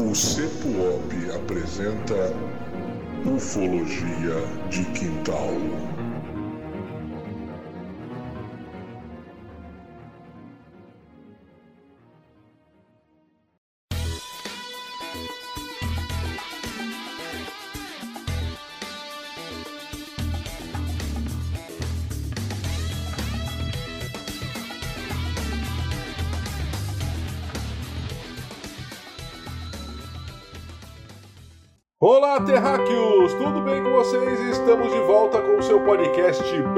O 0.00 0.14
CEPUOP 0.14 1.28
apresenta 1.34 2.32
Ufologia 3.26 4.46
de 4.70 4.84
Quintal. 4.92 5.97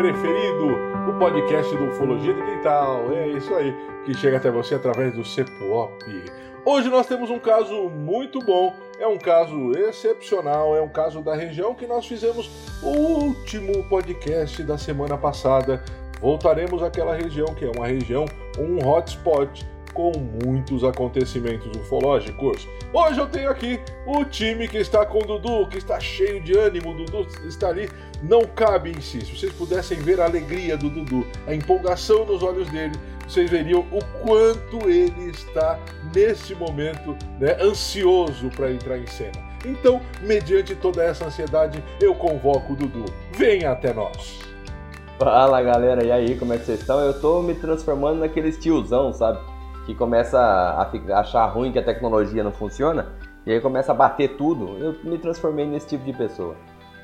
Preferido, 0.00 0.66
o 1.10 1.18
podcast 1.18 1.76
do 1.76 1.88
Ufologia 1.88 2.32
de 2.32 2.42
Quintal. 2.42 3.12
É 3.12 3.28
isso 3.28 3.54
aí, 3.54 3.76
que 4.06 4.14
chega 4.14 4.38
até 4.38 4.50
você 4.50 4.74
através 4.74 5.12
do 5.12 5.22
CEPUOP. 5.22 6.24
Hoje 6.64 6.88
nós 6.88 7.06
temos 7.06 7.28
um 7.28 7.38
caso 7.38 7.90
muito 7.90 8.38
bom, 8.38 8.74
é 8.98 9.06
um 9.06 9.18
caso 9.18 9.72
excepcional, 9.72 10.74
é 10.74 10.80
um 10.80 10.88
caso 10.88 11.20
da 11.20 11.34
região 11.34 11.74
que 11.74 11.86
nós 11.86 12.06
fizemos 12.06 12.50
o 12.82 12.88
último 12.88 13.86
podcast 13.90 14.62
da 14.62 14.78
semana 14.78 15.18
passada. 15.18 15.84
Voltaremos 16.18 16.82
àquela 16.82 17.14
região 17.14 17.54
que 17.54 17.66
é 17.66 17.70
uma 17.70 17.86
região, 17.86 18.24
um 18.58 18.82
hotspot 18.88 19.66
com 19.92 20.12
muitos 20.44 20.82
acontecimentos 20.82 21.76
ufológicos. 21.76 22.66
Hoje 22.92 23.20
eu 23.20 23.26
tenho 23.26 23.50
aqui 23.50 23.78
o 24.06 24.24
time 24.24 24.66
que 24.66 24.78
está 24.78 25.04
com 25.04 25.18
o 25.18 25.26
Dudu, 25.26 25.68
que 25.68 25.78
está 25.78 26.00
cheio 26.00 26.42
de 26.42 26.56
ânimo. 26.56 26.90
O 26.90 26.94
Dudu 26.94 27.26
está 27.46 27.68
ali, 27.68 27.88
não 28.22 28.42
cabe 28.42 28.90
em 28.90 29.00
si. 29.00 29.20
Se 29.20 29.36
vocês 29.36 29.52
pudessem 29.52 29.98
ver 29.98 30.20
a 30.20 30.24
alegria 30.24 30.76
do 30.76 30.90
Dudu, 30.90 31.26
a 31.46 31.54
empolgação 31.54 32.24
nos 32.24 32.42
olhos 32.42 32.68
dele, 32.70 32.94
vocês 33.26 33.50
veriam 33.50 33.80
o 33.92 34.04
quanto 34.22 34.88
ele 34.88 35.30
está 35.30 35.78
neste 36.14 36.54
momento 36.54 37.16
né, 37.38 37.56
ansioso 37.60 38.50
para 38.50 38.70
entrar 38.70 38.98
em 38.98 39.06
cena. 39.06 39.50
Então, 39.64 40.00
mediante 40.22 40.74
toda 40.74 41.02
essa 41.02 41.26
ansiedade, 41.26 41.82
eu 42.00 42.14
convoco 42.14 42.72
o 42.72 42.76
Dudu. 42.76 43.04
Venha 43.32 43.72
até 43.72 43.92
nós. 43.92 44.40
Fala 45.18 45.60
galera, 45.60 46.02
e 46.04 46.10
aí, 46.10 46.38
como 46.38 46.54
é 46.54 46.58
que 46.58 46.64
vocês 46.64 46.80
estão? 46.80 46.98
Eu 47.00 47.20
tô 47.20 47.42
me 47.42 47.54
transformando 47.54 48.20
naquele 48.20 48.50
tiozão, 48.52 49.12
sabe? 49.12 49.38
que 49.90 49.94
começa 49.94 50.38
a, 50.38 50.82
a 50.82 51.20
achar 51.20 51.46
ruim 51.46 51.72
que 51.72 51.78
a 51.78 51.82
tecnologia 51.82 52.44
não 52.44 52.52
funciona 52.52 53.08
e 53.44 53.52
aí 53.52 53.60
começa 53.60 53.92
a 53.92 53.94
bater 53.94 54.36
tudo, 54.36 54.76
eu 54.78 54.94
me 55.02 55.18
transformei 55.18 55.66
nesse 55.66 55.88
tipo 55.88 56.04
de 56.04 56.12
pessoa. 56.12 56.54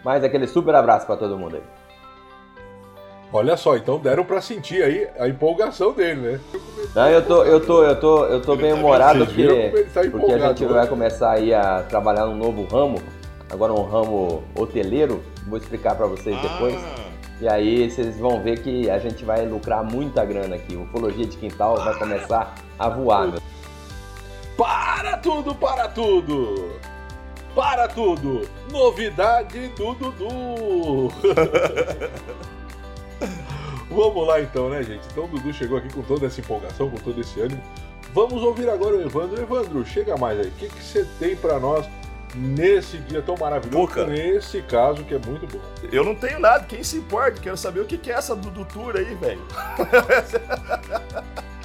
Mas 0.07 0.23
aquele 0.23 0.47
super 0.47 0.73
abraço 0.73 1.05
para 1.05 1.17
todo 1.17 1.37
mundo 1.37 1.57
aí. 1.57 1.63
Olha 3.33 3.57
só, 3.57 3.77
então 3.77 3.99
deram 3.99 4.25
para 4.25 4.41
sentir 4.41 4.81
aí 4.81 5.09
a 5.19 5.27
empolgação 5.27 5.93
dele, 5.93 6.21
né? 6.21 6.41
Não, 6.95 7.09
eu 7.09 7.27
tô, 7.27 7.43
eu 7.43 7.67
tô, 7.67 7.83
eu 7.83 7.99
tô, 7.99 8.25
eu 8.27 8.41
tô 8.41 8.55
bem 8.55 8.71
tá 8.71 8.77
humorado 8.77 9.27
porque, 9.27 9.85
tá 9.93 10.03
porque 10.09 10.33
a 10.33 10.39
gente 10.39 10.65
né? 10.65 10.73
vai 10.73 10.87
começar 10.87 11.33
aí 11.33 11.53
a 11.53 11.83
trabalhar 11.83 12.25
num 12.27 12.37
novo 12.37 12.65
ramo, 12.73 13.03
agora 13.51 13.73
um 13.73 13.83
ramo 13.83 14.45
hoteleiro, 14.57 15.25
vou 15.49 15.59
explicar 15.59 15.97
para 15.97 16.07
vocês 16.07 16.41
depois. 16.41 16.77
Ah. 16.77 17.07
E 17.41 17.49
aí 17.49 17.91
vocês 17.91 18.17
vão 18.17 18.41
ver 18.41 18.61
que 18.61 18.89
a 18.89 19.01
gente 19.01 19.25
vai 19.25 19.45
lucrar 19.45 19.83
muita 19.83 20.25
grana 20.25 20.55
aqui. 20.55 20.77
O 20.77 20.85
Ufologia 20.85 21.27
de 21.27 21.37
Quintal 21.37 21.79
vai 21.79 21.99
começar 21.99 22.55
a 22.79 22.89
voar, 22.89 23.27
meu. 23.27 23.43
Para 24.57 25.17
tudo, 25.17 25.53
para 25.53 25.89
tudo! 25.89 26.96
Para 27.57 27.89
tudo! 27.89 28.47
Novidade 28.71 29.69
do 29.69 29.95
Dudu! 29.95 31.09
Vamos 33.89 34.27
lá 34.27 34.43
então, 34.43 34.69
né, 34.69 34.83
gente? 34.83 35.07
Então 35.11 35.25
o 35.25 35.29
Dudu 35.29 35.55
chegou 35.55 35.79
aqui 35.79 35.91
com 35.91 36.03
toda 36.03 36.27
essa 36.27 36.39
empolgação, 36.39 36.91
com 36.91 36.99
todo 36.99 37.19
esse 37.19 37.41
ânimo. 37.41 37.63
Vamos 38.13 38.43
ouvir 38.43 38.69
agora 38.69 38.97
o 38.97 39.01
Evandro. 39.01 39.41
Evandro, 39.41 39.87
chega 39.87 40.19
mais 40.19 40.39
aí. 40.39 40.49
O 40.49 40.53
que, 40.53 40.69
que 40.69 40.83
você 40.83 41.07
tem 41.19 41.35
para 41.35 41.59
nós 41.59 41.89
nesse 42.35 42.99
dia 42.99 43.23
tão 43.23 43.39
maravilhoso, 43.39 43.95
Pô, 43.95 44.05
nesse 44.05 44.61
caso 44.61 45.03
que 45.05 45.15
é 45.15 45.19
muito 45.19 45.47
bom. 45.47 45.61
Eu 45.91 46.05
não 46.05 46.15
tenho 46.15 46.39
nada, 46.39 46.67
quem 46.67 46.85
se 46.85 46.99
importa? 46.99 47.41
Quero 47.41 47.57
saber 47.57 47.81
o 47.81 47.87
que 47.87 48.11
é 48.11 48.15
essa 48.15 48.37
do, 48.37 48.51
do 48.51 48.67
tour 48.67 48.97
aí, 48.97 49.15
velho. 49.15 49.41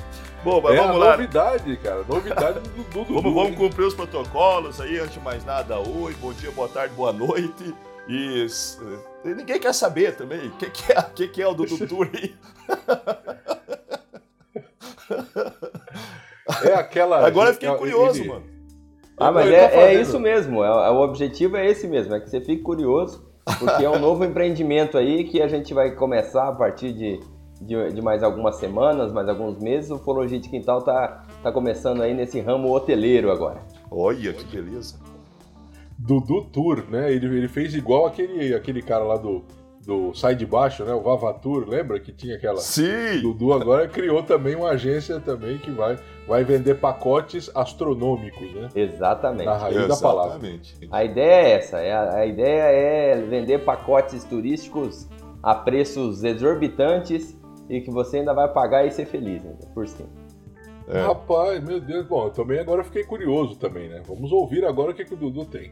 Bom, 0.44 0.60
mas 0.62 0.74
é 0.74 0.78
vamos 0.78 0.98
lá. 0.98 1.12
novidade, 1.12 1.78
cara. 1.78 2.04
Novidade 2.08 2.60
do 2.60 2.84
Dudu. 2.84 3.14
vamos, 3.14 3.34
vamos 3.34 3.56
cumprir 3.56 3.86
os 3.86 3.94
protocolos 3.94 4.82
aí, 4.82 4.98
antes 4.98 5.14
de 5.14 5.20
mais 5.20 5.46
nada. 5.46 5.78
Oi, 5.80 6.16
bom 6.20 6.34
dia, 6.34 6.50
boa 6.52 6.68
tarde, 6.68 6.96
boa 6.96 7.14
noite. 7.14 7.76
E 8.08 8.48
ninguém 9.24 9.60
quer 9.60 9.74
saber 9.74 10.16
também 10.16 10.48
o 10.48 10.52
que, 10.52 10.70
que, 10.70 10.92
é, 10.92 11.02
que, 11.02 11.28
que 11.28 11.42
é 11.42 11.48
o 11.48 11.54
Dudu 11.54 11.88
Tour 11.88 12.10
aí. 12.14 12.36
É 16.64 16.74
aquela. 16.74 17.26
Agora 17.26 17.50
eu 17.50 17.54
fiquei 17.54 17.74
curioso, 17.76 18.22
ele... 18.22 18.30
mano. 18.30 18.44
Ah, 19.18 19.32
mas 19.32 19.48
é, 19.50 19.94
é, 19.94 20.02
isso 20.02 20.20
mesmo. 20.20 20.64
É, 20.64 20.68
é, 20.68 20.90
o 20.90 21.02
objetivo 21.02 21.56
é 21.56 21.66
esse 21.66 21.88
mesmo, 21.88 22.16
é 22.16 22.20
que 22.20 22.30
você 22.30 22.42
fique 22.42 22.62
curioso, 22.64 23.24
porque 23.60 23.86
é 23.86 23.90
um 23.90 24.00
novo 24.00 24.26
empreendimento 24.26 24.98
aí 24.98 25.24
que 25.26 25.42
a 25.42 25.48
gente 25.48 25.74
vai 25.74 25.92
começar 25.92 26.48
a 26.48 26.52
partir 26.52 26.92
de, 26.92 27.20
de, 27.62 27.94
de, 27.94 28.02
mais 28.02 28.24
algumas 28.24 28.56
semanas, 28.58 29.12
mais 29.12 29.30
alguns 29.30 29.60
meses. 29.60 29.92
O 29.92 29.96
Ufologia 29.96 30.40
de 30.40 30.50
Quintal 30.50 30.82
tá, 30.82 31.26
tá 31.42 31.52
começando 31.52 32.02
aí 32.02 32.14
nesse 32.14 32.40
ramo 32.40 32.72
hoteleiro 32.74 33.32
agora. 33.32 33.62
Olha, 33.90 34.34
que 34.34 34.44
beleza. 34.46 35.00
Dudu 35.98 36.46
Tour, 36.46 36.86
né? 36.90 37.12
Ele, 37.12 37.28
ele 37.28 37.48
fez 37.48 37.76
igual 37.76 38.08
aquele, 38.08 38.56
aquele 38.56 38.82
cara 38.82 39.04
lá 39.04 39.18
do 39.18 39.44
do 39.86 40.14
Sai 40.14 40.36
de 40.36 40.46
Baixo, 40.46 40.84
né? 40.86 40.94
O 40.94 41.02
Vavatur, 41.02 41.68
lembra 41.68 42.00
que 42.00 42.12
tinha 42.12 42.36
aquela? 42.36 42.58
Sim! 42.58 43.22
Dudu 43.22 43.54
agora 43.54 43.88
criou 43.88 44.22
também 44.24 44.56
uma 44.56 44.70
agência 44.70 45.20
também 45.20 45.58
que 45.58 45.72
vai, 45.72 45.98
vai 46.28 46.44
vender 46.44 46.76
pacotes 46.76 47.50
astronômicos, 47.56 48.54
né? 48.54 48.70
Exatamente. 48.76 49.46
Na 49.46 49.58
raiz 49.58 49.78
Exatamente. 49.78 50.02
da 50.02 50.08
palavra. 50.08 50.50
A 50.92 51.04
ideia 51.04 51.48
é 51.48 51.52
essa, 51.52 51.80
é, 51.80 51.94
a 51.94 52.26
ideia 52.26 52.62
é 52.62 53.22
vender 53.22 53.60
pacotes 53.60 54.24
turísticos 54.24 55.08
a 55.42 55.56
preços 55.56 56.24
exorbitantes 56.24 57.36
e 57.70 57.82
que 57.82 57.92
você 57.92 58.18
ainda 58.18 58.34
vai 58.34 58.48
pagar 58.48 58.86
e 58.86 58.92
ser 58.92 59.06
feliz 59.06 59.46
ainda, 59.46 59.66
por 59.74 59.88
cima. 59.88 60.10
É. 60.88 61.02
Rapaz, 61.02 61.64
meu 61.64 61.80
Deus, 61.80 62.06
bom, 62.06 62.26
eu 62.26 62.32
também 62.32 62.60
agora 62.60 62.84
fiquei 62.84 63.04
curioso 63.04 63.56
também, 63.56 63.88
né? 63.88 64.02
Vamos 64.06 64.32
ouvir 64.32 64.66
agora 64.66 64.92
o 64.92 64.94
que, 64.94 65.06
que 65.06 65.14
o 65.14 65.18
Dudu 65.18 65.46
tem. 65.46 65.72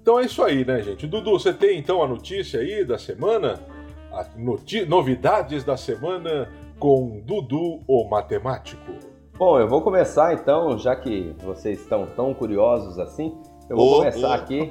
Então 0.00 0.18
é 0.18 0.24
isso 0.24 0.42
aí, 0.42 0.64
né, 0.64 0.82
gente? 0.82 1.06
Dudu, 1.06 1.32
você 1.32 1.52
tem 1.52 1.78
então 1.78 2.02
a 2.02 2.08
notícia 2.08 2.60
aí 2.60 2.84
da 2.84 2.98
semana? 2.98 3.60
As 4.12 4.28
novidades 4.86 5.64
da 5.64 5.76
semana 5.76 6.48
com 6.78 7.20
Dudu, 7.24 7.80
o 7.86 8.08
matemático. 8.08 8.92
Bom, 9.38 9.58
eu 9.58 9.68
vou 9.68 9.80
começar 9.80 10.34
então, 10.34 10.76
já 10.76 10.94
que 10.94 11.34
vocês 11.42 11.80
estão 11.80 12.06
tão 12.14 12.34
curiosos 12.34 12.98
assim, 12.98 13.36
eu 13.70 13.76
vou 13.76 13.92
oh, 13.92 13.96
começar 13.98 14.28
oh. 14.28 14.32
aqui 14.32 14.70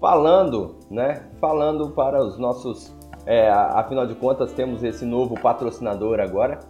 falando, 0.00 0.78
né? 0.90 1.28
Falando 1.40 1.90
para 1.90 2.22
os 2.22 2.38
nossos. 2.38 2.95
É, 3.26 3.50
afinal 3.50 4.06
de 4.06 4.14
contas, 4.14 4.52
temos 4.52 4.84
esse 4.84 5.04
novo 5.04 5.34
patrocinador 5.34 6.20
agora, 6.20 6.60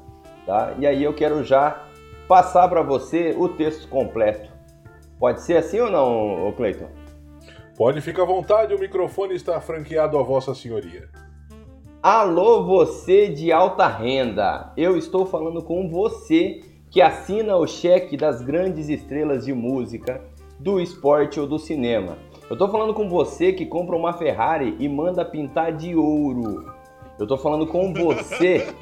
tá? 0.47 0.73
E 0.79 0.87
aí 0.87 1.05
eu 1.05 1.13
quero 1.13 1.45
já 1.45 1.85
passar 2.27 2.67
para 2.69 2.83
você 2.83 3.35
o 3.37 3.49
texto 3.49 3.87
completo. 3.89 4.51
Pode 5.19 5.43
ser 5.43 5.59
assim 5.59 5.81
ou 5.81 5.91
não, 5.91 6.51
Cleiton? 6.53 6.89
Pode 7.77 8.01
ficar 8.01 8.23
à 8.23 8.27
vontade, 8.27 8.75
o 8.75 8.79
microfone 8.79 9.35
está 9.35 9.61
franqueado 9.61 10.19
a 10.19 10.23
Vossa 10.23 10.55
Senhoria. 10.55 11.11
Alô, 12.03 12.65
você 12.65 13.29
de 13.29 13.53
alta 13.53 13.87
renda! 13.87 14.73
Eu 14.77 14.97
estou 14.97 15.27
falando 15.27 15.63
com 15.63 15.91
você 15.91 16.61
que 16.91 17.03
assina 17.03 17.57
o 17.57 17.67
cheque 17.67 18.17
das 18.17 18.41
grandes 18.41 18.89
estrelas 18.89 19.45
de 19.45 19.53
música, 19.53 20.23
do 20.59 20.81
esporte 20.81 21.39
ou 21.39 21.47
do 21.47 21.59
cinema. 21.59 22.17
Eu 22.49 22.55
estou 22.55 22.69
falando 22.69 22.95
com 22.95 23.09
você 23.09 23.53
que 23.53 23.67
compra 23.67 23.97
uma 23.97 24.13
Ferrari 24.13 24.77
e 24.79 24.89
manda 24.89 25.25
pintar 25.25 25.73
de 25.73 25.97
ouro. 25.97 26.73
Eu 27.19 27.25
estou 27.25 27.37
falando 27.37 27.67
com 27.67 27.93
você 27.93 28.73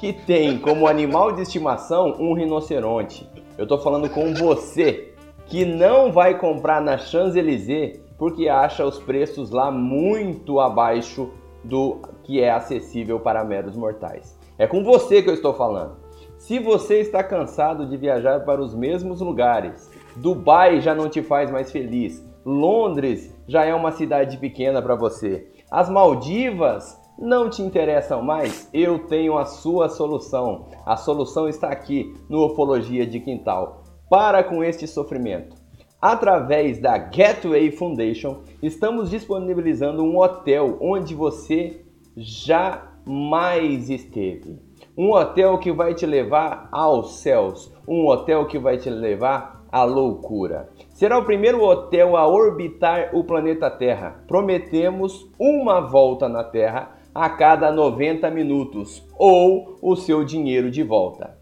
que 0.00 0.12
tem 0.12 0.58
como 0.58 0.88
animal 0.88 1.30
de 1.30 1.42
estimação 1.42 2.16
um 2.18 2.32
rinoceronte. 2.32 3.30
Eu 3.56 3.62
estou 3.62 3.78
falando 3.78 4.10
com 4.10 4.34
você 4.34 5.14
que 5.46 5.64
não 5.64 6.10
vai 6.10 6.38
comprar 6.38 6.80
na 6.80 6.98
Champs-Élysées 6.98 8.00
porque 8.18 8.48
acha 8.48 8.84
os 8.84 8.98
preços 8.98 9.52
lá 9.52 9.70
muito 9.70 10.58
abaixo 10.58 11.30
do 11.62 12.00
que 12.24 12.40
é 12.40 12.50
acessível 12.50 13.20
para 13.20 13.44
meros 13.44 13.76
mortais. 13.76 14.36
É 14.58 14.66
com 14.66 14.82
você 14.82 15.22
que 15.22 15.30
eu 15.30 15.34
estou 15.34 15.54
falando. 15.54 15.96
Se 16.36 16.58
você 16.58 16.98
está 16.98 17.22
cansado 17.22 17.86
de 17.86 17.96
viajar 17.96 18.40
para 18.40 18.60
os 18.60 18.74
mesmos 18.74 19.20
lugares, 19.20 19.88
Dubai 20.16 20.80
já 20.80 20.96
não 20.96 21.08
te 21.08 21.22
faz 21.22 21.48
mais 21.48 21.70
feliz, 21.70 22.27
Londres 22.44 23.34
já 23.46 23.64
é 23.64 23.74
uma 23.74 23.92
cidade 23.92 24.36
pequena 24.38 24.80
para 24.80 24.94
você, 24.94 25.48
as 25.70 25.90
Maldivas 25.90 26.98
não 27.18 27.50
te 27.50 27.60
interessam 27.62 28.22
mais, 28.22 28.70
eu 28.72 29.00
tenho 29.00 29.36
a 29.36 29.44
sua 29.44 29.88
solução. 29.88 30.66
A 30.86 30.96
solução 30.96 31.48
está 31.48 31.68
aqui 31.68 32.14
no 32.28 32.46
Ufologia 32.46 33.04
de 33.04 33.18
Quintal. 33.18 33.82
Para 34.08 34.44
com 34.44 34.62
este 34.62 34.86
sofrimento. 34.86 35.56
Através 36.00 36.78
da 36.78 36.96
Gateway 36.96 37.72
Foundation, 37.72 38.42
estamos 38.62 39.10
disponibilizando 39.10 40.04
um 40.04 40.16
hotel 40.16 40.78
onde 40.80 41.12
você 41.12 41.84
jamais 42.16 43.90
esteve. 43.90 44.60
Um 44.96 45.10
hotel 45.10 45.58
que 45.58 45.72
vai 45.72 45.94
te 45.94 46.06
levar 46.06 46.68
aos 46.70 47.16
céus, 47.18 47.74
um 47.86 48.06
hotel 48.06 48.46
que 48.46 48.58
vai 48.58 48.78
te 48.78 48.88
levar 48.88 49.57
à 49.70 49.84
loucura. 49.84 50.68
Será 50.94 51.18
o 51.18 51.24
primeiro 51.24 51.62
hotel 51.62 52.16
a 52.16 52.26
orbitar 52.26 53.10
o 53.12 53.24
planeta 53.24 53.70
Terra. 53.70 54.22
Prometemos 54.26 55.28
uma 55.38 55.80
volta 55.80 56.28
na 56.28 56.44
Terra 56.44 56.96
a 57.14 57.28
cada 57.28 57.72
90 57.72 58.30
minutos 58.30 59.02
ou 59.18 59.76
o 59.82 59.96
seu 59.96 60.24
dinheiro 60.24 60.70
de 60.70 60.82
volta. 60.82 61.36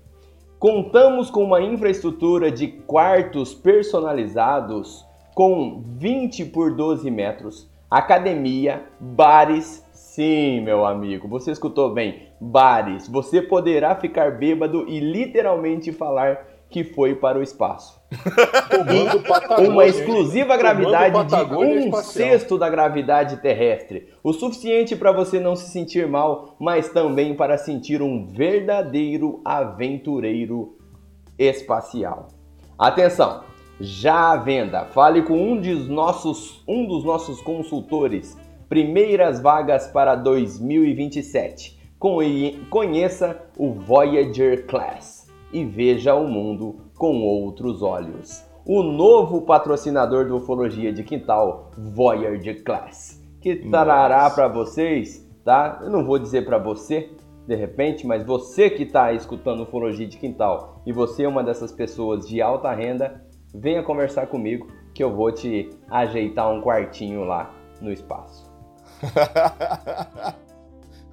Contamos 0.58 1.28
com 1.28 1.44
uma 1.44 1.60
infraestrutura 1.60 2.50
de 2.50 2.68
quartos 2.68 3.54
personalizados 3.54 5.04
com 5.34 5.82
20 5.84 6.46
por 6.46 6.74
12 6.74 7.10
metros, 7.10 7.70
academia, 7.90 8.84
bares. 8.98 9.84
Sim, 9.92 10.62
meu 10.62 10.86
amigo, 10.86 11.28
você 11.28 11.50
escutou 11.50 11.92
bem, 11.92 12.22
bares. 12.40 13.06
Você 13.06 13.42
poderá 13.42 13.94
ficar 13.94 14.38
bêbado 14.38 14.88
e 14.88 14.98
literalmente 14.98 15.92
falar 15.92 16.55
que 16.76 16.84
foi 16.84 17.14
para 17.14 17.38
o 17.38 17.42
espaço. 17.42 17.98
uma 19.66 19.86
exclusiva 19.86 20.58
gravidade 20.58 21.26
de 21.26 21.54
um 21.54 21.78
espacial. 21.78 22.02
sexto 22.02 22.58
da 22.58 22.68
gravidade 22.68 23.38
terrestre. 23.38 24.08
O 24.22 24.30
suficiente 24.34 24.94
para 24.94 25.10
você 25.10 25.40
não 25.40 25.56
se 25.56 25.70
sentir 25.70 26.06
mal, 26.06 26.54
mas 26.60 26.90
também 26.90 27.34
para 27.34 27.56
sentir 27.56 28.02
um 28.02 28.26
verdadeiro 28.26 29.40
aventureiro 29.42 30.76
espacial. 31.38 32.28
Atenção! 32.78 33.44
Já 33.80 34.32
à 34.32 34.36
venda, 34.36 34.84
fale 34.84 35.22
com 35.22 35.52
um 35.52 35.58
dos 35.58 35.88
nossos, 35.88 36.62
um 36.68 36.86
dos 36.86 37.04
nossos 37.04 37.40
consultores. 37.40 38.36
Primeiras 38.68 39.40
vagas 39.40 39.86
para 39.86 40.14
2027. 40.14 41.74
Conheça 42.68 43.40
o 43.56 43.72
Voyager 43.72 44.66
Class 44.66 45.15
e 45.56 45.64
veja 45.64 46.14
o 46.14 46.28
mundo 46.28 46.90
com 46.98 47.22
outros 47.22 47.80
olhos. 47.80 48.44
O 48.66 48.82
novo 48.82 49.40
patrocinador 49.40 50.26
do 50.26 50.36
Ufologia 50.36 50.92
de 50.92 51.02
Quintal, 51.02 51.70
Voyager 51.78 52.62
Class, 52.62 53.24
que 53.40 53.56
trará 53.70 54.28
para 54.28 54.48
vocês, 54.48 55.26
tá? 55.42 55.80
Eu 55.82 55.88
não 55.88 56.04
vou 56.04 56.18
dizer 56.18 56.44
para 56.44 56.58
você, 56.58 57.10
de 57.48 57.54
repente, 57.54 58.06
mas 58.06 58.22
você 58.22 58.68
que 58.68 58.82
está 58.82 59.14
escutando 59.14 59.62
Ufologia 59.62 60.06
de 60.06 60.18
Quintal 60.18 60.82
e 60.84 60.92
você 60.92 61.24
é 61.24 61.28
uma 61.28 61.42
dessas 61.42 61.72
pessoas 61.72 62.28
de 62.28 62.42
alta 62.42 62.70
renda, 62.74 63.24
venha 63.54 63.82
conversar 63.82 64.26
comigo 64.26 64.66
que 64.92 65.02
eu 65.02 65.16
vou 65.16 65.32
te 65.32 65.70
ajeitar 65.88 66.52
um 66.52 66.60
quartinho 66.60 67.24
lá 67.24 67.50
no 67.80 67.90
espaço. 67.90 68.52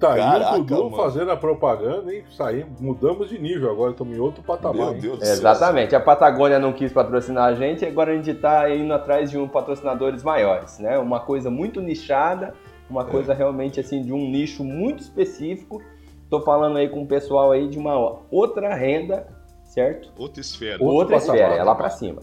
Tá 0.04 0.16
Caraca, 0.16 0.54
aí 0.54 0.60
o 0.60 0.64
Dudu 0.64 0.96
fazendo 0.96 1.30
a 1.30 1.36
propaganda? 1.36 2.12
Saímos, 2.36 2.78
mudamos 2.78 3.30
de 3.30 3.38
nível 3.38 3.70
agora, 3.70 3.92
estamos 3.92 4.14
em 4.14 4.20
outro 4.20 4.42
patamar. 4.42 4.90
Meu 4.90 5.00
Deus 5.00 5.18
do 5.18 5.24
céu. 5.24 5.34
Exatamente. 5.34 5.96
A 5.96 6.00
Patagônia 6.00 6.58
não 6.58 6.74
quis 6.74 6.92
patrocinar 6.92 7.44
a 7.44 7.54
gente, 7.54 7.86
agora 7.86 8.12
a 8.12 8.16
gente 8.16 8.30
está 8.30 8.68
indo 8.68 8.92
atrás 8.92 9.30
de 9.30 9.38
um 9.38 9.48
patrocinadores 9.48 10.22
maiores, 10.22 10.78
né? 10.78 10.98
Uma 10.98 11.20
coisa 11.20 11.50
muito 11.50 11.80
nichada, 11.80 12.52
uma 12.90 13.00
é. 13.00 13.04
coisa 13.06 13.32
realmente 13.32 13.80
assim 13.80 14.02
de 14.02 14.12
um 14.12 14.30
nicho 14.30 14.62
muito 14.62 15.00
específico. 15.00 15.82
Tô 16.28 16.42
falando 16.42 16.76
aí 16.76 16.88
com 16.88 17.02
o 17.02 17.06
pessoal 17.06 17.50
aí 17.52 17.66
de 17.66 17.78
uma 17.78 18.20
outra 18.30 18.74
renda, 18.74 19.26
certo? 19.64 20.12
Outra 20.18 20.40
esfera. 20.42 20.82
Outra 20.82 21.14
Outro 21.14 21.16
esfera, 21.16 21.54
é 21.54 21.62
lá 21.62 21.74
para 21.74 21.88
cima. 21.88 22.20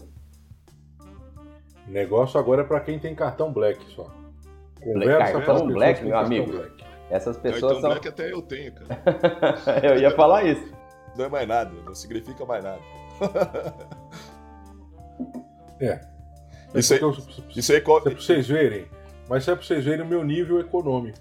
O 1.88 1.90
negócio 1.90 2.38
agora 2.38 2.62
é 2.62 2.64
para 2.64 2.78
quem 2.78 3.00
tem 3.00 3.12
cartão 3.12 3.52
Black 3.52 3.84
só. 3.90 4.06
Conversa 4.80 5.40
cartão 5.40 5.66
Black, 5.66 6.04
meu 6.04 6.16
amigo. 6.16 6.52
Black. 6.52 6.81
Essas 7.12 7.36
pessoas 7.36 7.72
então, 7.72 7.80
são. 7.82 7.90
Black 7.90 8.08
até 8.08 8.32
eu 8.32 8.40
tenho, 8.40 8.72
cara. 8.72 9.84
eu 9.84 9.98
ia 9.98 10.10
falar 10.12 10.44
isso. 10.44 10.72
Não 11.14 11.26
é 11.26 11.28
mais 11.28 11.46
nada, 11.46 11.70
não 11.84 11.94
significa 11.94 12.44
mais 12.46 12.64
nada. 12.64 12.80
é. 15.78 16.00
Isso 16.74 16.94
aí, 16.94 17.00
eu, 17.02 17.14
isso 17.54 17.70
aí, 17.70 17.78
é 17.78 17.80
pra 17.82 18.14
vocês 18.14 18.48
verem. 18.48 18.86
Mas 19.28 19.46
é 19.46 19.54
pra 19.54 19.62
vocês 19.62 19.84
verem 19.84 20.04
o 20.04 20.08
meu 20.08 20.24
nível 20.24 20.58
econômico. 20.58 21.18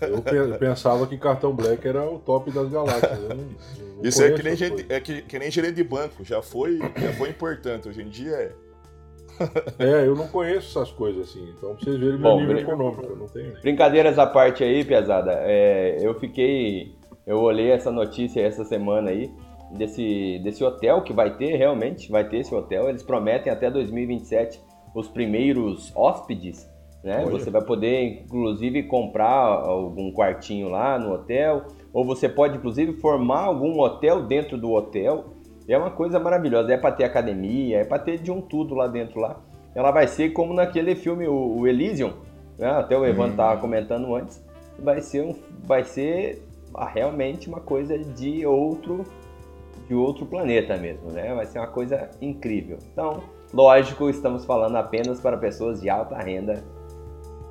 Eu 0.00 0.58
pensava 0.58 1.06
que 1.06 1.18
cartão 1.18 1.54
Black 1.54 1.86
era 1.86 2.08
o 2.08 2.18
top 2.18 2.50
das 2.50 2.70
galáxias. 2.70 3.20
Não, 3.20 3.36
não 3.36 3.56
isso 4.02 4.22
é 4.22 4.32
que 4.32 4.42
nem, 4.42 4.56
gente, 4.56 4.86
é 4.88 4.98
que, 4.98 5.22
que 5.22 5.38
nem 5.38 5.50
gerente 5.50 5.74
de 5.74 5.84
banco. 5.84 6.24
Já 6.24 6.40
foi, 6.40 6.78
já 6.78 7.12
foi 7.18 7.28
importante. 7.28 7.88
Hoje 7.88 8.02
em 8.02 8.08
dia 8.08 8.34
é. 8.34 8.52
É, 9.78 10.06
eu 10.06 10.14
não 10.14 10.28
conheço 10.28 10.78
essas 10.78 10.90
coisas 10.90 11.30
assim, 11.30 11.52
então 11.56 11.74
pra 11.74 11.84
vocês 11.84 11.96
verem 11.96 12.18
meu 12.18 12.30
Bom, 12.30 12.40
nível 12.40 12.54
brin... 12.54 12.62
econômico, 12.62 13.04
eu 13.04 13.16
não 13.16 13.26
tenho. 13.26 13.60
Brincadeiras 13.60 14.18
à 14.18 14.26
parte 14.26 14.64
aí, 14.64 14.84
Piazada, 14.84 15.32
é, 15.42 15.98
eu 16.00 16.14
fiquei. 16.18 16.96
Eu 17.26 17.40
olhei 17.40 17.70
essa 17.70 17.90
notícia 17.90 18.40
essa 18.40 18.64
semana 18.64 19.10
aí, 19.10 19.30
desse, 19.70 20.40
desse 20.42 20.64
hotel 20.64 21.02
que 21.02 21.12
vai 21.12 21.36
ter, 21.36 21.56
realmente, 21.56 22.10
vai 22.10 22.26
ter 22.28 22.38
esse 22.38 22.54
hotel. 22.54 22.88
Eles 22.88 23.02
prometem 23.02 23.52
até 23.52 23.70
2027 23.70 24.60
os 24.94 25.08
primeiros 25.08 25.92
hóspedes, 25.94 26.68
né? 27.02 27.22
Olha. 27.24 27.30
Você 27.30 27.50
vai 27.50 27.62
poder, 27.62 28.22
inclusive, 28.24 28.82
comprar 28.84 29.30
algum 29.30 30.12
quartinho 30.12 30.68
lá 30.68 30.98
no 30.98 31.12
hotel, 31.12 31.66
ou 31.92 32.04
você 32.04 32.28
pode, 32.28 32.56
inclusive, 32.56 32.94
formar 32.94 33.42
algum 33.42 33.78
hotel 33.80 34.22
dentro 34.22 34.58
do 34.58 34.72
hotel. 34.72 35.34
É 35.68 35.76
uma 35.76 35.90
coisa 35.90 36.18
maravilhosa. 36.18 36.72
É 36.72 36.76
para 36.76 36.94
ter 36.94 37.04
academia, 37.04 37.80
é 37.80 37.84
para 37.84 37.98
ter 37.98 38.18
de 38.18 38.30
um 38.30 38.40
tudo 38.40 38.74
lá 38.74 38.86
dentro 38.86 39.20
lá. 39.20 39.38
Ela 39.74 39.90
vai 39.90 40.08
ser 40.08 40.30
como 40.30 40.54
naquele 40.54 40.96
filme 40.96 41.28
o, 41.28 41.66
Elysium, 41.66 42.14
né? 42.58 42.70
até 42.70 42.96
o 42.96 43.04
Evan 43.04 43.28
estava 43.28 43.56
hum. 43.56 43.60
comentando 43.60 44.14
antes. 44.14 44.42
Vai 44.78 45.00
ser 45.00 45.22
um, 45.22 45.34
vai 45.64 45.84
ser 45.84 46.42
ah, 46.74 46.86
realmente 46.86 47.48
uma 47.48 47.60
coisa 47.60 47.98
de 47.98 48.46
outro 48.46 49.04
de 49.86 49.94
outro 49.94 50.26
planeta 50.26 50.76
mesmo, 50.76 51.10
né? 51.10 51.34
Vai 51.34 51.46
ser 51.46 51.58
uma 51.58 51.66
coisa 51.66 52.10
incrível. 52.20 52.78
Então, 52.92 53.22
lógico, 53.52 54.10
estamos 54.10 54.44
falando 54.44 54.76
apenas 54.76 55.18
para 55.18 55.36
pessoas 55.36 55.80
de 55.80 55.88
alta 55.88 56.18
renda. 56.18 56.62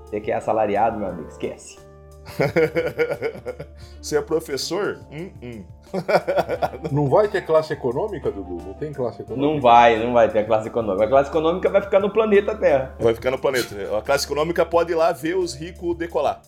Você 0.05 0.21
que 0.21 0.31
é 0.31 0.35
assalariado, 0.35 0.99
meu 0.99 1.07
amigo, 1.07 1.27
esquece. 1.27 1.86
Você 4.01 4.17
é 4.17 4.21
professor? 4.21 4.99
Hum, 5.11 5.29
hum. 5.41 5.63
não 6.91 7.07
vai 7.07 7.27
ter 7.27 7.45
classe 7.45 7.73
econômica, 7.73 8.29
Dudu? 8.31 8.57
Não 8.65 8.73
tem 8.73 8.91
classe 8.91 9.21
econômica? 9.21 9.53
Não 9.53 9.61
vai, 9.61 10.03
não 10.03 10.13
vai 10.13 10.29
ter 10.29 10.39
a 10.39 10.45
classe 10.45 10.67
econômica. 10.67 11.05
A 11.05 11.07
classe 11.07 11.29
econômica 11.29 11.69
vai 11.69 11.81
ficar 11.81 11.99
no 11.99 12.09
planeta 12.09 12.55
Terra. 12.55 12.95
Vai 12.99 13.13
ficar 13.13 13.31
no 13.31 13.39
planeta. 13.39 13.97
A 13.97 14.01
classe 14.01 14.25
econômica 14.25 14.65
pode 14.65 14.91
ir 14.91 14.95
lá 14.95 15.11
ver 15.11 15.37
os 15.37 15.53
ricos 15.53 15.97
decolar. 15.97 16.41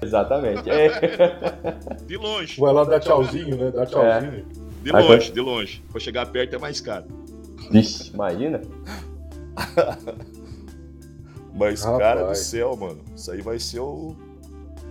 Exatamente. 0.00 0.62
É. 0.70 0.88
De 2.04 2.16
longe. 2.16 2.60
Vai 2.60 2.72
lá 2.72 2.84
dar 2.84 3.00
tchauzinho, 3.00 3.56
né? 3.56 3.70
Dar 3.70 3.86
tchauzinho. 3.86 4.44
É. 4.62 4.66
De 4.82 4.92
longe, 4.92 5.32
de 5.32 5.40
longe. 5.40 5.82
Pra 5.90 6.00
chegar 6.00 6.26
perto 6.26 6.54
é 6.54 6.58
mais 6.58 6.80
caro. 6.80 7.06
Vixe, 7.70 8.12
imagina. 8.12 8.60
Mas, 11.52 11.82
Rapaz. 11.82 11.98
cara 11.98 12.24
do 12.24 12.34
céu, 12.34 12.76
mano, 12.76 13.00
isso 13.16 13.32
aí 13.32 13.40
vai 13.40 13.58
ser 13.58 13.80
o 13.80 14.14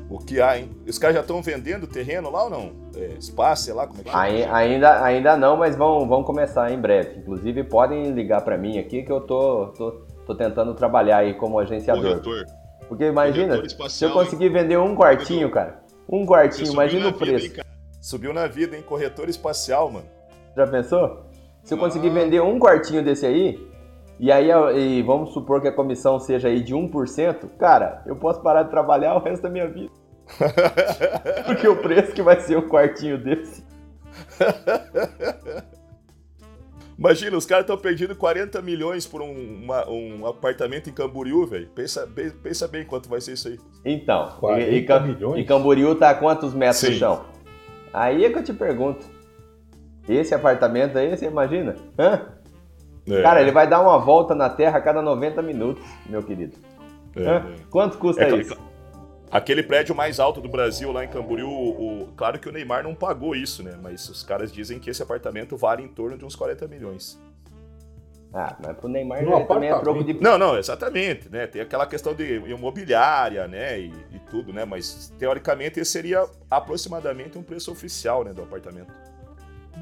o 0.09 0.19
que 0.19 0.39
há, 0.39 0.57
hein? 0.57 0.69
Os 0.88 1.00
caras 1.00 1.15
já 1.15 1.21
estão 1.21 1.41
vendendo 1.41 1.88
terreno 1.88 2.29
lá 2.29 2.43
ou 2.43 2.50
não? 2.50 2.71
É, 2.95 3.15
espaço, 3.19 3.63
sei 3.63 3.74
lá 3.74 3.88
como 3.88 4.01
é 4.01 4.03
que 4.03 4.09
Ai, 4.13 4.43
ainda, 4.43 5.03
ainda 5.03 5.35
não, 5.35 5.57
mas 5.57 5.75
vão, 5.75 6.07
vão 6.07 6.24
começar 6.24 6.71
em 6.71 6.79
breve. 6.79 7.19
Inclusive, 7.19 7.63
podem 7.63 8.12
ligar 8.12 8.41
para 8.41 8.57
mim 8.57 8.77
aqui 8.77 9.03
que 9.03 9.12
eu 9.12 9.21
tô, 9.21 9.67
tô, 9.77 9.91
tô 10.25 10.35
tentando 10.35 10.74
trabalhar 10.75 11.17
aí 11.17 11.33
como 11.33 11.59
agenciador. 11.59 12.21
Corretor. 12.21 12.45
Porque 12.88 13.05
imagina, 13.05 13.62
se 13.89 14.05
eu 14.05 14.12
conseguir 14.12 14.50
vender 14.50 14.77
um 14.77 14.95
quartinho, 14.95 15.50
cara. 15.50 15.83
Um 16.07 16.25
quartinho, 16.25 16.71
imagina 16.71 17.07
o 17.09 17.13
preço. 17.13 17.47
Vida, 17.50 17.62
hein, 17.62 17.65
Subiu 18.00 18.31
na 18.31 18.45
vida, 18.45 18.75
hein? 18.75 18.83
Corretor 18.85 19.27
espacial, 19.27 19.91
mano. 19.91 20.05
Já 20.55 20.67
pensou? 20.67 21.25
Se 21.63 21.74
eu 21.74 21.77
conseguir 21.79 22.09
ah. 22.09 22.13
vender 22.13 22.41
um 22.41 22.59
quartinho 22.59 23.03
desse 23.03 23.25
aí, 23.25 23.59
e 24.19 24.31
aí 24.31 24.50
e 24.77 25.01
vamos 25.01 25.34
supor 25.34 25.62
que 25.62 25.67
a 25.67 25.72
comissão 25.72 26.19
seja 26.19 26.48
aí 26.48 26.62
de 26.62 26.74
1%, 26.74 27.50
cara, 27.57 28.01
eu 28.05 28.15
posso 28.15 28.41
parar 28.41 28.63
de 28.63 28.69
trabalhar 28.69 29.15
o 29.15 29.19
resto 29.19 29.43
da 29.43 29.50
minha 29.50 29.67
vida. 29.67 29.91
Porque 31.45 31.67
o 31.67 31.75
preço 31.75 32.13
que 32.13 32.22
vai 32.22 32.39
ser 32.39 32.57
um 32.57 32.67
quartinho 32.67 33.17
desse. 33.17 33.63
Imagina, 36.98 37.36
os 37.36 37.45
caras 37.45 37.63
estão 37.63 37.77
pedindo 37.77 38.15
40 38.15 38.62
milhões 38.62 39.05
por 39.05 39.22
um, 39.22 39.34
uma, 39.63 39.88
um 39.89 40.25
apartamento 40.25 40.89
em 40.89 40.93
Camboriú, 40.93 41.45
velho. 41.45 41.67
Pensa, 41.75 42.07
pensa 42.41 42.67
bem 42.69 42.86
quanto 42.86 43.10
vai 43.10 43.19
ser 43.19 43.34
isso 43.34 43.50
aí. 43.50 43.60
Então, 43.84 44.39
e, 44.57 44.79
e, 44.79 45.00
milhões? 45.01 45.41
e 45.41 45.43
Camboriú 45.43 45.93
tá 45.95 46.12
a 46.12 46.15
quantos 46.15 46.53
metros 46.53 46.79
Sim. 46.79 46.91
no 46.91 46.98
chão? 46.98 47.25
Aí 47.93 48.24
é 48.24 48.29
que 48.29 48.38
eu 48.38 48.43
te 48.43 48.53
pergunto. 48.53 49.05
Esse 50.07 50.34
apartamento 50.34 50.98
aí, 50.98 51.10
você 51.15 51.25
imagina? 51.25 51.75
Hã? 52.00 52.34
É. 53.07 53.21
Cara, 53.21 53.41
ele 53.41 53.51
vai 53.51 53.67
dar 53.67 53.81
uma 53.81 53.97
volta 54.00 54.33
na 54.33 54.50
Terra 54.50 54.79
a 54.79 54.81
cada 54.81 55.01
90 55.01 55.41
minutos, 55.41 55.83
meu 56.07 56.24
querido. 56.24 56.57
É, 57.15 57.24
é. 57.24 57.43
Quanto 57.69 57.97
custa 57.97 58.24
é, 58.24 58.35
isso? 58.35 58.57
Aquele 59.31 59.63
prédio 59.63 59.95
mais 59.95 60.19
alto 60.19 60.41
do 60.41 60.50
Brasil 60.50 60.91
lá 60.91 61.03
em 61.03 61.07
Camboriú, 61.07 61.50
o, 61.50 62.03
o, 62.03 62.07
claro 62.15 62.39
que 62.39 62.47
o 62.47 62.51
Neymar 62.51 62.83
não 62.83 62.95
pagou 62.95 63.35
isso, 63.35 63.63
né? 63.63 63.77
Mas 63.81 64.07
os 64.09 64.24
caras 64.24 64.51
dizem 64.51 64.79
que 64.79 64.89
esse 64.89 65.03
apartamento 65.03 65.57
vale 65.57 65.83
em 65.83 65.88
torno 65.88 66.17
de 66.17 66.25
uns 66.25 66.35
40 66.35 66.67
milhões. 66.67 67.19
Ah, 68.33 68.53
mas 68.59 68.77
pro 68.77 68.89
Neymar 68.89 69.24
já 69.24 69.45
também 69.45 69.69
é 69.69 69.71
apartamento. 69.71 69.81
troco 69.81 70.03
de. 70.03 70.13
Não, 70.21 70.38
não, 70.38 70.57
exatamente, 70.57 71.29
né? 71.29 71.47
Tem 71.47 71.62
aquela 71.62 71.85
questão 71.85 72.13
de 72.13 72.35
imobiliária, 72.50 73.47
né? 73.47 73.79
E, 73.79 73.93
e 74.12 74.19
tudo, 74.29 74.51
né? 74.51 74.65
Mas 74.65 75.13
teoricamente 75.17 75.79
esse 75.79 75.91
seria 75.91 76.25
aproximadamente 76.51 77.38
um 77.38 77.43
preço 77.43 77.71
oficial, 77.71 78.25
né, 78.25 78.33
do 78.33 78.41
apartamento. 78.41 78.91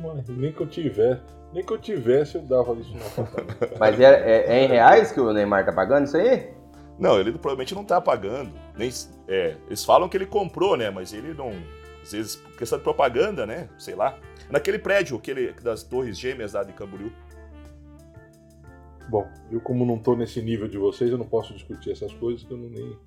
Mano, 0.02 0.24
nem 0.30 0.52
que 0.52 0.62
eu 0.62 0.68
tivesse, 0.68 1.22
nem 1.54 1.64
que 1.64 1.72
eu 1.72 1.78
tivesse, 1.78 2.36
eu 2.36 2.42
dava 2.42 2.74
isso 2.74 2.94
no 2.96 3.06
apartamento. 3.06 3.74
Mas 3.80 4.00
é, 4.00 4.06
é- 4.06 4.58
é 4.58 4.64
em 4.66 4.68
reais 4.68 5.12
que 5.12 5.20
o 5.20 5.32
Neymar 5.32 5.66
tá 5.66 5.72
pagando 5.72 6.06
isso 6.06 6.18
aí? 6.18 6.52
Não, 6.98 7.20
ele 7.20 7.32
provavelmente 7.32 7.74
não 7.74 7.84
tá 7.84 8.00
pagando. 8.00 8.52
Nem, 8.78 8.90
é, 9.28 9.56
eles 9.68 9.84
falam 9.84 10.08
que 10.08 10.18
ele 10.18 10.26
comprou, 10.26 10.78
né? 10.78 10.90
Mas 10.90 11.14
ele 11.14 11.34
não. 11.34 11.52
Às 12.02 12.12
vezes, 12.12 12.36
por 12.36 12.56
questão 12.58 12.78
de 12.78 12.84
propaganda, 12.84 13.46
né? 13.46 13.70
Sei 13.78 13.96
lá. 13.96 14.18
Naquele 14.50 14.78
prédio, 14.78 15.18
aquele 15.18 15.54
das 15.54 15.84
torres 15.84 16.18
gêmeas 16.20 16.54
lá 16.54 16.64
de 16.64 16.74
Camboriú. 16.74 17.12
Bom, 19.10 19.28
eu 19.52 19.60
como 19.60 19.86
não 19.86 19.98
tô 19.98 20.16
nesse 20.16 20.42
nível 20.42 20.68
de 20.68 20.78
vocês, 20.78 21.12
eu 21.12 21.18
não 21.18 21.26
posso 21.26 21.54
discutir 21.54 21.92
essas 21.92 22.14
coisas 22.14 22.44
que 22.44 22.52
eu 22.52 22.58
não, 22.58 22.70
nem, 22.70 22.98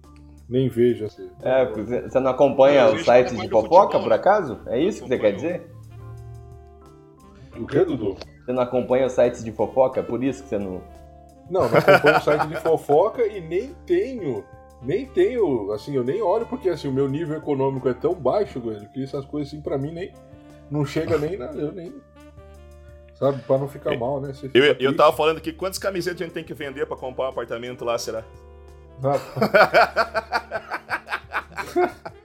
nem 0.49 0.69
vejo 0.69 1.05
assim. 1.05 1.31
É, 1.43 1.64
porque 1.66 1.83
você 1.83 2.21
não 2.21 2.31
acompanha 2.31 2.87
Não, 2.87 2.95
os 2.95 3.05
sites 3.05 3.38
de 3.38 3.49
fofoca, 3.49 3.93
futebol, 3.93 4.02
por 4.02 4.12
acaso? 4.12 4.61
É 4.66 4.78
isso 4.81 5.02
que 5.02 5.09
você 5.09 5.19
quer 5.19 5.33
dizer? 5.33 5.71
O 7.60 7.66
que, 7.66 7.84
Dudu? 7.84 8.16
Você 8.44 8.52
não 8.52 8.62
acompanha 8.62 9.06
os 9.06 9.12
sites 9.12 9.42
de 9.42 9.52
fofoca? 9.52 10.02
Por 10.02 10.22
isso 10.22 10.42
que 10.42 10.48
você 10.48 10.58
não. 10.58 10.82
Não, 11.50 11.68
não 11.68 11.78
acompanho 11.78 12.18
o 12.18 12.20
site 12.20 12.48
de 12.48 12.56
fofoca 12.56 13.25
e 13.26 13.40
nem 13.40 13.75
tenho, 13.86 14.44
nem 14.82 15.06
tenho, 15.06 15.70
assim, 15.72 15.94
eu 15.94 16.02
nem 16.02 16.20
olho 16.20 16.44
porque 16.46 16.68
assim, 16.68 16.88
o 16.88 16.92
meu 16.92 17.08
nível 17.08 17.36
econômico 17.36 17.88
é 17.88 17.94
tão 17.94 18.14
baixo, 18.14 18.60
velho, 18.60 18.88
que 18.90 19.04
essas 19.04 19.25
coisas 19.25 19.52
assim 19.52 19.60
pra 19.60 19.78
mim 19.78 19.92
nem 19.92 20.12
não 20.68 20.84
chega 20.84 21.16
nem 21.16 21.36
na, 21.36 21.46
eu 21.46 21.70
nem 21.70 21.94
sabe, 23.14 23.40
pra 23.42 23.58
não 23.58 23.68
ficar 23.68 23.96
mal, 23.96 24.20
né? 24.20 24.32
Eu, 24.52 24.64
eu 24.78 24.96
tava 24.96 25.16
falando 25.16 25.38
aqui, 25.38 25.52
quantas 25.52 25.78
camisetas 25.78 26.20
a 26.20 26.25
gente 26.25 26.34
tem 26.34 26.44
que 26.44 26.52
vender 26.52 26.84
pra 26.86 26.96
comprar 26.96 27.26
um 27.26 27.28
apartamento 27.28 27.84
lá, 27.84 27.96
será? 27.96 28.25
Ah, 29.04 29.20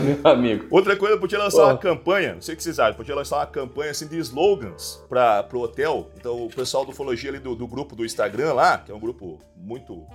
meu 0.00 0.20
amigo. 0.24 0.66
Outra 0.70 0.96
coisa, 0.96 1.16
podia 1.18 1.38
lançar 1.38 1.64
uma 1.64 1.78
campanha, 1.78 2.34
não 2.34 2.40
sei 2.40 2.54
o 2.54 2.56
que 2.56 2.62
vocês 2.62 2.78
acham, 2.78 2.94
podia 2.94 3.14
lançar 3.14 3.38
uma 3.38 3.46
campanha 3.46 3.90
assim 3.90 4.06
de 4.06 4.18
slogans 4.18 5.02
para 5.08 5.42
pro 5.42 5.60
hotel. 5.60 6.10
Então 6.16 6.46
o 6.46 6.48
pessoal 6.48 6.84
do 6.84 6.92
Ufologia 6.92 7.30
ali 7.30 7.38
do, 7.38 7.54
do 7.54 7.66
grupo 7.66 7.96
do 7.96 8.04
Instagram 8.04 8.52
lá, 8.54 8.78
que 8.78 8.92
é 8.92 8.94
um 8.94 9.00
grupo 9.00 9.40
muito 9.56 10.06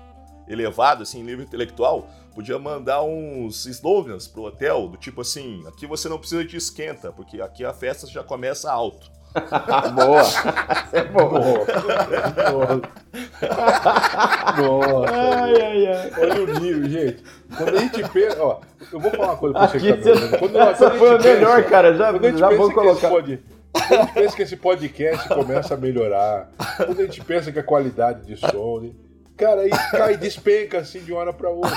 elevado, 0.48 1.04
assim, 1.04 1.22
nível 1.22 1.46
intelectual, 1.46 2.10
podia 2.34 2.58
mandar 2.58 3.04
uns 3.04 3.66
slogans 3.68 4.28
pro 4.28 4.44
hotel, 4.44 4.88
do 4.88 4.98
tipo 4.98 5.22
assim, 5.22 5.64
aqui 5.68 5.86
você 5.86 6.10
não 6.10 6.18
precisa 6.18 6.44
de 6.44 6.58
esquenta, 6.58 7.12
porque 7.12 7.40
aqui 7.40 7.64
a 7.64 7.72
festa 7.72 8.08
já 8.08 8.24
começa 8.24 8.72
alto. 8.72 9.12
boa. 9.96 10.20
Essa 10.22 10.98
é 10.98 11.04
boa. 11.06 11.40
Nossa. 11.40 12.82
Nossa. 14.62 15.12
Ai, 15.14 15.62
ai, 15.62 15.88
ai. 15.88 16.12
Olha 16.20 16.44
o 16.44 16.60
nível, 16.60 16.90
gente. 16.90 17.24
Quando 17.56 17.78
a 17.78 17.80
gente 17.80 18.10
pensa, 18.10 18.44
ó, 18.44 18.60
eu 18.92 19.00
vou 19.00 19.12
falar 19.12 19.26
uma 19.28 19.38
coisa 19.38 19.54
pra 19.58 19.68
você 19.68 19.78
Aqui 19.78 19.94
que 19.94 20.04
tá 20.04 20.10
me 20.10 20.16
você-. 20.28 20.38
Quando, 20.38 20.60
Essa 20.60 20.90
quando 20.90 21.00
foi 21.00 21.10
a 21.16 21.20
melhor, 21.20 21.56
pensa- 21.58 21.70
cara. 21.70 21.94
Já, 21.96 22.12
Quando 22.12 22.26
a 22.26 22.30
gente 22.30 22.40
já 22.40 22.48
pensa 22.48 22.62
vou 22.62 22.72
colocar. 22.72 23.08
esse 23.08 23.08
pod- 23.08 23.40
Quando 23.72 23.94
a 23.94 24.04
gente 24.04 24.14
pensa 24.14 24.36
que 24.36 24.42
esse 24.44 24.58
podcast 24.58 25.30
começa 25.30 25.74
a 25.74 25.78
melhorar, 25.78 26.50
quando 26.78 27.00
a 27.00 27.04
gente 27.06 27.24
pensa 27.24 27.52
que 27.52 27.60
a 27.60 27.64
qualidade 27.64 28.26
de 28.26 28.36
som, 28.36 28.80
né? 28.82 28.90
cara, 29.38 29.62
aí 29.62 29.70
cai, 29.92 30.18
despenca 30.18 30.80
assim 30.80 31.00
de 31.00 31.12
uma 31.14 31.22
hora 31.22 31.32
pra 31.34 31.50
outra. 31.50 31.72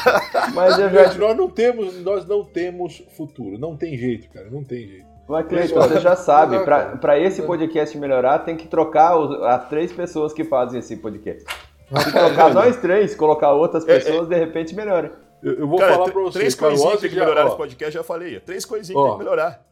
Mas 0.53 0.79
é 0.81 0.89
verdade. 0.89 1.19
nós 1.19 1.37
não 1.37 1.49
temos, 1.49 1.95
nós 2.03 2.27
não 2.27 2.43
temos 2.45 3.05
futuro, 3.17 3.57
não 3.59 3.77
tem 3.77 3.97
jeito, 3.97 4.29
cara, 4.31 4.49
não 4.51 4.65
tem 4.65 4.89
jeito. 4.89 5.12
Mas, 5.29 5.47
Cleiton, 5.47 5.81
você 5.81 6.01
já 6.01 6.17
sabe, 6.17 6.59
pra 7.01 7.19
esse 7.19 7.43
podcast 7.43 7.97
melhorar, 7.97 8.41
tem 8.41 8.57
que 8.57 8.67
trocar 8.69 9.17
os- 9.17 9.41
as 9.43 9.69
três 9.69 9.93
pessoas 9.93 10.33
que 10.33 10.45
fazem 10.45 10.81
esse 10.81 10.97
podcast. 10.97 11.45
Se 11.45 11.49
colocar 12.13 12.53
nós 12.53 12.77
três, 12.79 13.15
colocar 13.15 13.53
outras 13.53 13.85
pessoas, 13.85 14.29
de 14.29 14.37
repente 14.37 14.75
melhora. 14.75 15.13
Eu, 15.43 15.55
eu 15.61 15.69
vou 15.69 15.79
Cara, 15.79 15.93
falar 15.95 16.05
tr- 16.07 16.13
pra 16.13 16.23
você, 16.23 16.39
três 16.39 16.55
cara, 16.55 16.71
coisinhas 16.71 16.93
Ozzy 16.95 17.01
tem 17.03 17.11
que 17.11 17.17
melhorar 17.17 17.41
ó, 17.43 17.45
nesse 17.45 17.57
podcast, 17.57 17.95
já 17.95 18.03
falei. 18.03 18.41
Três 18.41 18.65
coisinhas 18.65 18.97
Ó. 19.01 19.09
tem 19.09 19.13
que 19.19 19.25
melhorar. 19.25 19.65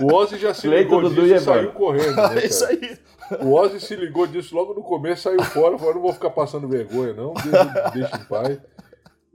o 0.00 0.12
Ozzy 0.14 0.36
já 0.38 0.52
se 0.52 0.62
Cleiton, 0.66 1.00
ligou 1.00 1.10
disso 1.24 1.34
e 1.34 1.40
saiu 1.40 1.72
correndo, 1.72 2.16
né, 2.16 2.38
É 2.42 2.46
isso 2.46 2.64
aí. 2.66 2.98
O 3.42 3.52
Ozzy 3.54 3.80
se 3.80 3.94
ligou 3.94 4.26
disso 4.26 4.54
logo 4.56 4.74
no 4.74 4.82
começo, 4.82 5.22
saiu 5.22 5.42
fora, 5.44 5.78
falou, 5.78 5.94
não 5.94 6.02
vou 6.02 6.12
ficar 6.12 6.30
passando 6.30 6.66
vergonha, 6.68 7.12
não, 7.12 7.32
deixa, 7.34 7.90
deixa 7.94 8.16
em 8.16 8.24
paz. 8.24 8.58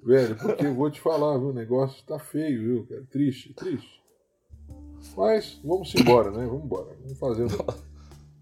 Velho, 0.03 0.35
porque 0.35 0.65
eu 0.65 0.73
vou 0.75 0.91
te 0.91 0.99
falar, 0.99 1.37
viu, 1.37 1.49
o 1.49 1.53
negócio 1.53 2.03
tá 2.05 2.19
feio, 2.19 2.61
viu, 2.61 2.85
cara, 2.89 3.03
triste, 3.09 3.53
triste. 3.53 3.94
Mas 5.15 5.59
vamos 5.63 5.93
embora, 5.95 6.31
né, 6.31 6.45
vamos 6.45 6.65
embora, 6.65 6.87
vamos 7.01 7.19
fazendo, 7.19 7.57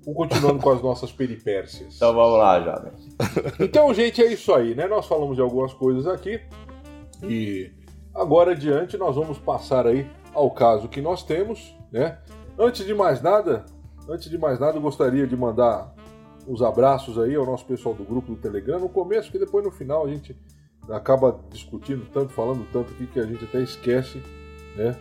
vamos 0.05 0.17
continuando 0.17 0.59
com 0.61 0.69
as 0.71 0.81
nossas 0.81 1.11
peripécias. 1.11 1.95
Então 1.95 2.13
vamos 2.13 2.37
lá, 2.37 2.61
jovem. 2.61 2.91
Então, 3.59 3.93
gente, 3.93 4.21
é 4.21 4.31
isso 4.31 4.53
aí, 4.53 4.75
né, 4.75 4.87
nós 4.87 5.05
falamos 5.05 5.35
de 5.35 5.41
algumas 5.41 5.73
coisas 5.73 6.07
aqui 6.07 6.39
e 7.23 7.71
agora 8.13 8.51
adiante 8.51 8.97
nós 8.97 9.15
vamos 9.15 9.37
passar 9.37 9.87
aí 9.87 10.09
ao 10.33 10.51
caso 10.51 10.87
que 10.87 11.01
nós 11.01 11.23
temos, 11.23 11.75
né. 11.91 12.19
Antes 12.57 12.85
de 12.85 12.93
mais 12.93 13.21
nada, 13.21 13.65
Antes 14.07 14.29
de 14.29 14.37
mais 14.37 14.59
nada, 14.59 14.77
eu 14.77 14.81
gostaria 14.81 15.25
de 15.25 15.35
mandar 15.35 15.93
uns 16.47 16.61
abraços 16.61 17.17
aí 17.17 17.35
ao 17.35 17.45
nosso 17.45 17.65
pessoal 17.65 17.95
do 17.95 18.03
grupo 18.03 18.35
do 18.35 18.41
Telegram 18.41 18.79
no 18.79 18.89
começo, 18.89 19.31
que 19.31 19.39
depois 19.39 19.63
no 19.63 19.71
final 19.71 20.05
a 20.05 20.09
gente 20.09 20.35
acaba 20.89 21.39
discutindo 21.49 22.05
tanto, 22.11 22.33
falando 22.33 22.67
tanto 22.71 22.91
aqui 22.91 23.07
que 23.07 23.19
a 23.19 23.25
gente 23.25 23.45
até 23.45 23.61
esquece, 23.61 24.21
né, 24.75 24.93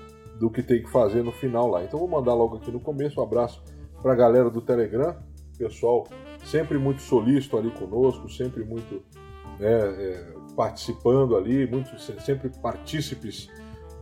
do 0.42 0.50
que 0.50 0.60
tem 0.60 0.82
que 0.82 0.90
fazer 0.90 1.22
no 1.22 1.30
final 1.30 1.68
lá. 1.68 1.84
Então 1.84 2.00
vou 2.00 2.08
mandar 2.08 2.34
logo 2.34 2.56
aqui 2.56 2.68
no 2.68 2.80
começo 2.80 3.20
um 3.20 3.22
abraço 3.22 3.62
para 4.02 4.12
a 4.12 4.16
galera 4.16 4.50
do 4.50 4.60
Telegram, 4.60 5.14
pessoal 5.56 6.04
sempre 6.44 6.78
muito 6.78 7.00
solícito 7.00 7.56
ali 7.56 7.70
conosco, 7.70 8.28
sempre 8.28 8.64
muito 8.64 9.04
né, 9.60 9.70
é, 9.70 10.34
participando 10.56 11.36
ali, 11.36 11.64
muito, 11.70 11.96
sempre 12.20 12.50
partícipes 12.60 13.48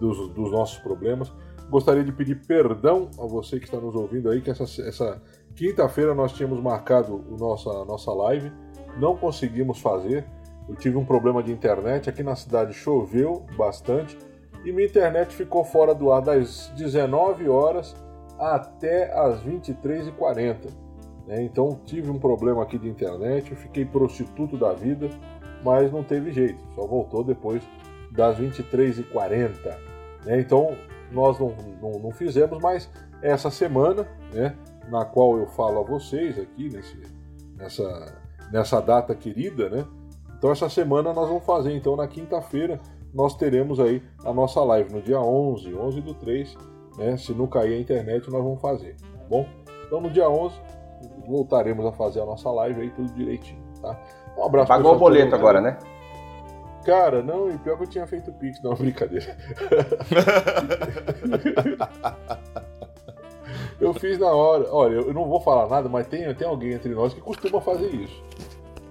dos, 0.00 0.30
dos 0.30 0.50
nossos 0.50 0.78
problemas. 0.78 1.30
Gostaria 1.68 2.02
de 2.02 2.10
pedir 2.10 2.36
perdão 2.46 3.10
a 3.18 3.26
você 3.26 3.58
que 3.58 3.66
está 3.66 3.76
nos 3.76 3.94
ouvindo 3.94 4.30
aí, 4.30 4.40
que 4.40 4.48
essa, 4.48 4.64
essa 4.64 5.22
quinta-feira 5.54 6.14
nós 6.14 6.32
tínhamos 6.32 6.58
marcado 6.58 7.16
o 7.16 7.36
nossa, 7.36 7.68
a 7.68 7.84
nossa 7.84 8.10
live, 8.14 8.50
não 8.98 9.14
conseguimos 9.14 9.78
fazer. 9.78 10.24
Eu 10.66 10.74
tive 10.74 10.96
um 10.96 11.04
problema 11.04 11.42
de 11.42 11.52
internet, 11.52 12.08
aqui 12.08 12.22
na 12.22 12.34
cidade 12.34 12.72
choveu 12.72 13.44
bastante 13.58 14.16
e 14.64 14.72
minha 14.72 14.86
internet 14.86 15.34
ficou 15.34 15.64
fora 15.64 15.94
do 15.94 16.12
ar 16.12 16.22
das 16.22 16.72
19 16.76 17.48
horas 17.48 17.94
até 18.38 19.12
as 19.18 19.42
23h40. 19.42 20.70
Né? 21.26 21.42
Então 21.42 21.80
tive 21.84 22.10
um 22.10 22.18
problema 22.18 22.62
aqui 22.62 22.78
de 22.78 22.88
internet, 22.88 23.54
fiquei 23.54 23.84
prostituto 23.84 24.56
da 24.56 24.72
vida, 24.72 25.08
mas 25.64 25.92
não 25.92 26.02
teve 26.02 26.32
jeito, 26.32 26.60
só 26.74 26.86
voltou 26.86 27.22
depois 27.22 27.62
das 28.10 28.38
23h40. 28.38 29.50
Né? 30.24 30.40
Então 30.40 30.76
nós 31.10 31.38
não, 31.38 31.54
não, 31.80 31.98
não, 31.98 32.10
fizemos, 32.10 32.58
mas 32.62 32.88
essa 33.22 33.50
semana, 33.50 34.06
né, 34.32 34.54
na 34.88 35.04
qual 35.04 35.38
eu 35.38 35.46
falo 35.46 35.80
a 35.80 35.82
vocês 35.82 36.38
aqui, 36.38 36.68
nesse, 36.68 37.02
nessa, 37.56 38.18
nessa 38.52 38.80
data 38.80 39.14
querida, 39.14 39.68
né? 39.68 39.84
Então 40.38 40.50
essa 40.52 40.68
semana 40.68 41.12
nós 41.12 41.28
vamos 41.28 41.44
fazer, 41.44 41.74
então 41.74 41.96
na 41.96 42.06
quinta-feira 42.06 42.80
nós 43.12 43.34
teremos 43.34 43.80
aí 43.80 44.02
a 44.24 44.32
nossa 44.32 44.62
live 44.62 44.92
no 44.92 45.02
dia 45.02 45.20
11, 45.20 45.74
11 45.74 46.00
do 46.00 46.14
3, 46.14 46.56
né? 46.96 47.16
Se 47.16 47.32
não 47.32 47.46
cair 47.46 47.74
a 47.74 47.80
internet 47.80 48.30
nós 48.30 48.42
vamos 48.42 48.60
fazer, 48.60 48.96
tá 48.96 49.24
bom? 49.28 49.46
Então 49.86 50.00
no 50.00 50.10
dia 50.10 50.28
11 50.28 50.54
voltaremos 51.26 51.84
a 51.86 51.92
fazer 51.92 52.20
a 52.20 52.26
nossa 52.26 52.50
live 52.50 52.82
aí 52.82 52.90
tudo 52.90 53.12
direitinho, 53.12 53.62
tá? 53.80 53.98
Um 54.36 54.44
abraço 54.44 54.68
Pagou 54.68 54.94
o 54.94 54.98
boleto 54.98 55.34
agora, 55.34 55.60
né? 55.60 55.78
Cara, 56.84 57.22
não, 57.22 57.50
e 57.50 57.58
pior 57.58 57.76
que 57.76 57.84
eu 57.84 57.88
tinha 57.88 58.06
feito 58.06 58.32
Pix, 58.32 58.62
não, 58.62 58.72
brincadeira. 58.76 59.26
eu 63.80 63.92
fiz 63.94 64.18
na 64.18 64.32
hora. 64.32 64.66
Olha, 64.70 64.94
eu 64.94 65.12
não 65.12 65.28
vou 65.28 65.40
falar 65.40 65.68
nada, 65.68 65.88
mas 65.88 66.06
tem, 66.06 66.32
tem 66.34 66.46
alguém 66.46 66.72
entre 66.72 66.94
nós 66.94 67.12
que 67.12 67.20
costuma 67.20 67.60
fazer 67.60 67.88
isso. 67.88 68.22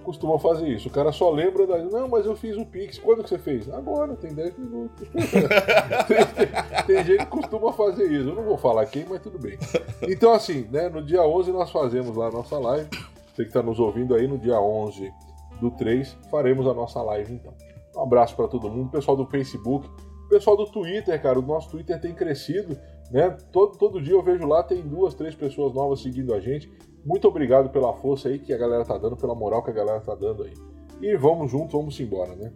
Costuma 0.04 0.38
fazer 0.38 0.68
isso. 0.68 0.88
O 0.88 0.90
cara 0.90 1.12
só 1.12 1.30
lembra 1.30 1.66
da. 1.66 1.78
Não, 1.78 2.08
mas 2.08 2.26
eu 2.26 2.34
fiz 2.34 2.56
o 2.56 2.64
Pix. 2.64 2.98
Quando 2.98 3.22
que 3.22 3.28
você 3.28 3.38
fez? 3.38 3.68
Agora, 3.68 4.14
tem 4.16 4.32
10 4.32 4.58
minutos. 4.58 5.08
tem, 5.08 5.26
tem, 6.36 6.84
tem, 6.86 7.04
gente 7.04 7.24
que 7.24 7.30
costuma 7.30 7.72
fazer 7.72 8.10
isso. 8.10 8.30
Eu 8.30 8.34
não 8.34 8.44
vou 8.44 8.58
falar 8.58 8.86
quem, 8.86 9.04
mas 9.08 9.20
tudo 9.20 9.38
bem. 9.38 9.58
Então, 10.02 10.32
assim, 10.32 10.66
né, 10.70 10.88
no 10.88 11.02
dia 11.02 11.22
11 11.22 11.52
nós 11.52 11.70
fazemos 11.70 12.16
lá 12.16 12.28
a 12.28 12.30
nossa 12.30 12.58
live. 12.58 12.88
Você 13.34 13.42
que 13.42 13.50
está 13.50 13.62
nos 13.62 13.78
ouvindo 13.78 14.14
aí, 14.14 14.26
no 14.26 14.38
dia 14.38 14.60
11 14.60 15.12
do 15.60 15.70
3, 15.70 16.16
faremos 16.30 16.66
a 16.66 16.74
nossa 16.74 17.00
live 17.02 17.34
então. 17.34 17.54
Um 17.96 18.02
abraço 18.02 18.34
para 18.34 18.48
todo 18.48 18.70
mundo, 18.70 18.90
pessoal 18.90 19.16
do 19.16 19.26
Facebook, 19.26 19.88
pessoal 20.28 20.56
do 20.56 20.66
Twitter, 20.66 21.20
cara. 21.20 21.38
O 21.38 21.42
nosso 21.42 21.70
Twitter 21.70 22.00
tem 22.00 22.14
crescido, 22.14 22.78
né? 23.10 23.30
Todo, 23.52 23.76
todo 23.76 24.00
dia 24.00 24.14
eu 24.14 24.22
vejo 24.22 24.46
lá, 24.46 24.62
tem 24.62 24.80
duas, 24.82 25.14
três 25.14 25.34
pessoas 25.34 25.74
novas 25.74 26.00
seguindo 26.00 26.32
a 26.32 26.40
gente. 26.40 26.70
Muito 27.04 27.26
obrigado 27.28 27.70
pela 27.70 27.94
força 27.94 28.28
aí 28.28 28.38
que 28.38 28.52
a 28.52 28.58
galera 28.58 28.84
tá 28.84 28.98
dando, 28.98 29.16
pela 29.16 29.34
moral 29.34 29.62
que 29.62 29.70
a 29.70 29.74
galera 29.74 30.00
tá 30.00 30.14
dando 30.14 30.44
aí. 30.44 30.54
E 31.00 31.16
vamos 31.16 31.50
juntos, 31.50 31.72
vamos 31.72 31.98
embora, 31.98 32.34
né? 32.36 32.52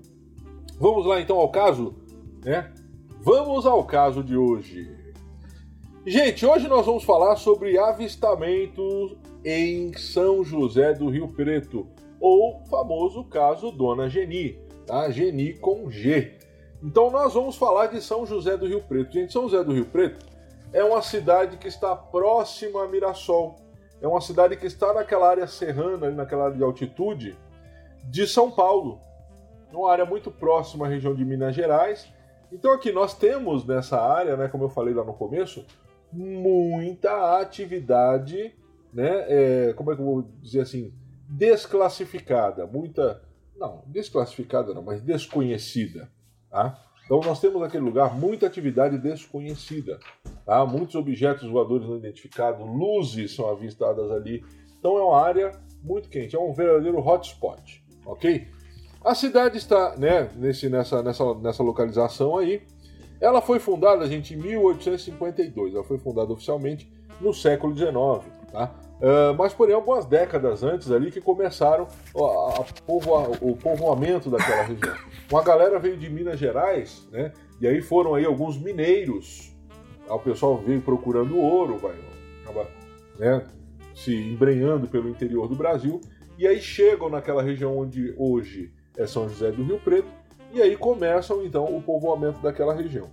Vamos 0.78 1.06
lá 1.06 1.20
então 1.20 1.38
ao 1.38 1.50
caso, 1.50 1.94
né? 2.44 2.72
Vamos 3.20 3.64
ao 3.64 3.84
caso 3.84 4.22
de 4.22 4.36
hoje. 4.36 5.04
Gente, 6.04 6.44
hoje 6.44 6.68
nós 6.68 6.84
vamos 6.84 7.04
falar 7.04 7.36
sobre 7.36 7.78
avistamentos 7.78 9.16
em 9.42 9.96
São 9.96 10.44
José 10.44 10.92
do 10.92 11.08
Rio 11.08 11.28
Preto, 11.28 11.86
ou 12.20 12.62
famoso 12.66 13.24
caso 13.24 13.70
Dona 13.70 14.08
Geni, 14.08 14.58
tá? 14.86 15.10
Geni 15.10 15.54
com 15.54 15.90
G. 15.90 16.38
Então 16.82 17.10
nós 17.10 17.32
vamos 17.32 17.56
falar 17.56 17.86
de 17.86 18.02
São 18.02 18.26
José 18.26 18.58
do 18.58 18.66
Rio 18.66 18.82
Preto. 18.82 19.14
Gente, 19.14 19.32
São 19.32 19.48
José 19.48 19.64
do 19.64 19.72
Rio 19.72 19.86
Preto 19.86 20.26
é 20.74 20.84
uma 20.84 21.00
cidade 21.00 21.56
que 21.56 21.68
está 21.68 21.96
próxima 21.96 22.84
a 22.84 22.88
Mirassol. 22.88 23.56
É 24.04 24.06
uma 24.06 24.20
cidade 24.20 24.54
que 24.58 24.66
está 24.66 24.92
naquela 24.92 25.30
área 25.30 25.46
serrana, 25.46 26.10
naquela 26.10 26.44
área 26.44 26.56
de 26.58 26.62
altitude 26.62 27.38
de 28.04 28.26
São 28.26 28.50
Paulo. 28.50 29.00
Uma 29.72 29.90
área 29.90 30.04
muito 30.04 30.30
próxima 30.30 30.84
à 30.84 30.88
região 30.90 31.14
de 31.14 31.24
Minas 31.24 31.54
Gerais. 31.54 32.06
Então 32.52 32.70
aqui 32.74 32.92
nós 32.92 33.16
temos 33.16 33.64
nessa 33.64 33.98
área, 33.98 34.36
né, 34.36 34.46
como 34.48 34.64
eu 34.64 34.68
falei 34.68 34.92
lá 34.92 35.02
no 35.02 35.14
começo, 35.14 35.64
muita 36.12 37.40
atividade, 37.40 38.54
né? 38.92 39.24
É, 39.26 39.72
como 39.72 39.90
é 39.90 39.94
que 39.94 40.02
eu 40.02 40.06
vou 40.06 40.22
dizer 40.42 40.60
assim? 40.60 40.92
Desclassificada, 41.26 42.66
muita. 42.66 43.22
Não, 43.56 43.84
desclassificada 43.86 44.74
não, 44.74 44.82
mas 44.82 45.00
desconhecida. 45.00 46.10
Tá? 46.50 46.78
Então 47.04 47.20
nós 47.20 47.40
temos 47.40 47.60
naquele 47.60 47.84
lugar 47.84 48.14
muita 48.14 48.46
atividade 48.46 48.98
desconhecida. 48.98 49.98
Tá? 50.44 50.64
Muitos 50.64 50.94
objetos 50.94 51.48
voadores 51.50 51.86
não 51.86 51.96
identificados, 51.96 52.66
luzes 52.66 53.34
são 53.34 53.48
avistadas 53.48 54.10
ali. 54.10 54.44
Então 54.78 54.96
é 54.96 55.02
uma 55.02 55.20
área 55.20 55.52
muito 55.82 56.08
quente, 56.08 56.34
é 56.34 56.38
um 56.38 56.52
verdadeiro 56.52 56.98
hotspot. 56.98 57.84
Ok? 58.06 58.46
A 59.04 59.14
cidade 59.14 59.58
está 59.58 59.96
né, 59.96 60.30
nesse, 60.34 60.68
nessa, 60.70 61.02
nessa, 61.02 61.34
nessa 61.34 61.62
localização 61.62 62.38
aí. 62.38 62.62
Ela 63.20 63.40
foi 63.42 63.58
fundada, 63.58 64.06
gente, 64.06 64.34
em 64.34 64.36
1852. 64.38 65.74
Ela 65.74 65.84
foi 65.84 65.98
fundada 65.98 66.32
oficialmente 66.32 66.90
no 67.20 67.32
século 67.32 67.76
XIX, 67.76 67.94
tá? 68.54 68.70
Uh, 69.00 69.34
mas 69.36 69.52
porém 69.52 69.74
algumas 69.74 70.06
décadas 70.06 70.62
antes 70.62 70.90
ali 70.90 71.10
que 71.10 71.20
começaram 71.20 71.88
a, 72.16 72.60
a 72.60 72.64
povoa, 72.86 73.36
o 73.40 73.56
povoamento 73.56 74.30
daquela 74.30 74.62
região. 74.64 74.94
Uma 75.30 75.42
galera 75.42 75.78
veio 75.78 75.96
de 75.96 76.08
Minas 76.08 76.38
Gerais, 76.38 77.06
né? 77.10 77.32
E 77.60 77.66
aí 77.66 77.82
foram 77.82 78.14
aí 78.14 78.24
alguns 78.24 78.56
mineiros. 78.56 79.52
O 80.08 80.18
pessoal 80.18 80.56
veio 80.58 80.80
procurando 80.80 81.36
ouro, 81.38 81.78
vai, 81.78 81.94
acaba, 82.42 82.68
né, 83.18 83.44
se 83.94 84.14
embrenhando 84.14 84.86
pelo 84.86 85.08
interior 85.08 85.48
do 85.48 85.54
Brasil. 85.54 86.00
E 86.38 86.46
aí 86.46 86.60
chegam 86.60 87.08
naquela 87.08 87.42
região 87.42 87.76
onde 87.76 88.14
hoje 88.16 88.72
é 88.96 89.06
São 89.06 89.28
José 89.28 89.50
do 89.50 89.64
Rio 89.64 89.80
Preto 89.80 90.08
e 90.52 90.62
aí 90.62 90.76
começam 90.76 91.44
então 91.44 91.64
o 91.64 91.82
povoamento 91.82 92.40
daquela 92.40 92.74
região. 92.74 93.08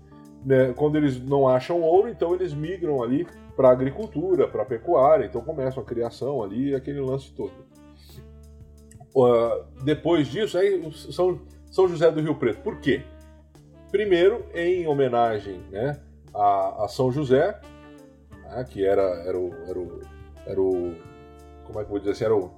Né? 0.46 0.74
Quando 0.76 0.98
eles 0.98 1.20
não 1.20 1.48
acham 1.48 1.82
ouro, 1.82 2.10
então 2.10 2.34
eles 2.36 2.54
migram 2.54 3.02
ali 3.02 3.28
para 3.56 3.70
a 3.70 3.72
agricultura, 3.72 4.48
para 4.48 4.64
a 4.64 4.66
pecuária, 4.66 5.26
então 5.26 5.42
começam 5.42 5.82
a 5.84 5.86
criação 5.86 6.44
ali, 6.44 6.74
aquele 6.74 7.00
lance 7.00 7.32
todo. 7.34 7.54
Uh, 9.16 9.66
depois 9.84 10.28
disso, 10.28 10.58
aí 10.58 10.92
São, 10.94 11.42
São 11.70 11.88
José 11.88 12.10
do 12.12 12.22
Rio 12.22 12.36
Preto. 12.36 12.62
Por 12.62 12.80
quê? 12.80 13.04
Primeiro, 13.92 14.46
em 14.54 14.88
homenagem 14.88 15.62
né, 15.70 16.00
a, 16.34 16.86
a 16.86 16.88
São 16.88 17.12
José, 17.12 17.60
né, 18.32 18.66
que 18.70 18.86
era, 18.86 19.02
era, 19.02 19.38
o, 19.38 19.54
era, 19.68 19.80
o, 19.80 20.02
era 20.46 20.62
o. 20.62 20.96
Como 21.66 21.80
é 21.80 21.84
que 21.84 21.88
eu 21.88 21.92
vou 21.92 22.00
dizer 22.00 22.12
assim? 22.12 22.24
Era 22.24 22.36
o, 22.36 22.52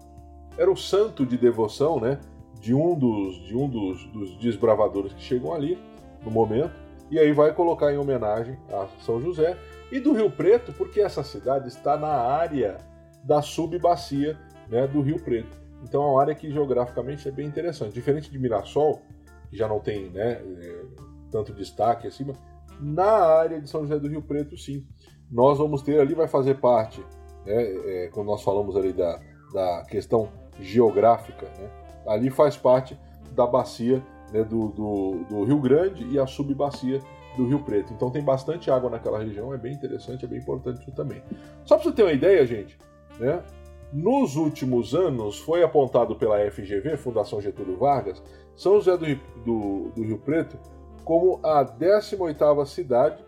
era 0.58 0.72
o 0.72 0.78
santo 0.78 1.26
de 1.26 1.38
devoção, 1.38 2.00
né? 2.00 2.20
de 2.64 2.74
um 2.74 2.98
dos, 2.98 3.44
de 3.44 3.58
um 3.58 3.68
dos, 3.68 4.06
dos 4.06 4.38
desbravadores 4.38 5.12
que 5.12 5.22
chegam 5.22 5.54
ali 5.54 5.78
no 6.24 6.32
momento, 6.32 6.74
e 7.12 7.20
aí 7.20 7.34
vai 7.34 7.54
colocar 7.54 7.94
em 7.94 7.98
homenagem 7.98 8.58
a 8.72 8.88
São 9.02 9.20
José 9.20 9.58
e 9.94 10.00
do 10.00 10.12
Rio 10.12 10.32
Preto, 10.32 10.74
porque 10.74 11.00
essa 11.00 11.24
cidade 11.24 11.68
está 11.68 11.96
na 11.96 12.08
área 12.08 12.78
da 13.24 13.44
subbacia 13.44 14.36
né, 14.68 14.88
do 14.88 15.02
Rio 15.02 15.22
Preto. 15.22 15.56
Então 15.84 16.02
é 16.02 16.06
uma 16.08 16.20
área 16.20 16.34
que 16.34 16.52
geograficamente 16.52 17.28
é 17.28 17.32
bem 17.32 17.46
interessante. 17.46 17.94
Diferente 17.94 18.32
de 18.32 18.40
Mirassol, 18.40 19.04
que 19.52 19.56
já 19.56 19.68
não 19.68 19.80
tem 19.80 20.10
né, 20.10 20.42
é, 20.42 20.86
tanto 21.30 21.54
destaque 21.54 22.08
acima, 22.08 22.34
na 22.80 23.06
área 23.06 23.62
de 23.62 23.70
São 23.70 23.82
José 23.82 24.00
do 24.00 24.08
Rio 24.08 24.24
Preto, 24.24 24.58
sim. 24.58 24.84
Nós 25.30 25.60
vamos 25.60 25.84
ter 25.84 26.00
ali, 26.00 26.16
vai 26.16 26.28
fazer 26.28 26.56
parte, 26.56 27.00
né, 27.46 27.64
é, 27.64 28.10
quando 28.12 28.28
nós 28.28 28.42
falamos 28.42 28.76
ali 28.76 28.94
da, 28.94 29.20
da 29.54 29.86
questão 29.86 30.28
geográfica, 30.60 31.46
né, 31.60 31.70
ali 32.08 32.32
faz 32.32 32.58
parte 32.58 32.98
da 33.36 33.46
bacia 33.46 34.04
né, 34.32 34.44
do, 34.44 34.70
do, 34.70 35.24
do, 35.30 35.44
Rio 35.44 35.60
Grande 35.60 36.04
e 36.08 36.18
a 36.18 36.26
subbacia 36.26 37.00
do 37.36 37.48
Rio 37.48 37.60
Preto. 37.60 37.94
Então 37.94 38.10
tem 38.10 38.24
bastante 38.24 38.70
água 38.70 38.90
naquela 38.90 39.20
região, 39.20 39.54
é 39.54 39.58
bem 39.58 39.74
interessante, 39.74 40.26
é 40.26 40.28
bem 40.28 40.40
importante 40.40 40.82
isso 40.82 40.92
também. 40.92 41.22
Só 41.64 41.76
para 41.76 41.86
você 41.86 41.96
ter 41.96 42.04
uma 42.04 42.14
ideia, 42.14 42.46
gente, 42.46 42.78
né, 43.20 43.44
nos 43.92 44.36
últimos 44.36 44.96
anos 44.96 45.40
foi 45.40 45.64
apontado 45.64 46.16
pela 46.16 46.40
FGV, 46.50 46.98
Fundação 46.98 47.42
Getúlio 47.42 47.78
Vargas, 47.78 48.22
São 48.56 48.76
José 48.76 48.98
do, 48.98 49.06
do, 49.44 49.92
do 49.96 50.04
Rio 50.04 50.18
Preto 50.18 50.58
como 51.04 51.40
a 51.44 51.66
18ª 51.66 52.66
cidade 52.66 53.24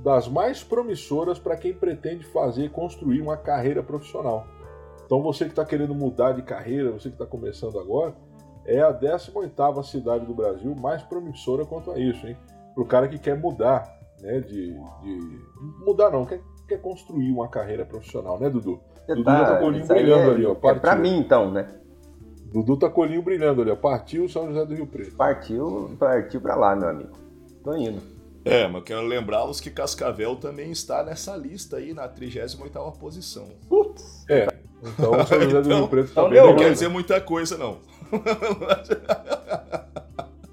das 0.00 0.28
mais 0.28 0.62
promissoras 0.62 1.38
para 1.38 1.56
quem 1.56 1.74
pretende 1.74 2.24
fazer 2.24 2.64
e 2.64 2.68
construir 2.68 3.20
uma 3.20 3.36
carreira 3.36 3.82
profissional. 3.82 4.46
Então 5.04 5.22
você 5.22 5.44
que 5.44 5.50
está 5.50 5.64
querendo 5.64 5.94
mudar 5.94 6.32
de 6.32 6.42
carreira, 6.42 6.92
você 6.92 7.08
que 7.08 7.14
está 7.14 7.26
começando 7.26 7.78
agora, 7.78 8.14
é 8.64 8.80
a 8.80 8.92
18ª 8.92 9.82
cidade 9.82 10.26
do 10.26 10.34
Brasil 10.34 10.74
mais 10.76 11.02
promissora 11.02 11.64
quanto 11.64 11.90
a 11.90 11.98
isso, 11.98 12.26
hein? 12.26 12.36
Para 12.78 12.84
o 12.84 12.86
cara 12.86 13.08
que 13.08 13.18
quer 13.18 13.36
mudar, 13.36 13.92
né? 14.20 14.38
De, 14.40 14.72
de... 15.02 15.40
mudar 15.84 16.10
não, 16.10 16.24
quer, 16.24 16.40
quer 16.68 16.80
construir 16.80 17.28
uma 17.32 17.48
carreira 17.48 17.84
profissional, 17.84 18.38
né, 18.38 18.48
Dudu? 18.48 18.80
Você 19.04 19.16
Dudu 19.16 19.24
tá, 19.24 19.44
tá 19.44 19.56
com 19.58 19.64
o 19.64 19.66
olhinho 19.66 19.84
brilhando 19.84 20.30
é, 20.30 20.34
ali, 20.34 20.46
ó. 20.46 20.54
Partiu. 20.54 20.76
É 20.76 20.80
para 20.80 20.94
mim 20.94 21.18
então, 21.18 21.50
né? 21.50 21.68
Dudu 22.52 22.76
tá 22.76 22.88
com 22.88 23.00
o 23.00 23.04
olhinho 23.04 23.20
brilhando 23.20 23.62
ali, 23.62 23.72
ó. 23.72 23.74
Partiu 23.74 24.28
São 24.28 24.46
José 24.46 24.64
do 24.64 24.76
Rio 24.76 24.86
Preto. 24.86 25.16
Partiu, 25.16 25.90
partiu 25.98 26.40
para 26.40 26.54
lá, 26.54 26.76
meu 26.76 26.88
amigo. 26.88 27.10
Tô 27.64 27.74
indo. 27.74 28.00
É, 28.44 28.68
mas 28.68 28.84
quero 28.84 29.02
lembrá-los 29.02 29.60
que 29.60 29.70
Cascavel 29.70 30.36
também 30.36 30.70
está 30.70 31.02
nessa 31.02 31.36
lista 31.36 31.78
aí, 31.78 31.92
na 31.92 32.08
38ª 32.08 32.96
posição. 32.96 33.48
Putz! 33.68 34.24
É, 34.30 34.46
então 34.84 35.20
o 35.20 35.26
São 35.26 35.40
José 35.40 35.62
do 35.62 35.66
então, 35.66 35.78
Rio 35.78 35.88
Preto 35.88 36.10
então 36.12 36.24
também 36.26 36.40
não 36.40 36.54
quer 36.54 36.70
dizer 36.70 36.86
muita 36.86 37.20
coisa, 37.20 37.58
não. 37.58 37.78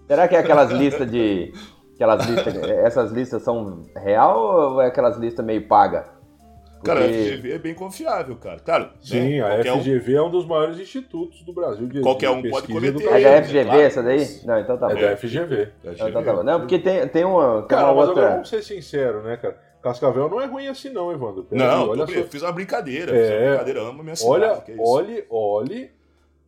Será 0.08 0.28
que 0.28 0.36
é 0.36 0.40
aquelas 0.40 0.72
listas 0.72 1.10
de. 1.10 1.54
Aquelas 1.96 2.26
listas. 2.28 2.56
Essas 2.70 3.12
listas 3.12 3.42
são 3.42 3.86
real 3.96 4.74
ou 4.74 4.82
é 4.82 4.88
aquelas 4.88 5.18
listas 5.18 5.46
meio 5.46 5.68
paga? 5.68 6.14
Porque... 6.76 6.88
Cara, 6.88 7.00
a 7.00 7.08
FGV 7.08 7.52
é 7.52 7.58
bem 7.58 7.74
confiável, 7.74 8.36
cara. 8.36 8.60
Claro, 8.60 8.90
Sim, 9.02 9.40
né? 9.40 9.42
a 9.42 9.64
FGV 9.64 10.14
um... 10.14 10.18
é 10.18 10.22
um 10.22 10.30
dos 10.30 10.46
maiores 10.46 10.80
institutos 10.80 11.42
do 11.42 11.52
Brasil 11.52 11.88
de 11.88 12.02
Qualquer 12.02 12.30
um 12.30 12.44
pode 12.44 12.68
cometer. 12.68 13.04
É 13.08 13.22
da 13.22 13.44
FGV 13.44 13.66
claro. 13.66 13.82
essa 13.82 14.04
daí? 14.04 14.40
Não, 14.46 14.60
então 14.60 14.78
tá 14.78 14.92
é 14.92 14.94
bom. 14.94 15.00
É 15.00 15.10
da 15.10 15.18
FGV. 15.18 15.56
É 15.56 15.92
então 15.94 16.24
tá 16.24 16.34
bom. 16.34 16.44
Não, 16.44 16.60
porque 16.60 16.78
tem, 16.78 17.08
tem 17.08 17.26
uma. 17.26 17.62
Tem 17.62 17.70
cara, 17.70 17.86
uma 17.86 17.96
mas 17.96 18.10
outra... 18.10 18.22
agora 18.22 18.34
vamos 18.36 18.50
ser 18.50 18.62
sinceros, 18.62 19.24
né, 19.24 19.38
cara? 19.38 19.58
Cascavel 19.82 20.30
não 20.30 20.42
é 20.42 20.46
ruim 20.46 20.68
assim, 20.68 20.90
não, 20.90 21.12
Evandro. 21.12 21.44
Pera 21.44 21.64
não, 21.64 21.84
aí, 21.84 21.90
olha 21.90 22.08
só... 22.08 22.24
fiz 22.24 22.42
uma 22.42 22.52
brincadeira. 22.52 23.16
É... 23.16 23.22
Fiz 23.22 23.32
uma 23.32 23.48
brincadeira, 23.50 23.82
amo 23.82 24.04
minha 24.04 24.16
cidade. 24.16 24.34
Olha, 24.34 24.64
é 24.68 24.76
olhe, 24.80 25.26
olhe. 25.30 25.92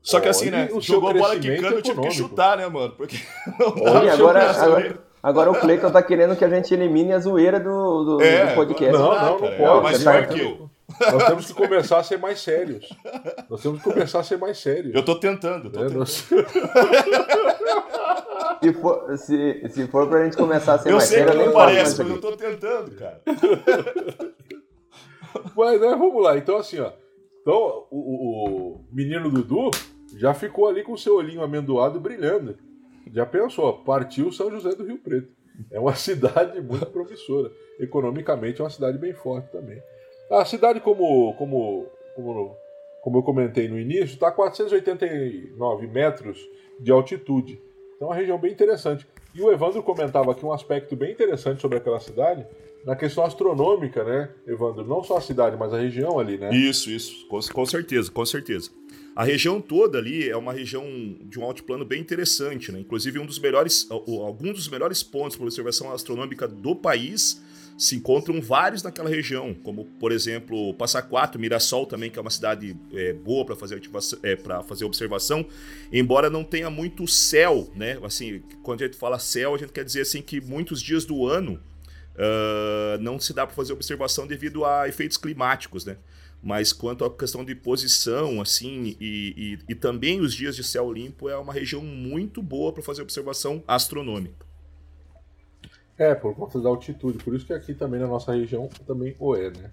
Só 0.02 0.20
que 0.20 0.28
assim, 0.28 0.50
né? 0.50 0.70
Jogou 0.80 1.14
bola 1.14 1.38
quicando, 1.38 1.76
eu 1.76 1.82
tive 1.82 2.02
que 2.02 2.12
chutar, 2.12 2.58
né, 2.58 2.68
mano? 2.68 2.94
Porque 2.94 3.18
não 3.60 3.76
dá 3.76 3.92
Olha, 3.92 4.14
agora, 4.14 4.52
agora, 4.52 5.07
agora, 5.30 5.52
o 5.52 5.60
Cleiton 5.60 5.92
tá 5.92 6.02
querendo 6.02 6.36
que 6.36 6.44
a 6.46 6.50
gente 6.50 6.74
elimine 6.74 7.14
a 7.14 7.20
zoeira 7.20 7.60
do, 7.60 8.04
do, 8.04 8.22
é, 8.22 8.48
do 8.48 8.56
podcast. 8.56 8.98
Não, 8.98 9.16
não, 9.16 9.40
não, 9.40 9.40
não 9.40 9.58
pode. 9.58 9.84
mais 9.84 10.04
tá 10.04 10.24
que 10.24 10.40
eu. 10.40 10.70
Nós 11.00 11.26
temos 11.26 11.46
que 11.48 11.54
começar 11.54 12.00
a 12.00 12.04
ser 12.04 12.18
mais 12.18 12.40
sérios. 12.40 12.90
Nós 13.50 13.62
temos 13.62 13.82
que 13.82 13.92
começar 13.92 14.20
a 14.20 14.24
ser 14.24 14.38
mais 14.38 14.58
sérios. 14.58 14.96
Eu 14.96 15.04
tô 15.04 15.16
tentando, 15.16 15.70
tô 15.70 15.80
é, 15.80 15.84
tentando. 15.84 16.00
Nós... 16.00 16.12
se, 18.62 18.74
for, 18.74 19.18
se, 19.18 19.70
se 19.70 19.88
for 19.88 20.08
pra 20.08 20.24
gente 20.24 20.38
começar 20.38 20.76
a 20.76 20.80
ser 20.80 20.90
eu 20.90 20.96
mais 20.96 21.10
sério, 21.10 21.34
eu 21.34 21.38
nem 21.38 21.52
parece, 21.52 22.02
mas 22.02 22.12
eu 22.12 22.22
tô 22.22 22.32
tentando, 22.36 22.92
cara. 22.92 23.22
Mas, 25.56 25.80
né, 25.80 25.90
vamos 25.90 26.24
lá. 26.24 26.36
Então, 26.38 26.58
assim, 26.58 26.80
ó. 26.80 26.92
Então, 27.42 27.86
o, 27.92 28.80
o 28.80 28.86
menino 28.92 29.30
Dudu 29.30 29.70
já 30.18 30.34
ficou 30.34 30.68
ali 30.68 30.84
com 30.84 30.94
o 30.94 30.98
seu 30.98 31.16
olhinho 31.16 31.44
amendoado 31.44 32.00
brilhando. 32.00 32.58
Já 33.14 33.26
pensou, 33.26 33.74
partiu 33.84 34.32
São 34.32 34.52
José 34.52 34.76
do 34.76 34.86
Rio 34.86 34.98
Preto. 34.98 35.32
É 35.72 35.80
uma 35.80 35.94
cidade 35.96 36.62
muito 36.62 36.86
promissora. 36.88 37.52
Economicamente, 37.80 38.62
é 38.62 38.64
uma 38.64 38.70
cidade 38.70 38.98
bem 38.98 39.14
forte 39.14 39.52
também. 39.52 39.82
A 40.32 40.44
cidade, 40.44 40.80
como, 40.82 41.34
como, 41.36 41.86
como, 42.16 42.56
como 43.02 43.18
eu 43.18 43.24
comentei 43.24 43.68
no 43.68 43.80
início, 43.80 44.14
está 44.14 44.28
a 44.28 44.32
489 44.32 45.88
metros 45.88 46.38
de 46.80 46.92
altitude. 46.92 47.62
Então 47.96 48.08
é 48.08 48.12
uma 48.12 48.16
região 48.16 48.38
bem 48.38 48.52
interessante. 48.52 49.08
E 49.34 49.42
o 49.42 49.52
Evandro 49.52 49.84
comentava 49.84 50.32
aqui 50.32 50.46
um 50.46 50.52
aspecto 50.52 50.96
bem 50.96 51.12
interessante 51.12 51.62
sobre 51.62 51.78
aquela 51.78 52.00
cidade, 52.00 52.46
na 52.86 52.96
questão 52.96 53.24
astronômica, 53.24 54.04
né, 54.04 54.30
Evandro? 54.48 54.86
Não 54.86 55.04
só 55.04 55.18
a 55.18 55.22
cidade, 55.22 55.58
mas 55.58 55.74
a 55.74 55.78
região 55.78 56.20
ali, 56.20 56.38
né? 56.38 56.56
Isso, 56.56 56.90
isso. 56.90 57.28
Com, 57.28 57.40
com 57.40 57.66
certeza, 57.66 58.12
com 58.12 58.26
certeza. 58.26 58.72
A 59.18 59.24
região 59.24 59.60
toda 59.60 59.98
ali 59.98 60.30
é 60.30 60.38
uma 60.38 60.54
região 60.54 60.86
de 61.24 61.40
um 61.40 61.44
altiplano 61.44 61.84
bem 61.84 62.00
interessante, 62.00 62.72
né? 62.72 62.82
Inclusive 62.82 63.18
um 63.18 63.26
dos 63.26 63.40
melhores, 63.40 63.88
alguns 63.90 64.54
dos 64.54 64.70
melhores 64.70 65.02
pontos 65.02 65.36
para 65.36 65.44
observação 65.44 65.92
astronômica 65.92 66.48
do 66.48 66.76
país 66.76 67.42
se 67.76 67.96
encontram 67.96 68.40
vários 68.40 68.84
naquela 68.84 69.10
região, 69.10 69.56
como 69.56 69.86
por 70.00 70.12
exemplo 70.12 70.72
Passa 70.76 71.02
Quatro, 71.02 71.42
Mirassol 71.42 71.88
também, 71.88 72.12
que 72.12 72.20
é 72.20 72.22
uma 72.22 72.30
cidade 72.30 72.78
é, 72.94 73.12
boa 73.12 73.44
para 73.44 73.56
fazer, 73.56 73.82
é, 74.22 74.38
fazer 74.62 74.86
observação, 74.86 75.48
embora 75.92 76.30
não 76.30 76.44
tenha 76.44 76.70
muito 76.70 77.08
céu, 77.08 77.72
né? 77.76 77.98
Assim, 78.04 78.44
quando 78.62 78.84
a 78.84 78.86
gente 78.86 78.98
fala 78.98 79.18
céu, 79.18 79.56
a 79.56 79.58
gente 79.58 79.72
quer 79.72 79.84
dizer 79.84 80.02
assim 80.02 80.22
que 80.22 80.40
muitos 80.40 80.80
dias 80.80 81.06
do 81.06 81.26
ano 81.26 81.60
uh, 82.14 83.02
não 83.02 83.20
se 83.20 83.34
dá 83.34 83.48
para 83.48 83.56
fazer 83.56 83.74
observação 83.74 84.28
devido 84.28 84.64
a 84.64 84.88
efeitos 84.88 85.18
climáticos, 85.18 85.86
né? 85.86 85.98
Mas 86.42 86.72
quanto 86.72 87.04
à 87.04 87.10
questão 87.10 87.44
de 87.44 87.56
posição, 87.56 88.40
assim, 88.40 88.96
e, 89.00 89.34
e, 89.38 89.72
e 89.72 89.76
também 89.76 90.20
os 90.20 90.34
dias 90.34 90.56
de 90.56 90.64
céu 90.64 90.92
limpo, 90.92 91.28
é 91.28 91.38
uma 91.38 91.52
região 91.52 91.82
muito 91.82 92.42
boa 92.42 92.72
para 92.72 92.84
fazer 92.84 93.02
observação 93.02 93.64
astronômica. 93.68 94.46
É, 95.98 96.14
por 96.14 96.36
conta 96.36 96.62
da 96.62 96.70
altitude. 96.70 97.24
Por 97.24 97.36
isso 97.36 97.46
que 97.46 97.54
aqui 97.54 97.74
também 97.74 98.00
na 98.00 98.08
nossa 98.08 98.34
região 98.34 98.70
também 98.86 99.16
o 99.18 99.36
é, 99.36 99.50
né? 99.50 99.72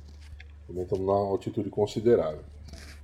Também 0.66 0.84
estamos 0.84 1.06
na 1.06 1.12
altitude 1.12 1.68
considerável. 1.68 2.40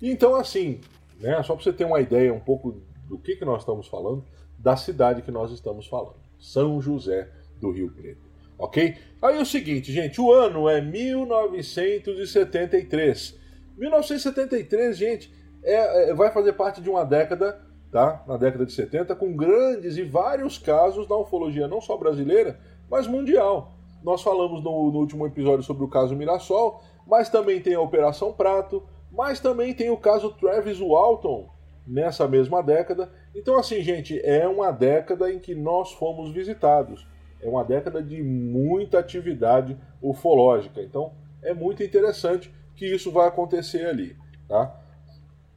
E 0.01 0.11
então, 0.11 0.35
assim, 0.35 0.81
né, 1.21 1.43
só 1.43 1.55
para 1.55 1.63
você 1.63 1.73
ter 1.73 1.85
uma 1.85 2.01
ideia 2.01 2.33
um 2.33 2.41
pouco 2.41 2.81
do 3.07 3.19
que, 3.19 3.37
que 3.37 3.45
nós 3.45 3.61
estamos 3.61 3.87
falando, 3.87 4.25
da 4.59 4.75
cidade 4.77 5.21
que 5.21 5.31
nós 5.31 5.53
estamos 5.53 5.87
falando. 5.87 6.17
São 6.39 6.81
José 6.81 7.29
do 7.61 7.71
Rio 7.71 7.91
Preto. 7.91 8.31
Ok? 8.59 8.97
Aí 9.21 9.37
é 9.37 9.41
o 9.41 9.47
seguinte, 9.47 9.93
gente, 9.93 10.19
o 10.21 10.33
ano 10.33 10.69
é 10.69 10.81
1973. 10.81 13.39
1973, 13.81 14.97
gente, 14.97 15.33
é, 15.65 16.11
é, 16.11 16.15
vai 16.15 16.31
fazer 16.31 16.53
parte 16.53 16.83
de 16.83 16.91
uma 16.91 17.03
década, 17.03 17.59
tá? 17.91 18.23
Na 18.29 18.37
década 18.37 18.67
de 18.67 18.73
70, 18.73 19.17
com 19.17 19.35
grandes 19.35 19.97
e 19.97 20.05
vários 20.05 20.59
casos 20.59 21.09
na 21.09 21.17
ufologia, 21.17 21.67
não 21.67 21.81
só 21.81 21.97
brasileira, 21.97 22.61
mas 22.91 23.07
mundial. 23.07 23.73
Nós 24.03 24.23
falamos 24.23 24.63
no, 24.63 24.93
no 24.93 24.99
último 24.99 25.27
episódio 25.27 25.65
sobre 25.65 25.83
o 25.83 25.89
caso 25.89 26.15
Mirassol, 26.15 26.83
mas 27.07 27.31
também 27.31 27.61
tem 27.61 27.75
a 27.75 27.81
Operação 27.81 28.33
Prato, 28.33 28.83
mas 29.11 29.41
também 29.41 29.73
tem 29.73 29.91
o 29.91 29.97
caso 29.97 30.31
Travis 30.33 30.79
Walton 30.79 31.49
nessa 31.87 32.29
mesma 32.29 32.63
década. 32.63 33.11
Então, 33.35 33.59
assim, 33.59 33.81
gente, 33.81 34.21
é 34.21 34.47
uma 34.47 34.71
década 34.71 35.33
em 35.33 35.39
que 35.39 35.55
nós 35.55 35.93
fomos 35.93 36.31
visitados. 36.33 37.09
É 37.41 37.49
uma 37.49 37.65
década 37.65 38.03
de 38.03 38.23
muita 38.23 38.99
atividade 38.99 39.77
ufológica. 40.03 40.83
Então, 40.83 41.13
é 41.43 41.55
muito 41.55 41.83
interessante 41.83 42.53
que 42.75 42.87
isso 42.87 43.11
vai 43.11 43.29
acontecer 43.29 43.87
ali, 43.87 44.17
tá? 44.49 44.77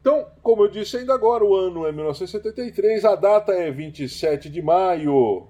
Então, 0.02 0.28
como 0.41 0.63
eu 0.63 0.67
disse 0.67 0.97
ainda 0.97 1.13
agora, 1.13 1.45
o 1.45 1.56
ano 1.56 1.88
é 1.88 1.91
1973, 1.93 3.06
a 3.06 3.15
data 3.15 3.54
é 3.54 3.71
27 3.71 4.49
de 4.49 4.62
maio. 4.62 5.47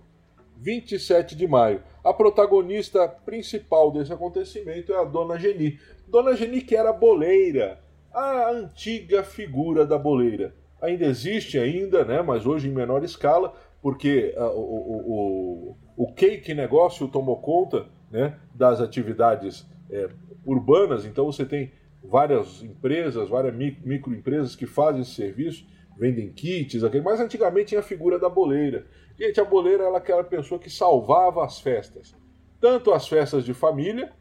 27 0.58 1.36
de 1.36 1.48
maio. 1.48 1.82
A 2.04 2.14
protagonista 2.14 3.08
principal 3.08 3.92
desse 3.92 4.14
acontecimento 4.14 4.94
é 4.94 5.00
a 5.00 5.04
Dona 5.04 5.40
Geni. 5.40 5.80
Dona 6.08 6.36
Geni 6.36 6.62
que 6.62 6.76
era 6.76 6.94
boleira, 6.94 7.80
a 8.14 8.52
antiga 8.52 9.24
figura 9.24 9.88
da 9.88 9.98
boleira. 9.98 10.54
Ainda 10.80 11.06
existe 11.06 11.58
ainda, 11.58 12.06
né, 12.06 12.22
mas 12.22 12.46
hoje 12.46 12.68
em 12.68 12.72
menor 12.72 13.04
escala, 13.04 13.54
porque 13.82 14.36
uh, 14.38 14.44
o, 14.44 14.58
o, 14.58 15.76
o, 15.98 16.06
o 16.06 16.14
cake 16.14 16.54
negócio 16.54 17.08
tomou 17.08 17.38
conta 17.38 17.88
né, 18.12 18.38
das 18.54 18.80
atividades 18.80 19.66
é, 19.90 20.10
urbanas, 20.46 21.06
então 21.06 21.26
você 21.26 21.46
tem 21.46 21.72
várias 22.04 22.62
empresas, 22.64 23.30
várias 23.30 23.56
microempresas 23.56 24.56
que 24.56 24.66
fazem 24.66 25.02
esse 25.02 25.12
serviço, 25.12 25.66
vendem 25.98 26.32
kits, 26.32 26.84
aquele, 26.84 27.04
mas 27.04 27.20
antigamente 27.20 27.70
tinha 27.70 27.80
a 27.80 27.84
figura 27.84 28.20
da 28.20 28.30
boleira. 28.30 28.86
Gente, 29.18 29.40
a 29.40 29.46
boleira 29.46 29.86
era 29.86 29.98
aquela 29.98 30.24
pessoa 30.24 30.60
que 30.60 30.70
salvava 30.70 31.46
as 31.46 31.60
festas. 31.60 32.16
Tanto 32.60 32.92
as 32.92 33.08
festas 33.08 33.46
de 33.46 33.54
família, 33.54 34.12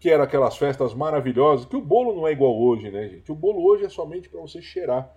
que 0.00 0.08
eram 0.08 0.24
aquelas 0.24 0.56
festas 0.56 0.94
maravilhosas, 0.94 1.66
que 1.66 1.76
o 1.76 1.82
bolo 1.82 2.14
não 2.14 2.26
é 2.26 2.32
igual 2.32 2.58
hoje, 2.58 2.90
né, 2.90 3.08
gente? 3.08 3.30
O 3.30 3.34
bolo 3.34 3.64
hoje 3.64 3.84
é 3.84 3.88
somente 3.88 4.28
para 4.28 4.40
você 4.40 4.62
cheirar. 4.62 5.12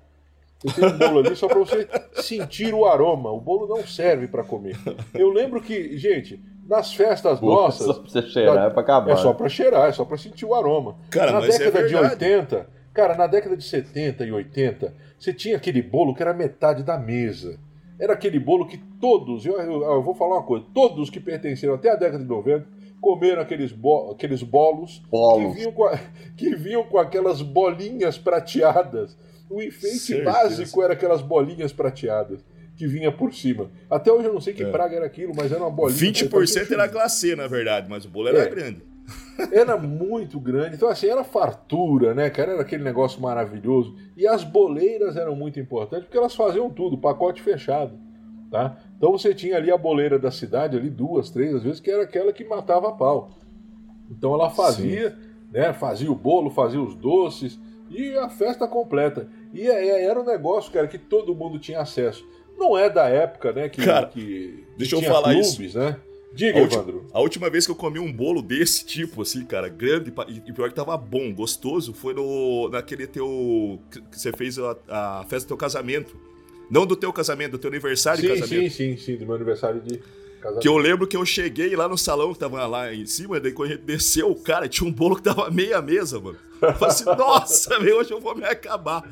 Você 0.63 0.79
tem 0.79 0.89
um 0.89 0.97
bolo 0.97 1.19
ali 1.19 1.35
só 1.35 1.47
para 1.47 1.59
você 1.59 1.87
sentir 2.13 2.73
o 2.73 2.85
aroma. 2.85 3.31
O 3.31 3.39
bolo 3.39 3.67
não 3.67 3.85
serve 3.85 4.27
para 4.27 4.43
comer. 4.43 4.75
Eu 5.13 5.29
lembro 5.29 5.61
que, 5.61 5.97
gente, 5.97 6.39
nas 6.71 6.93
festas 6.93 7.37
Pô, 7.41 7.47
nossas. 7.47 7.81
É 7.81 7.93
só 7.93 7.99
pra 7.99 8.09
você 8.09 8.21
cheirar, 8.29 8.55
da... 8.55 8.63
é 8.63 8.69
pra 8.69 8.81
acabar. 8.81 9.11
É 9.11 9.15
só 9.17 9.33
pra 9.33 9.49
cheirar, 9.49 9.89
é 9.89 9.91
só 9.91 10.05
pra 10.05 10.17
sentir 10.17 10.45
o 10.45 10.55
aroma. 10.55 10.95
Cara, 11.09 11.33
na 11.33 11.41
mas 11.41 11.57
década 11.57 11.79
é 11.79 11.85
de 11.85 11.95
80, 11.97 12.69
cara, 12.93 13.15
na 13.17 13.27
década 13.27 13.57
de 13.57 13.63
70 13.65 14.25
e 14.25 14.31
80, 14.31 14.93
você 15.19 15.33
tinha 15.33 15.57
aquele 15.57 15.81
bolo 15.81 16.15
que 16.15 16.21
era 16.21 16.33
metade 16.33 16.81
da 16.81 16.97
mesa. 16.97 17.59
Era 17.99 18.13
aquele 18.13 18.39
bolo 18.39 18.65
que 18.65 18.77
todos, 19.01 19.45
eu, 19.45 19.59
eu, 19.59 19.83
eu 19.83 20.01
vou 20.01 20.15
falar 20.15 20.37
uma 20.37 20.43
coisa, 20.43 20.65
todos 20.73 21.09
que 21.09 21.19
pertenceram 21.19 21.73
até 21.73 21.91
a 21.91 21.95
década 21.95 22.23
de 22.23 22.29
90 22.29 22.65
comeram 23.01 23.41
aqueles, 23.41 23.73
bo, 23.73 24.11
aqueles 24.11 24.41
bolos, 24.41 24.99
bolos. 25.11 25.53
Que, 25.53 25.59
vinham 25.59 25.71
com 25.73 25.85
a, 25.85 25.99
que 26.37 26.55
vinham 26.55 26.83
com 26.85 26.97
aquelas 26.97 27.41
bolinhas 27.41 28.17
prateadas. 28.17 29.17
O 29.49 29.61
enfeite 29.61 29.97
Certeza. 29.97 30.31
básico 30.31 30.81
era 30.81 30.93
aquelas 30.93 31.21
bolinhas 31.21 31.73
prateadas 31.73 32.41
que 32.81 32.87
vinha 32.87 33.11
por 33.11 33.31
cima. 33.31 33.69
Até 33.87 34.11
hoje 34.11 34.27
eu 34.27 34.33
não 34.33 34.41
sei 34.41 34.55
que 34.55 34.63
é. 34.63 34.71
praga 34.71 34.95
era 34.95 35.05
aquilo, 35.05 35.33
mas 35.35 35.51
era 35.51 35.61
uma 35.61 35.69
bolinha. 35.69 35.99
20% 35.99 36.71
era 36.71 36.87
glacê, 36.87 37.35
na 37.35 37.45
verdade, 37.45 37.87
mas 37.87 38.05
o 38.05 38.09
bolo 38.09 38.29
era 38.29 38.39
é. 38.39 38.49
grande. 38.49 38.81
Era 39.51 39.75
muito 39.75 40.39
grande. 40.39 40.75
Então, 40.75 40.87
assim, 40.87 41.07
era 41.07 41.23
fartura, 41.23 42.13
né, 42.13 42.29
cara? 42.29 42.53
Era 42.53 42.61
aquele 42.61 42.83
negócio 42.83 43.19
maravilhoso. 43.19 43.95
E 44.15 44.25
as 44.25 44.43
boleiras 44.43 45.17
eram 45.17 45.35
muito 45.35 45.59
importantes 45.59 46.05
porque 46.05 46.17
elas 46.17 46.33
faziam 46.33 46.69
tudo, 46.69 46.97
pacote 46.97 47.41
fechado. 47.41 47.99
Tá? 48.49 48.77
Então 48.95 49.11
você 49.11 49.33
tinha 49.33 49.57
ali 49.57 49.69
a 49.69 49.77
boleira 49.77 50.17
da 50.17 50.31
cidade, 50.31 50.77
ali 50.77 50.89
duas, 50.89 51.29
três, 51.29 51.55
às 51.55 51.63
vezes, 51.63 51.79
que 51.79 51.91
era 51.91 52.03
aquela 52.03 52.31
que 52.31 52.45
matava 52.45 52.89
a 52.89 52.91
pau. 52.93 53.31
Então 54.09 54.33
ela 54.33 54.49
fazia, 54.49 55.09
Sim. 55.09 55.17
né? 55.51 55.73
Fazia 55.73 56.11
o 56.11 56.15
bolo, 56.15 56.49
fazia 56.49 56.81
os 56.81 56.95
doces 56.95 57.59
e 57.89 58.15
a 58.17 58.29
festa 58.29 58.67
completa. 58.67 59.27
E 59.53 59.67
era 59.67 60.19
um 60.19 60.25
negócio, 60.25 60.71
cara, 60.71 60.87
que 60.87 60.97
todo 60.97 61.35
mundo 61.35 61.59
tinha 61.59 61.81
acesso. 61.81 62.25
Não 62.61 62.77
é 62.77 62.91
da 62.91 63.09
época, 63.09 63.51
né? 63.51 63.67
Que, 63.67 63.83
cara, 63.83 64.05
que, 64.05 64.63
deixa 64.77 64.95
eu 64.95 65.01
falar 65.01 65.33
clubes, 65.33 65.59
isso. 65.59 65.79
né? 65.79 65.97
Diga, 66.31 66.59
a 66.59 66.61
Evandro. 66.61 66.97
Última, 66.97 67.09
a 67.11 67.19
última 67.19 67.49
vez 67.49 67.65
que 67.65 67.71
eu 67.71 67.75
comi 67.75 67.97
um 67.97 68.13
bolo 68.13 68.39
desse 68.39 68.85
tipo, 68.85 69.23
assim, 69.23 69.43
cara, 69.43 69.67
grande 69.67 70.13
e 70.45 70.53
pior 70.53 70.69
que 70.69 70.75
tava 70.75 70.95
bom, 70.95 71.33
gostoso, 71.33 71.91
foi 71.91 72.13
no 72.13 72.69
naquele 72.69 73.07
teu. 73.07 73.81
que 73.89 74.19
você 74.19 74.31
fez 74.31 74.59
a, 74.59 74.77
a 74.87 75.25
festa 75.27 75.45
do 75.45 75.49
teu 75.49 75.57
casamento. 75.57 76.15
Não 76.69 76.85
do 76.85 76.95
teu 76.95 77.11
casamento, 77.11 77.53
do 77.53 77.57
teu 77.57 77.69
aniversário 77.69 78.21
sim, 78.21 78.27
de 78.27 78.39
casamento. 78.39 78.71
Sim, 78.71 78.95
sim, 78.95 78.97
sim, 78.97 79.17
do 79.17 79.25
meu 79.25 79.35
aniversário 79.35 79.81
de 79.81 79.99
que 80.59 80.67
eu 80.67 80.77
lembro 80.77 81.07
que 81.07 81.17
eu 81.17 81.25
cheguei 81.25 81.75
lá 81.75 81.87
no 81.87 81.97
salão 81.97 82.33
que 82.33 82.39
tava 82.39 82.65
lá 82.65 82.93
em 82.93 83.05
cima, 83.05 83.39
daí 83.39 83.51
quando 83.51 83.69
a 83.69 83.71
gente 83.73 83.83
desceu, 83.83 84.33
cara, 84.35 84.67
tinha 84.67 84.89
um 84.89 84.93
bolo 84.93 85.15
que 85.15 85.23
tava 85.23 85.49
meia 85.51 85.81
mesa, 85.81 86.19
mano. 86.19 86.37
Eu 86.61 86.73
falei 86.73 86.93
assim, 86.93 87.05
nossa, 87.05 87.79
meu, 87.79 87.97
hoje 87.97 88.11
eu 88.11 88.21
vou 88.21 88.35
me 88.35 88.45
acabar. 88.45 89.03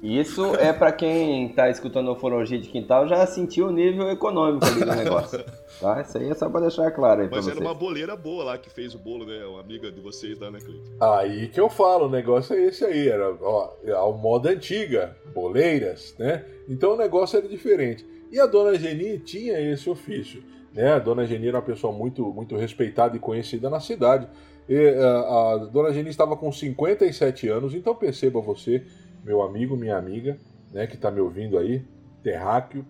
Isso 0.00 0.54
é 0.54 0.72
para 0.72 0.92
quem 0.92 1.48
tá 1.48 1.68
escutando 1.68 2.08
a 2.08 2.12
ufologia 2.12 2.58
de 2.58 2.68
quintal 2.68 3.08
já 3.08 3.26
sentiu 3.26 3.66
o 3.66 3.72
nível 3.72 4.08
econômico 4.08 4.64
ali 4.64 4.80
do 4.80 4.94
negócio. 4.94 5.44
Tá? 5.80 6.00
Isso 6.00 6.16
aí 6.18 6.30
é 6.30 6.34
só 6.34 6.48
pra 6.48 6.60
deixar 6.60 6.92
claro 6.92 7.22
aí 7.22 7.28
Mas 7.28 7.48
era 7.48 7.58
uma 7.58 7.74
boleira 7.74 8.14
boa 8.14 8.44
lá 8.44 8.58
que 8.58 8.70
fez 8.70 8.94
o 8.94 8.98
bolo, 8.98 9.26
né? 9.26 9.44
Uma 9.44 9.60
amiga 9.60 9.90
de 9.90 10.00
vocês 10.00 10.38
lá, 10.38 10.50
né, 10.50 10.60
Cleiton? 10.60 10.92
Aí 11.00 11.48
que 11.48 11.60
eu 11.60 11.68
falo, 11.68 12.06
o 12.06 12.10
negócio 12.10 12.54
é 12.54 12.62
esse 12.66 12.84
aí. 12.84 13.08
Era 13.08 13.34
ó, 13.40 13.72
a 13.88 14.16
moda 14.16 14.50
antiga, 14.50 15.16
boleiras, 15.34 16.14
né? 16.16 16.44
Então 16.68 16.94
o 16.94 16.96
negócio 16.96 17.36
era 17.38 17.48
diferente. 17.48 18.06
E 18.32 18.40
a 18.40 18.46
dona 18.46 18.74
Geni 18.78 19.18
tinha 19.18 19.60
esse 19.60 19.90
ofício. 19.90 20.42
Né? 20.72 20.90
A 20.90 20.98
dona 20.98 21.26
Geni 21.26 21.48
era 21.48 21.58
uma 21.58 21.62
pessoa 21.62 21.92
muito, 21.92 22.24
muito 22.32 22.56
respeitada 22.56 23.14
e 23.14 23.20
conhecida 23.20 23.68
na 23.68 23.78
cidade. 23.78 24.26
E, 24.66 24.88
a, 24.88 25.52
a 25.52 25.58
dona 25.70 25.92
Geni 25.92 26.08
estava 26.08 26.34
com 26.34 26.50
57 26.50 27.46
anos, 27.48 27.74
então 27.74 27.94
perceba 27.94 28.40
você, 28.40 28.86
meu 29.22 29.42
amigo, 29.42 29.76
minha 29.76 29.98
amiga, 29.98 30.38
né, 30.72 30.86
que 30.86 30.94
está 30.94 31.10
me 31.10 31.20
ouvindo 31.20 31.58
aí, 31.58 31.84
terráqueo. 32.22 32.86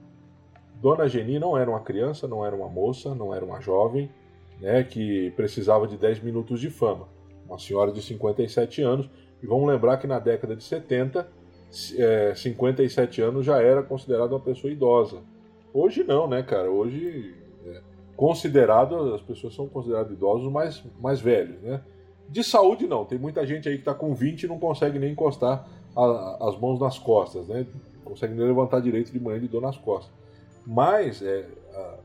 Dona 0.81 1.09
Geni 1.09 1.41
não 1.41 1.59
era 1.59 1.69
uma 1.69 1.81
criança, 1.81 2.29
não 2.29 2.47
era 2.47 2.55
uma 2.55 2.69
moça, 2.69 3.13
não 3.13 3.35
era 3.35 3.45
uma 3.45 3.61
jovem, 3.61 4.09
né, 4.61 4.85
que 4.85 5.33
precisava 5.33 5.89
de 5.89 5.97
10 5.97 6.21
minutos 6.21 6.61
de 6.61 6.71
fama. 6.71 7.09
Uma 7.47 7.59
senhora 7.59 7.91
de 7.91 8.01
57 8.01 8.81
anos. 8.81 9.11
E 9.43 9.47
vamos 9.47 9.67
lembrar 9.69 9.97
que 9.97 10.07
na 10.07 10.21
década 10.21 10.55
de 10.55 10.63
70, 10.63 11.29
é, 11.99 12.33
57 12.35 13.21
anos 13.21 13.45
já 13.45 13.61
era 13.61 13.83
considerada 13.83 14.33
uma 14.33 14.41
pessoa 14.41 14.73
idosa. 14.73 15.32
Hoje 15.73 16.05
não, 16.05 16.29
né, 16.29 16.43
cara? 16.43 16.71
Hoje, 16.71 17.35
é, 17.67 17.81
considerado, 18.17 19.15
as 19.15 19.23
pessoas 19.23 19.55
são 19.55 19.67
consideradas 19.69 20.13
idosos 20.13 20.51
mais, 20.53 20.85
mais 21.01 21.21
velhos, 21.21 21.61
né? 21.63 21.81
De 22.29 22.45
saúde, 22.45 22.87
não. 22.87 23.05
Tem 23.05 23.19
muita 23.19 23.47
gente 23.47 23.69
aí 23.69 23.75
que 23.77 23.83
está 23.83 23.95
com 23.95 24.15
20 24.15 24.43
e 24.43 24.49
não 24.49 24.59
consegue 24.59 24.99
nem 24.99 25.13
encostar 25.13 25.67
a, 25.97 26.49
as 26.49 26.59
mãos 26.59 26.79
nas 26.81 26.99
costas, 26.99 27.49
né? 27.49 27.67
Consegue 28.05 28.35
nem 28.35 28.47
levantar 28.47 28.81
direito 28.81 29.13
de 29.13 29.21
manhã 29.21 29.41
de 29.41 29.49
dor 29.49 29.63
nas 29.63 29.77
costas. 29.77 30.13
Mas, 30.67 31.23
é, 31.23 31.47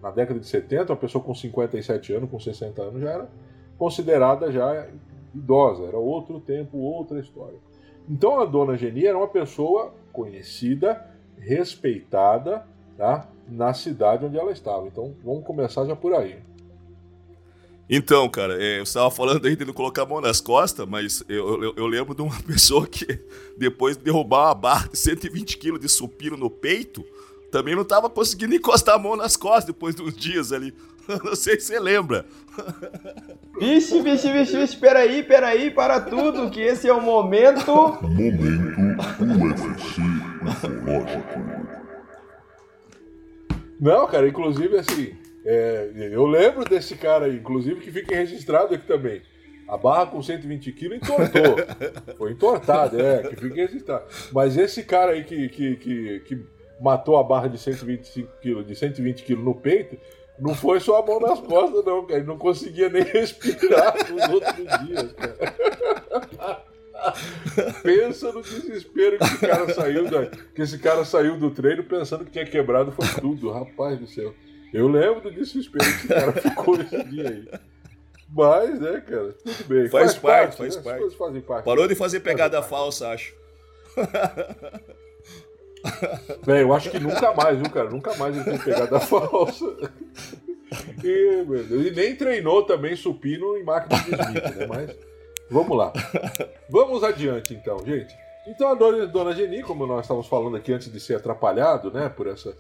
na 0.02 0.12
década 0.12 0.40
de 0.40 0.48
70, 0.48 0.94
uma 0.94 0.98
pessoa 0.98 1.24
com 1.24 1.34
57 1.34 2.14
anos, 2.14 2.30
com 2.30 2.40
60 2.40 2.82
anos, 2.82 3.02
já 3.02 3.12
era 3.12 3.30
considerada 3.78 4.52
já 4.52 4.88
idosa. 5.34 5.84
Era 5.84 5.98
outro 5.98 6.40
tempo, 6.40 6.78
outra 6.78 7.20
história. 7.20 7.58
Então, 8.10 8.40
a 8.40 8.46
dona 8.46 8.78
Geni 8.78 9.06
era 9.06 9.18
uma 9.18 9.28
pessoa 9.28 9.94
conhecida, 10.14 11.06
respeitada, 11.38 12.66
tá? 12.98 13.30
Na 13.50 13.74
cidade 13.74 14.26
onde 14.26 14.38
ela 14.38 14.52
estava. 14.52 14.88
Então 14.88 15.14
vamos 15.24 15.46
começar 15.46 15.86
já 15.86 15.96
por 15.96 16.14
aí. 16.14 16.38
Então, 17.90 18.28
cara, 18.28 18.62
é, 18.62 18.80
eu 18.80 18.84
estava 18.84 19.10
falando 19.10 19.46
aí 19.48 19.56
de 19.56 19.64
não 19.64 19.74
colocar 19.74 20.04
a 20.04 20.06
mão 20.06 20.20
nas 20.20 20.42
costas, 20.42 20.86
mas 20.86 21.24
eu, 21.30 21.64
eu, 21.64 21.74
eu, 21.78 21.88
lembro 21.88 22.14
de 22.14 22.22
uma 22.22 22.36
pessoa 22.44 22.86
que, 22.86 23.08
depois 23.58 23.96
de 23.96 24.04
derrubar 24.04 24.48
uma 24.48 24.56
barra 24.56 24.90
de 24.90 24.98
120 24.98 25.58
quilos 25.58 25.80
de 25.80 25.88
supino 25.88 26.36
no 26.36 26.50
peito, 26.50 27.06
também 27.50 27.76
não 27.76 27.84
estava 27.84 28.10
conseguindo 28.10 28.54
encostar 28.54 28.96
a 28.96 29.00
mão 29.00 29.16
nas 29.16 29.38
costas 29.38 29.66
depois 29.66 29.96
de 29.96 30.02
uns 30.02 30.16
dias 30.16 30.52
ali. 30.52 30.74
Não 31.24 31.36
sei 31.36 31.58
se 31.58 31.68
você 31.68 31.80
lembra. 31.80 32.26
Vixe, 33.58 34.02
vixe, 34.02 34.30
vixe, 34.32 34.58
vixe, 34.58 34.76
peraí, 34.76 35.24
peraí, 35.24 35.72
para 35.72 36.02
tudo, 36.02 36.50
que 36.50 36.60
esse 36.60 36.88
é 36.88 36.94
o 36.94 37.02
momento. 37.02 37.72
Momento 38.02 38.44
UFC 39.24 40.02
ufológico. 40.46 41.57
Não, 43.80 44.08
cara, 44.08 44.28
inclusive 44.28 44.78
assim, 44.78 45.16
é, 45.46 45.92
eu 46.12 46.26
lembro 46.26 46.66
desse 46.66 46.96
cara 46.96 47.26
aí, 47.26 47.36
inclusive 47.36 47.80
que 47.80 47.92
fica 47.92 48.16
registrado 48.16 48.74
aqui 48.74 48.86
também. 48.86 49.22
A 49.68 49.78
barra 49.78 50.08
com 50.08 50.22
120 50.22 50.72
quilos 50.72 50.98
entortou. 50.98 51.58
Foi 52.18 52.32
entortada, 52.32 53.02
é, 53.02 53.24
que 53.24 53.36
fica 53.36 53.56
registrado. 53.56 54.06
Mas 54.32 54.58
esse 54.58 54.84
cara 54.84 55.12
aí 55.12 55.24
que, 55.24 55.50
que, 55.50 55.76
que, 55.76 56.20
que 56.22 56.46
matou 56.80 57.18
a 57.18 57.24
barra 57.24 57.48
de 57.48 57.58
125 57.58 58.32
quilos, 58.42 58.66
de 58.66 58.76
120 58.76 59.24
quilos 59.24 59.44
no 59.44 59.54
peito, 59.54 59.98
não 60.40 60.54
foi 60.54 60.80
só 60.80 61.02
a 61.02 61.06
mão 61.06 61.20
nas 61.20 61.40
costas, 61.40 61.84
não, 61.84 62.06
cara. 62.06 62.20
Ele 62.20 62.28
não 62.28 62.38
conseguia 62.38 62.90
nem 62.90 63.04
respirar 63.08 63.94
nos 64.10 64.30
outros 64.30 64.86
dias, 64.86 65.12
cara. 65.14 66.64
Pensa 67.84 68.32
no 68.32 68.42
desespero 68.42 69.18
que 69.18 69.24
esse 69.24 69.40
cara 69.40 69.74
saiu 69.74 70.10
da, 70.10 70.26
que 70.26 70.62
esse 70.62 70.78
cara 70.80 71.06
saiu 71.06 71.38
do 71.38 71.52
treino 71.52 71.84
pensando 71.84 72.26
que 72.26 72.32
tinha 72.32 72.46
quebrado 72.46 72.92
foi 72.92 73.08
tudo, 73.20 73.52
rapaz 73.52 74.00
do 74.00 74.08
céu. 74.08 74.34
Eu 74.74 74.88
lembro 74.88 75.22
do 75.22 75.32
desespero 75.32 75.84
que 75.84 75.92
esse 75.92 76.08
cara 76.08 76.32
ficou 76.34 76.80
esse 76.80 77.04
dia 77.06 77.30
aí. 77.30 77.48
Mas, 78.30 78.80
né, 78.80 79.02
cara, 79.02 79.34
tudo 79.34 79.64
bem. 79.68 79.90
Faz, 79.90 80.16
faz 80.16 80.18
parte, 80.18 80.58
faz 80.58 80.76
né? 80.76 80.82
parte. 80.82 81.42
parte. 81.42 81.66
Parou 81.66 81.88
de 81.88 81.96
fazer 81.96 82.20
pegada 82.20 82.62
falsa, 82.62 83.10
acho. 83.10 83.34
Bem, 86.46 86.62
eu 86.62 86.74
acho 86.74 86.90
que 86.90 87.00
nunca 87.00 87.34
mais, 87.34 87.58
viu, 87.58 87.70
cara? 87.70 87.90
Nunca 87.90 88.14
mais 88.16 88.36
ele 88.36 88.44
tem 88.44 88.58
pegada 88.58 89.00
falsa. 89.00 89.66
E, 91.04 91.46
e, 91.72 91.92
nem 91.92 92.16
treinou 92.16 92.64
também 92.64 92.96
supino 92.96 93.58
em 93.58 93.64
máquina 93.64 94.02
de 94.04 94.12
Smith, 94.12 94.56
né? 94.58 94.68
Mas 94.68 94.96
vamos 95.50 95.78
lá. 95.78 95.94
Vamos 96.70 97.04
adiante, 97.04 97.54
então, 97.54 97.80
gente. 97.86 98.14
Então 98.48 98.70
a 98.70 98.74
dona, 98.74 99.34
Geni, 99.34 99.62
como 99.62 99.86
nós 99.86 100.02
estávamos 100.02 100.28
falando 100.28 100.56
aqui 100.56 100.72
antes 100.72 100.92
de 100.92 101.00
ser 101.00 101.16
atrapalhado, 101.16 101.92
né, 101.92 102.08
por 102.08 102.28
essa, 102.28 102.58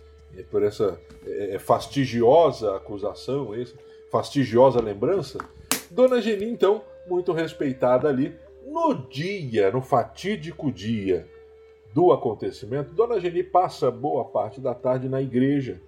por 0.51 0.61
essa 0.61 0.99
é, 1.25 1.55
é 1.55 1.59
fastidiosa 1.59 2.75
acusação, 2.75 3.55
essa 3.55 3.73
fastidiosa 4.11 4.81
lembrança, 4.81 5.37
Dona 5.89 6.21
Geni, 6.21 6.45
então, 6.45 6.81
muito 7.07 7.31
respeitada 7.31 8.09
ali, 8.09 8.35
no 8.65 8.93
dia, 8.93 9.71
no 9.71 9.81
fatídico 9.81 10.71
dia 10.71 11.27
do 11.93 12.11
acontecimento, 12.11 12.93
Dona 12.93 13.19
Geni 13.19 13.41
passa 13.41 13.89
boa 13.89 14.25
parte 14.25 14.59
da 14.59 14.75
tarde 14.75 15.07
na 15.07 15.21
igreja, 15.21 15.81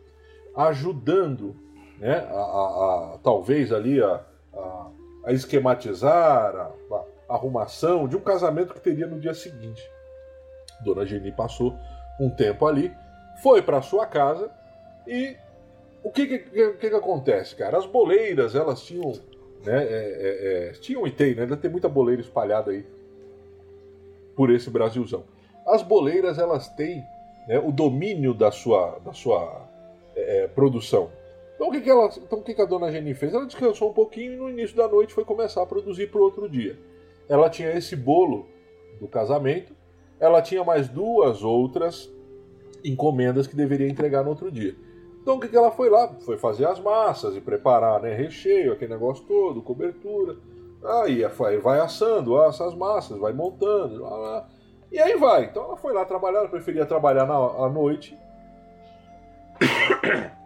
ajudando, 0.55 1.55
né, 1.97 2.25
a, 2.29 2.39
a, 2.39 3.13
a 3.15 3.17
talvez 3.21 3.73
ali 3.73 4.01
a, 4.01 4.25
a 4.53 4.89
esquematizar 5.27 6.55
a, 6.55 7.03
arrumação 7.29 8.07
de 8.07 8.17
um 8.17 8.21
casamento 8.21 8.73
que 8.73 8.81
teria 8.81 9.05
no 9.05 9.19
dia 9.19 9.33
seguinte. 9.33 9.89
Dona 10.83 11.05
Geni 11.05 11.31
passou 11.31 11.75
um 12.19 12.29
tempo 12.29 12.65
ali, 12.65 12.91
foi 13.43 13.61
para 13.61 13.81
sua 13.81 14.05
casa 14.05 14.49
e 15.07 15.35
o 16.03 16.11
que 16.11 16.25
que, 16.25 16.39
que 16.39 16.89
que, 16.89 16.95
acontece, 16.95 17.55
cara? 17.55 17.77
As 17.77 17.85
boleiras, 17.85 18.55
elas 18.55 18.81
tinham, 18.81 19.11
né, 19.63 19.83
é, 19.83 19.87
é, 19.87 20.69
é, 20.69 20.71
tinham 20.73 21.05
e 21.05 21.11
tem, 21.11 21.35
né, 21.35 21.43
ainda 21.43 21.57
tem 21.57 21.69
muita 21.69 21.87
boleira 21.89 22.21
espalhada 22.21 22.71
aí 22.71 22.85
por 24.35 24.49
esse 24.49 24.69
Brasilzão 24.69 25.23
as 25.69 25.83
boleiras 25.83 26.39
elas 26.39 26.67
têm 26.69 27.03
né, 27.47 27.59
o 27.59 27.71
domínio 27.71 28.33
da 28.33 28.51
sua, 28.51 28.99
da 29.05 29.13
sua 29.13 29.67
é, 30.15 30.43
é, 30.43 30.47
produção. 30.47 31.11
Então 31.59 31.67
o, 31.67 31.71
que, 31.73 31.81
que, 31.81 31.89
ela, 31.89 32.09
então 32.15 32.39
o 32.39 32.41
que, 32.41 32.53
que 32.53 32.61
a 32.61 32.65
dona 32.65 32.89
Jenny 32.89 33.13
fez? 33.13 33.33
Ela 33.33 33.45
descansou 33.45 33.89
um 33.89 33.93
pouquinho 33.93 34.31
e 34.31 34.37
no 34.37 34.49
início 34.49 34.77
da 34.77 34.87
noite 34.87 35.13
foi 35.13 35.25
começar 35.25 35.61
a 35.61 35.65
produzir 35.65 36.09
para 36.09 36.21
o 36.21 36.23
outro 36.23 36.47
dia. 36.47 36.79
Ela 37.27 37.49
tinha 37.49 37.69
esse 37.73 37.97
bolo 37.97 38.47
do 38.97 39.09
casamento, 39.09 39.73
ela 40.21 40.41
tinha 40.41 40.63
mais 40.63 40.87
duas 40.87 41.43
outras 41.43 42.09
encomendas 42.81 43.45
que 43.45 43.57
deveria 43.57 43.89
entregar 43.89 44.23
no 44.23 44.29
outro 44.29 44.49
dia. 44.49 44.73
Então 45.21 45.35
o 45.35 45.39
que, 45.41 45.49
que 45.49 45.57
ela 45.57 45.69
foi 45.69 45.89
lá? 45.89 46.07
Foi 46.21 46.37
fazer 46.37 46.65
as 46.65 46.79
massas 46.79 47.35
e 47.35 47.41
preparar 47.41 48.01
né, 48.01 48.15
recheio, 48.15 48.71
aquele 48.71 48.93
negócio 48.93 49.25
todo, 49.25 49.61
cobertura. 49.61 50.37
Aí 50.81 51.25
vai 51.61 51.81
assando 51.81 52.39
assa 52.39 52.67
as 52.67 52.73
massas, 52.73 53.19
vai 53.19 53.33
montando. 53.33 54.01
Lá, 54.01 54.15
lá. 54.15 54.49
E 54.89 54.97
aí 54.97 55.17
vai. 55.17 55.43
Então 55.43 55.65
ela 55.65 55.75
foi 55.75 55.91
lá 55.91 56.05
trabalhar, 56.05 56.39
ela 56.39 56.47
preferia 56.47 56.85
trabalhar 56.85 57.25
na, 57.25 57.35
à 57.35 57.69
noite. 57.69 58.17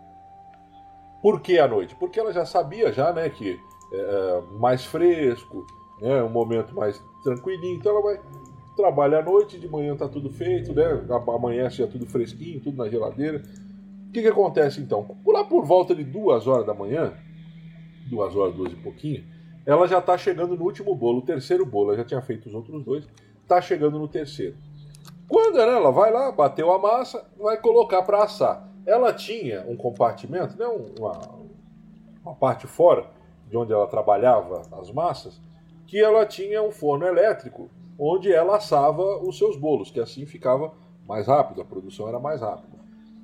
Por 1.23 1.39
que 1.39 1.57
à 1.57 1.67
noite? 1.67 1.95
Porque 1.95 2.19
ela 2.19 2.33
já 2.33 2.45
sabia 2.45 2.91
já, 2.91 3.13
né, 3.13 3.29
que 3.29 3.57
é, 3.93 3.97
é 3.97 4.43
mais 4.59 4.83
fresco, 4.85 5.65
né, 6.01 6.21
um 6.21 6.29
momento 6.29 6.75
mais 6.75 7.01
tranquilinho. 7.23 7.77
Então 7.77 7.93
ela 7.93 8.01
vai 8.01 8.19
trabalhar 8.75 9.19
à 9.19 9.23
noite, 9.23 9.57
de 9.57 9.69
manhã 9.69 9.95
tá 9.95 10.09
tudo 10.09 10.29
feito, 10.29 10.73
né? 10.73 10.83
Amanhece 11.33 11.77
já 11.77 11.87
tudo 11.87 12.05
fresquinho, 12.05 12.59
tudo 12.59 12.75
na 12.75 12.89
geladeira. 12.89 13.41
O 14.09 14.11
que, 14.11 14.21
que 14.21 14.27
acontece 14.27 14.81
então? 14.81 15.17
Lá 15.25 15.45
por 15.45 15.65
volta 15.65 15.95
de 15.95 16.03
duas 16.03 16.45
horas 16.45 16.65
da 16.65 16.73
manhã, 16.73 17.13
duas 18.09 18.35
horas, 18.35 18.53
duas 18.53 18.73
e 18.73 18.75
pouquinho, 18.75 19.23
ela 19.65 19.87
já 19.87 20.01
tá 20.01 20.17
chegando 20.17 20.57
no 20.57 20.65
último 20.65 20.93
bolo, 20.93 21.19
o 21.19 21.25
terceiro 21.25 21.65
bolo. 21.65 21.91
Ela 21.91 21.99
já 21.99 22.03
tinha 22.03 22.21
feito 22.21 22.47
os 22.47 22.53
outros 22.53 22.83
dois 22.83 23.07
está 23.43 23.61
chegando 23.61 23.99
no 23.99 24.07
terceiro. 24.07 24.55
Quando 25.27 25.59
ela 25.59 25.91
vai 25.91 26.11
lá, 26.11 26.31
bateu 26.31 26.71
a 26.71 26.79
massa, 26.79 27.25
vai 27.37 27.57
colocar 27.57 28.01
para 28.01 28.23
assar. 28.23 28.69
Ela 28.85 29.13
tinha 29.13 29.65
um 29.67 29.75
compartimento, 29.75 30.57
né, 30.57 30.65
uma, 30.65 31.19
uma 32.23 32.35
parte 32.35 32.67
fora 32.67 33.05
de 33.49 33.57
onde 33.57 33.71
ela 33.71 33.87
trabalhava 33.87 34.61
as 34.79 34.91
massas, 34.91 35.39
que 35.87 35.99
ela 35.99 36.25
tinha 36.25 36.61
um 36.63 36.71
forno 36.71 37.05
elétrico 37.05 37.69
onde 37.97 38.33
ela 38.33 38.57
assava 38.57 39.19
os 39.19 39.37
seus 39.37 39.55
bolos, 39.55 39.91
que 39.91 39.99
assim 39.99 40.25
ficava 40.25 40.73
mais 41.07 41.27
rápido, 41.27 41.61
a 41.61 41.65
produção 41.65 42.07
era 42.07 42.19
mais 42.19 42.41
rápida. 42.41 42.77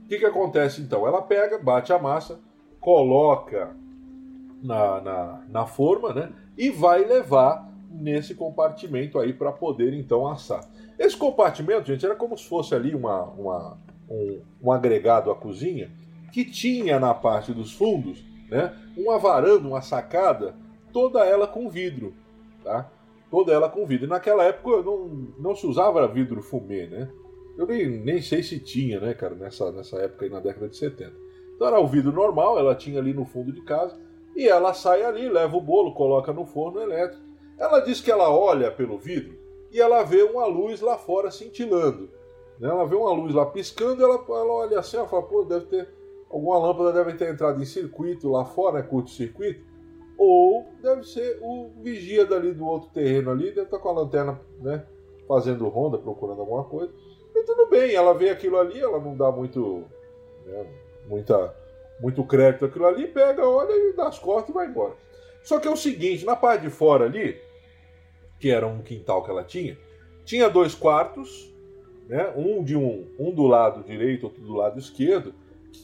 O 0.03 0.07
que, 0.07 0.19
que 0.19 0.25
acontece 0.25 0.81
então? 0.81 1.07
Ela 1.07 1.21
pega, 1.21 1.57
bate 1.57 1.91
a 1.91 1.99
massa, 1.99 2.39
coloca 2.79 3.75
na, 4.61 5.01
na, 5.01 5.41
na 5.49 5.65
forma 5.65 6.13
né, 6.13 6.31
e 6.57 6.69
vai 6.69 7.03
levar 7.03 7.69
nesse 7.89 8.35
compartimento 8.35 9.17
aí 9.19 9.33
para 9.33 9.51
poder 9.51 9.93
então 9.93 10.27
assar. 10.27 10.63
Esse 10.97 11.15
compartimento, 11.15 11.87
gente, 11.87 12.05
era 12.05 12.15
como 12.15 12.37
se 12.37 12.45
fosse 12.47 12.75
ali 12.75 12.93
uma, 12.93 13.23
uma 13.23 13.77
um, 14.09 14.41
um, 14.61 14.71
agregado 14.71 15.31
à 15.31 15.35
cozinha 15.35 15.91
que 16.31 16.43
tinha 16.45 16.99
na 16.99 17.13
parte 17.13 17.53
dos 17.53 17.73
fundos, 17.73 18.23
né, 18.49 18.73
uma 18.97 19.17
varanda, 19.17 19.67
uma 19.67 19.81
sacada, 19.81 20.55
toda 20.91 21.25
ela 21.25 21.47
com 21.47 21.69
vidro, 21.69 22.13
tá? 22.63 22.89
Toda 23.31 23.53
ela 23.53 23.69
com 23.69 23.85
vidro. 23.85 24.05
E 24.05 24.09
naquela 24.09 24.43
época 24.43 24.81
não, 24.81 25.07
não 25.37 25.55
se 25.55 25.65
usava 25.67 26.07
vidro 26.07 26.41
fumê, 26.41 26.87
né? 26.87 27.09
Eu 27.57 27.67
nem, 27.67 27.87
nem 27.87 28.21
sei 28.21 28.41
se 28.41 28.59
tinha, 28.59 28.99
né, 28.99 29.13
cara, 29.13 29.35
nessa, 29.35 29.71
nessa 29.71 29.97
época 29.97 30.25
aí 30.25 30.31
na 30.31 30.39
década 30.39 30.69
de 30.69 30.77
70. 30.77 31.13
Então 31.55 31.67
era 31.67 31.79
o 31.79 31.87
vidro 31.87 32.11
normal, 32.11 32.57
ela 32.57 32.73
tinha 32.73 32.99
ali 32.99 33.13
no 33.13 33.25
fundo 33.25 33.51
de 33.51 33.61
casa, 33.61 33.97
e 34.35 34.47
ela 34.47 34.73
sai 34.73 35.03
ali, 35.03 35.27
leva 35.27 35.57
o 35.57 35.61
bolo, 35.61 35.93
coloca 35.93 36.31
no 36.31 36.45
forno 36.45 36.79
elétrico, 36.79 37.21
ela 37.57 37.81
diz 37.81 37.99
que 37.99 38.09
ela 38.09 38.29
olha 38.29 38.71
pelo 38.71 38.97
vidro 38.97 39.37
e 39.71 39.79
ela 39.79 40.03
vê 40.03 40.23
uma 40.23 40.45
luz 40.45 40.81
lá 40.81 40.97
fora 40.97 41.29
cintilando. 41.29 42.09
Né? 42.59 42.69
Ela 42.69 42.85
vê 42.85 42.95
uma 42.95 43.11
luz 43.11 43.33
lá 43.33 43.45
piscando, 43.45 44.03
ela, 44.03 44.15
ela 44.15 44.53
olha 44.53 44.79
assim, 44.79 44.97
ela 44.97 45.07
fala, 45.07 45.23
pô, 45.23 45.43
deve 45.43 45.65
ter. 45.65 45.87
Alguma 46.29 46.59
lâmpada 46.59 46.93
deve 46.93 47.17
ter 47.17 47.33
entrado 47.33 47.59
em 47.61 47.65
circuito 47.65 48.29
lá 48.29 48.45
fora, 48.45 48.79
né? 48.79 48.87
curto-circuito. 48.87 49.65
Ou 50.15 50.67
deve 50.81 51.03
ser 51.03 51.39
o 51.41 51.71
vigia 51.81 52.25
dali 52.25 52.53
do 52.53 52.65
outro 52.65 52.89
terreno 52.89 53.31
ali, 53.31 53.45
deve 53.45 53.63
estar 53.63 53.79
com 53.79 53.89
a 53.89 53.93
lanterna, 53.93 54.39
né? 54.59 54.85
Fazendo 55.27 55.67
ronda, 55.69 55.97
procurando 55.97 56.41
alguma 56.41 56.65
coisa. 56.65 56.93
E 57.33 57.43
tudo 57.43 57.67
bem, 57.67 57.95
ela 57.95 58.13
vê 58.13 58.29
aquilo 58.29 58.59
ali, 58.59 58.79
ela 58.79 58.99
não 58.99 59.15
dá 59.15 59.31
muito. 59.31 59.85
Né, 60.45 60.67
muita, 61.07 61.55
muito 61.99 62.23
crédito 62.23 62.65
aquilo 62.65 62.85
ali, 62.85 63.07
pega, 63.07 63.47
olha 63.47 63.71
e 63.71 63.93
dá 63.93 64.07
as 64.07 64.19
costas 64.19 64.49
e 64.49 64.53
vai 64.53 64.67
embora. 64.67 64.93
Só 65.43 65.59
que 65.59 65.67
é 65.67 65.71
o 65.71 65.77
seguinte, 65.77 66.25
na 66.25 66.35
parte 66.35 66.61
de 66.61 66.69
fora 66.69 67.05
ali, 67.05 67.39
que 68.39 68.49
era 68.51 68.67
um 68.67 68.81
quintal 68.81 69.23
que 69.23 69.31
ela 69.31 69.43
tinha, 69.43 69.77
tinha 70.25 70.49
dois 70.49 70.75
quartos, 70.75 71.48
né? 72.09 72.33
um 72.35 72.63
de 72.63 72.75
um, 72.75 73.07
um 73.19 73.31
do 73.31 73.43
lado 73.43 73.83
direito, 73.83 74.23
outro 74.23 74.41
do 74.41 74.55
lado 74.55 74.79
esquerdo, 74.79 75.33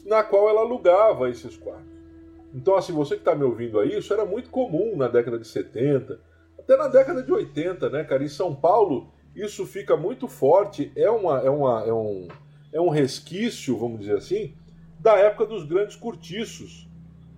na 0.03 0.23
qual 0.23 0.49
ela 0.49 0.61
alugava 0.61 1.29
esses 1.29 1.55
quartos. 1.55 1.93
Então, 2.53 2.75
assim, 2.75 2.91
você 2.91 3.15
que 3.15 3.21
está 3.21 3.35
me 3.35 3.43
ouvindo 3.43 3.79
aí, 3.79 3.97
isso 3.97 4.11
era 4.11 4.25
muito 4.25 4.49
comum 4.49 4.97
na 4.97 5.07
década 5.07 5.37
de 5.37 5.47
70, 5.47 6.19
até 6.57 6.75
na 6.75 6.87
década 6.87 7.21
de 7.21 7.31
80, 7.31 7.89
né, 7.89 8.03
cara? 8.03 8.23
Em 8.23 8.29
São 8.29 8.55
Paulo, 8.55 9.11
isso 9.35 9.65
fica 9.65 9.95
muito 9.95 10.27
forte, 10.27 10.91
é, 10.95 11.09
uma, 11.09 11.39
é, 11.39 11.49
uma, 11.49 11.83
é, 11.85 11.93
um, 11.93 12.27
é 12.73 12.81
um 12.81 12.89
resquício, 12.89 13.77
vamos 13.77 13.99
dizer 13.99 14.15
assim, 14.15 14.55
da 14.99 15.17
época 15.17 15.45
dos 15.45 15.63
grandes 15.65 15.95
cortiços. 15.95 16.89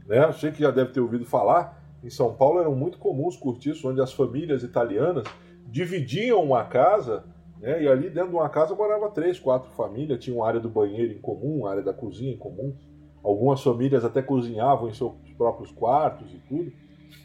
Né? 0.05 0.25
Você 0.27 0.51
que 0.51 0.61
já 0.61 0.71
deve 0.71 0.91
ter 0.91 1.01
ouvido 1.01 1.25
falar 1.25 1.83
em 2.03 2.09
São 2.09 2.33
Paulo 2.33 2.59
eram 2.61 2.75
muito 2.75 2.99
comuns 2.99 3.35
cortiços 3.35 3.83
onde 3.83 3.99
as 3.99 4.13
famílias 4.13 4.63
italianas 4.63 5.27
dividiam 5.65 6.41
uma 6.43 6.63
casa, 6.63 7.25
né, 7.59 7.83
e 7.83 7.87
ali 7.87 8.09
dentro 8.09 8.29
de 8.29 8.35
uma 8.35 8.49
casa 8.49 8.75
morava 8.75 9.09
três, 9.09 9.39
quatro 9.39 9.69
famílias, 9.71 10.19
tinha 10.19 10.35
uma 10.35 10.47
área 10.47 10.59
do 10.59 10.69
banheiro 10.69 11.13
em 11.13 11.19
comum, 11.19 11.65
área 11.65 11.81
da 11.81 11.93
cozinha 11.93 12.33
em 12.33 12.37
comum. 12.37 12.75
Algumas 13.23 13.61
famílias 13.61 14.05
até 14.05 14.21
cozinhavam 14.21 14.89
em 14.89 14.93
seus 14.93 15.13
próprios 15.37 15.71
quartos 15.71 16.31
e 16.33 16.37
tudo. 16.47 16.71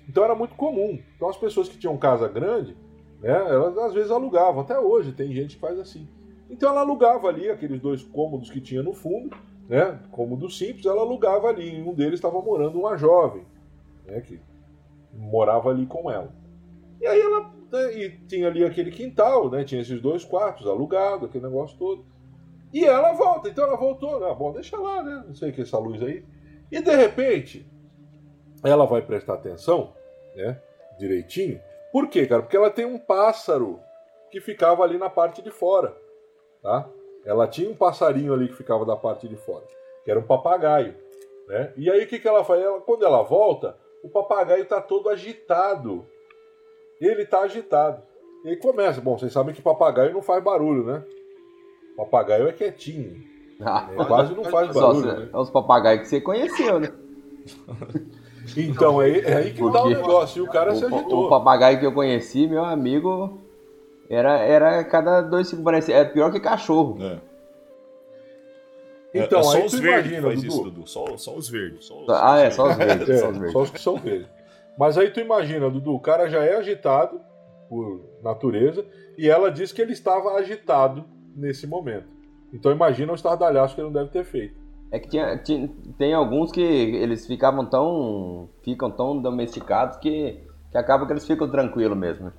Então 0.08 0.24
era 0.24 0.34
muito 0.34 0.54
comum. 0.54 0.98
Então 1.16 1.28
as 1.28 1.36
pessoas 1.36 1.68
que 1.68 1.78
tinham 1.78 1.96
casa 1.96 2.28
grande, 2.28 2.76
né, 3.20 3.32
elas 3.32 3.76
às 3.78 3.94
vezes 3.94 4.10
alugavam. 4.10 4.62
Até 4.62 4.78
hoje 4.78 5.12
tem 5.12 5.32
gente 5.32 5.54
que 5.54 5.60
faz 5.60 5.78
assim. 5.78 6.08
Então 6.50 6.70
ela 6.70 6.80
alugava 6.80 7.28
ali 7.28 7.48
aqueles 7.48 7.80
dois 7.80 8.02
cômodos 8.02 8.50
que 8.50 8.60
tinha 8.60 8.82
no 8.82 8.92
fundo, 8.92 9.36
né, 9.68 9.98
cômodo 10.10 10.50
simples, 10.50 10.86
ela 10.86 11.02
alugava 11.02 11.48
ali. 11.48 11.76
Em 11.76 11.82
um 11.82 11.94
deles 11.94 12.14
estava 12.14 12.40
morando 12.40 12.80
uma 12.80 12.96
jovem, 12.96 13.44
né, 14.06 14.20
que 14.20 14.40
morava 15.12 15.70
ali 15.70 15.86
com 15.86 16.10
ela. 16.10 16.32
E 17.00 17.06
aí 17.06 17.20
ela 17.20 17.50
e 17.78 18.10
tinha 18.26 18.48
ali 18.48 18.64
aquele 18.64 18.90
quintal, 18.90 19.50
né, 19.50 19.64
tinha 19.64 19.80
esses 19.80 20.00
dois 20.00 20.24
quartos 20.24 20.66
alugados, 20.66 21.28
aquele 21.28 21.44
negócio 21.44 21.78
todo. 21.78 22.04
E 22.72 22.84
ela 22.84 23.12
volta, 23.12 23.48
então 23.48 23.64
ela 23.64 23.76
voltou, 23.76 24.20
né, 24.20 24.34
bom, 24.34 24.52
deixa 24.52 24.76
lá, 24.76 25.02
né, 25.02 25.24
não 25.26 25.34
sei 25.34 25.50
o 25.50 25.52
que 25.52 25.62
essa 25.62 25.78
luz 25.78 26.02
aí. 26.02 26.24
E 26.70 26.80
de 26.80 26.94
repente, 26.94 27.66
ela 28.64 28.86
vai 28.86 29.02
prestar 29.02 29.34
atenção, 29.34 29.94
né, 30.34 30.60
direitinho. 30.98 31.60
Por 31.92 32.08
quê, 32.08 32.26
cara? 32.26 32.42
Porque 32.42 32.56
ela 32.56 32.70
tem 32.70 32.86
um 32.86 32.98
pássaro 32.98 33.78
que 34.30 34.40
ficava 34.40 34.82
ali 34.82 34.96
na 34.96 35.10
parte 35.10 35.42
de 35.42 35.50
fora, 35.50 35.94
tá? 36.62 36.88
Ela 37.24 37.46
tinha 37.46 37.70
um 37.70 37.76
passarinho 37.76 38.32
ali 38.32 38.48
que 38.48 38.56
ficava 38.56 38.84
da 38.86 38.96
parte 38.96 39.28
de 39.28 39.36
fora, 39.36 39.64
que 40.02 40.10
era 40.10 40.18
um 40.18 40.26
papagaio, 40.26 40.96
né? 41.46 41.72
E 41.76 41.90
aí 41.90 42.04
o 42.04 42.08
que, 42.08 42.18
que 42.18 42.26
ela 42.26 42.42
faz? 42.42 42.62
Ela, 42.62 42.80
quando 42.80 43.04
ela 43.04 43.22
volta, 43.22 43.76
o 44.02 44.08
papagaio 44.08 44.62
está 44.62 44.80
todo 44.80 45.10
agitado. 45.10 46.06
Ele 47.04 47.22
está 47.22 47.40
agitado. 47.40 48.02
E 48.44 48.50
aí 48.50 48.56
começa. 48.56 49.00
Bom, 49.00 49.18
vocês 49.18 49.32
sabem 49.32 49.54
que 49.54 49.60
papagaio 49.60 50.12
não 50.12 50.22
faz 50.22 50.42
barulho, 50.42 50.84
né? 50.84 51.02
Papagaio 51.96 52.48
é 52.48 52.52
quietinho. 52.52 53.32
Ah, 53.64 53.88
é, 53.96 54.04
quase 54.06 54.34
não 54.34 54.42
faz 54.42 54.74
barulho. 54.74 55.08
Só, 55.08 55.16
né? 55.18 55.28
É 55.32 55.38
os 55.38 55.48
papagaios 55.48 56.02
que 56.02 56.08
você 56.08 56.20
conheceu, 56.20 56.80
né? 56.80 56.88
Então, 58.56 59.00
é, 59.00 59.20
é 59.20 59.36
aí 59.36 59.52
que 59.52 59.60
Porque 59.60 59.78
dá 59.78 59.84
o 59.84 59.88
negócio. 59.88 60.40
E 60.40 60.42
o 60.42 60.50
cara 60.50 60.72
o, 60.72 60.76
se 60.76 60.84
agitou. 60.84 61.26
O 61.26 61.28
papagaio 61.28 61.78
que 61.78 61.86
eu 61.86 61.92
conheci, 61.92 62.48
meu 62.48 62.64
amigo, 62.64 63.40
era, 64.10 64.38
era 64.40 64.84
cada 64.84 65.20
dois 65.20 65.46
segundos. 65.46 65.64
Parecia, 65.64 65.96
é 65.96 66.04
pior 66.04 66.32
que 66.32 66.40
cachorro. 66.40 66.98
É. 67.00 67.18
Então, 69.14 69.38
é, 69.38 69.40
é 69.40 69.44
só 69.44 69.64
os 69.64 69.78
verdes 69.78 70.12
que 70.12 70.20
faz 70.20 70.42
Dudu. 70.42 70.48
isso, 70.48 70.62
Dudu. 70.64 70.86
Só, 70.88 71.16
só 71.16 71.34
os 71.36 71.48
verdes. 71.48 71.84
Só 71.84 72.02
os, 72.02 72.08
ah, 72.08 72.40
é, 72.40 72.50
só 72.50 72.68
os 72.68 72.76
verdes. 72.76 73.08
É, 73.08 73.18
só, 73.18 73.28
os 73.28 73.36
verdes. 73.36 73.52
só 73.52 73.62
os 73.62 73.70
que 73.70 73.80
são 73.80 73.96
verdes. 73.96 74.28
Mas 74.78 74.96
aí 74.96 75.10
tu 75.10 75.20
imagina, 75.20 75.70
Dudu, 75.70 75.94
o 75.94 76.00
cara 76.00 76.28
já 76.28 76.42
é 76.44 76.56
agitado 76.56 77.20
por 77.68 78.00
natureza 78.22 78.84
e 79.16 79.28
ela 79.28 79.50
diz 79.50 79.72
que 79.72 79.80
ele 79.80 79.92
estava 79.92 80.34
agitado 80.34 81.04
nesse 81.34 81.66
momento. 81.66 82.06
Então 82.52 82.70
imagina 82.70 83.12
o 83.12 83.14
estardalhaço 83.14 83.74
que 83.74 83.80
ele 83.80 83.88
não 83.88 83.94
deve 83.94 84.10
ter 84.10 84.24
feito. 84.24 84.60
É 84.90 84.98
que 84.98 85.08
tinha, 85.08 85.38
tinha, 85.38 85.70
tem 85.96 86.12
alguns 86.12 86.52
que 86.52 86.60
eles 86.60 87.26
ficavam 87.26 87.64
tão. 87.64 88.50
ficam 88.62 88.90
tão 88.90 89.20
domesticados 89.20 89.96
que, 89.96 90.38
que 90.70 90.76
acaba 90.76 91.06
que 91.06 91.12
eles 91.12 91.26
ficam 91.26 91.50
tranquilos 91.50 91.96
mesmo. 91.96 92.30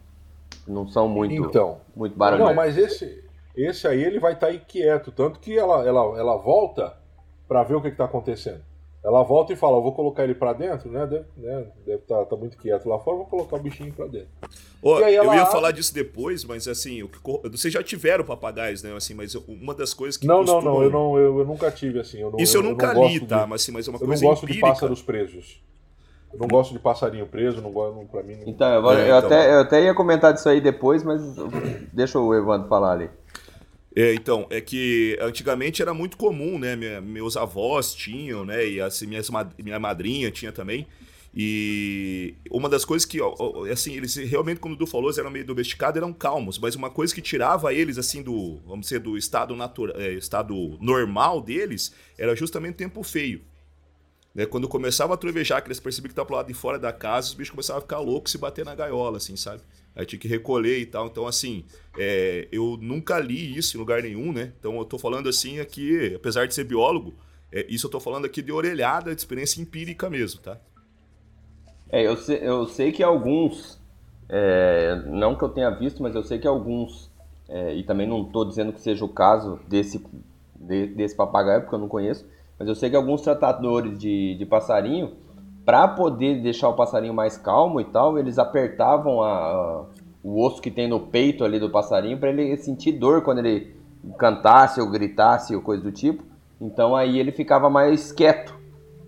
Não 0.68 0.88
são 0.88 1.10
muito, 1.10 1.34
então, 1.34 1.82
muito 1.96 2.16
barulhentos. 2.16 2.50
Não, 2.50 2.56
mas 2.56 2.78
esse, 2.78 3.24
esse 3.56 3.88
aí 3.88 4.04
ele 4.04 4.20
vai 4.20 4.34
estar 4.34 4.48
tá 4.48 4.54
inquieto, 4.54 5.12
tanto 5.12 5.40
que 5.40 5.58
ela, 5.58 5.84
ela, 5.86 6.02
ela 6.18 6.38
volta 6.38 6.96
para 7.48 7.64
ver 7.64 7.76
o 7.76 7.82
que 7.82 7.88
está 7.88 8.06
acontecendo. 8.06 8.62
Ela 9.04 9.22
volta 9.22 9.52
e 9.52 9.56
fala: 9.56 9.78
Eu 9.78 9.82
vou 9.82 9.92
colocar 9.92 10.24
ele 10.24 10.34
para 10.34 10.54
dentro, 10.54 10.90
né? 10.90 11.06
Deve 11.06 11.26
né? 11.36 11.66
deve 11.86 12.04
tá, 12.04 12.24
tá, 12.24 12.36
muito 12.38 12.58
quieto 12.58 12.88
lá 12.88 12.98
fora, 12.98 13.18
vou 13.18 13.26
colocar 13.26 13.58
o 13.58 13.60
bichinho 13.60 13.92
para 13.94 14.08
dentro. 14.08 14.30
Oh, 14.82 15.00
eu 15.00 15.10
ia 15.10 15.42
abre... 15.42 15.52
falar 15.52 15.72
disso 15.72 15.94
depois, 15.94 16.46
mas 16.46 16.68
assim, 16.68 17.08
vocês 17.52 17.74
já 17.74 17.84
tiveram 17.84 18.24
papagaios, 18.24 18.82
né? 18.82 18.96
Assim, 18.96 19.14
mas 19.14 19.36
uma 19.36 19.74
das 19.74 19.94
coisas 19.94 20.16
que. 20.16 20.26
Não, 20.26 20.40
costumam... 20.40 20.64
não, 20.64 20.74
não, 20.74 20.84
eu, 20.84 20.90
não 20.90 21.18
eu, 21.18 21.40
eu, 21.40 21.46
nunca 21.46 21.70
tive 21.70 22.00
assim. 22.00 22.22
Eu 22.22 22.32
não, 22.32 22.40
Isso 22.40 22.56
eu, 22.56 22.64
eu 22.64 22.70
nunca 22.70 22.94
li, 22.94 23.20
tá? 23.20 23.44
De... 23.44 23.50
Mas, 23.50 23.62
assim, 23.62 23.72
mas 23.74 23.88
é 23.88 23.92
uma 23.92 24.00
eu 24.00 24.08
coisa 24.08 24.24
não 24.24 24.30
gosto 24.30 24.44
empírica. 24.44 24.66
de 24.66 24.72
pássaros 24.74 25.02
presos. 25.02 25.64
Eu 26.32 26.40
não 26.40 26.48
gosto 26.48 26.74
de 26.74 26.80
passarinho 26.80 27.28
preso, 27.28 27.62
não 27.62 27.72
gosto, 27.72 28.08
pra 28.08 28.24
mim. 28.24 28.38
Não... 28.38 28.48
Então, 28.48 28.68
eu, 28.68 28.92
é, 28.92 29.06
então... 29.06 29.18
Até, 29.18 29.54
eu 29.54 29.60
até 29.60 29.84
ia 29.84 29.94
comentar 29.94 30.34
disso 30.34 30.50
aí 30.50 30.60
depois, 30.60 31.04
mas 31.04 31.22
deixa 31.94 32.20
o 32.20 32.34
Evandro 32.34 32.68
falar 32.68 32.94
ali. 32.94 33.10
É, 33.96 34.14
então, 34.14 34.48
é 34.50 34.60
que 34.60 35.18
antigamente 35.22 35.82
era 35.82 35.94
muito 35.94 36.18
comum, 36.18 36.58
né? 36.58 36.76
Minha, 36.76 37.00
meus 37.00 37.38
avós 37.38 37.94
tinham, 37.94 38.44
né? 38.44 38.68
E 38.68 38.82
assim, 38.82 39.06
minhas, 39.06 39.30
minha 39.58 39.80
madrinha 39.80 40.32
tinha 40.32 40.52
também. 40.52 40.88
E 41.36 42.36
uma 42.52 42.70
das 42.70 42.86
coisas 42.86 43.06
que, 43.06 43.20
assim, 43.72 43.96
eles 43.96 44.16
realmente, 44.16 44.60
como 44.60 44.76
o 44.76 44.78
Du 44.78 44.86
falou, 44.86 45.08
eles 45.08 45.18
eram 45.18 45.32
meio 45.32 45.46
domesticados, 45.46 45.98
eram 45.98 46.14
calmos, 46.14 46.60
mas 46.60 46.76
uma 46.76 46.92
coisa 46.92 47.14
que 47.14 47.22
tirava 47.22 47.74
eles, 47.74 47.98
assim, 47.98 48.22
do, 48.22 48.60
vamos 48.68 48.86
dizer, 48.86 49.00
do 49.00 49.18
estado, 49.18 49.56
natural, 49.56 50.00
é, 50.00 50.14
estado 50.14 50.78
normal 50.80 51.42
deles, 51.42 51.94
era 52.18 52.36
justamente 52.36 52.76
o 52.76 52.78
tempo 52.78 53.02
feio. 53.02 53.42
Né? 54.34 54.46
Quando 54.46 54.68
começava 54.68 55.16
a 55.16 55.18
trovejar, 55.18 55.62
que 55.62 55.68
eles 55.68 55.80
percebiam 55.80 56.10
que 56.10 56.14
estava 56.14 56.28
pro 56.28 56.36
lado 56.36 56.48
de 56.48 56.54
fora 56.54 56.78
da 56.78 56.94
casa, 56.94 57.30
os 57.30 57.34
bichos 57.34 57.52
começavam 57.52 57.80
a 57.80 57.82
ficar 57.82 58.00
loucos 58.00 58.32
e 58.32 58.34
se 58.34 58.38
bater 58.38 58.64
na 58.64 58.76
gaiola, 58.76 59.18
assim, 59.18 59.36
sabe? 59.36 59.62
Aí 59.96 60.06
tinha 60.06 60.20
que 60.20 60.28
recolher 60.28 60.80
e 60.80 60.86
tal. 60.86 61.08
Então, 61.08 61.28
assim, 61.28 61.64
é, 61.98 62.48
eu 62.52 62.78
nunca 62.82 63.20
li 63.20 63.58
isso 63.58 63.78
em 63.78 63.80
lugar 63.80 64.02
nenhum, 64.02 64.32
né? 64.34 64.52
Então, 64.60 64.78
eu 64.78 64.86
tô 64.86 64.98
falando 64.98 65.30
assim 65.30 65.60
aqui, 65.60 66.14
apesar 66.16 66.48
de 66.48 66.54
ser 66.54 66.64
biólogo, 66.64 67.14
é, 67.52 67.66
isso 67.70 67.86
eu 67.86 67.92
tô 67.92 68.00
falando 68.00 68.26
aqui 68.26 68.42
de 68.42 68.52
orelhada, 68.52 69.14
de 69.14 69.22
experiência 69.22 69.62
empírica 69.62 70.10
mesmo, 70.10 70.42
tá? 70.42 70.58
É, 71.92 72.02
eu 72.08 72.18
sei, 72.18 72.40
eu 72.42 72.66
sei 72.66 72.92
que 72.92 73.04
alguns, 73.04 73.80
é, 74.28 74.96
não 75.06 75.36
que 75.36 75.44
eu 75.44 75.50
tenha 75.50 75.70
visto, 75.70 76.02
mas 76.02 76.16
eu 76.16 76.24
sei 76.24 76.40
que 76.40 76.48
alguns, 76.48 77.12
é, 77.48 77.76
e 77.76 77.84
também 77.84 78.08
não 78.08 78.24
estou 78.24 78.44
dizendo 78.44 78.74
que 78.74 78.82
seja 78.82 79.06
o 79.06 79.10
caso 79.10 79.60
desse, 79.68 80.04
de, 80.56 80.88
desse 80.88 81.16
papagaio, 81.16 81.62
porque 81.62 81.76
eu 81.76 81.80
não 81.80 81.88
conheço, 81.88 82.26
mas 82.58 82.68
eu 82.68 82.74
sei 82.74 82.90
que 82.90 82.96
alguns 82.96 83.22
tratadores 83.22 84.00
de, 84.00 84.34
de 84.34 84.46
passarinho, 84.48 85.14
para 85.66 85.88
poder 85.88 86.42
deixar 86.42 86.70
o 86.70 86.76
passarinho 86.76 87.14
mais 87.14 87.38
calmo 87.38 87.80
e 87.80 87.86
tal, 87.86 88.18
eles 88.20 88.38
apertavam 88.38 89.22
a, 89.22 89.32
a, 89.32 89.86
o 90.24 90.44
osso 90.44 90.62
que 90.62 90.70
tem 90.70 90.88
no 90.88 91.00
peito 91.00 91.44
ali 91.44 91.60
do 91.60 91.70
passarinho 91.70 92.18
para 92.18 92.30
ele 92.30 92.56
sentir 92.58 92.94
dor 92.94 93.22
quando 93.22 93.40
ele 93.40 93.76
cantasse 94.18 94.82
ou 94.82 94.90
gritasse 94.90 95.56
ou 95.56 95.62
coisa 95.62 95.84
do 95.84 95.92
tipo. 95.92 96.24
Então 96.60 96.96
aí 96.96 97.20
ele 97.20 97.32
ficava 97.32 97.70
mais 97.70 98.12
quieto. 98.12 98.54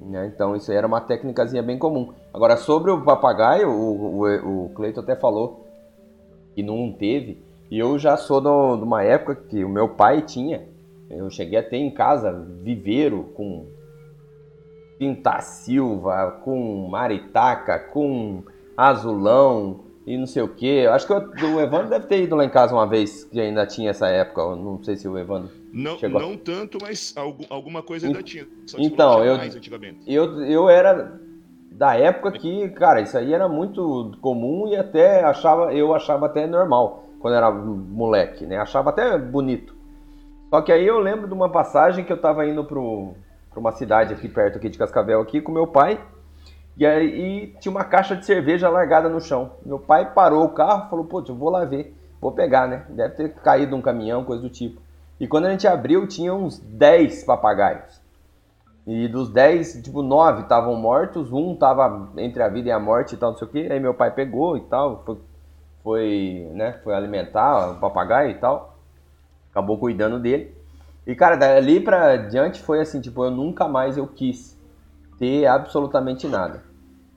Né? 0.02 0.32
Então 0.34 0.56
isso 0.56 0.72
era 0.72 0.88
uma 0.88 1.02
técnicazinha 1.02 1.62
bem 1.62 1.78
comum. 1.78 2.14
Agora 2.34 2.58
sobre 2.58 2.92
o 2.92 3.02
papagaio, 3.02 3.70
o, 3.70 4.22
o, 4.22 4.66
o 4.66 4.70
Cleiton 4.70 5.02
até 5.02 5.16
falou 5.16 5.66
que 6.54 6.64
não 6.64 6.92
teve. 6.92 7.44
E 7.70 7.80
eu 7.80 7.98
já 7.98 8.16
sou 8.16 8.40
de 8.40 8.84
uma 8.84 9.04
época 9.04 9.36
que 9.36 9.64
o 9.64 9.70
meu 9.70 9.90
pai 9.90 10.22
tinha. 10.22 10.64
Eu 11.10 11.30
cheguei 11.30 11.60
a 11.60 11.64
ter 11.64 11.78
em 11.78 11.92
casa 11.92 12.32
viveiro 12.62 13.32
com 13.36 13.66
Silva, 15.42 16.40
com 16.44 16.88
Maritaca, 16.90 17.80
com 17.80 18.44
Azulão 18.78 19.86
e 20.06 20.18
não 20.18 20.28
sei 20.28 20.44
o 20.44 20.48
que. 20.48 20.86
Acho 20.86 21.08
que 21.08 21.14
o, 21.46 21.60
Evandro 21.60 21.90
deve 21.90 22.08
ter 22.08 22.22
ido 22.22 22.36
lá 22.36 22.46
em 22.46 22.50
casa 22.50 22.74
uma 22.74 22.88
vez, 22.88 23.24
que 23.26 23.40
ainda 23.40 23.66
tinha 23.66 23.90
essa 23.90 24.08
época. 24.08 24.42
Eu 24.42 24.56
não 24.56 24.84
sei 24.84 24.96
se 24.96 25.08
o 25.08 25.18
Evandro. 25.18 25.50
Não, 25.74 25.98
chegou. 25.98 26.22
não 26.22 26.38
tanto, 26.38 26.78
mas 26.82 27.14
alguma 27.50 27.82
coisa 27.82 28.08
ainda 28.08 28.22
tinha. 28.24 28.48
então, 28.78 29.24
eu, 29.24 29.38
eu, 30.08 30.44
eu 30.44 30.70
era 30.70 31.20
da 31.72 31.96
época 31.96 32.32
que, 32.32 32.70
cara, 32.70 33.02
isso 33.02 33.18
aí 33.18 33.34
era 33.34 33.50
muito 33.50 34.16
comum 34.22 34.68
e 34.68 34.78
até 34.78 35.24
achava, 35.24 35.74
eu 35.74 35.94
achava 35.94 36.28
até 36.28 36.48
normal 36.48 37.10
quando 37.20 37.36
era 37.36 37.52
moleque, 37.52 38.46
né? 38.46 38.58
Achava 38.58 38.92
até 38.92 39.18
bonito. 39.18 39.76
Só 40.50 40.62
que 40.62 40.72
aí 40.72 40.86
eu 40.86 41.00
lembro 41.00 41.28
de 41.28 41.34
uma 41.34 41.52
passagem 41.52 42.06
que 42.06 42.14
eu 42.14 42.22
tava 42.22 42.48
indo 42.48 42.64
pro, 42.64 43.16
para 43.56 43.62
uma 43.62 43.72
cidade 43.72 44.14
aqui 44.14 44.28
perto 44.28 44.58
aqui 44.58 44.68
de 44.68 44.78
Cascavel 44.78 45.22
aqui 45.22 45.40
com 45.40 45.50
meu 45.50 45.66
pai. 45.66 45.98
E 46.78 46.86
aí 46.86 47.56
tinha 47.62 47.72
uma 47.72 47.86
caixa 47.86 48.14
de 48.14 48.26
cerveja 48.26 48.68
largada 48.68 49.08
no 49.08 49.22
chão. 49.22 49.52
Meu 49.66 49.80
pai 49.80 50.12
parou 50.14 50.44
o 50.44 50.50
carro, 50.50 50.90
falou: 50.90 51.06
"Pô, 51.06 51.24
eu 51.26 51.34
vou 51.34 51.50
lá 51.50 51.64
ver, 51.64 51.96
vou 52.20 52.34
pegar, 52.34 52.68
né? 52.68 52.86
Deve 52.90 53.16
ter 53.16 53.34
caído 53.36 53.74
um 53.76 53.82
caminhão, 53.82 54.26
coisa 54.26 54.44
do 54.44 54.50
tipo". 54.50 54.82
E 55.18 55.26
quando 55.26 55.46
a 55.46 55.52
gente 55.52 55.66
abriu, 55.66 56.06
tinha 56.06 56.34
uns 56.34 56.60
10 56.60 57.24
papagaios. 57.24 58.02
E 58.86 59.08
dos 59.08 59.30
10, 59.30 59.82
tipo, 59.82 60.04
9 60.04 60.44
estavam 60.44 60.76
mortos, 60.76 61.32
um 61.32 61.56
tava 61.56 62.10
entre 62.18 62.44
a 62.44 62.50
vida 62.50 62.68
e 62.68 62.72
a 62.72 62.80
morte 62.80 63.16
e 63.16 63.18
tal, 63.18 63.32
não 63.32 63.38
sei 63.38 63.48
o 63.48 63.52
que. 63.52 63.72
Aí 63.72 63.80
meu 63.80 63.94
pai 63.94 64.12
pegou 64.12 64.58
e 64.58 64.62
tal, 64.62 65.02
foi, 65.06 65.18
foi, 65.82 66.52
né, 66.54 66.74
foi 66.84 66.94
alimentar 66.94 67.72
o 67.72 67.80
papagaio 67.80 68.32
e 68.32 68.36
tal. 68.36 68.78
Acabou 69.50 69.80
cuidando 69.80 70.20
dele. 70.20 70.55
E, 71.06 71.16
cara, 71.16 71.36
dali 71.36 71.80
pra 71.80 72.18
diante 72.18 72.62
foi 72.62 72.80
assim, 72.80 73.00
tipo, 73.00 73.24
eu 73.24 73.32
nunca 73.32 73.68
mais 73.68 73.98
eu 73.98 74.08
quis 74.08 74.60
ter 75.20 75.46
absolutamente 75.46 76.28
nada. 76.28 76.64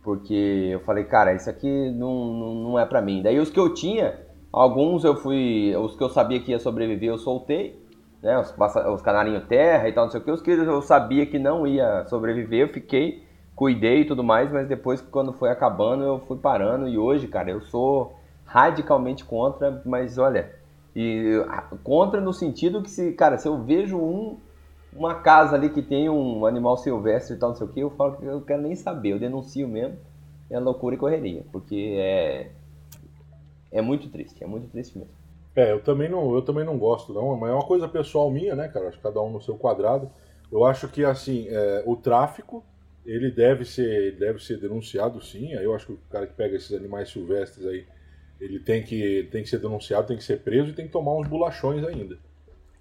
Porque 0.03 0.71
eu 0.73 0.81
falei, 0.81 1.05
cara, 1.05 1.35
isso 1.35 1.49
aqui 1.49 1.91
não, 1.93 2.33
não, 2.35 2.55
não 2.55 2.79
é 2.79 2.85
pra 2.85 3.03
mim. 3.03 3.23
Daí 3.23 3.39
os 3.39 3.51
que 3.51 3.59
eu 3.59 3.73
tinha, 3.73 4.19
alguns 4.53 5.05
eu 5.05 5.17
fui, 5.17 5.75
os 5.77 5.97
que 5.97 6.03
eu 6.03 6.09
sabia 6.09 6.41
que 6.41 6.51
ia 6.51 6.59
sobreviver, 6.59 7.09
eu 7.09 7.19
soltei. 7.19 7.87
Né, 8.23 8.37
os, 8.37 8.53
os 8.95 9.01
canarinhos 9.01 9.45
terra 9.45 9.89
e 9.89 9.93
tal, 9.93 10.05
não 10.05 10.11
sei 10.11 10.21
o 10.21 10.25
que. 10.25 10.31
Os 10.31 10.43
que 10.43 10.51
eu 10.51 10.83
sabia 10.83 11.25
que 11.25 11.39
não 11.39 11.67
ia 11.67 12.05
sobreviver, 12.07 12.61
eu 12.61 12.69
fiquei 12.69 13.27
cuidei 13.59 14.03
e 14.03 14.05
tudo 14.05 14.23
mais, 14.23 14.53
mas 14.53 14.69
depois 14.69 15.01
quando 15.01 15.33
foi 15.33 15.51
acabando 15.51 16.05
eu 16.05 16.21
fui 16.21 16.39
parando 16.39 16.87
e 16.87 16.97
hoje, 16.97 17.27
cara, 17.27 17.51
eu 17.51 17.61
sou 17.61 18.17
radicalmente 18.45 19.25
contra, 19.25 19.83
mas 19.85 20.17
olha, 20.17 20.55
e 21.01 21.79
contra 21.85 22.21
no 22.21 22.33
sentido 22.33 22.83
que 22.83 22.91
se, 22.91 23.13
cara, 23.13 23.39
se 23.39 23.47
eu 23.47 23.63
vejo 23.63 23.97
um 23.97 24.37
uma 24.93 25.17
casa 25.17 25.55
ali 25.55 25.69
que 25.69 25.83
tem 25.83 26.09
um 26.09 26.45
animal 26.45 26.77
silvestre 26.77 27.37
e 27.37 27.39
tal, 27.39 27.51
não 27.51 27.57
sei 27.57 27.67
o 27.67 27.71
que, 27.71 27.81
eu 27.81 27.91
falo 27.91 28.17
que 28.17 28.25
eu 28.25 28.41
quero 28.41 28.63
nem 28.63 28.75
saber, 28.75 29.11
eu 29.11 29.19
denuncio 29.19 29.69
mesmo, 29.69 29.97
é 30.51 30.59
loucura 30.59 30.97
e 30.97 30.99
correria, 30.99 31.45
porque 31.53 31.95
é 31.99 32.51
é 33.71 33.81
muito 33.81 34.09
triste, 34.09 34.43
é 34.43 34.47
muito 34.47 34.69
triste 34.71 34.99
mesmo. 34.99 35.13
É, 35.55 35.71
eu 35.71 35.81
também 35.81 36.09
não, 36.09 36.35
eu 36.35 36.43
também 36.43 36.65
não 36.65 36.77
gosto 36.77 37.13
não, 37.13 37.37
mas 37.37 37.51
é 37.51 37.55
uma 37.55 37.67
coisa 37.67 37.87
pessoal 37.87 38.29
minha, 38.31 38.57
né, 38.57 38.67
cara? 38.67 38.89
Acho 38.89 38.97
que 38.97 39.03
cada 39.03 39.21
um 39.23 39.31
no 39.31 39.41
seu 39.41 39.57
quadrado. 39.57 40.11
Eu 40.51 40.65
acho 40.65 40.89
que 40.89 41.05
assim, 41.05 41.47
é, 41.49 41.83
o 41.87 41.95
tráfico 41.95 42.65
ele 43.05 43.31
deve 43.31 43.65
ser, 43.65 44.19
deve 44.19 44.43
ser 44.43 44.59
denunciado 44.59 45.21
sim. 45.23 45.55
Aí 45.55 45.65
eu 45.65 45.75
acho 45.75 45.87
que 45.87 45.93
o 45.93 45.99
cara 46.11 46.27
que 46.27 46.35
pega 46.35 46.57
esses 46.57 46.73
animais 46.73 47.11
silvestres 47.11 47.67
aí, 47.67 47.87
ele 48.41 48.61
tem 48.61 48.83
que, 48.83 49.29
tem 49.33 49.43
que 49.43 49.49
ser 49.49 49.59
denunciado, 49.59 50.07
tem 50.07 50.17
que 50.17 50.25
ser 50.25 50.41
preso 50.41 50.71
e 50.71 50.73
tem 50.73 50.87
que 50.87 50.93
tomar 50.93 51.17
uns 51.17 51.27
bolachões 51.27 51.85
ainda. 51.85 52.17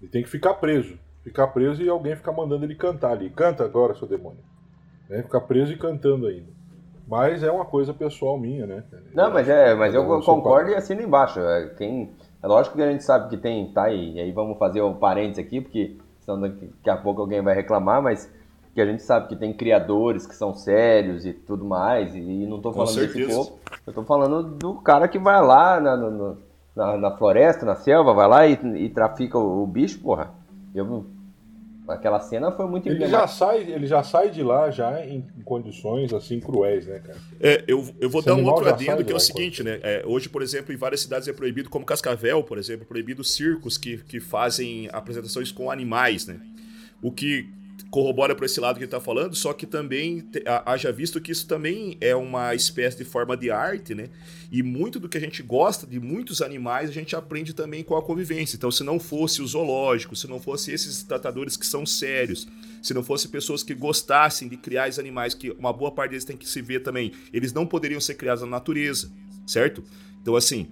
Ele 0.00 0.10
tem 0.10 0.22
que 0.22 0.28
ficar 0.28 0.54
preso. 0.54 0.98
Ficar 1.22 1.48
preso 1.48 1.82
e 1.82 1.88
alguém 1.88 2.16
ficar 2.16 2.32
mandando 2.32 2.64
ele 2.64 2.74
cantar 2.74 3.12
ali. 3.12 3.28
Canta 3.30 3.64
agora, 3.64 3.94
seu 3.94 4.06
demônio. 4.06 4.38
Né? 5.08 5.22
Ficar 5.22 5.40
preso 5.42 5.72
e 5.72 5.76
cantando 5.76 6.26
ainda. 6.26 6.58
Mas 7.06 7.42
é 7.42 7.50
uma 7.50 7.64
coisa 7.64 7.94
pessoal 7.94 8.38
minha, 8.38 8.66
né? 8.66 8.84
Não, 9.14 9.32
mas 9.32 9.48
é, 9.48 9.74
mas 9.74 9.94
eu 9.94 10.04
concordo 10.20 10.70
e 10.70 10.74
assino 10.74 11.00
embaixo. 11.00 11.40
É, 11.40 11.70
quem, 11.70 12.14
é 12.42 12.46
lógico 12.46 12.76
que 12.76 12.82
a 12.82 12.90
gente 12.90 13.02
sabe 13.02 13.30
que 13.30 13.38
tem, 13.38 13.72
tá 13.72 13.84
aí, 13.84 14.12
e 14.12 14.20
aí 14.20 14.30
vamos 14.30 14.58
fazer 14.58 14.82
um 14.82 14.94
parênteses 14.94 15.44
aqui, 15.44 15.62
porque 15.62 15.96
senão 16.20 16.42
daqui 16.42 16.70
a 16.86 16.96
pouco 16.98 17.22
alguém 17.22 17.40
vai 17.40 17.54
reclamar, 17.54 18.02
mas 18.02 18.30
que 18.78 18.82
a 18.82 18.86
gente 18.86 19.02
sabe 19.02 19.26
que 19.26 19.34
tem 19.34 19.52
criadores 19.52 20.24
que 20.24 20.36
são 20.36 20.54
sérios 20.54 21.26
e 21.26 21.32
tudo 21.32 21.64
mais, 21.64 22.14
e, 22.14 22.20
não 22.20 22.58
estou 22.58 22.72
falando 22.72 22.94
desse 22.94 23.26
povo, 23.26 23.58
eu 23.84 23.90
estou 23.90 24.04
falando 24.04 24.42
do 24.56 24.74
cara 24.74 25.08
que 25.08 25.18
vai 25.18 25.44
lá 25.44 25.80
na, 25.80 25.96
na, 26.76 26.96
na, 26.96 27.16
floresta, 27.16 27.66
na 27.66 27.74
selva, 27.74 28.14
vai 28.14 28.28
lá 28.28 28.46
e, 28.46 28.52
e 28.76 28.88
trafica 28.88 29.36
o, 29.36 29.64
o, 29.64 29.66
bicho, 29.66 29.98
porra. 29.98 30.32
Eu, 30.72 31.06
aquela 31.88 32.20
cena 32.20 32.52
foi 32.52 32.66
muito 32.68 32.88
ele 32.88 33.08
já 33.08 33.26
sai 33.26 33.62
Ele 33.62 33.86
já 33.86 34.04
sai 34.04 34.30
de 34.30 34.44
lá 34.44 34.70
já 34.70 35.04
em, 35.04 35.26
em 35.36 35.42
condições 35.42 36.12
assim 36.12 36.38
cruéis, 36.38 36.86
né, 36.86 37.00
cara? 37.00 37.18
É, 37.40 37.64
eu, 37.66 37.84
eu 37.98 38.08
vou 38.08 38.20
Esse 38.20 38.28
dar 38.28 38.36
um 38.36 38.44
outro 38.44 38.68
adendo 38.68 39.04
que 39.04 39.12
é 39.12 39.16
o 39.16 39.18
seguinte, 39.18 39.64
né? 39.64 39.80
É, 39.82 40.04
hoje, 40.06 40.28
por 40.28 40.40
exemplo, 40.40 40.72
em 40.72 40.76
várias 40.76 41.00
cidades 41.00 41.26
é 41.26 41.32
proibido, 41.32 41.68
como 41.68 41.84
Cascavel, 41.84 42.44
por 42.44 42.58
exemplo, 42.58 42.84
é 42.84 42.86
proibido 42.86 43.24
circos 43.24 43.76
que, 43.76 43.98
que 44.04 44.20
fazem 44.20 44.88
apresentações 44.92 45.50
com 45.50 45.68
animais, 45.68 46.28
né? 46.28 46.40
O 47.02 47.10
que 47.10 47.57
corrobora 47.90 48.34
para 48.34 48.44
esse 48.44 48.60
lado 48.60 48.76
que 48.76 48.80
ele 48.80 48.86
está 48.86 49.00
falando, 49.00 49.34
só 49.34 49.52
que 49.52 49.66
também 49.66 50.28
haja 50.66 50.92
visto 50.92 51.20
que 51.20 51.32
isso 51.32 51.46
também 51.46 51.96
é 52.00 52.14
uma 52.14 52.54
espécie 52.54 52.98
de 52.98 53.04
forma 53.04 53.36
de 53.36 53.50
arte, 53.50 53.94
né? 53.94 54.10
E 54.52 54.62
muito 54.62 55.00
do 55.00 55.08
que 55.08 55.16
a 55.16 55.20
gente 55.20 55.42
gosta 55.42 55.86
de 55.86 55.98
muitos 55.98 56.42
animais, 56.42 56.90
a 56.90 56.92
gente 56.92 57.16
aprende 57.16 57.54
também 57.54 57.82
com 57.82 57.96
a 57.96 58.02
convivência. 58.02 58.56
Então, 58.56 58.70
se 58.70 58.84
não 58.84 59.00
fosse 59.00 59.40
o 59.40 59.46
zoológico, 59.46 60.14
se 60.14 60.28
não 60.28 60.38
fosse 60.38 60.70
esses 60.70 61.02
tratadores 61.02 61.56
que 61.56 61.66
são 61.66 61.86
sérios, 61.86 62.46
se 62.82 62.92
não 62.92 63.02
fosse 63.02 63.28
pessoas 63.28 63.62
que 63.62 63.74
gostassem 63.74 64.48
de 64.48 64.56
criar 64.56 64.88
esses 64.88 64.98
animais, 64.98 65.32
que 65.32 65.50
uma 65.52 65.72
boa 65.72 65.90
parte 65.90 66.10
deles 66.10 66.24
tem 66.24 66.36
que 66.36 66.48
se 66.48 66.60
ver 66.60 66.80
também, 66.80 67.12
eles 67.32 67.52
não 67.52 67.66
poderiam 67.66 68.00
ser 68.00 68.14
criados 68.14 68.42
na 68.42 68.50
natureza, 68.50 69.10
certo? 69.46 69.82
Então, 70.20 70.36
assim, 70.36 70.68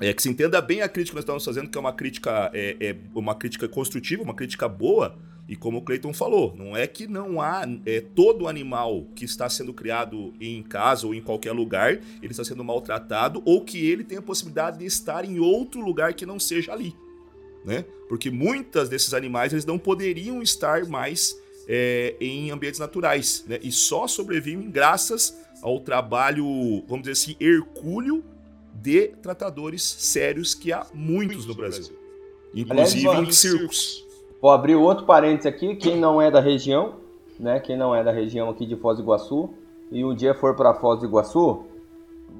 é 0.00 0.12
que 0.12 0.20
se 0.20 0.28
entenda 0.28 0.60
bem 0.60 0.82
a 0.82 0.88
crítica 0.88 1.12
que 1.12 1.16
nós 1.16 1.22
estamos 1.22 1.44
fazendo, 1.44 1.70
que 1.70 1.78
é 1.78 1.80
uma 1.80 1.92
crítica, 1.92 2.50
é, 2.52 2.76
é 2.80 2.96
uma 3.14 3.36
crítica 3.36 3.68
construtiva, 3.68 4.22
uma 4.22 4.34
crítica 4.34 4.68
boa, 4.68 5.16
e 5.48 5.56
como 5.56 5.78
o 5.78 5.82
Clayton 5.82 6.12
falou, 6.12 6.54
não 6.56 6.76
é 6.76 6.86
que 6.86 7.06
não 7.06 7.40
há 7.40 7.64
é, 7.84 8.00
todo 8.00 8.46
animal 8.46 9.06
que 9.14 9.24
está 9.24 9.48
sendo 9.48 9.74
criado 9.74 10.32
em 10.40 10.62
casa 10.62 11.06
ou 11.06 11.14
em 11.14 11.20
qualquer 11.20 11.52
lugar, 11.52 11.94
ele 12.22 12.30
está 12.30 12.44
sendo 12.44 12.62
maltratado 12.62 13.42
ou 13.44 13.64
que 13.64 13.84
ele 13.84 14.04
tem 14.04 14.18
a 14.18 14.22
possibilidade 14.22 14.78
de 14.78 14.86
estar 14.86 15.24
em 15.24 15.40
outro 15.40 15.80
lugar 15.80 16.14
que 16.14 16.24
não 16.24 16.38
seja 16.38 16.72
ali, 16.72 16.94
né? 17.64 17.84
Porque 18.08 18.30
muitas 18.30 18.88
desses 18.88 19.12
animais 19.14 19.52
eles 19.52 19.64
não 19.64 19.78
poderiam 19.78 20.40
estar 20.40 20.86
mais 20.86 21.36
é, 21.66 22.14
em 22.20 22.50
ambientes 22.50 22.78
naturais, 22.78 23.44
né? 23.46 23.58
E 23.62 23.72
só 23.72 24.06
sobrevivem 24.06 24.70
graças 24.70 25.36
ao 25.60 25.80
trabalho, 25.80 26.44
vamos 26.86 27.02
dizer 27.02 27.12
assim, 27.12 27.36
hercúleo 27.40 28.24
de 28.74 29.08
tratadores 29.22 29.82
sérios 29.82 30.54
que 30.54 30.72
há 30.72 30.86
muitos 30.94 31.46
no 31.46 31.54
Brasil, 31.54 31.98
inclusive 32.54 33.08
em 33.08 33.30
circos. 33.32 34.11
Vou 34.42 34.50
abrir 34.50 34.74
outro 34.74 35.06
parênteses 35.06 35.46
aqui, 35.46 35.76
quem 35.76 35.96
não 35.96 36.20
é 36.20 36.28
da 36.28 36.40
região, 36.40 36.96
né? 37.38 37.60
Quem 37.60 37.76
não 37.76 37.94
é 37.94 38.02
da 38.02 38.10
região 38.10 38.50
aqui 38.50 38.66
de 38.66 38.74
Foz 38.74 38.98
do 38.98 39.04
Iguaçu 39.04 39.50
e 39.92 40.04
um 40.04 40.12
dia 40.12 40.34
for 40.34 40.56
para 40.56 40.74
Foz 40.74 40.98
do 40.98 41.06
Iguaçu, 41.06 41.64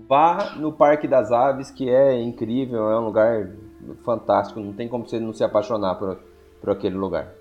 vá 0.08 0.56
no 0.56 0.72
Parque 0.72 1.06
das 1.06 1.30
Aves, 1.30 1.70
que 1.70 1.88
é 1.88 2.20
incrível, 2.20 2.90
é 2.90 2.98
um 2.98 3.04
lugar 3.04 3.52
fantástico, 4.04 4.58
não 4.58 4.72
tem 4.72 4.88
como 4.88 5.08
você 5.08 5.20
não 5.20 5.32
se 5.32 5.44
apaixonar 5.44 5.94
por, 5.94 6.18
por 6.60 6.70
aquele 6.70 6.96
lugar. 6.96 7.32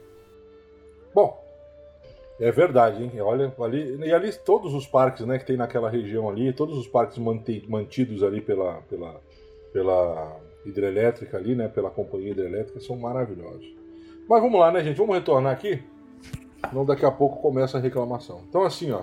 Bom, 1.12 1.44
é 2.40 2.52
verdade, 2.52 3.04
hein? 3.04 3.20
Olha, 3.20 3.52
ali, 3.62 3.98
e 3.98 4.14
ali 4.14 4.32
todos 4.32 4.76
os 4.76 4.86
parques 4.86 5.26
né, 5.26 5.40
que 5.40 5.46
tem 5.48 5.58
naquela 5.58 5.90
região 5.90 6.30
ali, 6.30 6.54
todos 6.54 6.78
os 6.78 6.88
parques 6.88 7.18
mantidos 7.18 8.22
ali 8.22 8.40
pela, 8.40 8.76
pela, 8.88 9.20
pela 9.74 10.38
hidrelétrica 10.64 11.36
ali, 11.36 11.56
né? 11.56 11.68
Pela 11.68 11.90
companhia 11.90 12.30
hidrelétrica, 12.30 12.80
são 12.80 12.96
maravilhosos. 12.96 13.81
Mas 14.32 14.42
vamos 14.42 14.62
lá, 14.62 14.72
né, 14.72 14.82
gente? 14.82 14.96
Vamos 14.96 15.14
retornar 15.14 15.52
aqui. 15.52 15.84
Não 16.72 16.86
daqui 16.86 17.06
a 17.06 17.12
pouco 17.12 17.42
começa 17.42 17.78
a 17.78 17.82
reclamação. 17.82 18.40
Então, 18.48 18.64
assim, 18.64 18.90
ó. 18.90 19.02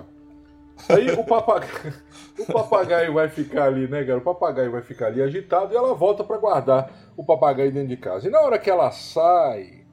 Aí 0.89 1.11
o 1.11 1.23
papagaio, 1.23 1.93
o 2.39 2.51
papagaio 2.51 3.13
vai 3.13 3.29
ficar 3.29 3.65
ali, 3.65 3.87
né, 3.87 4.03
cara? 4.03 4.17
O 4.17 4.23
papagaio 4.23 4.71
vai 4.71 4.81
ficar 4.81 5.05
ali 5.05 5.21
agitado 5.21 5.71
e 5.71 5.77
ela 5.77 5.93
volta 5.93 6.23
para 6.23 6.39
guardar 6.39 6.91
o 7.15 7.23
papagaio 7.23 7.71
dentro 7.71 7.89
de 7.89 7.97
casa. 7.97 8.27
E 8.27 8.31
na 8.31 8.41
hora 8.41 8.57
que 8.57 8.71
ela 8.71 8.89
sai, 8.89 9.83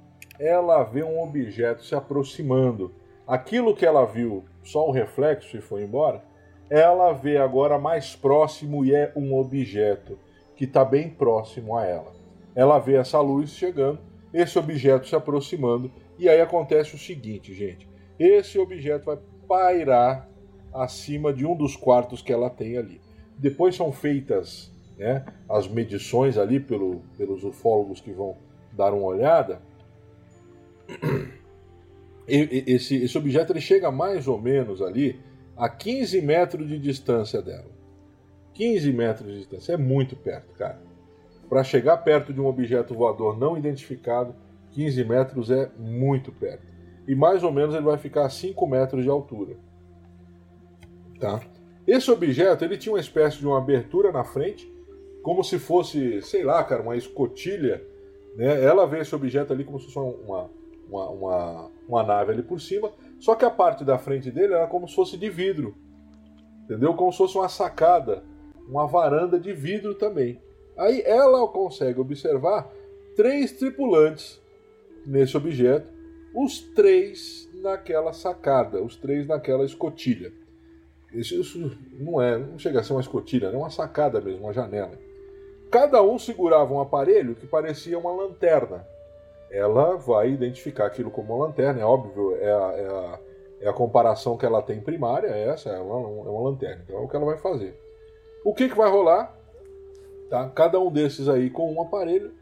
ela 0.40 0.82
vê 0.84 1.02
um 1.02 1.22
objeto 1.22 1.84
se 1.84 1.94
aproximando. 1.94 2.94
Aquilo 3.28 3.76
que 3.76 3.84
ela 3.84 4.06
viu, 4.06 4.42
só 4.64 4.88
o 4.88 4.90
reflexo 4.90 5.54
e 5.54 5.60
foi 5.60 5.82
embora, 5.82 6.24
ela 6.70 7.12
vê 7.12 7.36
agora 7.36 7.78
mais 7.78 8.16
próximo 8.16 8.86
e 8.86 8.94
é 8.94 9.12
um 9.14 9.36
objeto 9.36 10.18
que 10.56 10.64
está 10.64 10.82
bem 10.82 11.10
próximo 11.10 11.76
a 11.76 11.84
ela. 11.84 12.14
Ela 12.54 12.78
vê 12.78 12.94
essa 12.94 13.20
luz 13.20 13.50
chegando 13.50 14.05
esse 14.32 14.58
objeto 14.58 15.08
se 15.08 15.14
aproximando, 15.14 15.90
e 16.18 16.28
aí 16.28 16.40
acontece 16.40 16.94
o 16.94 16.98
seguinte, 16.98 17.54
gente: 17.54 17.88
esse 18.18 18.58
objeto 18.58 19.06
vai 19.06 19.18
pairar 19.46 20.28
acima 20.72 21.32
de 21.32 21.46
um 21.46 21.56
dos 21.56 21.76
quartos 21.76 22.20
que 22.22 22.32
ela 22.32 22.50
tem 22.50 22.76
ali. 22.76 23.00
Depois 23.38 23.74
são 23.74 23.92
feitas 23.92 24.70
né, 24.96 25.24
as 25.48 25.68
medições 25.68 26.38
ali 26.38 26.58
pelo, 26.58 27.02
pelos 27.16 27.44
ufólogos 27.44 28.00
que 28.00 28.12
vão 28.12 28.36
dar 28.72 28.92
uma 28.92 29.06
olhada. 29.06 29.60
Esse, 32.28 32.96
esse 32.96 33.16
objeto 33.16 33.52
ele 33.52 33.60
chega 33.60 33.88
mais 33.88 34.26
ou 34.26 34.36
menos 34.36 34.82
ali 34.82 35.20
a 35.56 35.68
15 35.68 36.20
metros 36.22 36.66
de 36.66 36.76
distância 36.76 37.40
dela. 37.40 37.70
15 38.52 38.92
metros 38.92 39.32
de 39.32 39.38
distância, 39.38 39.74
é 39.74 39.76
muito 39.76 40.16
perto, 40.16 40.52
cara. 40.54 40.82
Para 41.48 41.62
chegar 41.62 41.98
perto 41.98 42.32
de 42.32 42.40
um 42.40 42.46
objeto 42.46 42.94
voador 42.94 43.38
não 43.38 43.56
identificado, 43.56 44.34
15 44.72 45.04
metros 45.04 45.50
é 45.50 45.70
muito 45.78 46.32
perto. 46.32 46.66
E 47.06 47.14
mais 47.14 47.42
ou 47.42 47.52
menos 47.52 47.74
ele 47.74 47.84
vai 47.84 47.98
ficar 47.98 48.26
a 48.26 48.30
5 48.30 48.66
metros 48.66 49.04
de 49.04 49.10
altura. 49.10 49.56
Tá? 51.20 51.40
Esse 51.86 52.10
objeto 52.10 52.64
ele 52.64 52.76
tinha 52.76 52.92
uma 52.92 53.00
espécie 53.00 53.38
de 53.38 53.46
uma 53.46 53.58
abertura 53.58 54.10
na 54.10 54.24
frente, 54.24 54.70
como 55.22 55.42
se 55.44 55.58
fosse, 55.58 56.20
sei 56.22 56.42
lá, 56.42 56.62
cara, 56.64 56.82
uma 56.82 56.96
escotilha. 56.96 57.82
Né? 58.36 58.62
Ela 58.62 58.86
vê 58.86 59.00
esse 59.00 59.14
objeto 59.14 59.52
ali 59.52 59.64
como 59.64 59.78
se 59.78 59.86
fosse 59.86 59.98
uma, 59.98 60.50
uma, 60.88 61.10
uma, 61.10 61.70
uma 61.88 62.02
nave 62.02 62.32
ali 62.32 62.42
por 62.42 62.60
cima, 62.60 62.90
só 63.20 63.34
que 63.34 63.44
a 63.44 63.50
parte 63.50 63.84
da 63.84 63.98
frente 63.98 64.30
dele 64.30 64.54
era 64.54 64.66
como 64.66 64.88
se 64.88 64.94
fosse 64.94 65.16
de 65.16 65.30
vidro. 65.30 65.74
Entendeu? 66.64 66.94
Como 66.94 67.12
se 67.12 67.18
fosse 67.18 67.38
uma 67.38 67.48
sacada, 67.48 68.24
uma 68.68 68.86
varanda 68.86 69.38
de 69.38 69.52
vidro 69.52 69.94
também. 69.94 70.40
Aí 70.76 71.02
ela 71.04 71.46
consegue 71.48 72.00
observar 72.00 72.70
três 73.14 73.52
tripulantes 73.52 74.40
nesse 75.06 75.36
objeto, 75.36 75.88
os 76.34 76.60
três 76.60 77.48
naquela 77.54 78.12
sacada, 78.12 78.82
os 78.82 78.96
três 78.96 79.26
naquela 79.26 79.64
escotilha. 79.64 80.32
Isso, 81.12 81.34
isso 81.40 81.78
não 81.98 82.20
é, 82.20 82.36
não 82.36 82.58
chega 82.58 82.80
a 82.80 82.82
ser 82.82 82.92
uma 82.92 83.00
escotilha, 83.00 83.46
é 83.46 83.56
uma 83.56 83.70
sacada 83.70 84.20
mesmo, 84.20 84.44
uma 84.44 84.52
janela. 84.52 84.92
Cada 85.70 86.02
um 86.02 86.18
segurava 86.18 86.72
um 86.74 86.80
aparelho 86.80 87.34
que 87.34 87.46
parecia 87.46 87.98
uma 87.98 88.12
lanterna. 88.12 88.86
Ela 89.50 89.96
vai 89.96 90.30
identificar 90.30 90.86
aquilo 90.86 91.10
como 91.10 91.34
uma 91.34 91.46
lanterna, 91.46 91.80
é 91.80 91.84
óbvio, 91.84 92.36
é 92.36 92.52
a, 92.52 92.72
é 92.72 92.86
a, 92.86 93.18
é 93.62 93.68
a 93.68 93.72
comparação 93.72 94.36
que 94.36 94.44
ela 94.44 94.60
tem 94.60 94.80
primária, 94.80 95.28
é 95.28 95.48
essa, 95.48 95.70
é 95.70 95.78
uma, 95.78 95.94
é 95.94 96.30
uma 96.30 96.50
lanterna. 96.50 96.82
Então 96.84 96.98
é 96.98 97.00
o 97.00 97.08
que 97.08 97.16
ela 97.16 97.24
vai 97.24 97.38
fazer. 97.38 97.74
O 98.44 98.52
que, 98.52 98.68
que 98.68 98.76
vai 98.76 98.90
rolar? 98.90 99.34
Tá? 100.28 100.48
Cada 100.50 100.80
um 100.80 100.90
desses 100.90 101.28
aí 101.28 101.50
com 101.50 101.72
um 101.72 101.80
aparelho, 101.80 102.32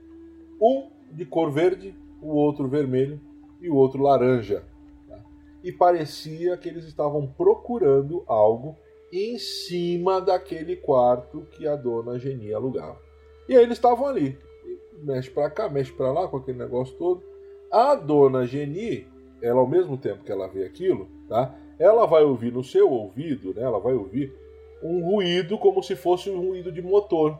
um 0.61 0.89
de 1.11 1.25
cor 1.25 1.51
verde, 1.51 1.95
o 2.23 2.29
outro 2.29 2.69
vermelho 2.69 3.21
e 3.61 3.69
o 3.69 3.77
outro 3.77 4.03
laranja. 4.03 4.65
Tá? 5.09 5.23
e 5.65 5.73
parecia 5.73 6.59
que 6.59 6.69
eles 6.69 6.85
estavam 6.85 7.27
procurando 7.27 8.23
algo 8.27 8.77
em 9.11 9.39
cima 9.39 10.21
daquele 10.21 10.77
quarto 10.77 11.47
que 11.53 11.67
a 11.67 11.75
dona 11.75 12.19
Geni 12.19 12.53
alugava. 12.53 13.01
E 13.49 13.57
aí 13.57 13.63
eles 13.63 13.79
estavam 13.79 14.07
ali, 14.07 14.39
mexe 15.03 15.31
para 15.31 15.49
cá, 15.49 15.69
mexe 15.71 15.91
para 15.91 16.13
lá 16.13 16.29
com 16.29 16.37
aquele 16.37 16.59
negócio 16.59 16.95
todo. 16.97 17.23
A 17.73 17.95
dona 17.95 18.47
Geni, 18.47 19.07
ela 19.41 19.61
ao 19.61 19.67
mesmo 19.67 19.97
tempo 19.97 20.23
que 20.23 20.31
ela 20.31 20.47
vê 20.47 20.67
aquilo, 20.67 21.09
tá? 21.29 21.55
Ela 21.79 22.07
vai 22.07 22.23
ouvir 22.23 22.53
no 22.53 22.63
seu 22.63 22.91
ouvido, 22.91 23.55
né? 23.55 23.63
Ela 23.63 23.81
vai 23.81 23.95
ouvir 23.95 24.35
um 24.83 25.03
ruído 25.03 25.57
como 25.57 25.83
se 25.83 25.97
fosse 25.97 26.29
um 26.29 26.39
ruído 26.39 26.71
de 26.71 26.83
motor. 26.83 27.39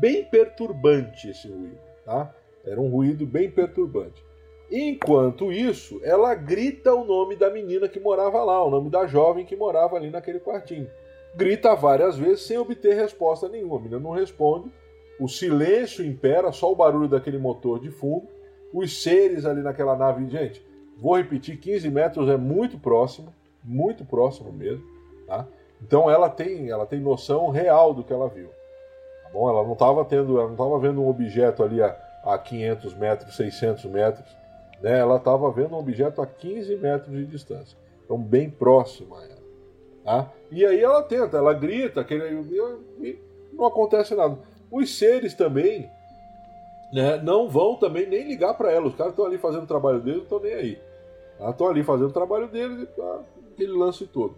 Bem 0.00 0.24
perturbante 0.24 1.30
esse 1.30 1.48
ruído, 1.48 1.78
tá? 2.04 2.34
Era 2.64 2.80
um 2.80 2.88
ruído 2.88 3.24
bem 3.24 3.50
perturbante. 3.50 4.24
Enquanto 4.70 5.52
isso, 5.52 6.00
ela 6.02 6.34
grita 6.34 6.92
o 6.92 7.04
nome 7.04 7.36
da 7.36 7.48
menina 7.48 7.88
que 7.88 8.00
morava 8.00 8.42
lá, 8.42 8.64
o 8.64 8.70
nome 8.70 8.90
da 8.90 9.06
jovem 9.06 9.46
que 9.46 9.54
morava 9.54 9.96
ali 9.96 10.10
naquele 10.10 10.40
quartinho. 10.40 10.90
Grita 11.36 11.74
várias 11.76 12.16
vezes 12.16 12.46
sem 12.46 12.58
obter 12.58 12.96
resposta 12.96 13.48
nenhuma. 13.48 13.76
A 13.76 13.80
menina 13.80 14.00
não 14.00 14.10
responde. 14.10 14.72
O 15.20 15.28
silêncio 15.28 16.04
impera, 16.04 16.50
só 16.50 16.72
o 16.72 16.76
barulho 16.76 17.08
daquele 17.08 17.38
motor 17.38 17.78
de 17.78 17.90
fundo. 17.90 18.26
Os 18.72 19.02
seres 19.02 19.46
ali 19.46 19.62
naquela 19.62 19.96
nave, 19.96 20.28
gente, 20.28 20.64
vou 20.98 21.16
repetir, 21.16 21.58
15 21.58 21.88
metros 21.90 22.28
é 22.28 22.36
muito 22.36 22.78
próximo, 22.78 23.32
muito 23.62 24.04
próximo 24.04 24.52
mesmo, 24.52 24.84
tá? 25.26 25.46
Então 25.80 26.10
ela 26.10 26.28
tem, 26.28 26.70
ela 26.70 26.86
tem 26.86 27.00
noção 27.00 27.50
real 27.50 27.94
do 27.94 28.02
que 28.02 28.12
ela 28.12 28.28
viu. 28.28 28.48
Tá 29.26 29.32
bom? 29.32 29.48
Ela 29.48 29.64
não 29.64 29.72
estava 29.74 30.04
tendo, 30.04 30.38
ela 30.38 30.46
não 30.46 30.52
estava 30.52 30.78
vendo 30.78 31.02
um 31.02 31.08
objeto 31.08 31.62
ali 31.62 31.82
a, 31.82 31.96
a 32.24 32.38
500 32.38 32.94
metros, 32.94 33.36
600 33.36 33.84
metros 33.86 34.36
né, 34.80 34.98
ela 34.98 35.16
estava 35.16 35.50
vendo 35.50 35.74
um 35.74 35.78
objeto 35.78 36.20
a 36.20 36.26
15 36.26 36.76
metros 36.76 37.14
de 37.14 37.26
distância. 37.26 37.76
Então, 38.04 38.18
bem 38.18 38.50
próxima 38.50 39.18
a 39.18 39.24
ela. 39.24 39.36
Tá? 40.04 40.32
E 40.50 40.64
aí 40.64 40.80
ela 40.80 41.02
tenta, 41.02 41.36
ela 41.36 41.52
grita, 41.52 42.04
que, 42.04 42.14
e 42.14 43.18
não 43.52 43.66
acontece 43.66 44.14
nada. 44.14 44.38
Os 44.70 44.96
seres 44.96 45.34
também 45.34 45.90
né, 46.92 47.16
não 47.22 47.48
vão 47.48 47.76
também 47.76 48.06
nem 48.06 48.28
ligar 48.28 48.54
para 48.54 48.70
ela. 48.70 48.86
Os 48.86 48.94
caras 48.94 49.12
estão 49.12 49.24
ali 49.26 49.38
fazendo 49.38 49.64
o 49.64 49.68
trabalho 49.68 50.00
deles, 50.00 50.18
não 50.18 50.24
estão 50.24 50.40
nem 50.40 50.54
aí. 50.54 50.78
Estão 51.40 51.68
ali 51.68 51.82
fazendo 51.82 52.08
o 52.08 52.12
trabalho 52.12 52.48
deles 52.48 52.88
tá, 52.96 53.20
aquele 53.52 53.72
lance 53.72 54.06
todo. 54.06 54.36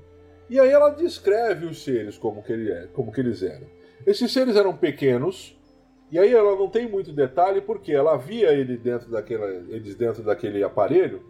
E 0.49 0.59
aí 0.59 0.71
ela 0.71 0.91
descreve 0.91 1.67
os 1.67 1.85
seres 1.85 2.17
como 2.17 2.43
que, 2.43 2.53
ele 2.53 2.73
é, 2.73 2.87
como 2.95 3.13
que 3.13 3.21
eles 3.21 3.43
eram. 3.43 3.67
Esses 4.07 4.33
seres 4.33 4.57
eram 4.57 4.77
pequenos, 4.77 5.57
e 6.11 6.19
aí 6.19 6.33
ela 6.33 6.57
não 6.57 6.69
tem 6.69 6.89
muito 6.89 7.13
detalhe 7.13 7.61
porque 7.61 7.93
ela 7.93 8.17
via 8.17 8.53
ele 8.53 8.77
dentro 8.77 9.11
daquela, 9.11 9.47
eles 9.47 9.95
dentro 9.95 10.23
daquele 10.23 10.63
aparelho, 10.63 11.23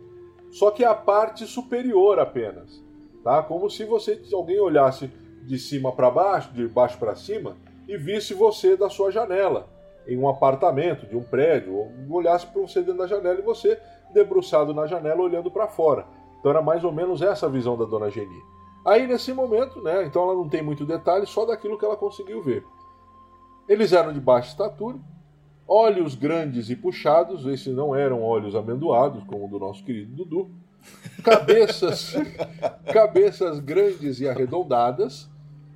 só 0.50 0.70
que 0.70 0.84
a 0.84 0.94
parte 0.94 1.46
superior 1.46 2.18
apenas, 2.18 2.82
tá? 3.22 3.42
Como 3.42 3.68
se 3.68 3.84
você 3.84 4.20
alguém 4.32 4.60
olhasse 4.60 5.10
de 5.44 5.58
cima 5.58 5.92
para 5.92 6.10
baixo, 6.10 6.52
de 6.52 6.66
baixo 6.68 6.98
para 6.98 7.14
cima 7.14 7.56
e 7.86 7.96
visse 7.96 8.34
você 8.34 8.76
da 8.76 8.88
sua 8.88 9.10
janela 9.10 9.68
em 10.06 10.16
um 10.16 10.28
apartamento, 10.28 11.06
de 11.06 11.16
um 11.16 11.22
prédio, 11.22 11.74
ou 11.74 11.92
olhasse 12.10 12.46
para 12.46 12.62
você 12.62 12.80
dentro 12.80 12.98
da 12.98 13.06
janela 13.06 13.38
e 13.38 13.42
você 13.42 13.78
debruçado 14.12 14.72
na 14.72 14.86
janela 14.86 15.20
olhando 15.20 15.50
para 15.50 15.68
fora. 15.68 16.06
Então 16.38 16.50
era 16.50 16.62
mais 16.62 16.82
ou 16.82 16.92
menos 16.92 17.20
essa 17.20 17.46
a 17.46 17.48
visão 17.48 17.76
da 17.76 17.84
dona 17.84 18.10
Geni. 18.10 18.42
Aí 18.84 19.06
nesse 19.06 19.32
momento, 19.32 19.82
né, 19.82 20.04
então 20.04 20.22
ela 20.22 20.34
não 20.34 20.48
tem 20.48 20.62
muito 20.62 20.86
detalhe, 20.86 21.26
só 21.26 21.44
daquilo 21.44 21.78
que 21.78 21.84
ela 21.84 21.96
conseguiu 21.96 22.42
ver. 22.42 22.64
Eles 23.68 23.92
eram 23.92 24.12
de 24.12 24.20
baixa 24.20 24.48
estatura, 24.48 24.98
olhos 25.66 26.14
grandes 26.14 26.70
e 26.70 26.76
puxados, 26.76 27.44
esses 27.46 27.74
não 27.74 27.94
eram 27.94 28.22
olhos 28.22 28.54
amendoados, 28.54 29.22
como 29.24 29.46
o 29.46 29.48
do 29.48 29.58
nosso 29.58 29.84
querido 29.84 30.16
Dudu, 30.16 30.50
cabeças, 31.22 32.14
cabeças 32.92 33.60
grandes 33.60 34.20
e 34.20 34.28
arredondadas, 34.28 35.28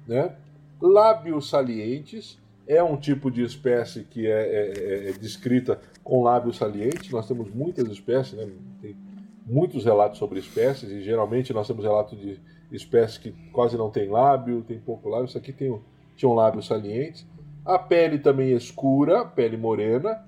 né? 0.06 0.34
lábios 0.80 1.50
salientes, 1.50 2.38
é 2.66 2.82
um 2.82 2.96
tipo 2.96 3.30
de 3.30 3.42
espécie 3.42 4.04
que 4.04 4.26
é, 4.26 4.30
é, 4.30 5.08
é, 5.08 5.12
descrita 5.12 5.80
com 6.02 6.22
lábios 6.22 6.56
salientes. 6.56 7.10
Nós 7.10 7.26
temos 7.26 7.50
muitas 7.50 7.88
espécies, 7.88 8.34
né? 8.34 8.48
tem 8.80 8.96
muitos 9.44 9.84
relatos 9.84 10.18
sobre 10.18 10.38
espécies, 10.38 10.90
e 10.90 11.02
geralmente 11.02 11.52
nós 11.52 11.66
temos 11.66 11.84
relatos 11.84 12.18
de 12.18 12.40
espécies 12.72 13.18
que 13.18 13.32
quase 13.52 13.76
não 13.76 13.90
tem 13.90 14.08
lábio, 14.08 14.62
tem 14.62 14.78
pouco 14.78 15.08
lábio. 15.08 15.26
Isso 15.26 15.38
aqui 15.38 15.52
tem, 15.52 15.78
tinha 16.16 16.28
um 16.28 16.34
lábios 16.34 16.66
salientes. 16.66 17.26
A 17.64 17.78
pele 17.78 18.18
também 18.18 18.52
escura, 18.52 19.24
pele 19.24 19.56
morena, 19.56 20.24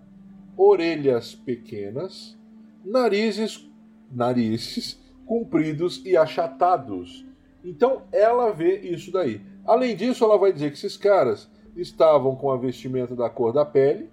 orelhas 0.57 1.35
pequenas, 1.35 2.37
narizes, 2.85 3.69
narizes 4.11 5.03
compridos 5.27 6.05
e 6.05 6.17
achatados. 6.17 7.25
Então 7.65 8.03
ela 8.13 8.53
vê 8.53 8.79
isso 8.81 9.11
daí. 9.11 9.41
Além 9.67 9.97
disso, 9.97 10.25
ela 10.25 10.37
vai 10.37 10.53
dizer 10.53 10.71
que 10.71 10.77
esses 10.77 10.97
caras 10.97 11.51
estavam 11.75 12.37
com 12.37 12.51
a 12.51 12.57
vestimenta 12.57 13.17
da 13.17 13.29
cor 13.29 13.53
da 13.53 13.65
pele, 13.65 14.11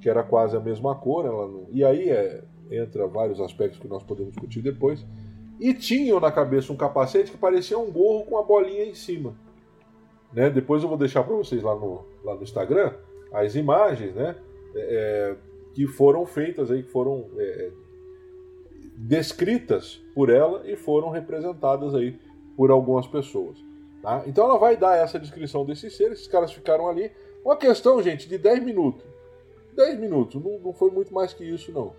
que 0.00 0.08
era 0.08 0.22
quase 0.22 0.56
a 0.56 0.60
mesma 0.60 0.94
cor, 0.94 1.24
não... 1.24 1.66
e 1.72 1.82
aí 1.82 2.10
é, 2.10 2.44
entra 2.70 3.06
vários 3.06 3.40
aspectos 3.40 3.80
que 3.80 3.88
nós 3.88 4.02
podemos 4.02 4.32
discutir 4.32 4.60
depois, 4.60 5.04
e 5.60 5.72
tinham 5.72 6.20
na 6.20 6.32
cabeça 6.32 6.72
um 6.72 6.76
capacete 6.76 7.30
que 7.30 7.38
parecia 7.38 7.78
um 7.78 7.90
gorro 7.90 8.24
com 8.24 8.38
a 8.38 8.42
bolinha 8.42 8.84
em 8.84 8.94
cima. 8.94 9.34
Né? 10.32 10.50
Depois 10.50 10.82
eu 10.82 10.88
vou 10.88 10.98
deixar 10.98 11.22
para 11.22 11.34
vocês 11.34 11.62
lá 11.62 11.74
no, 11.74 12.04
lá 12.24 12.34
no 12.34 12.42
Instagram 12.42 12.92
as 13.32 13.54
imagens 13.54 14.14
né? 14.14 14.36
É, 14.74 14.80
é, 14.80 15.36
que 15.74 15.86
foram 15.86 16.24
feitas, 16.24 16.70
aí, 16.70 16.82
que 16.82 16.90
foram 16.90 17.26
é, 17.36 17.70
descritas 18.96 20.00
por 20.14 20.30
ela 20.30 20.62
e 20.64 20.76
foram 20.76 21.10
representadas 21.10 21.94
aí 21.94 22.18
por 22.56 22.70
algumas 22.70 23.06
pessoas. 23.06 23.58
Tá? 24.00 24.22
Então 24.26 24.44
ela 24.44 24.58
vai 24.58 24.76
dar 24.76 24.96
essa 24.96 25.18
descrição 25.18 25.64
desses 25.64 25.96
seres, 25.96 26.18
esses 26.18 26.28
caras 26.28 26.52
ficaram 26.52 26.88
ali. 26.88 27.10
Uma 27.44 27.56
questão, 27.56 28.00
gente, 28.02 28.28
de 28.28 28.38
10 28.38 28.62
minutos. 28.62 29.04
10 29.74 29.98
minutos, 29.98 30.42
não, 30.42 30.58
não 30.60 30.72
foi 30.72 30.90
muito 30.90 31.12
mais 31.12 31.32
que 31.32 31.44
isso, 31.44 31.72
não. 31.72 31.92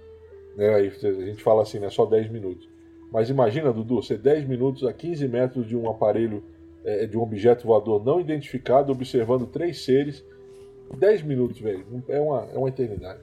Né? 0.55 0.73
Aí 0.73 0.87
a 0.87 1.25
gente 1.25 1.43
fala 1.43 1.63
assim, 1.63 1.79
né? 1.79 1.89
Só 1.89 2.05
10 2.05 2.31
minutos. 2.31 2.69
Mas 3.11 3.29
imagina, 3.29 3.71
Dudu, 3.71 4.01
ser 4.03 4.17
10 4.17 4.47
minutos 4.47 4.83
a 4.83 4.93
15 4.93 5.27
metros 5.27 5.67
de 5.67 5.75
um 5.75 5.89
aparelho 5.89 6.43
é, 6.83 7.05
de 7.05 7.17
um 7.17 7.21
objeto 7.21 7.65
voador 7.65 8.03
não 8.03 8.19
identificado, 8.19 8.91
observando 8.91 9.47
três 9.47 9.83
seres. 9.83 10.23
10 10.97 11.23
minutos, 11.23 11.59
velho. 11.59 11.85
É 12.07 12.19
uma, 12.19 12.47
é 12.53 12.57
uma 12.57 12.69
eternidade. 12.69 13.21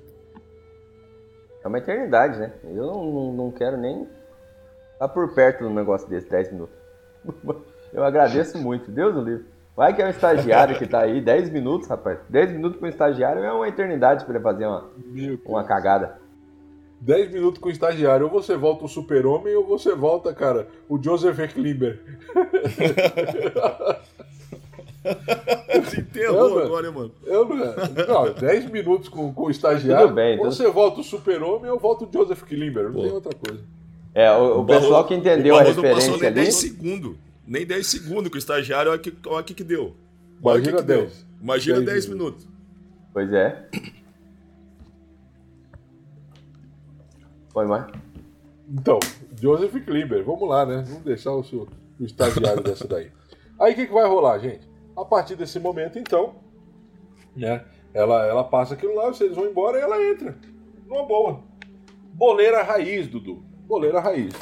É 1.64 1.68
uma 1.68 1.78
eternidade, 1.78 2.38
né? 2.38 2.52
Eu 2.64 2.86
não, 2.86 3.04
não, 3.04 3.32
não 3.32 3.50
quero 3.52 3.76
nem 3.76 4.08
estar 4.94 5.08
por 5.08 5.32
perto 5.34 5.58
de 5.58 5.64
um 5.64 5.74
negócio 5.74 6.08
desse, 6.08 6.28
10 6.28 6.52
minutos. 6.52 6.76
Eu 7.92 8.02
agradeço 8.02 8.58
muito, 8.58 8.90
Deus 8.90 9.14
do 9.14 9.20
livre. 9.20 9.46
Vai 9.76 9.94
que 9.94 10.02
é 10.02 10.06
um 10.06 10.10
estagiário 10.10 10.78
que 10.78 10.86
tá 10.86 11.00
aí, 11.00 11.20
10 11.20 11.50
minutos, 11.50 11.88
rapaz. 11.88 12.18
10 12.28 12.52
minutos 12.52 12.78
para 12.78 12.86
um 12.86 12.90
estagiário 12.90 13.44
é 13.44 13.52
uma 13.52 13.68
eternidade 13.68 14.24
para 14.24 14.34
ele 14.34 14.42
fazer 14.42 14.66
uma, 14.66 14.90
uma 15.44 15.64
cagada. 15.64 16.18
10 17.02 17.32
minutos 17.32 17.60
com 17.60 17.68
o 17.68 17.72
estagiário. 17.72 18.26
Ou 18.26 18.32
você 18.32 18.56
volta 18.56 18.84
o 18.84 18.88
super-homem, 18.88 19.54
ou 19.56 19.66
você 19.66 19.94
volta, 19.94 20.32
cara, 20.32 20.68
o 20.88 21.02
Joseph 21.02 21.52
Klimber. 21.52 22.00
Se 25.90 26.00
enterrou 26.00 26.60
eu, 26.60 26.64
agora, 26.64 26.92
mano. 26.92 27.10
Eu 27.24 27.44
não, 27.48 27.56
não, 28.26 28.32
10 28.32 28.70
minutos 28.70 29.08
com, 29.08 29.32
com 29.32 29.46
o 29.46 29.50
estagiário. 29.50 30.06
Tudo 30.06 30.14
bem, 30.14 30.38
ou 30.38 30.44
você 30.44 30.70
volta 30.70 31.00
o 31.00 31.04
super-homem, 31.04 31.68
ou 31.70 31.78
volta 31.78 32.04
o 32.04 32.08
Joseph 32.12 32.44
Klimber. 32.44 32.84
Não 32.84 32.92
Pô. 32.92 33.02
tem 33.02 33.10
outra 33.10 33.34
coisa. 33.34 33.60
É, 34.14 34.30
o, 34.30 34.58
o, 34.58 34.60
o 34.60 34.64
pessoal 34.64 35.04
que 35.04 35.14
entendeu 35.14 35.56
a 35.56 35.62
referência 35.62 35.82
não 35.82 35.94
passou 35.94 36.18
nem 36.18 36.28
ali... 36.28 36.34
10 36.42 36.54
segundos. 36.54 37.16
Nem 37.44 37.66
10 37.66 37.86
segundos 37.86 38.28
com 38.28 38.36
o 38.36 38.38
estagiário, 38.38 38.92
olha 38.92 39.00
o 39.00 39.02
que, 39.02 39.12
olha 39.26 39.42
que, 39.42 39.54
que 39.54 39.64
deu. 39.64 39.96
Imagina 40.40 40.76
que 40.76 40.82
10. 40.84 41.00
Deu. 41.00 41.10
Imagina 41.42 41.80
10, 41.80 41.86
10 41.86 42.06
minutos. 42.08 42.46
Pois 43.12 43.32
é. 43.32 43.66
Foi 47.52 47.66
mais? 47.66 47.86
Então, 48.68 48.98
Joseph 49.40 49.74
Klimber, 49.84 50.24
vamos 50.24 50.48
lá, 50.48 50.64
né? 50.64 50.84
Vamos 50.86 51.02
deixar 51.02 51.32
o, 51.32 51.44
seu, 51.44 51.68
o 52.00 52.04
estagiário 52.04 52.62
dessa 52.62 52.86
daí. 52.88 53.10
Aí 53.60 53.72
o 53.72 53.76
que, 53.76 53.86
que 53.86 53.92
vai 53.92 54.06
rolar, 54.06 54.38
gente? 54.38 54.68
A 54.96 55.04
partir 55.04 55.36
desse 55.36 55.58
momento, 55.60 55.98
então, 55.98 56.36
né? 57.36 57.64
Ela, 57.92 58.26
ela 58.26 58.44
passa 58.44 58.74
aquilo 58.74 58.94
lá, 58.94 59.08
vocês 59.08 59.34
vão 59.36 59.46
embora 59.46 59.78
e 59.78 59.82
ela 59.82 60.02
entra. 60.02 60.36
Numa 60.86 61.04
boa. 61.04 61.40
Boleira 62.14 62.62
raiz, 62.62 63.06
Dudu. 63.06 63.42
Boleira 63.66 64.00
raiz. 64.00 64.32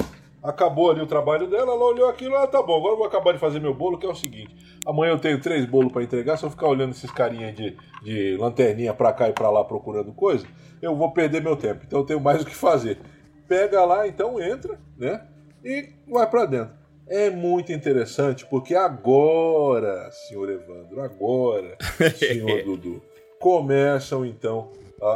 Acabou 0.42 0.90
ali 0.90 1.00
o 1.00 1.06
trabalho 1.06 1.48
dela, 1.48 1.72
ela 1.72 1.84
olhou 1.84 2.08
aquilo, 2.08 2.36
ah, 2.36 2.46
tá 2.46 2.62
bom, 2.62 2.78
agora 2.78 2.96
vou 2.96 3.06
acabar 3.06 3.32
de 3.32 3.38
fazer 3.38 3.61
meu 3.61 3.74
bolo, 3.74 3.98
que 3.98 4.06
é 4.06 4.08
o 4.08 4.14
seguinte. 4.14 4.54
Amanhã 4.87 5.12
eu 5.12 5.18
tenho 5.18 5.41
três 5.41 5.64
bolos 5.66 5.93
para 5.93 6.03
entregar, 6.03 6.37
se 6.37 6.45
eu 6.45 6.51
ficar 6.51 6.68
olhando 6.68 6.93
esses 6.93 7.11
carinhas 7.11 7.55
de, 7.55 7.76
de 8.03 8.37
lanterninha 8.39 8.95
pra 8.95 9.12
cá 9.12 9.28
e 9.28 9.33
pra 9.33 9.51
lá 9.51 9.64
procurando 9.64 10.12
coisa, 10.12 10.47
eu 10.81 10.97
vou 10.97 11.12
perder 11.12 11.43
meu 11.43 11.57
tempo. 11.57 11.83
Então 11.87 12.01
eu 12.01 12.07
tenho 12.07 12.20
mais 12.20 12.43
o 12.43 12.47
que 12.47 12.55
fazer. 12.55 12.99
Pega 13.47 13.85
lá, 13.85 14.07
então 14.07 14.41
entra, 14.41 14.78
né? 14.97 15.26
E 15.64 15.91
vai 16.09 16.28
para 16.28 16.47
dentro. 16.47 16.74
É 17.09 17.28
muito 17.28 17.72
interessante 17.72 18.47
porque 18.47 18.74
agora, 18.74 20.11
senhor 20.12 20.49
Evandro, 20.49 21.01
agora, 21.01 21.76
senhor 22.16 22.62
Dudu, 22.62 23.03
começam 23.41 24.24
então 24.24 24.70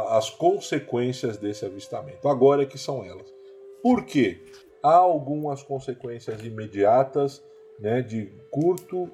as 0.09 0.29
consequências 0.29 1.37
desse 1.37 1.65
avistamento. 1.65 2.27
Agora 2.27 2.63
é 2.63 2.65
que 2.65 2.77
são 2.77 3.03
elas. 3.03 3.33
Por 3.81 4.03
quê? 4.03 4.41
há 4.85 4.97
algumas 4.97 5.63
consequências 5.63 6.45
imediatas, 6.45 7.43
né, 7.79 8.03
de 8.03 8.31
curto 8.51 9.09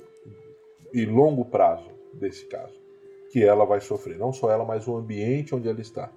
e 0.93 1.05
longo 1.05 1.45
prazo 1.45 1.89
desse 2.13 2.45
caso, 2.45 2.79
que 3.31 3.43
ela 3.43 3.65
vai 3.65 3.79
sofrer, 3.79 4.17
não 4.17 4.33
só 4.33 4.51
ela, 4.51 4.65
mas 4.65 4.87
o 4.87 4.95
ambiente 4.95 5.55
onde 5.55 5.69
ela 5.69 5.81
está. 5.81 6.11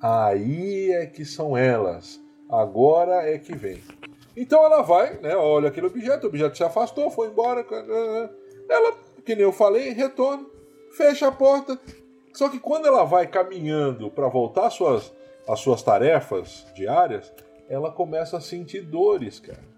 Aí 0.00 0.90
é 0.92 1.06
que 1.06 1.24
são 1.24 1.56
elas. 1.56 2.20
Agora 2.48 3.28
é 3.28 3.38
que 3.38 3.54
vem. 3.54 3.80
Então 4.36 4.64
ela 4.64 4.82
vai, 4.82 5.18
né, 5.18 5.36
olha 5.36 5.68
aquele 5.68 5.86
objeto, 5.86 6.24
o 6.24 6.28
objeto 6.28 6.56
se 6.56 6.64
afastou, 6.64 7.10
foi 7.10 7.28
embora. 7.28 7.64
Ela, 8.68 8.94
que 9.24 9.34
nem 9.34 9.44
eu 9.44 9.52
falei, 9.52 9.90
retorna, 9.90 10.46
fecha 10.96 11.28
a 11.28 11.32
porta. 11.32 11.78
Só 12.32 12.48
que 12.48 12.58
quando 12.58 12.86
ela 12.86 13.04
vai 13.04 13.26
caminhando 13.26 14.10
para 14.10 14.28
voltar 14.28 14.68
às 14.68 14.74
suas, 14.74 15.12
às 15.46 15.60
suas 15.60 15.82
tarefas 15.82 16.66
diárias, 16.74 17.32
ela 17.68 17.90
começa 17.90 18.36
a 18.36 18.40
sentir 18.40 18.82
dores, 18.82 19.40
cara. 19.40 19.70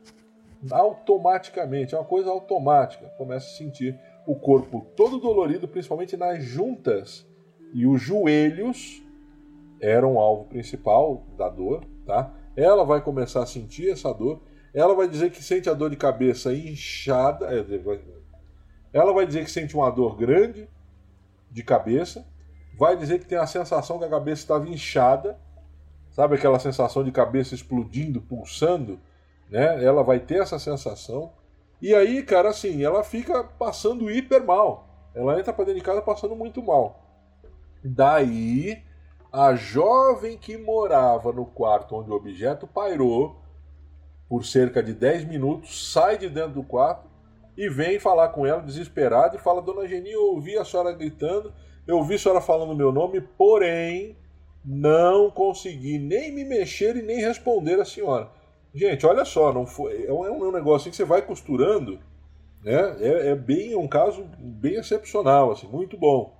Automaticamente, 0.71 1.95
é 1.95 1.99
uma 1.99 2.05
coisa 2.05 2.31
automática. 2.31 3.07
Começa 3.19 3.47
a 3.47 3.57
sentir 3.57 3.99
o 4.27 4.35
corpo 4.37 4.87
todo 4.97 5.19
dolorido, 5.19 5.69
principalmente 5.69 6.17
nas 6.17 6.43
juntas. 6.43 7.27
E 7.73 7.87
os 7.87 8.01
joelhos 8.01 9.03
eram 9.81 10.15
o 10.15 10.21
alvo 10.21 10.45
principal 10.45 11.27
da 11.37 11.49
dor, 11.49 11.85
tá? 12.07 12.33
Ela 12.57 12.85
vai 12.85 13.01
começar 13.01 13.43
a 13.43 13.47
sentir 13.47 13.91
essa 13.91 14.13
dor. 14.13 14.43
Ela 14.75 14.95
vai 14.95 15.09
dizer 15.09 15.31
que 15.31 15.43
sente 15.43 15.69
a 15.69 15.75
dor 15.75 15.91
de 15.91 15.97
cabeça 15.97 16.53
inchada. 16.53 17.47
É, 17.47 17.65
ela 18.93 19.13
vai 19.13 19.27
dizer 19.27 19.45
que 19.45 19.51
sente 19.51 19.75
uma 19.75 19.91
dor 19.91 20.17
grande 20.17 20.69
de 21.51 21.63
cabeça. 21.63 22.27
Vai 22.79 22.97
dizer 22.97 23.19
que 23.19 23.27
tem 23.27 23.39
a 23.39 23.47
sensação 23.47 23.99
que 23.99 24.05
a 24.05 24.11
cabeça 24.11 24.43
estava 24.43 24.69
inchada 24.69 25.39
Sabe 26.13 26.35
aquela 26.35 26.59
sensação 26.59 27.03
de 27.03 27.11
cabeça 27.11 27.55
explodindo, 27.55 28.21
pulsando? 28.21 29.01
Né? 29.49 29.83
Ela 29.83 30.03
vai 30.03 30.21
ter 30.21 30.43
essa 30.43 30.59
sensação. 30.59 31.33
E 31.83 31.93
aí, 31.97 32.23
cara, 32.23 32.51
assim, 32.51 32.85
ela 32.85 33.03
fica 33.03 33.43
passando 33.43 34.09
hiper 34.09 34.47
mal. 34.47 35.11
Ela 35.13 35.41
entra 35.41 35.53
para 35.53 35.65
dentro 35.65 35.81
de 35.81 35.85
casa 35.85 36.01
passando 36.01 36.37
muito 36.37 36.63
mal. 36.63 37.03
Daí, 37.83 38.81
a 39.33 39.57
jovem 39.57 40.39
que 40.39 40.57
morava 40.57 41.33
no 41.33 41.45
quarto 41.45 41.97
onde 41.97 42.09
o 42.09 42.15
objeto 42.15 42.69
pairou, 42.69 43.43
por 44.29 44.45
cerca 44.47 44.81
de 44.81 44.95
10 44.95 45.25
minutos, 45.25 45.93
sai 45.93 46.17
de 46.17 46.29
dentro 46.29 46.53
do 46.53 46.63
quarto 46.63 47.11
e 47.57 47.69
vem 47.69 47.99
falar 47.99 48.29
com 48.29 48.47
ela 48.47 48.63
desesperada 48.63 49.37
e 49.37 49.41
fala: 49.41 49.61
Dona 49.61 49.87
Geni, 49.87 50.13
eu 50.13 50.23
ouvi 50.35 50.57
a 50.57 50.65
senhora 50.65 50.93
gritando, 50.93 51.53
eu 51.85 51.97
ouvi 51.97 52.15
a 52.15 52.19
senhora 52.19 52.41
falando 52.41 52.77
meu 52.77 52.93
nome, 52.93 53.21
porém 53.21 54.17
não 54.65 55.33
consegui 55.33 55.99
nem 55.99 56.33
me 56.33 56.45
mexer 56.45 56.97
e 56.97 57.03
nem 57.03 57.19
responder 57.19 57.81
a 57.81 57.85
senhora. 57.85 58.31
Gente, 58.75 59.05
olha 59.05 59.25
só, 59.25 59.53
não 59.53 59.67
foi, 59.67 60.07
é 60.07 60.13
um, 60.13 60.25
é 60.25 60.31
um 60.31 60.51
negócio 60.51 60.91
que 60.91 60.97
você 60.97 61.05
vai 61.05 61.23
costurando, 61.23 61.99
né? 62.63 62.97
É, 63.01 63.29
é 63.29 63.35
bem 63.35 63.73
é 63.73 63.77
um 63.77 63.89
caso 63.89 64.25
bem 64.39 64.77
excepcional, 64.77 65.53
assim, 65.53 65.69
muito 65.69 65.97
bom. 65.97 66.39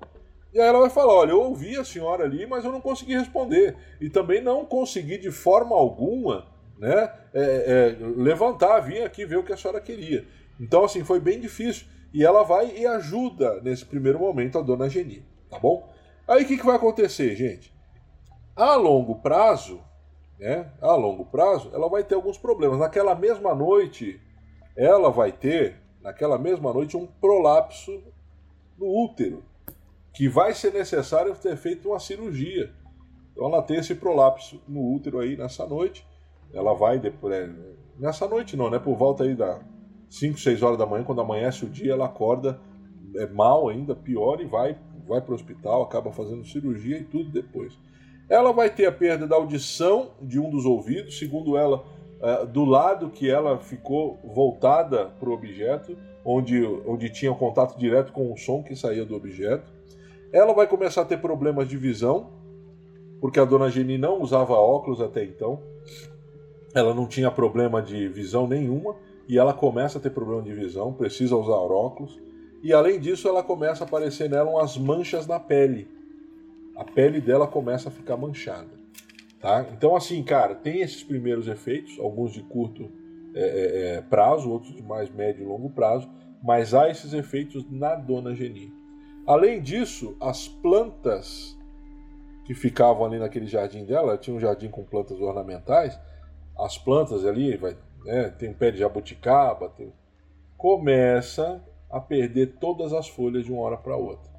E 0.53 0.61
aí 0.61 0.67
ela 0.67 0.81
vai 0.81 0.91
falar, 0.91 1.15
olha, 1.15 1.31
eu 1.31 1.41
ouvi 1.43 1.77
a 1.77 1.85
senhora 1.85 2.25
ali, 2.25 2.47
mas 2.47 2.65
eu 2.65 2.73
não 2.73 2.81
consegui 2.81 3.17
responder 3.17 3.77
e 4.01 4.11
também 4.11 4.43
não 4.43 4.65
consegui 4.65 5.19
de 5.19 5.31
forma 5.31 5.75
alguma, 5.75 6.47
né? 6.79 7.11
É, 7.35 7.43
é, 7.43 7.97
levantar, 8.01 8.81
vir 8.81 9.03
aqui 9.03 9.25
ver 9.25 9.37
o 9.37 9.43
que 9.43 9.53
a 9.53 9.57
senhora 9.57 9.81
queria. 9.81 10.27
Então, 10.61 10.85
assim, 10.85 11.05
foi 11.05 11.21
bem 11.21 11.41
difícil. 11.41 11.87
E 12.13 12.25
ela 12.25 12.43
vai 12.43 12.77
e 12.77 12.87
ajuda 12.87 13.61
nesse 13.63 13.87
primeiro 13.87 14.19
momento 14.19 14.59
a 14.59 14.63
dona 14.63 14.89
Geni, 14.89 15.25
tá 15.49 15.59
bom? 15.59 15.91
Aí 16.29 16.45
o 16.45 16.47
que, 16.47 16.59
que 16.59 16.67
vai 16.67 16.77
acontecer, 16.77 17.35
gente? 17.35 17.75
A 18.55 18.75
longo 18.75 19.17
prazo, 19.17 19.81
né? 20.43 20.73
A 20.81 20.95
longo 20.97 21.25
prazo, 21.25 21.71
ela 21.73 21.89
vai 21.89 22.03
ter 22.03 22.17
alguns 22.17 22.37
problemas. 22.37 22.81
Naquela 22.81 23.15
mesma 23.15 23.55
noite, 23.55 24.21
ela 24.77 25.09
vai 25.09 25.31
ter, 25.31 25.77
naquela 26.03 26.37
mesma 26.37 26.73
noite, 26.73 26.97
um 26.97 27.07
prolapso 27.07 28.03
no 28.77 28.87
útero, 29.05 29.45
que 30.13 30.29
vai 30.29 30.53
ser 30.53 30.73
necessário 30.73 31.33
ter 31.37 31.57
feito 31.57 31.89
uma 31.89 32.01
cirurgia. 32.01 32.73
Então 33.31 33.47
ela 33.47 33.63
tem 33.63 33.79
esse 33.79 33.95
prolapso 33.95 34.61
no 34.67 34.93
útero 34.93 35.21
aí 35.21 35.37
nessa 35.37 35.65
noite. 35.65 36.05
Ela 36.53 36.75
vai 36.75 36.99
depois. 36.99 37.33
É, 37.33 37.49
nessa 37.97 38.27
noite 38.27 38.57
não, 38.57 38.69
né? 38.69 38.81
Por 38.81 38.97
volta 38.97 39.23
aí 39.23 39.37
da 39.37 39.63
5, 40.11 40.39
6 40.39 40.61
horas 40.63 40.77
da 40.77 40.85
manhã, 40.85 41.05
quando 41.05 41.21
amanhece 41.21 41.65
o 41.65 41.71
dia, 41.71 41.93
ela 41.93 42.07
acorda 42.07 42.61
é 43.15 43.27
mal 43.27 43.69
ainda, 43.69 43.95
pior, 43.95 44.41
e 44.41 44.47
vai, 44.47 44.77
vai 45.07 45.21
para 45.21 45.33
o 45.33 45.35
hospital, 45.35 45.83
acaba 45.83 46.11
fazendo 46.11 46.45
cirurgia 46.45 46.99
e 46.99 47.05
tudo 47.05 47.31
depois. 47.31 47.79
Ela 48.33 48.51
vai 48.51 48.71
ter 48.71 48.87
a 48.87 48.93
perda 48.93 49.27
da 49.27 49.37
audição 49.37 50.13
de 50.19 50.41
um 50.41 50.49
dos 50.49 50.65
ouvidos, 50.65 51.19
segundo 51.19 51.55
ela, 51.55 51.85
é, 52.23 52.47
do 52.47 52.65
lado 52.65 53.11
que 53.11 53.29
ela 53.29 53.59
ficou 53.59 54.19
voltada 54.25 55.05
para 55.21 55.29
o 55.29 55.35
objeto, 55.35 55.99
onde, 56.25 56.65
onde 56.87 57.11
tinha 57.11 57.35
contato 57.35 57.79
direto 57.79 58.11
com 58.11 58.33
o 58.33 58.39
som 58.39 58.63
que 58.63 58.75
saía 58.75 59.05
do 59.05 59.15
objeto. 59.15 59.71
Ela 60.33 60.55
vai 60.55 60.67
começar 60.67 61.03
a 61.03 61.05
ter 61.05 61.19
problemas 61.19 61.69
de 61.69 61.77
visão, 61.77 62.31
porque 63.21 63.39
a 63.39 63.45
dona 63.45 63.69
Geni 63.69 63.99
não 63.99 64.23
usava 64.23 64.55
óculos 64.55 65.03
até 65.03 65.23
então. 65.23 65.61
Ela 66.75 66.95
não 66.95 67.07
tinha 67.07 67.31
problema 67.31 67.83
de 67.83 68.09
visão 68.09 68.49
nenhuma 68.49 68.97
e 69.29 69.39
ela 69.39 69.53
começa 69.53 69.99
a 69.99 70.01
ter 70.01 70.09
problema 70.09 70.41
de 70.41 70.55
visão, 70.55 70.95
precisa 70.95 71.37
usar 71.37 71.53
óculos. 71.53 72.19
E 72.63 72.73
além 72.73 72.99
disso, 72.99 73.29
ela 73.29 73.43
começa 73.43 73.85
a 73.85 73.87
aparecer 73.87 74.31
nela 74.31 74.49
umas 74.49 74.79
manchas 74.79 75.27
na 75.27 75.39
pele 75.39 76.01
a 76.77 76.85
pele 76.85 77.21
dela 77.21 77.47
começa 77.47 77.89
a 77.89 77.93
ficar 77.93 78.17
manchada. 78.17 78.71
Tá? 79.41 79.67
Então, 79.73 79.97
assim, 79.97 80.23
cara, 80.23 80.55
tem 80.55 80.81
esses 80.81 81.03
primeiros 81.03 81.49
efeitos, 81.49 81.99
alguns 81.99 82.33
de 82.33 82.43
curto 82.43 82.91
é, 83.35 83.41
é, 83.41 83.95
é, 83.97 84.01
prazo, 84.03 84.51
outros 84.51 84.75
de 84.75 84.83
mais 84.83 85.11
médio 85.11 85.43
e 85.43 85.47
longo 85.47 85.71
prazo, 85.71 86.09
mas 86.43 86.75
há 86.75 86.89
esses 86.89 87.13
efeitos 87.13 87.69
na 87.71 87.95
dona 87.95 88.35
Geni. 88.35 88.73
Além 89.27 89.61
disso, 89.61 90.17
as 90.21 90.49
plantas 90.49 91.59
que 92.45 92.55
ficavam 92.55 93.05
ali 93.05 93.19
naquele 93.19 93.47
jardim 93.47 93.85
dela, 93.85 94.19
tinha 94.19 94.37
um 94.37 94.41
jardim 94.41 94.69
com 94.69 94.85
plantas 94.85 95.21
ornamentais, 95.21 95.99
as 96.59 96.77
plantas 96.77 97.25
ali, 97.25 97.57
vai, 97.57 97.77
né, 98.05 98.29
tem 98.31 98.53
pé 98.53 98.71
de 98.71 98.79
jabuticaba, 98.79 99.69
tem, 99.71 99.93
começa 100.57 101.63
a 101.91 102.01
perder 102.01 102.59
todas 102.59 102.93
as 102.93 103.09
folhas 103.09 103.45
de 103.45 103.53
uma 103.53 103.63
hora 103.63 103.77
para 103.77 103.97
outra. 103.97 104.32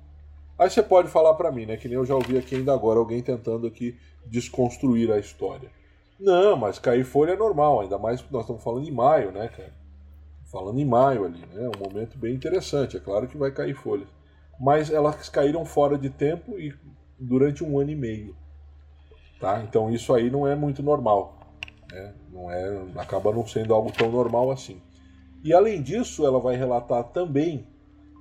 Aí 0.58 0.70
você 0.70 0.84
pode 0.84 1.10
falar 1.10 1.34
para 1.34 1.52
mim, 1.52 1.66
né? 1.66 1.78
Que 1.78 1.88
nem 1.88 1.98
eu 1.98 2.06
já 2.06 2.16
ouvi 2.16 2.38
aqui 2.38 2.56
ainda 2.56 2.74
agora 2.74 3.00
alguém 3.00 3.22
tentando 3.22 3.68
aqui 3.68 3.98
desconstruir 4.26 5.12
a 5.12 5.20
história. 5.20 5.70
Não, 6.20 6.56
mas 6.56 6.80
cair 6.80 7.04
folha 7.04 7.32
é 7.32 7.36
normal, 7.36 7.82
ainda 7.82 7.98
mais 7.98 8.22
que 8.22 8.32
nós 8.32 8.44
estamos 8.44 8.64
falando 8.64 8.88
em 8.88 8.92
maio, 8.92 9.32
né, 9.32 9.48
cara? 9.48 9.74
Falando 10.52 10.80
em 10.80 10.86
maio 10.86 11.26
ali, 11.26 11.40
né? 11.40 11.66
É 11.66 11.70
um 11.70 11.90
momento 11.90 12.18
bem 12.18 12.36
interessante. 12.36 12.96
É 12.96 13.00
claro 13.00 13.28
que 13.28 13.38
vai 13.38 13.52
cair 13.52 13.74
folhas. 13.74 14.08
Mas 14.60 14.92
elas 14.92 15.28
caíram 15.30 15.66
fora 15.66 15.98
de 15.98 16.10
tempo 16.10 16.60
e 16.60 16.74
durante 17.20 17.64
um 17.64 17.80
ano 17.80 17.90
e 17.90 17.96
meio. 17.96 18.36
Tá? 19.40 19.62
Então 19.64 19.92
isso 19.92 20.14
aí 20.14 20.30
não 20.30 20.48
é 20.48 20.56
muito 20.56 20.84
normal. 20.84 21.38
Né? 21.92 22.14
Não 22.32 22.52
é, 22.52 22.86
acaba 22.98 23.34
não 23.34 23.46
sendo 23.46 23.74
algo 23.74 23.92
tão 23.92 24.12
normal 24.12 24.52
assim. 24.52 24.82
E 25.44 25.54
além 25.54 25.82
disso, 25.82 26.26
ela 26.26 26.40
vai 26.40 26.56
relatar 26.56 27.04
também 27.06 27.68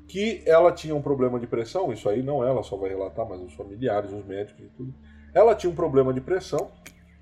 que 0.06 0.42
ela 0.46 0.72
tinha 0.72 0.94
um 0.94 1.02
problema 1.02 1.38
de 1.38 1.46
pressão, 1.46 1.92
isso 1.92 2.08
aí 2.08 2.22
não 2.22 2.44
ela 2.44 2.62
só 2.62 2.76
vai 2.76 2.90
relatar, 2.90 3.26
mas 3.28 3.40
os 3.40 3.54
familiares, 3.54 4.12
os 4.12 4.24
médicos 4.24 4.64
e 4.64 4.68
tudo. 4.68 4.94
Ela 5.34 5.54
tinha 5.54 5.70
um 5.70 5.74
problema 5.74 6.12
de 6.12 6.20
pressão, 6.20 6.70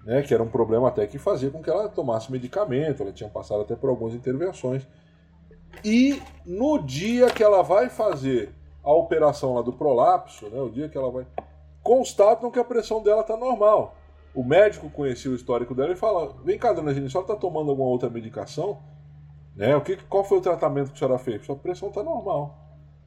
né, 0.04 0.22
que 0.22 0.34
era 0.34 0.42
um 0.42 0.48
problema 0.48 0.88
até 0.88 1.06
que 1.06 1.18
fazia 1.18 1.50
com 1.50 1.62
que 1.62 1.70
ela 1.70 1.88
tomasse 1.88 2.32
medicamento, 2.32 3.02
ela 3.02 3.12
tinha 3.12 3.28
passado 3.28 3.62
até 3.62 3.76
por 3.76 3.90
algumas 3.90 4.14
intervenções. 4.14 4.86
E 5.84 6.20
no 6.44 6.78
dia 6.78 7.30
que 7.30 7.42
ela 7.42 7.62
vai 7.62 7.88
fazer 7.88 8.52
a 8.82 8.92
operação 8.92 9.54
lá 9.54 9.62
do 9.62 9.72
prolapso, 9.72 10.48
né, 10.48 10.60
o 10.60 10.70
dia 10.70 10.88
que 10.88 10.98
ela 10.98 11.10
vai, 11.10 11.26
constatam 11.82 12.50
que 12.50 12.58
a 12.58 12.64
pressão 12.64 13.02
dela 13.02 13.20
está 13.20 13.36
normal. 13.36 13.94
O 14.34 14.42
médico 14.42 14.88
conhecia 14.90 15.30
o 15.30 15.34
histórico 15.34 15.74
dela 15.74 15.92
e 15.92 15.96
fala: 15.96 16.36
Vem 16.44 16.56
cá, 16.56 16.72
dona 16.72 16.94
Gini, 16.94 17.06
a 17.06 17.10
senhora 17.10 17.32
está 17.32 17.40
tomando 17.40 17.70
alguma 17.70 17.88
outra 17.88 18.08
medicação? 18.08 18.78
Né? 19.56 19.74
O 19.76 19.80
que, 19.80 19.96
qual 19.96 20.22
foi 20.22 20.38
o 20.38 20.40
tratamento 20.40 20.88
que 20.88 20.94
a 20.94 20.98
senhora 20.98 21.18
fez? 21.18 21.44
Sua 21.44 21.56
pressão 21.56 21.88
está 21.88 22.02
normal 22.02 22.59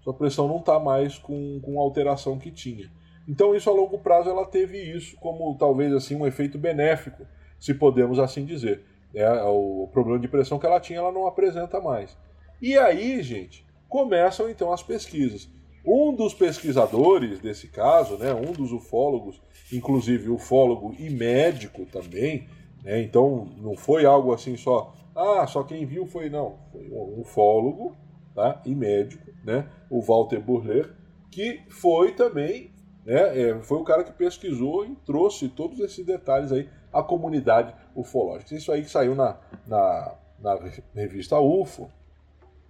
sua 0.03 0.13
pressão 0.13 0.47
não 0.47 0.57
está 0.57 0.79
mais 0.79 1.17
com, 1.17 1.61
com 1.61 1.79
a 1.79 1.83
alteração 1.83 2.37
que 2.37 2.51
tinha. 2.51 2.91
Então 3.27 3.55
isso 3.55 3.69
a 3.69 3.73
longo 3.73 3.97
prazo 3.97 4.29
ela 4.29 4.45
teve 4.45 4.77
isso 4.77 5.15
como 5.17 5.55
talvez 5.57 5.93
assim 5.93 6.15
um 6.15 6.27
efeito 6.27 6.57
benéfico, 6.57 7.25
se 7.57 7.73
podemos 7.73 8.19
assim 8.19 8.45
dizer. 8.45 8.83
É, 9.15 9.29
o 9.43 9.87
problema 9.93 10.19
de 10.19 10.27
pressão 10.27 10.59
que 10.59 10.65
ela 10.65 10.79
tinha 10.79 10.99
ela 10.99 11.11
não 11.11 11.25
apresenta 11.25 11.79
mais. 11.79 12.17
E 12.61 12.77
aí, 12.77 13.21
gente, 13.21 13.65
começam 13.87 14.49
então 14.49 14.73
as 14.73 14.83
pesquisas. 14.83 15.49
Um 15.85 16.13
dos 16.13 16.33
pesquisadores 16.33 17.39
desse 17.39 17.67
caso, 17.67 18.17
né, 18.17 18.33
um 18.33 18.51
dos 18.51 18.71
ufólogos, 18.71 19.41
inclusive 19.71 20.29
ufólogo 20.29 20.95
e 20.97 21.09
médico 21.09 21.85
também, 21.85 22.47
né, 22.83 23.01
então 23.01 23.49
não 23.57 23.75
foi 23.75 24.05
algo 24.05 24.33
assim 24.33 24.55
só, 24.57 24.93
ah, 25.15 25.45
só 25.45 25.63
quem 25.63 25.85
viu 25.85 26.05
foi 26.05 26.29
não, 26.29 26.55
foi 26.71 26.89
um 26.89 27.21
ufólogo 27.21 27.95
tá? 28.33 28.61
e 28.65 28.73
médico, 28.73 29.31
né? 29.43 29.67
o 29.89 30.01
Walter 30.01 30.39
Burler, 30.39 30.93
que 31.29 31.61
foi 31.69 32.13
também, 32.13 32.71
né? 33.05 33.49
É, 33.49 33.59
foi 33.61 33.77
o 33.77 33.83
cara 33.83 34.03
que 34.03 34.13
pesquisou 34.13 34.85
e 34.85 34.95
trouxe 35.05 35.49
todos 35.49 35.79
esses 35.79 36.05
detalhes 36.05 36.51
aí 36.51 36.69
à 36.91 37.03
comunidade 37.03 37.73
ufológica. 37.95 38.55
Isso 38.55 38.71
aí 38.71 38.83
que 38.83 38.89
saiu 38.89 39.15
na, 39.15 39.37
na, 39.67 40.15
na 40.39 40.59
revista 40.95 41.39
UFO, 41.39 41.89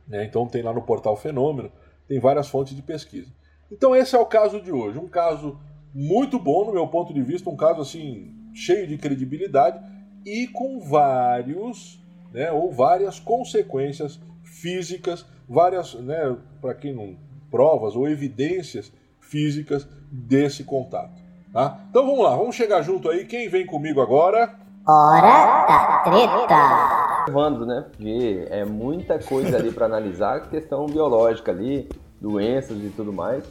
né? 0.08 0.26
então 0.26 0.48
tem 0.48 0.62
lá 0.62 0.74
no 0.74 0.82
portal 0.82 1.16
Fenômeno, 1.16 1.72
tem 2.08 2.20
várias 2.20 2.48
fontes 2.48 2.76
de 2.76 2.82
pesquisa. 2.82 3.32
Então 3.72 3.96
esse 3.96 4.16
é 4.16 4.20
o 4.20 4.26
caso 4.26 4.62
de 4.62 4.72
hoje, 4.72 4.98
um 4.98 5.08
caso 5.08 5.60
muito 5.94 6.40
bom 6.40 6.66
no 6.66 6.74
meu 6.74 6.88
ponto 6.88 7.14
de 7.14 7.22
vista, 7.22 7.50
um 7.50 7.56
caso 7.56 7.82
assim 7.82 8.34
cheio 8.54 8.88
de 8.88 8.98
credibilidade 8.98 9.80
e 10.26 10.48
com 10.48 10.80
vários, 10.80 12.02
né, 12.32 12.52
ou 12.52 12.72
várias 12.72 13.20
consequências 13.20 14.20
físicas, 14.44 15.26
várias, 15.48 15.94
né, 15.96 16.36
para 16.62 16.74
quem 16.74 16.94
não 16.94 17.16
provas 17.50 17.96
ou 17.96 18.08
evidências 18.08 18.92
físicas 19.20 19.88
desse 20.12 20.64
contato. 20.64 21.22
Tá? 21.52 21.80
Então 21.90 22.06
vamos 22.06 22.24
lá, 22.24 22.36
vamos 22.36 22.56
chegar 22.56 22.82
junto 22.82 23.10
aí. 23.10 23.26
Quem 23.26 23.48
vem 23.48 23.66
comigo 23.66 24.02
agora? 24.02 24.56
Hora 24.86 25.66
da 25.68 26.02
treta! 26.04 27.30
Evandro, 27.30 27.66
né? 27.66 27.86
Porque 27.90 28.48
é 28.50 28.66
muita 28.66 29.20
coisa 29.20 29.56
ali 29.56 29.72
para 29.72 29.86
analisar, 29.86 30.50
questão 30.50 30.86
biológica 30.88 31.52
ali, 31.52 31.88
doenças 32.20 32.78
e 32.84 32.90
tudo 32.90 33.14
mais. 33.14 33.44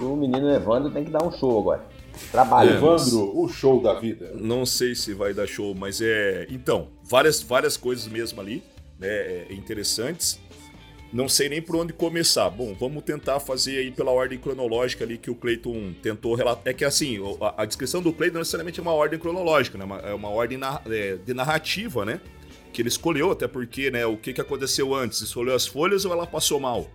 O 0.00 0.16
menino 0.16 0.48
Evandro 0.50 0.90
tem 0.90 1.04
que 1.04 1.10
dar 1.10 1.22
um 1.22 1.30
show 1.30 1.58
agora. 1.58 1.84
Trabalho. 2.30 2.70
É, 2.70 2.74
Evandro, 2.76 3.38
o 3.38 3.48
show 3.48 3.82
da 3.82 3.94
vida. 3.94 4.32
Não 4.36 4.64
sei 4.64 4.94
se 4.94 5.12
vai 5.12 5.34
dar 5.34 5.46
show, 5.46 5.74
mas 5.74 6.00
é. 6.00 6.46
Então, 6.48 6.88
várias, 7.02 7.42
várias 7.42 7.76
coisas 7.76 8.06
mesmo 8.06 8.40
ali, 8.40 8.62
né? 8.98 9.08
É, 9.08 9.46
interessantes. 9.50 10.40
Não 11.14 11.28
sei 11.28 11.48
nem 11.48 11.62
por 11.62 11.76
onde 11.76 11.92
começar. 11.92 12.50
Bom, 12.50 12.74
vamos 12.74 13.04
tentar 13.04 13.38
fazer 13.38 13.78
aí 13.78 13.92
pela 13.92 14.10
ordem 14.10 14.36
cronológica 14.36 15.04
ali 15.04 15.16
que 15.16 15.30
o 15.30 15.34
Clayton 15.36 15.94
tentou 16.02 16.34
relatar. 16.34 16.64
É 16.66 16.74
que 16.74 16.84
assim, 16.84 17.20
a, 17.40 17.62
a 17.62 17.64
descrição 17.64 18.02
do 18.02 18.12
Clayton 18.12 18.34
não 18.34 18.40
necessariamente 18.40 18.80
é 18.80 18.82
uma 18.82 18.92
ordem 18.92 19.16
cronológica, 19.16 19.78
né? 19.78 19.84
É 20.02 20.12
uma 20.12 20.28
ordem 20.28 20.58
na, 20.58 20.82
é, 20.86 21.14
de 21.14 21.32
narrativa, 21.32 22.04
né? 22.04 22.20
Que 22.72 22.82
ele 22.82 22.88
escolheu, 22.88 23.30
até 23.30 23.46
porque, 23.46 23.92
né? 23.92 24.04
O 24.04 24.16
que, 24.16 24.32
que 24.32 24.40
aconteceu 24.40 24.92
antes? 24.92 25.20
Escolheu 25.20 25.54
as 25.54 25.68
folhas 25.68 26.04
ou 26.04 26.12
ela 26.12 26.26
passou 26.26 26.58
mal? 26.58 26.90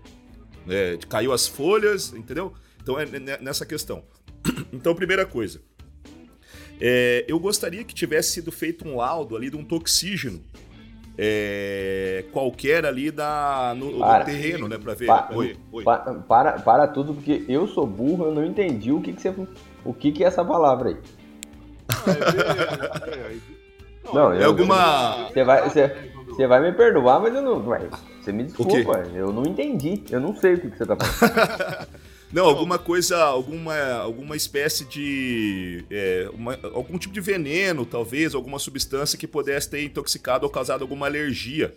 É, 0.68 1.00
caiu 1.08 1.32
as 1.32 1.48
folhas, 1.48 2.12
entendeu? 2.12 2.54
Então 2.84 3.00
é 3.00 3.06
nessa 3.40 3.66
questão. 3.66 4.04
Então, 4.74 4.94
primeira 4.94 5.26
coisa. 5.26 5.62
É, 6.80 7.26
eu 7.28 7.40
gostaria 7.40 7.84
que 7.84 7.94
tivesse 7.94 8.34
sido 8.34 8.52
feito 8.52 8.88
um 8.88 8.98
laudo 8.98 9.36
ali 9.36 9.50
de 9.50 9.56
um 9.56 9.64
toxígeno 9.64 10.44
é, 11.22 12.24
qualquer 12.32 12.86
ali 12.86 13.12
da, 13.12 13.74
no, 13.76 13.92
no 13.92 14.24
terreno, 14.24 14.70
né? 14.70 14.78
Pra 14.78 14.94
ver. 14.94 15.06
Pa, 15.06 15.28
oi, 15.34 15.58
oi. 15.70 15.84
Pa, 15.84 15.98
para, 16.26 16.54
para 16.54 16.88
tudo, 16.88 17.14
porque 17.14 17.44
eu 17.50 17.68
sou 17.68 17.86
burro, 17.86 18.28
eu 18.28 18.34
não 18.34 18.46
entendi 18.46 18.94
o 18.94 19.02
que, 19.02 19.12
que 19.12 19.22
você. 19.22 19.36
O 19.84 19.94
que, 19.94 20.14
que 20.14 20.24
é 20.24 20.28
essa 20.28 20.46
palavra 20.46 20.92
aí. 20.92 20.98
não, 24.14 24.32
é 24.32 24.46
alguma. 24.46 25.28
Você 25.28 25.44
vai, 25.44 25.70
você, 25.70 25.94
você 26.26 26.48
vai 26.48 26.62
me 26.62 26.72
perdoar, 26.72 27.20
mas 27.20 27.36
eu 27.36 27.42
não. 27.42 27.62
Você 28.22 28.32
me 28.32 28.46
desculpa, 28.46 29.04
eu 29.14 29.34
não 29.34 29.46
entendi. 29.46 30.02
Eu 30.10 30.22
não 30.22 30.34
sei 30.34 30.54
o 30.54 30.62
que, 30.62 30.72
que 30.72 30.78
você 30.78 30.86
tá 30.86 30.96
falando. 30.96 31.88
Não, 32.32 32.46
alguma 32.46 32.78
coisa, 32.78 33.18
alguma, 33.18 33.76
alguma 33.94 34.36
espécie 34.36 34.86
de. 34.86 35.84
É, 35.90 36.30
uma, 36.32 36.60
algum 36.74 36.98
tipo 36.98 37.14
de 37.14 37.20
veneno, 37.20 37.86
talvez, 37.86 38.36
alguma 38.36 38.60
substância 38.60 39.18
que 39.18 39.28
pudesse 39.28 39.70
ter 39.70 39.84
intoxicado 39.84 40.46
ou 40.46 40.52
causado 40.52 40.84
alguma 40.84 41.08
alergia, 41.08 41.74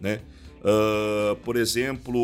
né? 0.00 0.20
Uh, 0.64 1.36
por 1.44 1.56
exemplo, 1.56 2.18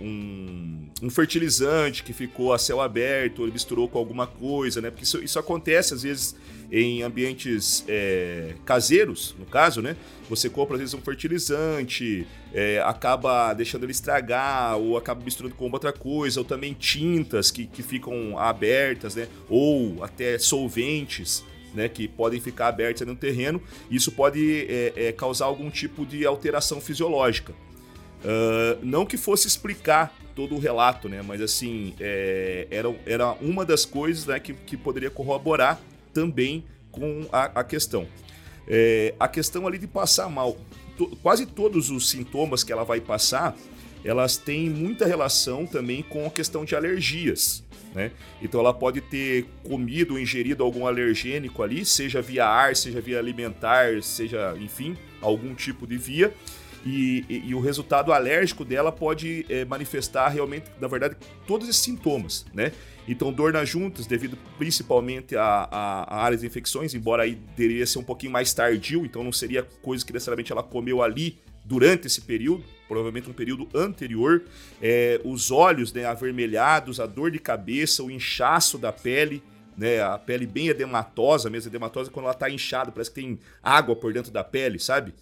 um, 0.00 0.88
um, 1.02 1.10
fertilizante 1.10 2.04
que 2.04 2.12
ficou 2.12 2.52
a 2.52 2.58
céu 2.58 2.80
aberto, 2.80 3.42
ele 3.42 3.50
misturou 3.50 3.88
com 3.88 3.98
alguma 3.98 4.26
coisa, 4.26 4.80
né? 4.80 4.88
Porque 4.88 5.02
isso, 5.02 5.22
isso 5.22 5.38
acontece 5.38 5.92
às 5.92 6.04
vezes 6.04 6.36
em 6.70 7.02
ambientes 7.02 7.84
é, 7.88 8.54
caseiros, 8.64 9.34
no 9.38 9.46
caso, 9.46 9.80
né? 9.80 9.96
Você 10.28 10.50
compra 10.50 10.74
às 10.74 10.80
vezes 10.80 10.94
um 10.94 11.00
fertilizante, 11.00 12.26
é, 12.52 12.80
acaba 12.84 13.52
deixando 13.54 13.84
ele 13.84 13.92
estragar, 13.92 14.76
ou 14.76 14.96
acaba 14.96 15.22
misturando 15.24 15.54
com 15.54 15.70
outra 15.70 15.92
coisa, 15.92 16.40
ou 16.40 16.44
também 16.44 16.74
tintas 16.74 17.50
que, 17.50 17.66
que 17.66 17.82
ficam 17.82 18.38
abertas, 18.38 19.14
né? 19.14 19.28
Ou 19.48 20.02
até 20.02 20.38
solventes 20.38 21.44
né, 21.76 21.88
que 21.88 22.08
podem 22.08 22.40
ficar 22.40 22.68
abertas 22.68 23.06
no 23.06 23.14
terreno. 23.14 23.62
Isso 23.90 24.10
pode 24.10 24.66
é, 24.68 24.92
é, 24.96 25.12
causar 25.12 25.44
algum 25.44 25.70
tipo 25.70 26.04
de 26.04 26.26
alteração 26.26 26.80
fisiológica. 26.80 27.52
Uh, 28.24 28.78
não 28.82 29.04
que 29.04 29.16
fosse 29.16 29.46
explicar 29.46 30.16
todo 30.34 30.54
o 30.54 30.58
relato, 30.58 31.08
né, 31.08 31.22
mas 31.22 31.40
assim, 31.40 31.94
é, 32.00 32.66
era, 32.70 32.94
era 33.06 33.32
uma 33.34 33.64
das 33.64 33.84
coisas 33.84 34.26
né, 34.26 34.40
que, 34.40 34.52
que 34.52 34.76
poderia 34.76 35.10
corroborar 35.10 35.80
também 36.16 36.64
com 36.90 37.26
a, 37.30 37.60
a 37.60 37.62
questão. 37.62 38.08
É, 38.66 39.14
a 39.20 39.28
questão 39.28 39.66
ali 39.66 39.76
de 39.76 39.86
passar 39.86 40.30
mal. 40.30 40.56
Quase 41.22 41.44
todos 41.44 41.90
os 41.90 42.08
sintomas 42.08 42.64
que 42.64 42.72
ela 42.72 42.84
vai 42.84 43.02
passar, 43.02 43.54
elas 44.02 44.38
têm 44.38 44.70
muita 44.70 45.04
relação 45.04 45.66
também 45.66 46.02
com 46.02 46.26
a 46.26 46.30
questão 46.30 46.64
de 46.64 46.74
alergias. 46.74 47.62
Né? 47.94 48.12
Então 48.40 48.60
ela 48.60 48.72
pode 48.72 49.02
ter 49.02 49.44
comido 49.62 50.14
ou 50.14 50.18
ingerido 50.18 50.64
algum 50.64 50.86
alergênico 50.86 51.62
ali, 51.62 51.84
seja 51.84 52.22
via 52.22 52.46
ar, 52.46 52.74
seja 52.74 52.98
via 52.98 53.18
alimentar, 53.18 54.02
seja, 54.02 54.56
enfim, 54.58 54.96
algum 55.20 55.54
tipo 55.54 55.86
de 55.86 55.98
via. 55.98 56.32
E, 56.86 57.24
e, 57.28 57.48
e 57.48 57.54
o 57.54 57.58
resultado 57.58 58.12
alérgico 58.12 58.64
dela 58.64 58.92
pode 58.92 59.44
é, 59.48 59.64
manifestar 59.64 60.28
realmente, 60.28 60.70
na 60.80 60.86
verdade, 60.86 61.16
todos 61.44 61.68
esses 61.68 61.82
sintomas, 61.82 62.46
né? 62.54 62.70
Então, 63.08 63.32
dor 63.32 63.52
nas 63.52 63.68
juntas, 63.68 64.06
devido 64.06 64.38
principalmente 64.56 65.34
a, 65.34 65.68
a, 65.68 66.16
a, 66.16 66.24
áreas 66.24 66.42
de 66.42 66.46
infecções, 66.46 66.94
embora 66.94 67.24
aí 67.24 67.34
deveria 67.56 67.84
ser 67.86 67.98
um 67.98 68.04
pouquinho 68.04 68.30
mais 68.30 68.54
tardio, 68.54 69.04
então 69.04 69.24
não 69.24 69.32
seria 69.32 69.64
coisa 69.82 70.06
que 70.06 70.12
necessariamente 70.12 70.52
ela 70.52 70.62
comeu 70.62 71.02
ali 71.02 71.38
durante 71.64 72.06
esse 72.06 72.20
período, 72.20 72.64
provavelmente 72.86 73.28
um 73.28 73.32
período 73.32 73.68
anterior, 73.74 74.44
é, 74.80 75.20
os 75.24 75.50
olhos 75.50 75.92
né, 75.92 76.04
avermelhados, 76.04 77.00
a 77.00 77.06
dor 77.06 77.32
de 77.32 77.40
cabeça, 77.40 78.04
o 78.04 78.10
inchaço 78.12 78.78
da 78.78 78.92
pele, 78.92 79.42
né, 79.76 80.00
a 80.00 80.16
pele 80.16 80.46
bem 80.46 80.68
edematosa 80.68 81.50
mesmo, 81.50 81.68
edematosa 81.68 82.12
quando 82.12 82.26
ela 82.26 82.34
está 82.34 82.48
inchada, 82.48 82.92
parece 82.92 83.10
que 83.10 83.20
tem 83.20 83.40
água 83.60 83.96
por 83.96 84.12
dentro 84.12 84.30
da 84.30 84.44
pele, 84.44 84.78
sabe? 84.78 85.12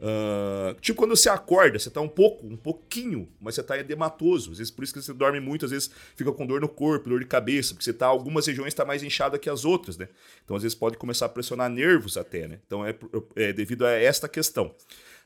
Uh, 0.00 0.78
tipo 0.80 0.96
quando 0.96 1.16
você 1.16 1.28
acorda, 1.28 1.76
você 1.76 1.90
tá 1.90 2.00
um 2.00 2.08
pouco, 2.08 2.46
um 2.46 2.56
pouquinho, 2.56 3.28
mas 3.40 3.56
você 3.56 3.62
tá 3.62 3.78
edematoso. 3.78 4.52
Às 4.52 4.58
vezes 4.58 4.70
por 4.70 4.84
isso 4.84 4.94
que 4.94 5.02
você 5.02 5.12
dorme 5.12 5.40
muito, 5.40 5.64
às 5.64 5.70
vezes 5.72 5.90
fica 6.14 6.30
com 6.32 6.46
dor 6.46 6.60
no 6.60 6.68
corpo, 6.68 7.08
dor 7.08 7.20
de 7.20 7.26
cabeça, 7.26 7.74
porque 7.74 7.84
você 7.84 7.92
tá, 7.92 8.06
algumas 8.06 8.46
regiões 8.46 8.72
tá 8.74 8.84
mais 8.84 9.02
inchada 9.02 9.38
que 9.38 9.50
as 9.50 9.64
outras, 9.64 9.96
né? 9.98 10.08
Então 10.44 10.56
às 10.56 10.62
vezes 10.62 10.76
pode 10.76 10.96
começar 10.96 11.26
a 11.26 11.28
pressionar 11.28 11.68
nervos 11.68 12.16
até, 12.16 12.46
né? 12.46 12.60
Então 12.66 12.86
é, 12.86 12.94
é 13.34 13.52
devido 13.52 13.84
a 13.84 13.90
esta 13.90 14.28
questão. 14.28 14.74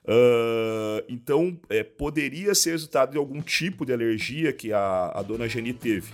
Uh, 0.04 1.04
então, 1.08 1.56
é, 1.68 1.84
poderia 1.84 2.54
ser 2.54 2.72
resultado 2.72 3.12
de 3.12 3.18
algum 3.18 3.40
tipo 3.40 3.86
de 3.86 3.92
alergia 3.92 4.52
que 4.52 4.72
a, 4.72 5.12
a 5.14 5.22
dona 5.22 5.48
Jenny 5.48 5.72
teve. 5.72 6.12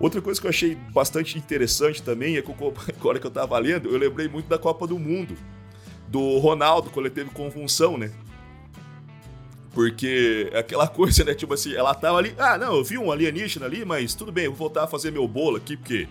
Outra 0.00 0.20
coisa 0.22 0.40
que 0.40 0.46
eu 0.46 0.50
achei 0.50 0.74
bastante 0.74 1.38
interessante 1.38 2.02
também 2.02 2.38
é 2.38 2.42
que 2.42 2.50
agora 2.96 3.20
que 3.20 3.26
eu 3.26 3.30
tava 3.30 3.58
lendo, 3.58 3.88
eu 3.88 3.98
lembrei 3.98 4.26
muito 4.26 4.48
da 4.48 4.58
Copa 4.58 4.86
do 4.86 4.98
Mundo, 4.98 5.36
do 6.10 6.38
Ronaldo, 6.38 6.90
quando 6.90 7.06
ele 7.06 7.14
teve 7.14 7.30
convulsão, 7.30 7.96
né? 7.96 8.10
Porque 9.72 10.50
aquela 10.54 10.86
coisa, 10.88 11.24
né? 11.24 11.34
Tipo 11.34 11.54
assim, 11.54 11.74
ela 11.74 11.94
tava 11.94 12.18
ali, 12.18 12.34
ah, 12.36 12.58
não, 12.58 12.76
eu 12.76 12.84
vi 12.84 12.98
um 12.98 13.10
alienígena 13.12 13.66
ali, 13.66 13.84
mas 13.84 14.14
tudo 14.14 14.32
bem, 14.32 14.44
eu 14.46 14.50
vou 14.50 14.58
voltar 14.58 14.84
a 14.84 14.86
fazer 14.88 15.12
meu 15.12 15.26
bolo 15.28 15.56
aqui, 15.56 15.76
porque, 15.76 16.08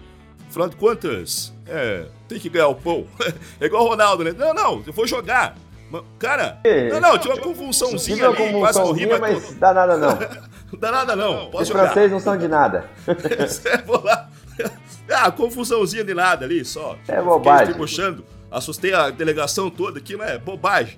afinal 0.50 0.70
de 0.70 0.78
contas, 0.78 1.54
é, 1.68 2.06
tem 2.28 2.40
que 2.40 2.50
ganhar 2.50 2.70
o 2.70 2.76
pão. 2.76 3.06
é 3.60 3.66
igual 3.66 3.84
o 3.84 3.90
Ronaldo, 3.90 4.24
né? 4.24 4.34
Não, 4.36 4.54
não, 4.54 4.84
eu 4.88 4.94
vou 4.94 5.06
jogar. 5.06 5.56
Cara, 6.20 6.60
é. 6.64 6.88
não, 6.90 7.02
não, 7.02 7.18
tinha 7.18 7.34
uma 7.34 7.42
convulsãozinha 7.42 8.30
ali, 8.30 8.54
quase 8.54 8.80
morri, 8.80 9.08
mas... 9.08 9.20
mas 9.20 9.56
dá 9.56 9.74
nada 9.74 9.98
não. 9.98 10.20
dá 10.80 10.92
nada 10.92 11.16
não, 11.16 11.50
posso 11.50 11.64
Os 11.64 11.68
jogar. 11.70 11.86
franceses 11.86 12.12
não 12.12 12.20
são 12.20 12.38
de 12.38 12.48
nada. 12.48 12.88
vou 13.86 14.04
lá. 14.04 14.30
Ah, 15.12 15.32
confusãozinha 15.32 16.04
de 16.04 16.14
nada 16.14 16.46
ali, 16.46 16.64
só. 16.64 16.96
É 17.08 17.20
bobagem. 17.20 17.74
Assustei 18.52 18.94
a 18.94 19.10
delegação 19.10 19.70
toda 19.70 20.00
aqui, 20.00 20.16
mas 20.16 20.32
é 20.32 20.38
bobagem. 20.40 20.98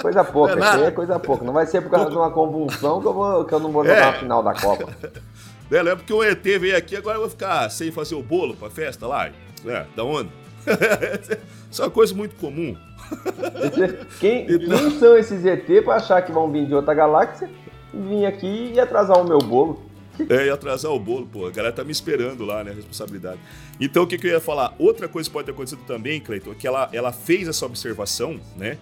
Coisa 0.00 0.22
pouca, 0.22 0.54
não 0.54 0.84
é, 0.84 0.86
é 0.86 0.90
coisa 0.90 1.18
pouca. 1.18 1.44
Não 1.44 1.52
vai 1.52 1.66
ser 1.66 1.80
por 1.82 1.90
causa 1.90 2.10
de 2.10 2.16
uma 2.16 2.30
convulsão 2.30 3.00
que 3.00 3.06
eu, 3.06 3.12
vou, 3.12 3.44
que 3.44 3.52
eu 3.52 3.60
não 3.60 3.72
vou 3.72 3.84
jogar 3.84 3.96
é. 3.96 4.04
a 4.04 4.12
final 4.12 4.42
da 4.42 4.54
Copa. 4.54 4.88
É, 5.70 5.80
lembra 5.80 6.04
que 6.04 6.12
o 6.12 6.22
ET 6.22 6.42
veio 6.42 6.76
aqui, 6.76 6.94
agora 6.94 7.16
eu 7.16 7.22
vou 7.22 7.30
ficar 7.30 7.66
sem 7.70 7.90
fazer 7.90 8.14
o 8.14 8.22
bolo 8.22 8.54
pra 8.54 8.68
festa 8.68 9.06
lá. 9.06 9.30
É, 9.64 9.86
da 9.96 10.04
onde? 10.04 10.28
Isso 11.70 11.80
é 11.80 11.84
uma 11.86 11.90
coisa 11.90 12.14
muito 12.14 12.36
comum. 12.36 12.76
Quem, 14.20 14.46
quem 14.46 14.90
são 14.98 15.16
esses 15.16 15.44
ET 15.44 15.66
para 15.84 15.96
achar 15.96 16.22
que 16.22 16.32
vão 16.32 16.50
vir 16.50 16.66
de 16.66 16.74
outra 16.74 16.94
galáxia 16.94 17.48
vir 17.92 18.24
aqui 18.24 18.72
e 18.74 18.80
atrasar 18.80 19.18
o 19.18 19.24
meu 19.24 19.38
bolo? 19.38 19.82
É, 20.28 20.46
e 20.46 20.50
atrasar 20.50 20.92
o 20.92 20.98
bolo, 20.98 21.26
pô. 21.26 21.46
A 21.46 21.50
galera 21.50 21.74
tá 21.74 21.84
me 21.84 21.92
esperando 21.92 22.44
lá, 22.44 22.62
né? 22.62 22.70
A 22.70 22.74
responsabilidade. 22.74 23.40
Então, 23.80 24.02
o 24.02 24.06
que, 24.06 24.18
que 24.18 24.26
eu 24.26 24.32
ia 24.32 24.40
falar? 24.40 24.74
Outra 24.78 25.08
coisa 25.08 25.28
que 25.28 25.32
pode 25.32 25.46
ter 25.46 25.52
acontecido 25.52 25.82
também, 25.86 26.20
Cleiton, 26.20 26.52
é 26.52 26.54
que 26.54 26.66
ela, 26.66 26.88
ela 26.92 27.12
fez 27.12 27.48
essa 27.48 27.64
observação, 27.64 28.38
né? 28.56 28.78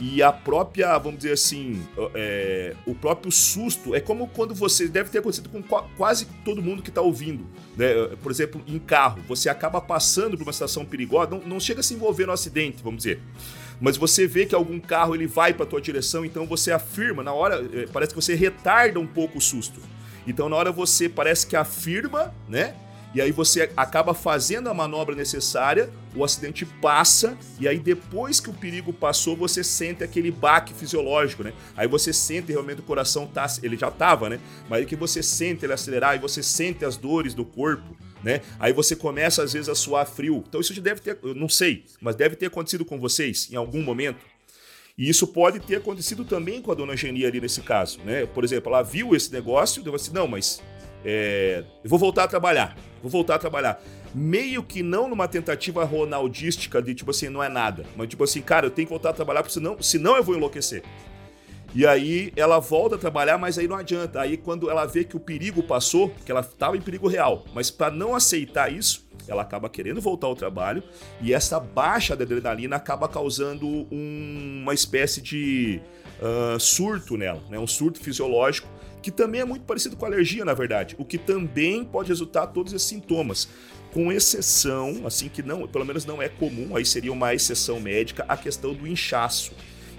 E 0.00 0.22
a 0.22 0.30
própria, 0.32 0.96
vamos 0.96 1.18
dizer 1.18 1.32
assim, 1.32 1.82
é, 2.14 2.72
o 2.86 2.94
próprio 2.94 3.32
susto 3.32 3.96
é 3.96 4.00
como 4.00 4.28
quando 4.28 4.54
você 4.54 4.86
deve 4.86 5.10
ter 5.10 5.18
acontecido 5.18 5.48
com 5.48 5.60
quase 5.96 6.26
todo 6.44 6.62
mundo 6.62 6.82
que 6.82 6.88
está 6.88 7.00
ouvindo, 7.00 7.44
né? 7.76 7.92
Por 8.22 8.30
exemplo, 8.30 8.62
em 8.68 8.78
carro, 8.78 9.20
você 9.26 9.48
acaba 9.48 9.80
passando 9.80 10.36
por 10.36 10.44
uma 10.44 10.52
situação 10.52 10.84
perigosa, 10.84 11.32
não, 11.32 11.40
não 11.40 11.60
chega 11.60 11.80
a 11.80 11.82
se 11.82 11.94
envolver 11.94 12.26
no 12.26 12.32
acidente, 12.32 12.80
vamos 12.80 12.98
dizer. 12.98 13.20
mas 13.80 13.96
você 13.96 14.24
vê 14.24 14.46
que 14.46 14.54
algum 14.54 14.78
carro 14.78 15.16
ele 15.16 15.26
vai 15.26 15.52
para 15.52 15.66
tua 15.66 15.80
direção, 15.80 16.24
então 16.24 16.46
você 16.46 16.70
afirma 16.70 17.24
na 17.24 17.32
hora, 17.32 17.68
eh, 17.72 17.88
parece 17.92 18.14
que 18.14 18.20
você 18.20 18.36
retarda 18.36 19.00
um 19.00 19.06
pouco 19.06 19.38
o 19.38 19.40
susto. 19.40 19.80
Então 20.30 20.48
na 20.48 20.56
hora 20.56 20.70
você 20.70 21.08
parece 21.08 21.46
que 21.46 21.56
afirma, 21.56 22.34
né? 22.48 22.74
E 23.14 23.22
aí 23.22 23.32
você 23.32 23.70
acaba 23.74 24.12
fazendo 24.12 24.68
a 24.68 24.74
manobra 24.74 25.14
necessária, 25.16 25.90
o 26.14 26.22
acidente 26.22 26.66
passa, 26.66 27.38
e 27.58 27.66
aí 27.66 27.78
depois 27.78 28.38
que 28.38 28.50
o 28.50 28.52
perigo 28.52 28.92
passou, 28.92 29.34
você 29.34 29.64
sente 29.64 30.04
aquele 30.04 30.30
baque 30.30 30.74
fisiológico, 30.74 31.42
né? 31.42 31.54
Aí 31.74 31.88
você 31.88 32.12
sente 32.12 32.52
realmente 32.52 32.80
o 32.80 32.84
coração 32.84 33.26
tá, 33.26 33.46
ele 33.62 33.78
já 33.78 33.90
tava, 33.90 34.28
né? 34.28 34.38
Mas 34.68 34.80
aí 34.80 34.86
que 34.86 34.94
você 34.94 35.22
sente 35.22 35.64
ele 35.64 35.72
acelerar 35.72 36.16
e 36.16 36.18
você 36.18 36.42
sente 36.42 36.84
as 36.84 36.98
dores 36.98 37.32
do 37.32 37.46
corpo, 37.46 37.96
né? 38.22 38.42
Aí 38.60 38.74
você 38.74 38.94
começa 38.94 39.42
às 39.42 39.54
vezes 39.54 39.70
a 39.70 39.74
suar 39.74 40.06
frio. 40.06 40.44
Então 40.46 40.60
isso 40.60 40.74
já 40.74 40.82
deve 40.82 41.00
ter, 41.00 41.18
eu 41.22 41.34
não 41.34 41.48
sei, 41.48 41.86
mas 42.02 42.14
deve 42.14 42.36
ter 42.36 42.46
acontecido 42.46 42.84
com 42.84 43.00
vocês 43.00 43.48
em 43.50 43.56
algum 43.56 43.82
momento. 43.82 44.18
E 44.98 45.08
isso 45.08 45.28
pode 45.28 45.60
ter 45.60 45.76
acontecido 45.76 46.24
também 46.24 46.60
com 46.60 46.72
a 46.72 46.74
dona 46.74 46.96
Geni 46.96 47.24
ali 47.24 47.40
nesse 47.40 47.60
caso, 47.60 48.00
né? 48.04 48.26
Por 48.26 48.42
exemplo, 48.42 48.72
ela 48.72 48.82
viu 48.82 49.14
esse 49.14 49.32
negócio 49.32 49.80
e 49.80 49.84
deu 49.84 49.94
assim, 49.94 50.12
não, 50.12 50.26
mas 50.26 50.60
é, 51.04 51.62
eu 51.84 51.88
vou 51.88 52.00
voltar 52.00 52.24
a 52.24 52.28
trabalhar, 52.28 52.76
vou 53.00 53.08
voltar 53.08 53.36
a 53.36 53.38
trabalhar. 53.38 53.80
Meio 54.12 54.60
que 54.60 54.82
não 54.82 55.08
numa 55.08 55.28
tentativa 55.28 55.84
ronaldística 55.84 56.82
de 56.82 56.96
tipo 56.96 57.12
assim, 57.12 57.28
não 57.28 57.40
é 57.40 57.48
nada, 57.48 57.84
mas 57.96 58.08
tipo 58.08 58.24
assim, 58.24 58.42
cara, 58.42 58.66
eu 58.66 58.70
tenho 58.72 58.88
que 58.88 58.92
voltar 58.92 59.10
a 59.10 59.12
trabalhar, 59.12 59.44
porque 59.44 59.54
senão, 59.54 59.80
senão 59.80 60.16
eu 60.16 60.24
vou 60.24 60.34
enlouquecer. 60.34 60.82
E 61.72 61.86
aí 61.86 62.32
ela 62.34 62.58
volta 62.58 62.96
a 62.96 62.98
trabalhar, 62.98 63.38
mas 63.38 63.56
aí 63.56 63.68
não 63.68 63.76
adianta. 63.76 64.20
Aí 64.20 64.36
quando 64.36 64.68
ela 64.68 64.84
vê 64.84 65.04
que 65.04 65.16
o 65.16 65.20
perigo 65.20 65.62
passou, 65.62 66.12
que 66.24 66.32
ela 66.32 66.40
estava 66.40 66.76
em 66.76 66.80
perigo 66.80 67.06
real, 67.06 67.44
mas 67.54 67.70
para 67.70 67.92
não 67.92 68.16
aceitar 68.16 68.72
isso, 68.72 69.06
ela 69.28 69.42
acaba 69.42 69.68
querendo 69.68 70.00
voltar 70.00 70.26
ao 70.26 70.34
trabalho 70.34 70.82
e 71.20 71.32
essa 71.32 71.60
baixa 71.60 72.16
de 72.16 72.22
adrenalina 72.22 72.76
acaba 72.76 73.08
causando 73.08 73.66
um, 73.66 74.60
uma 74.62 74.74
espécie 74.74 75.20
de 75.20 75.80
uh, 76.20 76.58
surto 76.58 77.16
nela, 77.16 77.42
né? 77.48 77.58
um 77.58 77.66
surto 77.66 78.00
fisiológico 78.00 78.68
que 79.02 79.10
também 79.10 79.40
é 79.40 79.44
muito 79.44 79.64
parecido 79.64 79.96
com 79.96 80.04
alergia, 80.04 80.44
na 80.44 80.54
verdade, 80.54 80.94
o 80.98 81.04
que 81.04 81.18
também 81.18 81.84
pode 81.84 82.08
resultar 82.08 82.48
todos 82.48 82.72
esses 82.72 82.88
sintomas, 82.88 83.48
com 83.92 84.12
exceção, 84.12 85.06
assim 85.06 85.28
que 85.28 85.42
não, 85.42 85.66
pelo 85.66 85.84
menos 85.84 86.04
não 86.04 86.20
é 86.20 86.28
comum, 86.28 86.76
aí 86.76 86.84
seria 86.84 87.12
uma 87.12 87.32
exceção 87.34 87.80
médica, 87.80 88.24
a 88.28 88.36
questão 88.36 88.74
do 88.74 88.86
inchaço. 88.86 89.52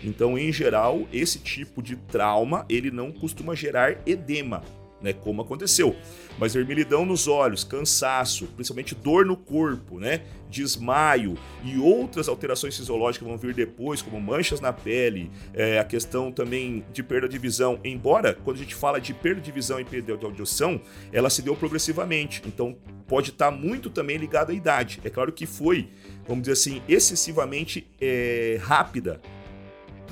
Então, 0.03 0.37
em 0.37 0.51
geral, 0.51 1.07
esse 1.11 1.39
tipo 1.39 1.81
de 1.81 1.95
trauma, 1.95 2.65
ele 2.69 2.91
não 2.91 3.11
costuma 3.11 3.55
gerar 3.55 3.97
edema, 4.05 4.63
né, 5.01 5.13
como 5.13 5.41
aconteceu. 5.41 5.95
Mas 6.37 6.53
vermelhidão 6.53 7.05
nos 7.05 7.27
olhos, 7.27 7.63
cansaço, 7.63 8.47
principalmente 8.47 8.95
dor 8.95 9.25
no 9.25 9.35
corpo, 9.35 9.99
né, 9.99 10.21
desmaio 10.49 11.37
e 11.63 11.77
outras 11.77 12.27
alterações 12.27 12.75
fisiológicas 12.75 13.27
vão 13.27 13.37
vir 13.37 13.53
depois, 13.53 14.01
como 14.01 14.19
manchas 14.19 14.59
na 14.59 14.73
pele, 14.73 15.29
é, 15.53 15.79
a 15.79 15.83
questão 15.83 16.31
também 16.31 16.83
de 16.91 17.03
perda 17.03 17.27
de 17.27 17.37
visão. 17.37 17.79
Embora, 17.83 18.33
quando 18.33 18.57
a 18.57 18.59
gente 18.59 18.75
fala 18.75 18.99
de 18.99 19.13
perda 19.13 19.41
de 19.41 19.51
visão 19.51 19.79
e 19.79 19.85
perda 19.85 20.17
de 20.17 20.25
audição, 20.25 20.81
ela 21.11 21.29
se 21.29 21.41
deu 21.41 21.55
progressivamente. 21.55 22.41
Então, 22.45 22.75
pode 23.07 23.29
estar 23.31 23.51
muito 23.51 23.89
também 23.89 24.17
ligado 24.17 24.51
à 24.51 24.53
idade. 24.53 24.99
É 25.03 25.09
claro 25.09 25.31
que 25.31 25.45
foi, 25.45 25.89
vamos 26.27 26.43
dizer 26.43 26.53
assim, 26.53 26.81
excessivamente 26.87 27.87
é, 27.99 28.59
rápida 28.61 29.21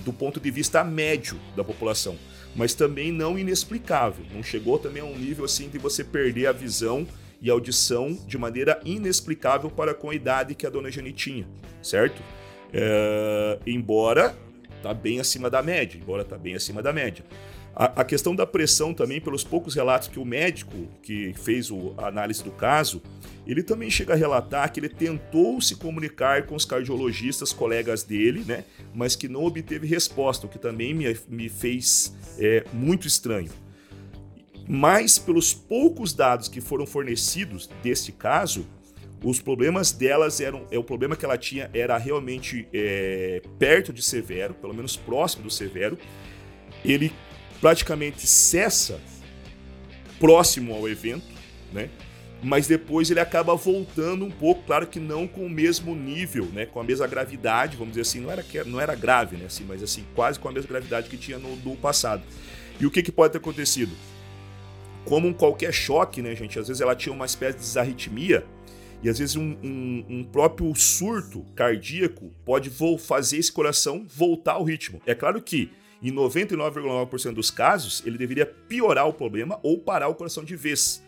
do 0.04 0.14
ponto 0.14 0.40
de 0.40 0.52
vista 0.52 0.84
médio 0.84 1.38
da 1.56 1.64
população 1.64 2.18
mas 2.58 2.74
também 2.74 3.12
não 3.12 3.38
inexplicável. 3.38 4.26
Não 4.34 4.42
chegou 4.42 4.80
também 4.80 5.02
a 5.02 5.06
um 5.06 5.16
nível 5.16 5.46
assim 5.46 5.70
de 5.70 5.78
você 5.78 6.04
perder 6.04 6.48
a 6.48 6.52
visão 6.52 7.08
e 7.40 7.50
audição 7.52 8.18
de 8.26 8.38
maneira 8.38 8.82
inexplicável 8.84 9.70
para 9.70 9.94
com 9.94 10.10
a 10.10 10.16
idade 10.16 10.56
que 10.56 10.66
a 10.66 10.70
dona 10.70 10.90
Jane 10.90 11.14
tinha, 11.14 11.48
certo? 11.84 12.22
É, 12.74 13.60
embora 13.66 14.36
tá 14.82 14.92
bem 14.94 15.20
acima 15.20 15.50
da 15.50 15.62
média, 15.62 16.00
embora 16.02 16.26
tá 16.26 16.38
bem 16.38 16.56
acima 16.56 16.82
da 16.82 16.92
média. 16.92 17.24
A, 17.80 18.02
a, 18.02 18.04
questão 18.04 18.36
da 18.36 18.44
pressão 18.44 18.92
também, 18.92 19.22
pelos 19.22 19.44
poucos 19.44 19.76
relatos 19.76 20.08
que 20.08 20.18
o 20.18 20.26
médico 20.26 20.76
que 21.04 21.32
fez 21.36 21.70
o, 21.70 21.94
a 21.96 22.08
análise 22.08 22.44
do 22.44 22.50
caso, 22.50 23.04
ele 23.46 23.62
também 23.62 23.88
chega 23.88 24.14
a 24.14 24.16
relatar 24.16 24.74
que 24.74 24.80
ele 24.80 24.90
tentou 24.90 25.62
se 25.62 25.76
comunicar 25.76 26.48
com 26.48 26.56
os 26.56 26.66
cardiologistas, 26.66 27.54
colegas 27.54 28.02
dele, 28.02 28.44
né? 28.48 28.64
Mas 28.96 29.16
que 29.16 29.28
não 29.28 29.44
obteve 29.46 29.86
resposta, 29.86 30.48
o 30.48 30.50
que 30.50 30.58
também 30.58 30.92
me, 30.92 31.16
me 31.30 31.50
fez 31.50 32.16
é, 32.40 32.66
muito 32.74 33.06
estranho. 33.06 33.52
Mas, 34.68 35.20
pelos 35.20 35.54
poucos 35.54 36.14
dados 36.14 36.48
que 36.48 36.60
foram 36.60 36.88
fornecidos 36.88 37.70
deste 37.84 38.12
caso, 38.12 38.66
os 39.24 39.40
problemas 39.40 39.92
delas 39.92 40.42
eram. 40.42 40.66
É, 40.72 40.80
o 40.80 40.84
problema 40.84 41.16
que 41.16 41.24
ela 41.24 41.38
tinha 41.38 41.70
era 41.76 41.96
realmente 42.00 42.68
é, 42.74 43.40
perto 43.60 43.94
de 43.94 44.02
severo, 44.02 44.56
pelo 44.56 44.74
menos 44.74 44.98
próximo 44.98 45.44
do 45.44 45.52
severo. 45.52 45.96
Ele 46.84 47.12
praticamente 47.62 48.26
cessa 48.28 49.00
próximo 50.20 50.74
ao 50.74 50.88
evento, 50.88 51.26
né? 51.72 51.90
Mas 52.42 52.68
depois 52.68 53.10
ele 53.10 53.20
acaba 53.20 53.56
voltando 53.56 54.24
um 54.24 54.30
pouco, 54.30 54.64
claro 54.64 54.86
que 54.86 55.00
não 55.00 55.28
com 55.28 55.46
o 55.46 55.50
mesmo 55.50 55.96
nível, 55.96 56.46
né? 56.46 56.66
Com 56.66 56.80
a 56.80 56.84
mesma 56.84 57.08
gravidade, 57.08 57.76
vamos 57.76 57.94
dizer 57.94 58.02
assim, 58.02 58.20
não 58.20 58.32
era, 58.32 58.46
não 58.66 58.80
era 58.80 58.94
grave, 58.94 59.38
né? 59.38 59.46
Assim, 59.46 59.66
mas 59.68 59.82
assim, 59.82 60.06
quase 60.14 60.40
com 60.40 60.48
a 60.48 60.52
mesma 60.52 60.70
gravidade 60.70 61.10
que 61.10 61.18
tinha 61.18 61.40
no, 61.40 61.76
passado. 61.76 62.22
E 62.80 62.86
o 62.86 62.92
que, 62.92 63.02
que 63.02 63.12
pode 63.12 63.32
ter 63.32 63.40
acontecido? 63.40 63.92
Como 65.04 65.28
um 65.28 65.34
qualquer 65.34 65.74
choque, 65.74 66.22
né, 66.22 66.36
gente? 66.36 66.60
Às 66.60 66.68
vezes 66.68 66.82
ela 66.82 66.96
tinha 66.96 67.14
uma 67.14 67.26
espécie 67.26 67.58
de 67.58 67.64
desarritmia, 67.64 68.46
e 69.02 69.10
às 69.10 69.20
vezes 69.20 69.36
um, 69.36 69.56
um, 69.64 70.06
um, 70.10 70.24
próprio 70.24 70.74
surto 70.76 71.46
cardíaco 71.56 72.32
pode 72.44 72.72
fazer 73.00 73.38
esse 73.38 73.52
coração 73.52 74.06
voltar 74.08 74.54
ao 74.54 74.64
ritmo. 74.64 75.02
É 75.06 75.14
claro 75.14 75.42
que 75.42 75.72
em 76.02 76.12
99,9% 76.12 77.34
dos 77.34 77.50
casos, 77.50 78.04
ele 78.06 78.18
deveria 78.18 78.46
piorar 78.46 79.08
o 79.08 79.14
problema 79.14 79.60
ou 79.64 79.80
parar 79.80 80.08
o 80.08 80.16
coração 80.16 80.44
de 80.44 80.56
vez. 80.56 81.04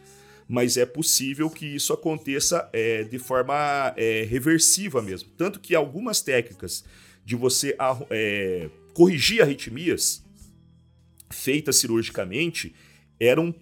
Mas 0.48 0.78
é 0.78 0.86
possível 0.86 1.50
que 1.50 1.66
isso 1.66 1.94
aconteça 1.94 2.68
é, 2.74 3.04
de 3.04 3.20
forma 3.20 3.94
é, 3.96 4.24
reversiva 4.24 5.02
mesmo. 5.02 5.30
Tanto 5.38 5.60
que 5.60 5.76
algumas 5.76 6.22
técnicas 6.22 6.84
de 7.24 7.36
você 7.36 7.78
é, 8.10 8.70
corrigir 8.94 9.42
arritmias 9.42 10.26
feitas 11.30 11.76
cirurgicamente 11.76 12.74
eram 13.20 13.54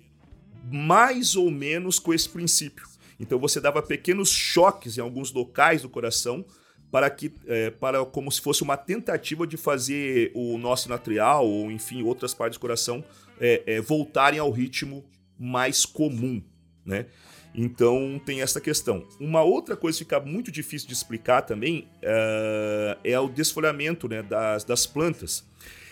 mais 0.72 1.36
ou 1.36 1.52
menos 1.52 2.00
com 2.00 2.14
esse 2.14 2.30
princípio. 2.30 2.88
Então 3.20 3.38
você 3.40 3.60
dava 3.60 3.82
pequenos 3.82 4.30
choques 4.30 4.98
em 4.98 5.02
alguns 5.02 5.32
locais 5.34 5.82
do 5.82 5.90
coração 5.90 6.46
para 6.92 7.10
que 7.10 7.34
é, 7.46 7.70
para 7.70 8.06
como 8.06 8.32
se 8.32 8.42
fosse 8.42 8.64
uma 8.64 8.78
tentativa 8.78 9.46
de 9.46 9.58
fazer 9.58 10.32
o 10.34 10.58
nosso 10.58 10.90
natrial 10.90 11.48
ou 11.48 11.72
enfim 11.72 12.04
outras 12.04 12.34
partes 12.34 12.58
do 12.58 12.62
coração 12.62 13.04
é, 13.40 13.64
é, 13.66 13.82
voltarem 13.82 14.40
ao 14.40 14.52
ritmo 14.52 15.04
mais 15.38 15.86
comum, 15.86 16.42
né? 16.86 17.06
Então 17.54 18.22
tem 18.24 18.42
essa 18.42 18.62
questão. 18.62 19.06
Uma 19.20 19.42
outra 19.42 19.76
coisa 19.76 19.98
que 19.98 20.04
fica 20.04 20.20
muito 20.20 20.52
difícil 20.52 20.88
de 20.88 20.94
explicar 20.94 21.42
também 21.42 21.88
é, 22.02 22.98
é 23.04 23.20
o 23.20 23.28
desfolhamento 23.28 24.08
né, 24.08 24.22
das, 24.22 24.64
das 24.64 24.86
plantas. 24.86 25.44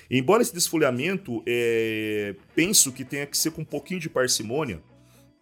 Embora 0.10 0.44
esse 0.44 0.54
desfolhamento 0.54 1.42
é, 1.48 2.36
penso 2.54 2.92
que 2.92 3.04
tenha 3.04 3.26
que 3.26 3.36
ser 3.36 3.52
com 3.52 3.62
um 3.62 3.66
pouquinho 3.66 4.00
de 4.00 4.10
parcimônia, 4.10 4.80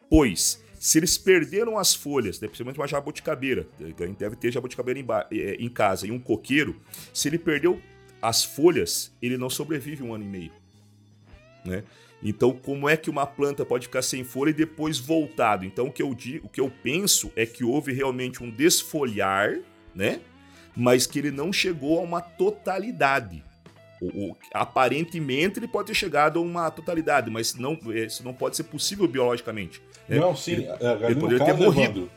pois 0.10 0.63
se 0.84 1.00
eles 1.00 1.18
perderam 1.18 1.78
as 1.78 1.96
folhas, 1.96 2.42
né, 2.42 2.48
principalmente 2.50 2.78
uma 2.78 2.86
jabuticabeira, 2.86 3.66
a 3.80 4.06
gente 4.06 4.18
deve 4.18 4.36
ter 4.36 4.52
jabuticabeira 4.52 5.00
em, 5.00 5.06
é, 5.32 5.56
em 5.56 5.70
casa, 5.70 6.06
e 6.06 6.12
um 6.12 6.20
coqueiro, 6.20 6.76
se 7.14 7.30
ele 7.30 7.40
perdeu 7.40 7.82
as 8.22 8.44
folhas, 8.44 9.10
ele 9.22 9.38
não 9.38 9.50
sobrevive 9.50 10.04
um 10.04 10.14
ano 10.14 10.26
e 10.26 10.28
meio. 10.28 10.52
Né? 11.64 11.86
Então, 12.22 12.52
como 12.52 12.90
é 12.90 12.98
que 12.98 13.10
uma 13.10 13.26
planta 13.26 13.66
pode 13.66 13.86
ficar 13.88 14.02
sem 14.02 14.26
folha 14.26 14.50
e 14.50 14.54
depois 14.54 15.00
voltado? 15.00 15.64
Então, 15.64 15.88
o 15.88 15.92
que 15.92 16.04
eu 16.04 16.14
digo, 16.14 16.48
o 16.48 16.50
que 16.50 16.60
eu 16.60 16.70
penso 16.70 17.32
é 17.34 17.46
que 17.46 17.64
houve 17.64 17.94
realmente 17.94 18.44
um 18.44 18.52
desfolhar, 18.52 19.60
né? 19.96 20.20
Mas 20.76 21.08
que 21.08 21.18
ele 21.18 21.32
não 21.32 21.54
chegou 21.54 22.00
a 22.00 22.02
uma 22.02 22.20
totalidade. 22.20 23.42
O, 24.04 24.32
o, 24.32 24.38
aparentemente 24.54 25.60
ele 25.60 25.68
pode 25.68 25.88
ter 25.88 25.94
chegado 25.94 26.40
a 26.40 26.42
uma 26.42 26.70
totalidade, 26.70 27.30
mas 27.30 27.56
não, 27.56 27.80
isso 27.94 28.24
não 28.24 28.34
pode 28.34 28.58
ser 28.58 28.64
possível 28.64 29.08
biologicamente. 29.08 29.82
Né? 30.10 30.20
Não, 30.20 30.36
sim. 30.36 30.54
Ele, 30.54 30.66
é, 30.66 30.88
ali 30.88 31.06
ele 31.06 31.16
poderia 31.16 31.46
caso, 31.46 31.58
ter 31.58 31.64
morrido. 31.64 32.12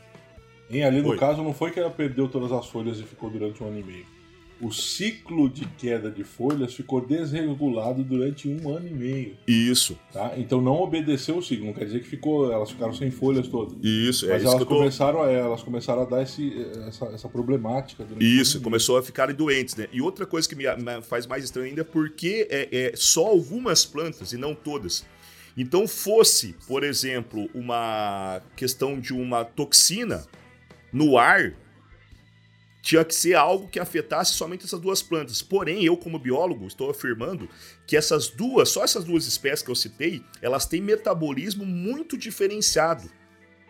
Evandro, 0.69 0.87
ali 0.87 1.01
no 1.01 1.17
caso 1.17 1.41
não 1.41 1.53
foi 1.53 1.71
que 1.71 1.79
ela 1.79 1.89
perdeu 1.89 2.27
todas 2.27 2.51
as 2.51 2.67
folhas 2.67 2.99
e 2.99 3.03
ficou 3.03 3.29
durante 3.29 3.63
um 3.63 3.67
ano 3.67 3.79
e 3.79 3.83
meio 3.83 4.16
o 4.61 4.71
ciclo 4.71 5.49
de 5.49 5.65
queda 5.65 6.09
de 6.09 6.23
folhas 6.23 6.73
ficou 6.73 6.99
desregulado 6.99 8.03
durante 8.03 8.47
um 8.47 8.69
ano 8.69 8.87
e 8.87 8.91
meio. 8.91 9.37
Isso. 9.47 9.97
Tá? 10.11 10.33
Então 10.37 10.61
não 10.61 10.81
obedeceu 10.81 11.37
o 11.37 11.41
ciclo, 11.41 11.67
não 11.67 11.73
quer 11.73 11.85
dizer 11.85 12.01
que 12.01 12.07
ficou, 12.07 12.51
elas 12.51 12.71
ficaram 12.71 12.93
sem 12.93 13.11
folhas 13.11 13.47
todas. 13.47 13.77
Isso, 13.83 14.25
é 14.25 14.29
Mas 14.29 14.43
isso 14.43 14.51
elas, 14.51 14.63
começaram, 14.67 15.21
a, 15.21 15.31
elas 15.31 15.63
começaram 15.63 16.01
a 16.01 16.05
dar 16.05 16.23
esse, 16.23 16.53
essa, 16.87 17.05
essa 17.05 17.29
problemática. 17.29 18.05
Isso, 18.19 18.61
começou 18.61 18.97
a 18.97 19.03
ficarem 19.03 19.35
doentes, 19.35 19.75
né? 19.75 19.87
E 19.91 20.01
outra 20.01 20.25
coisa 20.25 20.47
que 20.47 20.55
me, 20.55 20.63
me 20.63 21.01
faz 21.01 21.27
mais 21.27 21.43
estranho 21.43 21.67
ainda 21.67 21.81
é 21.81 21.83
porque 21.83 22.47
é, 22.49 22.67
é 22.71 22.91
só 22.95 23.27
algumas 23.27 23.85
plantas 23.85 24.33
e 24.33 24.37
não 24.37 24.55
todas. 24.55 25.05
Então 25.57 25.87
fosse, 25.87 26.55
por 26.67 26.83
exemplo, 26.83 27.49
uma 27.53 28.41
questão 28.55 28.99
de 28.99 29.11
uma 29.11 29.43
toxina 29.43 30.23
no 30.93 31.17
ar, 31.17 31.53
tinha 32.87 33.03
que 33.03 33.13
ser 33.13 33.33
algo 33.33 33.67
que 33.67 33.81
afetasse 33.81 34.31
somente 34.31 34.63
essas 34.63 34.79
duas 34.79 35.01
plantas. 35.01 35.41
Porém, 35.41 35.83
eu, 35.83 35.97
como 35.97 36.17
biólogo, 36.17 36.65
estou 36.65 36.89
afirmando 36.89 37.49
que 37.85 37.97
essas 37.97 38.29
duas, 38.29 38.69
só 38.69 38.81
essas 38.81 39.03
duas 39.03 39.27
espécies 39.27 39.61
que 39.61 39.69
eu 39.69 39.75
citei, 39.75 40.23
elas 40.41 40.65
têm 40.65 40.79
metabolismo 40.79 41.65
muito 41.65 42.17
diferenciado. 42.17 43.11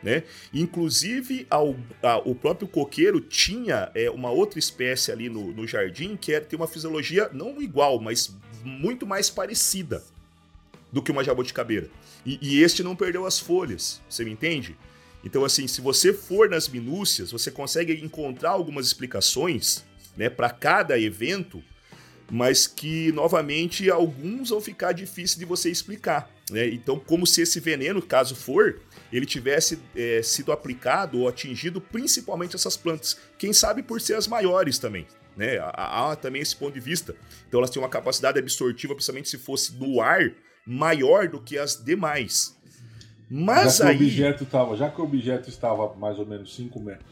Né? 0.03 0.21
Inclusive, 0.53 1.47
ao, 1.49 1.75
a, 2.03 2.17
o 2.19 2.35
próprio 2.35 2.67
coqueiro 2.67 3.19
tinha 3.19 3.91
é, 3.95 4.07
uma 4.11 4.29
outra 4.29 4.59
espécie 4.59 5.11
ali 5.11 5.29
no, 5.29 5.51
no 5.51 5.65
jardim 5.65 6.15
que 6.15 6.31
era, 6.31 6.45
tem 6.45 6.55
uma 6.55 6.67
fisiologia 6.67 7.27
não 7.33 7.59
igual, 7.59 7.99
mas 7.99 8.31
muito 8.63 9.07
mais 9.07 9.31
parecida 9.31 10.03
do 10.91 11.01
que 11.01 11.11
uma 11.11 11.23
jabuticabeira. 11.23 11.89
E, 12.23 12.37
e 12.39 12.61
este 12.61 12.83
não 12.83 12.95
perdeu 12.95 13.25
as 13.25 13.39
folhas, 13.39 13.99
você 14.07 14.23
me 14.23 14.29
entende? 14.29 14.77
Então, 15.27 15.43
assim, 15.43 15.67
se 15.67 15.81
você 15.81 16.13
for 16.13 16.49
nas 16.49 16.69
minúcias, 16.69 17.33
você 17.33 17.51
consegue 17.51 17.93
encontrar 18.01 18.51
algumas 18.51 18.87
explicações 18.87 19.83
né, 20.15 20.29
para 20.29 20.49
cada 20.49 20.97
evento, 20.97 21.61
mas 22.31 22.65
que, 22.65 23.11
novamente, 23.11 23.91
alguns 23.91 24.51
vão 24.51 24.61
ficar 24.61 24.93
difíceis 24.93 25.37
de 25.37 25.43
você 25.43 25.69
explicar. 25.69 26.31
Né? 26.49 26.69
Então, 26.69 26.97
como 26.97 27.27
se 27.27 27.41
esse 27.41 27.59
veneno, 27.59 28.01
caso 28.01 28.37
for, 28.37 28.79
ele 29.11 29.25
tivesse 29.25 29.77
é, 29.93 30.21
sido 30.21 30.53
aplicado 30.53 31.19
ou 31.19 31.27
atingido 31.27 31.81
principalmente 31.81 32.55
essas 32.55 32.77
plantas. 32.77 33.17
Quem 33.37 33.51
sabe 33.51 33.83
por 33.83 33.99
ser 33.99 34.13
as 34.13 34.29
maiores 34.29 34.79
também. 34.79 35.05
Né? 35.35 35.57
Há, 35.61 36.15
também 36.15 36.41
esse 36.41 36.55
ponto 36.55 36.73
de 36.73 36.79
vista. 36.79 37.13
Então, 37.49 37.59
elas 37.59 37.69
têm 37.69 37.81
uma 37.81 37.89
capacidade 37.89 38.39
absortiva, 38.39 38.95
principalmente 38.95 39.27
se 39.27 39.37
fosse 39.37 39.75
no 39.75 39.99
ar, 39.99 40.31
maior 40.65 41.27
do 41.27 41.41
que 41.41 41.57
as 41.57 41.83
demais. 41.83 42.56
Mas 43.29 43.77
já 43.77 43.89
aí. 43.89 43.97
Que 43.97 44.03
o 44.03 44.07
objeto 44.07 44.45
tava, 44.45 44.75
já 44.75 44.89
que 44.89 45.01
o 45.01 45.03
objeto 45.03 45.49
estava 45.49 45.95
mais 45.95 46.17
ou 46.17 46.25
menos 46.25 46.55
5 46.55 46.79
metros, 46.79 47.05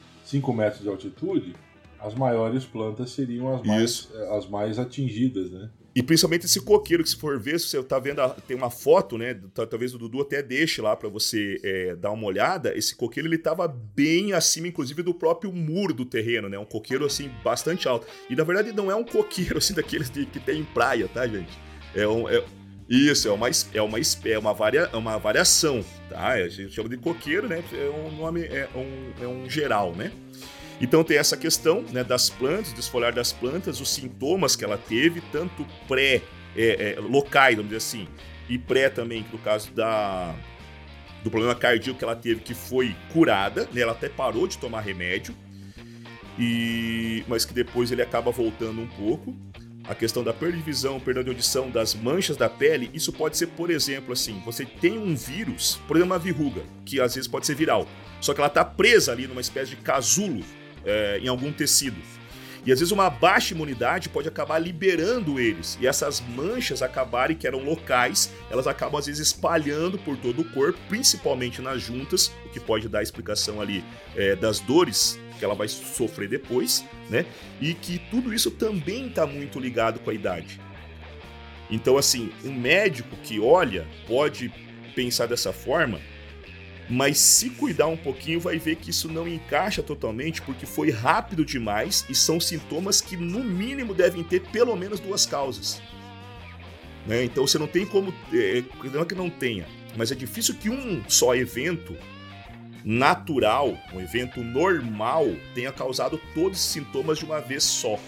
metros 0.56 0.82
de 0.82 0.90
altitude, 0.90 1.56
as 2.00 2.14
maiores 2.14 2.66
plantas 2.66 3.12
seriam 3.12 3.54
as 3.54 3.64
mais, 3.64 4.10
as 4.32 4.48
mais 4.48 4.80
atingidas, 4.80 5.52
né? 5.52 5.70
E 5.96 6.04
principalmente 6.04 6.46
esse 6.46 6.60
coqueiro, 6.60 7.02
que 7.02 7.10
se 7.10 7.16
for 7.16 7.40
ver, 7.40 7.58
se 7.58 7.70
você 7.70 7.82
tá 7.82 7.98
vendo, 7.98 8.20
a, 8.20 8.28
tem 8.30 8.58
uma 8.58 8.70
foto, 8.70 9.18
né? 9.18 9.40
Talvez 9.54 9.96
o 9.96 9.98
Dudu 9.98 10.20
até 10.22 10.44
deixe 10.44 10.82
lá 10.82 10.94
para 10.94 11.08
você 11.08 11.58
é, 11.64 11.96
dar 11.96 12.12
uma 12.12 12.26
olhada. 12.26 12.78
Esse 12.78 12.94
coqueiro, 12.94 13.30
ele 13.30 13.38
tava 13.38 13.66
bem 13.66 14.34
acima, 14.34 14.68
inclusive, 14.68 15.02
do 15.02 15.14
próprio 15.14 15.54
muro 15.54 15.94
do 15.94 16.04
terreno, 16.04 16.50
né? 16.50 16.60
Um 16.60 16.66
coqueiro, 16.66 17.06
assim, 17.06 17.32
bastante 17.42 17.88
alto. 17.88 18.06
E, 18.30 18.36
na 18.36 18.44
verdade, 18.44 18.74
não 18.74 18.92
é 18.92 18.96
um 18.96 19.06
coqueiro, 19.06 19.58
assim, 19.58 19.74
daqueles 19.74 20.10
de, 20.10 20.26
que 20.26 20.40
tem 20.40 20.60
em 20.60 20.66
praia, 20.66 21.08
tá, 21.08 21.26
gente? 21.26 21.58
É 21.96 22.06
um... 22.06 22.28
É, 22.28 22.44
isso, 22.90 23.28
é 23.28 23.32
uma, 23.32 23.48
é 23.74 23.82
uma, 23.82 23.98
é 24.26 24.38
uma, 24.38 24.54
varia, 24.54 24.90
é 24.94 24.96
uma 24.96 25.18
variação, 25.18 25.84
tá? 26.08 26.30
A 26.30 26.48
gente 26.48 26.72
chama 26.72 26.88
de 26.88 26.98
coqueiro, 26.98 27.48
né? 27.48 27.64
É 27.74 27.90
um 27.90 28.16
nome, 28.16 28.44
é 28.44 28.70
um, 28.76 29.24
é 29.24 29.28
um 29.28 29.50
geral, 29.50 29.94
né? 29.96 30.12
Então 30.80 31.04
tem 31.04 31.18
essa 31.18 31.36
questão 31.36 31.82
né, 31.92 32.04
das 32.04 32.30
plantas, 32.30 32.74
desfolhar 32.74 33.14
das 33.14 33.32
plantas, 33.32 33.80
os 33.80 33.90
sintomas 33.90 34.56
que 34.56 34.64
ela 34.64 34.78
teve, 34.78 35.22
tanto 35.32 35.66
pré, 35.88 36.22
é, 36.56 36.96
é, 36.96 37.00
locais, 37.00 37.56
vamos 37.56 37.70
dizer 37.72 37.78
assim, 37.78 38.08
e 38.50 38.58
pré 38.58 38.90
também, 38.90 39.26
no 39.32 39.40
caso 39.40 39.72
da, 39.72 40.36
do 41.24 41.32
problema 41.32 41.56
cardíaco 41.56 41.98
que 41.98 42.04
ela 42.04 42.16
teve, 42.16 42.42
que 42.42 42.54
foi 42.54 42.96
curada, 43.12 43.68
né, 43.74 43.82
ela 43.82 43.94
até 43.94 44.10
parou 44.10 44.48
de 44.48 44.58
tomar 44.58 44.82
remédio, 44.82 45.34
e 46.38 47.24
mas 47.28 47.46
que 47.46 47.54
depois 47.54 47.92
ele 47.92 48.02
acaba 48.02 48.30
voltando 48.30 48.82
um 48.82 48.88
pouco 48.88 49.34
a 49.88 49.96
questão 49.96 50.24
da 50.24 50.34
perda 50.34 50.58
de 50.58 50.64
visão, 50.64 51.00
perda 51.00 51.24
de 51.24 51.30
audição, 51.30 51.70
das 51.70 51.94
manchas 51.94 52.36
da 52.36 52.50
pele, 52.50 52.90
isso 52.94 53.14
pode 53.14 53.38
ser, 53.38 53.48
por 53.48 53.70
exemplo, 53.70 54.14
assim, 54.14 54.42
você 54.46 54.66
tem 54.66 54.98
um 54.98 55.16
vírus, 55.16 55.80
por 55.88 55.96
exemplo, 55.96 56.14
uma 56.14 56.20
verruga, 56.20 56.64
que 56.84 57.00
às 57.00 57.16
vezes 57.16 57.28
pode 57.28 57.46
ser 57.46 57.56
viral, 57.56 57.88
só 58.20 58.34
que 58.34 58.40
ela 58.40 58.48
está 58.48 58.66
presa 58.66 59.12
ali 59.12 59.28
numa 59.28 59.42
espécie 59.42 59.72
de 59.72 59.76
casulo 59.78 60.44
é, 60.84 61.20
em 61.22 61.28
algum 61.28 61.52
tecido. 61.52 61.98
E 62.66 62.72
às 62.72 62.80
vezes 62.80 62.92
uma 62.92 63.10
baixa 63.10 63.54
imunidade 63.54 64.10
pode 64.10 64.28
acabar 64.28 64.58
liberando 64.58 65.40
eles. 65.40 65.78
E 65.80 65.86
essas 65.86 66.20
manchas 66.20 66.82
acabarem, 66.82 67.38
que 67.38 67.46
eram 67.46 67.64
locais, 67.64 68.34
elas 68.50 68.66
acabam 68.66 69.00
às 69.00 69.06
vezes 69.06 69.28
espalhando 69.28 70.00
por 70.00 70.18
todo 70.18 70.42
o 70.42 70.46
corpo, 70.46 70.80
principalmente 70.90 71.62
nas 71.62 71.82
juntas, 71.82 72.32
o 72.46 72.50
que 72.50 72.60
pode 72.60 72.90
dar 72.90 73.04
explicação 73.04 73.62
ali 73.62 73.84
é, 74.16 74.36
das 74.36 74.60
dores 74.60 75.20
que 75.38 75.46
ela 75.46 75.54
vai 75.54 75.68
sofrer 75.68 76.30
depois, 76.30 76.86
né? 77.10 77.26
E 77.62 77.74
que 77.74 78.00
tudo 78.10 78.34
isso 78.34 78.50
também 78.50 79.08
está 79.08 79.28
muito 79.28 79.60
ligado 79.60 80.00
com 80.00 80.10
a 80.10 80.14
idade. 80.14 80.60
Então, 81.70 81.98
assim, 81.98 82.32
um 82.44 82.54
médico 82.54 83.16
que 83.24 83.40
olha 83.40 83.86
pode 84.08 84.52
pensar 84.96 85.26
dessa 85.26 85.52
forma, 85.52 86.00
mas 86.90 87.18
se 87.18 87.50
cuidar 87.50 87.88
um 87.88 87.98
pouquinho, 87.98 88.40
vai 88.40 88.60
ver 88.60 88.76
que 88.76 88.92
isso 88.92 89.12
não 89.12 89.28
encaixa 89.28 89.82
totalmente, 89.82 90.42
porque 90.42 90.66
foi 90.66 90.92
rápido 90.92 91.44
demais 91.44 92.06
e 92.10 92.14
são 92.14 92.40
sintomas 92.40 93.02
que, 93.02 93.18
no 93.18 93.44
mínimo, 93.44 93.94
devem 93.94 94.24
ter 94.24 94.42
pelo 94.42 94.76
menos 94.76 95.00
duas 95.00 95.26
causas. 95.26 95.82
Né? 97.06 97.24
Então 97.24 97.46
você 97.46 97.58
não 97.58 97.68
tem 97.68 97.86
como. 97.86 98.14
É, 98.34 98.64
não 98.92 99.02
é 99.02 99.06
que 99.06 99.16
não 99.16 99.30
tenha, 99.30 99.66
mas 99.96 100.12
é 100.12 100.16
difícil 100.16 100.56
que 100.56 100.70
um 100.70 101.04
só 101.08 101.36
evento 101.36 101.96
natural, 102.84 103.76
um 103.92 104.00
evento 104.00 104.44
normal, 104.44 105.28
tenha 105.56 105.72
causado 105.72 106.22
todos 106.36 106.60
os 106.60 106.66
sintomas 106.66 107.18
de 107.18 107.26
uma 107.26 107.42
vez 107.42 107.64
só. 107.64 108.00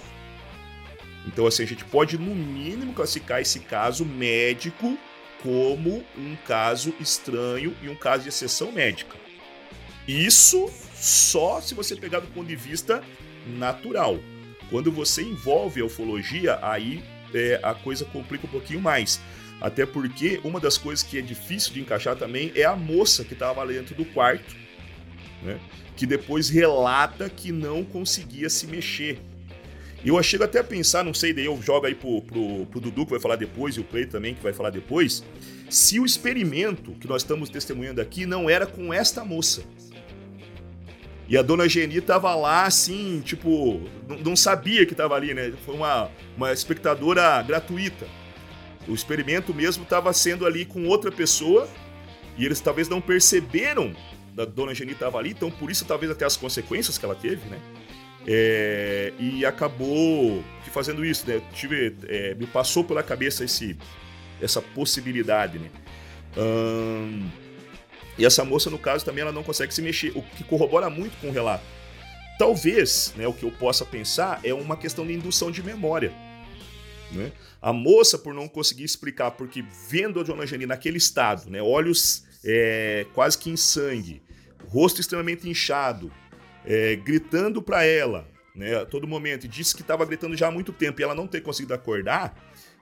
Então, 1.25 1.45
assim, 1.45 1.63
a 1.63 1.67
gente 1.67 1.84
pode, 1.84 2.17
no 2.17 2.34
mínimo, 2.34 2.93
classificar 2.93 3.41
esse 3.41 3.59
caso 3.59 4.05
médico 4.05 4.97
como 5.42 6.04
um 6.18 6.36
caso 6.46 6.94
estranho 7.00 7.76
e 7.82 7.90
um 7.90 7.96
caso 7.96 8.24
de 8.24 8.30
exceção 8.30 8.72
médica. 8.72 9.16
Isso 10.08 10.72
só 10.94 11.62
se 11.62 11.74
você 11.74 11.96
pegar 11.96 12.20
do 12.20 12.28
ponto 12.28 12.48
de 12.48 12.56
vista 12.56 13.04
natural. 13.46 14.20
Quando 14.70 14.92
você 14.92 15.22
envolve 15.22 15.82
a 15.82 15.86
ufologia, 15.86 16.60
aí 16.62 17.04
é, 17.34 17.60
a 17.64 17.74
coisa 17.74 18.06
complica 18.06 18.46
um 18.46 18.50
pouquinho 18.50 18.82
mais. 18.82 19.20
Até 19.60 19.86
porque 19.86 20.40
uma 20.44 20.60
das 20.60 20.78
coisas 20.78 21.04
que 21.04 21.18
é 21.18 21.22
difícil 21.22 21.74
de 21.74 21.82
encaixar 21.82 22.16
também 22.16 22.52
é 22.56 22.64
a 22.64 22.76
moça 22.76 23.24
que 23.24 23.34
estava 23.34 23.64
lá 23.64 23.72
dentro 23.72 23.96
do 23.96 24.06
quarto, 24.06 24.56
né? 25.42 25.60
que 25.96 26.06
depois 26.06 26.50
relata 26.50 27.30
que 27.30 27.52
não 27.52 27.84
conseguia 27.84 28.50
se 28.50 28.68
mexer. 28.68 29.20
E 30.04 30.10
eu 30.10 30.24
chego 30.24 30.43
até 30.43 30.60
a 30.60 30.64
pensar, 30.64 31.04
não 31.04 31.14
sei, 31.14 31.34
daí 31.34 31.45
eu 31.45 31.60
jogo 31.62 31.88
aí 31.88 31.95
pro, 31.95 32.22
pro, 32.22 32.66
pro 32.68 32.80
Dudu 32.80 33.06
que 33.06 33.12
vai 33.12 33.20
falar 33.20 33.36
depois 33.36 33.76
e 33.76 33.80
o 33.80 33.84
Play 33.84 34.06
também 34.06 34.36
que 34.36 34.43
vai 34.43 34.54
falar 34.54 34.70
depois, 34.70 35.24
se 35.70 36.00
o 36.00 36.06
experimento 36.06 36.91
que 36.93 37.08
nós 37.08 37.24
estamos 37.24 37.50
testemunhando 37.50 38.00
aqui 38.00 38.26
não 38.26 38.50
era 38.50 38.66
com 38.66 38.93
esta 38.93 39.26
moça. 39.26 39.64
E 41.28 41.38
a 41.38 41.41
dona 41.41 41.68
Geni 41.68 42.00
tava 42.00 42.34
lá 42.36 42.64
assim, 42.66 43.22
tipo, 43.26 43.82
não, 44.24 44.34
sabia 44.36 44.86
que 44.86 44.95
tava 44.95 45.14
ali, 45.14 45.34
né? 45.34 45.52
Foi 45.66 45.76
uma, 45.76 46.10
uma 46.38 46.54
espectadora 46.54 47.41
gratuita. 47.41 48.08
O 48.88 48.93
experimento 48.93 49.54
mesmo 49.54 49.84
estava 49.84 50.14
sendo 50.14 50.45
ali 50.45 50.64
com 50.64 50.88
outra 50.88 51.12
pessoa 51.12 51.68
e 52.38 52.45
eles 52.45 52.62
talvez 52.62 52.88
não 52.88 53.02
perceberam 53.02 53.93
da 54.34 54.45
dona 54.45 54.74
Geni 54.74 54.93
estava 54.93 55.18
ali, 55.18 55.32
então 55.32 55.52
por 55.52 55.70
isso 55.70 55.84
talvez 55.84 56.12
até 56.12 56.24
as 56.24 56.38
consequências 56.38 56.98
que 56.98 57.04
ela 57.04 57.16
teve, 57.16 57.50
né? 57.50 57.60
É, 58.26 59.13
e 59.20 59.45
acabou 59.45 60.43
fazendo 60.78 61.03
isso, 61.03 61.28
né? 61.28 61.41
Tive, 61.53 61.95
é, 62.07 62.36
me 62.36 62.45
passou 62.45 62.84
pela 62.84 63.01
cabeça 63.01 63.43
esse, 63.43 63.76
essa 64.39 64.61
possibilidade, 64.61 65.57
né? 65.57 65.70
Hum, 66.38 67.28
e 68.15 68.24
essa 68.24 68.45
moça, 68.45 68.70
no 68.70 68.78
caso, 68.78 69.03
também 69.03 69.24
ela 69.24 69.32
não 69.32 69.43
consegue 69.43 69.74
se 69.74 69.82
mexer, 69.82 70.11
o 70.15 70.22
que 70.22 70.43
corrobora 70.43 70.88
muito 70.88 71.18
com 71.20 71.30
o 71.30 71.32
relato. 71.32 71.63
Talvez, 72.38 73.11
né, 73.18 73.28
o 73.28 73.34
que 73.34 73.43
eu 73.43 73.51
possa 73.51 73.84
pensar 73.84 74.39
é 74.43 74.53
uma 74.53 74.78
questão 74.78 75.05
de 75.05 75.13
indução 75.13 75.49
de 75.49 75.63
memória. 75.63 76.13
Né? 77.11 77.32
A 77.59 77.74
moça, 77.74 78.18
por 78.18 78.34
não 78.34 78.47
conseguir 78.47 78.84
explicar, 78.84 79.32
porque 79.32 79.63
vendo 79.89 80.20
a 80.20 80.24
Dona 80.24 80.45
Jani 80.45 80.68
naquele 80.68 80.97
estado, 80.97 81.49
né, 81.49 81.59
olhos 81.59 82.24
é, 82.45 83.07
quase 83.15 83.36
que 83.38 83.49
em 83.49 83.57
sangue, 83.57 84.22
rosto 84.68 85.01
extremamente 85.01 85.49
inchado, 85.49 86.11
é, 86.68 86.97
gritando 86.97 87.61
para 87.61 87.86
ela, 87.86 88.28
né, 88.53 88.76
a 88.76 88.86
todo 88.86 89.07
momento, 89.07 89.45
e 89.45 89.47
disse 89.47 89.74
que 89.74 89.82
estava 89.82 90.05
gritando 90.05 90.36
já 90.36 90.49
há 90.49 90.51
muito 90.51 90.74
tempo 90.74 90.99
e 90.99 91.03
ela 91.03 91.15
não 91.15 91.26
ter 91.26 91.41
conseguido 91.41 91.74
acordar, 91.74 92.36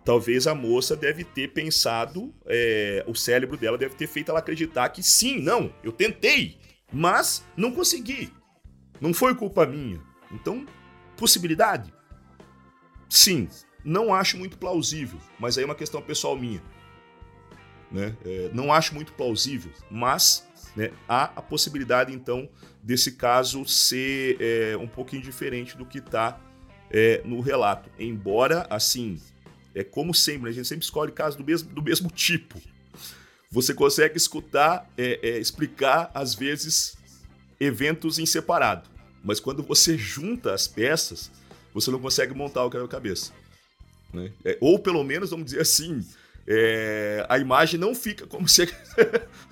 talvez 0.04 0.48
a 0.48 0.56
moça 0.56 0.96
deve 0.96 1.24
ter 1.24 1.54
pensado, 1.54 2.34
é, 2.48 3.04
o 3.08 3.14
cérebro 3.14 3.56
dela 3.56 3.78
deve 3.78 3.94
ter 3.96 4.08
feito 4.08 4.32
ela 4.32 4.40
acreditar 4.40 4.90
que 4.90 5.04
sim, 5.04 5.40
não, 5.40 5.72
eu 5.84 5.92
tentei, 5.92 6.58
mas 6.92 7.46
não 7.56 7.72
consegui. 7.72 8.34
Não 9.00 9.14
foi 9.14 9.36
culpa 9.36 9.66
minha. 9.66 10.02
Então, 10.32 10.66
possibilidade? 11.18 11.94
Sim, 13.10 13.48
não 13.84 14.14
acho 14.14 14.38
muito 14.38 14.58
plausível, 14.58 15.20
mas 15.40 15.58
aí 15.58 15.64
é 15.64 15.66
uma 15.66 15.76
questão 15.76 16.02
pessoal 16.02 16.36
minha. 16.36 16.62
Né? 17.92 18.16
É, 18.26 18.50
não 18.52 18.74
acho 18.74 18.96
muito 18.96 19.14
plausível, 19.14 19.72
mas 19.92 20.48
né, 20.76 20.92
há 21.08 21.26
a 21.36 21.42
possibilidade 21.42 22.14
então 22.14 22.50
desse 22.84 23.14
caso 23.14 23.66
ser 23.66 24.38
é, 24.40 24.78
um 24.78 24.88
pouquinho 24.88 25.22
diferente 25.22 25.76
do 25.78 25.86
que 25.86 26.00
está 26.00 26.40
é, 26.92 27.22
no 27.26 27.42
relato. 27.42 27.90
Embora, 27.98 28.68
assim, 28.70 29.20
é 29.74 29.84
como 29.84 30.14
sempre, 30.14 30.50
a 30.50 30.54
gente 30.54 30.68
sempre 30.68 30.86
escolhe 30.86 31.12
casos 31.12 31.36
do 31.36 31.44
mesmo, 31.44 31.70
do 31.74 31.82
mesmo 31.82 32.10
tipo. 32.10 32.62
Você 33.52 33.74
consegue 33.74 34.18
escutar, 34.18 34.90
é, 34.98 35.20
é, 35.22 35.40
explicar, 35.40 36.12
às 36.14 36.36
vezes, 36.36 36.98
eventos 37.60 38.20
em 38.20 38.26
separado. 38.26 38.90
mas 39.24 39.40
quando 39.40 39.64
você 39.64 39.98
junta 39.98 40.54
as 40.54 40.68
peças, 40.68 41.32
você 41.74 41.90
não 41.90 42.00
consegue 42.00 42.34
montar 42.34 42.64
o 42.64 42.70
quebra-cabeça. 42.70 43.34
Né? 44.14 44.32
É, 44.44 44.58
ou 44.62 44.78
pelo 44.78 45.04
menos, 45.04 45.32
vamos 45.32 45.46
dizer 45.46 45.62
assim, 45.62 46.06
é, 46.48 47.26
a 47.28 47.40
imagem 47.40 47.80
não 47.80 47.96
fica 47.96 48.28
como 48.28 48.48
você, 48.48 48.68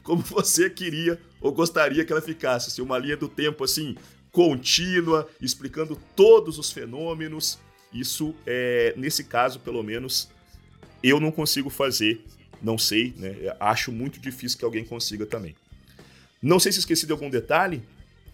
como 0.03 0.21
você 0.21 0.69
queria 0.69 1.19
ou 1.41 1.51
gostaria 1.51 2.05
que 2.05 2.11
ela 2.11 2.21
ficasse. 2.21 2.69
Assim, 2.69 2.81
uma 2.81 2.97
linha 2.97 3.17
do 3.17 3.27
tempo 3.27 3.63
assim 3.63 3.95
contínua, 4.31 5.27
explicando 5.41 5.97
todos 6.15 6.57
os 6.57 6.71
fenômenos. 6.71 7.59
Isso, 7.93 8.33
é, 8.45 8.93
nesse 8.97 9.23
caso, 9.23 9.59
pelo 9.59 9.83
menos, 9.83 10.29
eu 11.01 11.19
não 11.19 11.31
consigo 11.31 11.69
fazer. 11.69 12.23
Não 12.61 12.77
sei, 12.77 13.13
né? 13.17 13.55
Acho 13.59 13.91
muito 13.91 14.19
difícil 14.19 14.57
que 14.57 14.65
alguém 14.65 14.83
consiga 14.83 15.25
também. 15.25 15.55
Não 16.41 16.59
sei 16.59 16.71
se 16.71 16.79
esqueci 16.79 17.05
de 17.05 17.11
algum 17.11 17.29
detalhe. 17.29 17.83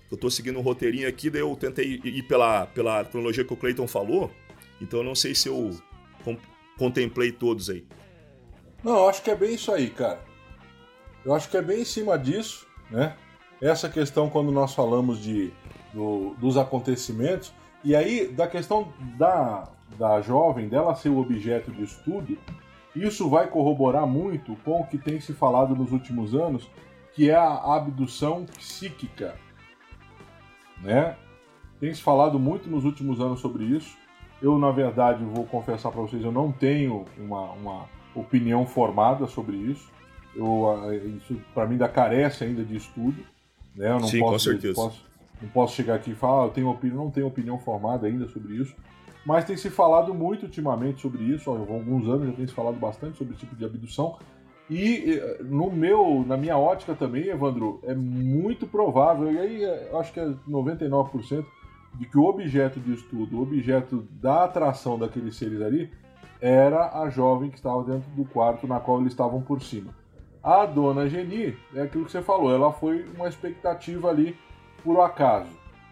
Eu 0.09 0.15
estou 0.15 0.31
seguindo 0.31 0.57
um 0.57 0.61
roteirinho 0.61 1.07
aqui, 1.07 1.29
daí 1.29 1.41
eu 1.41 1.55
tentei 1.55 1.99
ir 2.03 2.23
pela, 2.23 2.65
pela 2.65 3.05
cronologia 3.05 3.43
que 3.43 3.53
o 3.53 3.57
Clayton 3.57 3.87
falou. 3.87 4.31
Então 4.81 4.99
eu 4.99 5.03
não 5.03 5.13
sei 5.13 5.35
se 5.35 5.49
eu 5.49 5.77
contemplei 6.77 7.31
todos 7.31 7.69
aí. 7.69 7.85
Não, 8.83 9.09
acho 9.09 9.21
que 9.21 9.29
é 9.29 9.35
bem 9.35 9.53
isso 9.53 9.71
aí, 9.71 9.89
cara. 9.89 10.28
Eu 11.25 11.33
acho 11.33 11.49
que 11.49 11.57
é 11.57 11.61
bem 11.61 11.81
em 11.81 11.85
cima 11.85 12.17
disso, 12.17 12.65
né? 12.89 13.15
Essa 13.61 13.89
questão 13.89 14.29
quando 14.29 14.51
nós 14.51 14.73
falamos 14.73 15.19
de, 15.19 15.51
do, 15.93 16.33
dos 16.39 16.57
acontecimentos, 16.57 17.53
e 17.83 17.95
aí 17.95 18.27
da 18.27 18.47
questão 18.47 18.93
da, 19.17 19.67
da 19.97 20.21
jovem, 20.21 20.69
dela 20.69 20.95
ser 20.95 21.09
o 21.09 21.19
objeto 21.19 21.71
de 21.71 21.83
estudo, 21.83 22.37
isso 22.95 23.29
vai 23.29 23.47
corroborar 23.47 24.07
muito 24.07 24.55
com 24.63 24.81
o 24.81 24.85
que 24.85 24.97
tem 24.97 25.19
se 25.19 25.33
falado 25.33 25.75
nos 25.75 25.91
últimos 25.91 26.33
anos, 26.33 26.69
que 27.13 27.29
é 27.29 27.35
a 27.35 27.75
abdução 27.75 28.45
psíquica. 28.45 29.35
Né? 30.81 31.15
Tem 31.79 31.93
se 31.93 32.01
falado 32.01 32.39
muito 32.39 32.69
nos 32.69 32.85
últimos 32.85 33.19
anos 33.19 33.39
sobre 33.39 33.63
isso. 33.63 33.97
Eu, 34.41 34.57
na 34.57 34.71
verdade, 34.71 35.23
vou 35.23 35.45
confessar 35.45 35.91
para 35.91 36.01
vocês, 36.01 36.23
eu 36.23 36.31
não 36.31 36.51
tenho 36.51 37.05
uma, 37.17 37.51
uma 37.51 37.89
opinião 38.15 38.65
formada 38.65 39.27
sobre 39.27 39.57
isso. 39.57 39.89
Eu, 40.39 40.93
isso 41.17 41.39
para 41.53 41.65
mim 41.65 41.73
ainda 41.73 41.89
carece 41.89 42.43
ainda 42.43 42.63
de 42.63 42.75
estudo. 42.75 43.23
Né? 43.75 43.89
Eu 43.89 43.99
não 43.99 44.07
Sim, 44.07 44.19
posso, 44.19 44.31
com 44.31 44.39
certeza. 44.39 44.75
Posso, 44.75 45.05
não 45.41 45.49
posso 45.49 45.75
chegar 45.75 45.95
aqui 45.95 46.11
e 46.11 46.15
falar, 46.15 46.43
ah, 46.43 46.45
eu 46.47 46.51
tenho 46.51 46.69
opinião, 46.69 47.05
não 47.05 47.11
tenho 47.11 47.27
opinião 47.27 47.57
formada 47.59 48.07
ainda 48.07 48.27
sobre 48.27 48.55
isso. 48.55 48.75
Mas 49.25 49.45
tem 49.45 49.57
se 49.57 49.69
falado 49.69 50.13
muito 50.13 50.43
ultimamente 50.43 51.01
sobre 51.01 51.23
isso. 51.23 51.51
Há 51.51 51.53
alguns 51.53 52.07
anos 52.07 52.27
já 52.27 52.33
tem 52.33 52.47
se 52.47 52.53
falado 52.53 52.79
bastante 52.79 53.17
sobre 53.17 53.33
esse 53.33 53.41
tipo 53.41 53.55
de 53.55 53.65
abdução. 53.65 54.17
E 54.69 55.19
no 55.41 55.71
meu, 55.71 56.23
na 56.27 56.37
minha 56.37 56.57
ótica 56.57 56.93
também, 56.93 57.27
Evandro, 57.27 57.79
é 57.83 57.95
muito 57.95 58.67
provável, 58.67 59.31
e 59.31 59.39
aí 59.39 59.63
eu 59.63 59.99
acho 59.99 60.13
que 60.13 60.19
é 60.19 60.31
99%, 60.47 61.43
de 61.95 62.05
que 62.05 62.17
o 62.17 62.25
objeto 62.25 62.79
de 62.79 62.93
estudo, 62.93 63.37
o 63.37 63.41
objeto 63.41 64.07
da 64.21 64.43
atração 64.43 64.97
daqueles 64.97 65.35
seres 65.35 65.59
ali, 65.61 65.89
era 66.39 67.01
a 67.01 67.09
jovem 67.09 67.49
que 67.49 67.57
estava 67.57 67.83
dentro 67.83 68.09
do 68.11 68.23
quarto 68.25 68.67
na 68.67 68.79
qual 68.79 69.01
eles 69.01 69.11
estavam 69.11 69.41
por 69.41 69.59
cima. 69.61 69.91
A 70.41 70.65
dona 70.65 71.09
Geni, 71.09 71.57
é 71.75 71.81
aquilo 71.81 72.05
que 72.05 72.11
você 72.11 72.21
falou, 72.21 72.53
ela 72.53 72.71
foi 72.71 73.05
uma 73.15 73.27
expectativa 73.27 74.09
ali 74.09 74.37
por 74.83 74.99
acaso, 75.01 75.49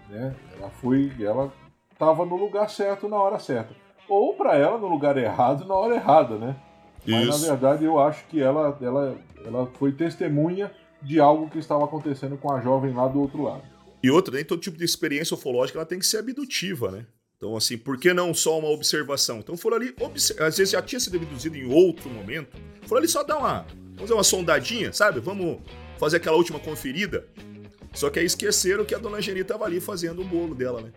né? 0.09 0.33
Ela 0.57 0.69
foi, 0.69 1.11
ela 1.19 1.51
estava 1.91 2.25
no 2.25 2.37
lugar 2.37 2.69
certo 2.69 3.09
na 3.09 3.17
hora 3.17 3.39
certa, 3.39 3.75
ou 4.07 4.35
para 4.35 4.55
ela 4.55 4.77
no 4.77 4.87
lugar 4.87 5.17
errado 5.17 5.65
na 5.65 5.75
hora 5.75 5.95
errada, 5.95 6.37
né? 6.37 6.55
Mas 7.05 7.27
Isso. 7.27 7.41
na 7.41 7.51
verdade 7.51 7.83
eu 7.83 7.99
acho 7.99 8.25
que 8.27 8.41
ela, 8.41 8.77
ela, 8.81 9.17
ela 9.45 9.67
foi 9.77 9.91
testemunha 9.91 10.71
de 11.01 11.19
algo 11.19 11.49
que 11.49 11.59
estava 11.59 11.83
acontecendo 11.83 12.37
com 12.37 12.51
a 12.51 12.61
jovem 12.61 12.93
lá 12.93 13.07
do 13.07 13.19
outro 13.19 13.43
lado. 13.43 13.63
E 14.01 14.09
outra, 14.09 14.35
nem 14.35 14.45
todo 14.45 14.61
tipo 14.61 14.77
de 14.77 14.85
experiência 14.85 15.35
ufológica 15.35 15.77
ela 15.77 15.85
tem 15.85 15.99
que 15.99 16.05
ser 16.05 16.19
abdutiva, 16.19 16.91
né? 16.91 17.05
Então, 17.37 17.55
assim, 17.55 17.77
por 17.77 17.99
que 17.99 18.13
não 18.13 18.33
só 18.33 18.57
uma 18.57 18.69
observação? 18.69 19.39
Então, 19.39 19.55
foram 19.55 19.77
ali, 19.77 19.93
às 20.39 20.57
vezes 20.57 20.71
já 20.71 20.81
tinha 20.81 20.99
sido 20.99 21.17
abduzido 21.17 21.55
em 21.55 21.71
outro 21.71 22.09
momento, 22.09 22.57
foram 22.87 22.99
ali 22.99 23.07
só 23.07 23.23
dar 23.23 23.37
uma, 23.37 23.65
vamos 23.97 24.09
fazer 24.09 24.13
uma 24.13 24.23
sondadinha, 24.23 24.93
sabe? 24.93 25.19
Vamos 25.19 25.57
fazer 25.97 26.17
aquela 26.17 26.37
última 26.37 26.59
conferida. 26.59 27.25
Só 27.93 28.09
que 28.09 28.19
aí 28.19 28.25
esqueceram 28.25 28.85
que 28.85 28.93
a 28.93 28.99
dona 28.99 29.19
Geni 29.19 29.41
estava 29.41 29.65
ali 29.65 29.79
fazendo 29.79 30.21
o 30.21 30.25
bolo 30.25 30.53
dela, 30.53 30.81
né? 30.81 30.91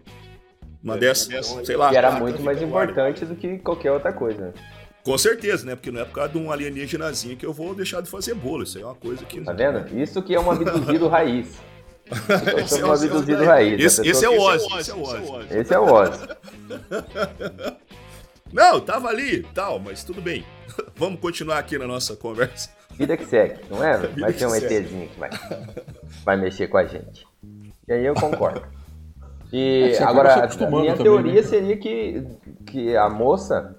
Uma 0.84 0.96
é, 0.96 0.98
dessas, 0.98 1.46
sei 1.64 1.76
lá. 1.76 1.92
E 1.92 1.96
era 1.96 2.10
muito 2.12 2.42
mais 2.42 2.60
importante 2.60 3.24
do 3.24 3.34
que 3.34 3.58
qualquer 3.58 3.90
outra 3.90 4.12
coisa. 4.12 4.52
Com 5.02 5.16
certeza, 5.16 5.64
né? 5.64 5.74
Porque 5.74 5.90
não 5.90 6.00
é 6.00 6.04
por 6.04 6.14
causa 6.14 6.32
de 6.32 6.38
um 6.38 6.52
alienígenazinho 6.52 7.36
que 7.36 7.44
eu 7.44 7.52
vou 7.52 7.74
deixar 7.74 8.02
de 8.02 8.10
fazer 8.10 8.34
bolo. 8.34 8.64
Isso 8.64 8.76
aí 8.76 8.84
é 8.84 8.86
uma 8.86 8.94
coisa 8.94 9.24
que. 9.24 9.40
Tá 9.40 9.52
vendo? 9.52 9.98
Isso 9.98 10.22
que 10.22 10.34
é 10.34 10.40
um 10.40 10.50
abduzido 10.50 11.08
raiz. 11.08 11.48
Esse 12.58 12.80
é 12.80 12.84
um 12.84 12.92
abduzido 12.92 13.44
raiz. 13.44 13.82
Esse, 13.82 14.08
esse, 14.08 14.24
é 14.24 14.28
o 14.28 14.38
Oz. 14.38 14.62
Esse 14.78 14.90
é 14.90 14.94
o 14.94 15.02
Oz. 15.02 15.50
Esse 15.50 15.74
é 15.74 15.78
o 15.78 15.84
Oz. 15.84 16.20
Não, 18.52 18.80
tava 18.80 19.08
ali 19.08 19.42
tal, 19.54 19.78
mas 19.78 20.04
tudo 20.04 20.20
bem. 20.20 20.44
Vamos 20.96 21.20
continuar 21.20 21.58
aqui 21.58 21.78
na 21.78 21.86
nossa 21.86 22.16
conversa. 22.16 22.79
Vida 23.00 23.16
que 23.16 23.24
segue, 23.24 23.62
não 23.70 23.82
é? 23.82 23.96
Vai 23.96 24.30
ter 24.30 24.44
um 24.44 24.54
ETzinho 24.54 25.08
que 25.08 25.18
vai, 25.18 25.30
vai 26.22 26.36
mexer 26.36 26.68
com 26.68 26.76
a 26.76 26.84
gente. 26.84 27.26
E 27.88 27.92
aí 27.94 28.04
eu 28.04 28.12
concordo. 28.12 28.62
E 29.50 29.94
é 29.98 30.02
agora, 30.02 30.34
a 30.34 30.70
minha 30.70 30.94
também, 30.94 30.96
teoria 30.96 31.40
né? 31.40 31.42
seria 31.42 31.78
que, 31.78 32.22
que 32.66 32.94
a 32.94 33.08
moça 33.08 33.74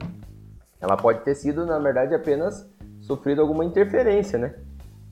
ela 0.81 0.97
pode 0.97 1.19
ter 1.19 1.35
sido, 1.35 1.67
na 1.67 1.77
verdade, 1.77 2.15
apenas 2.15 2.67
sofrido 3.01 3.41
alguma 3.41 3.63
interferência, 3.63 4.39
né? 4.39 4.55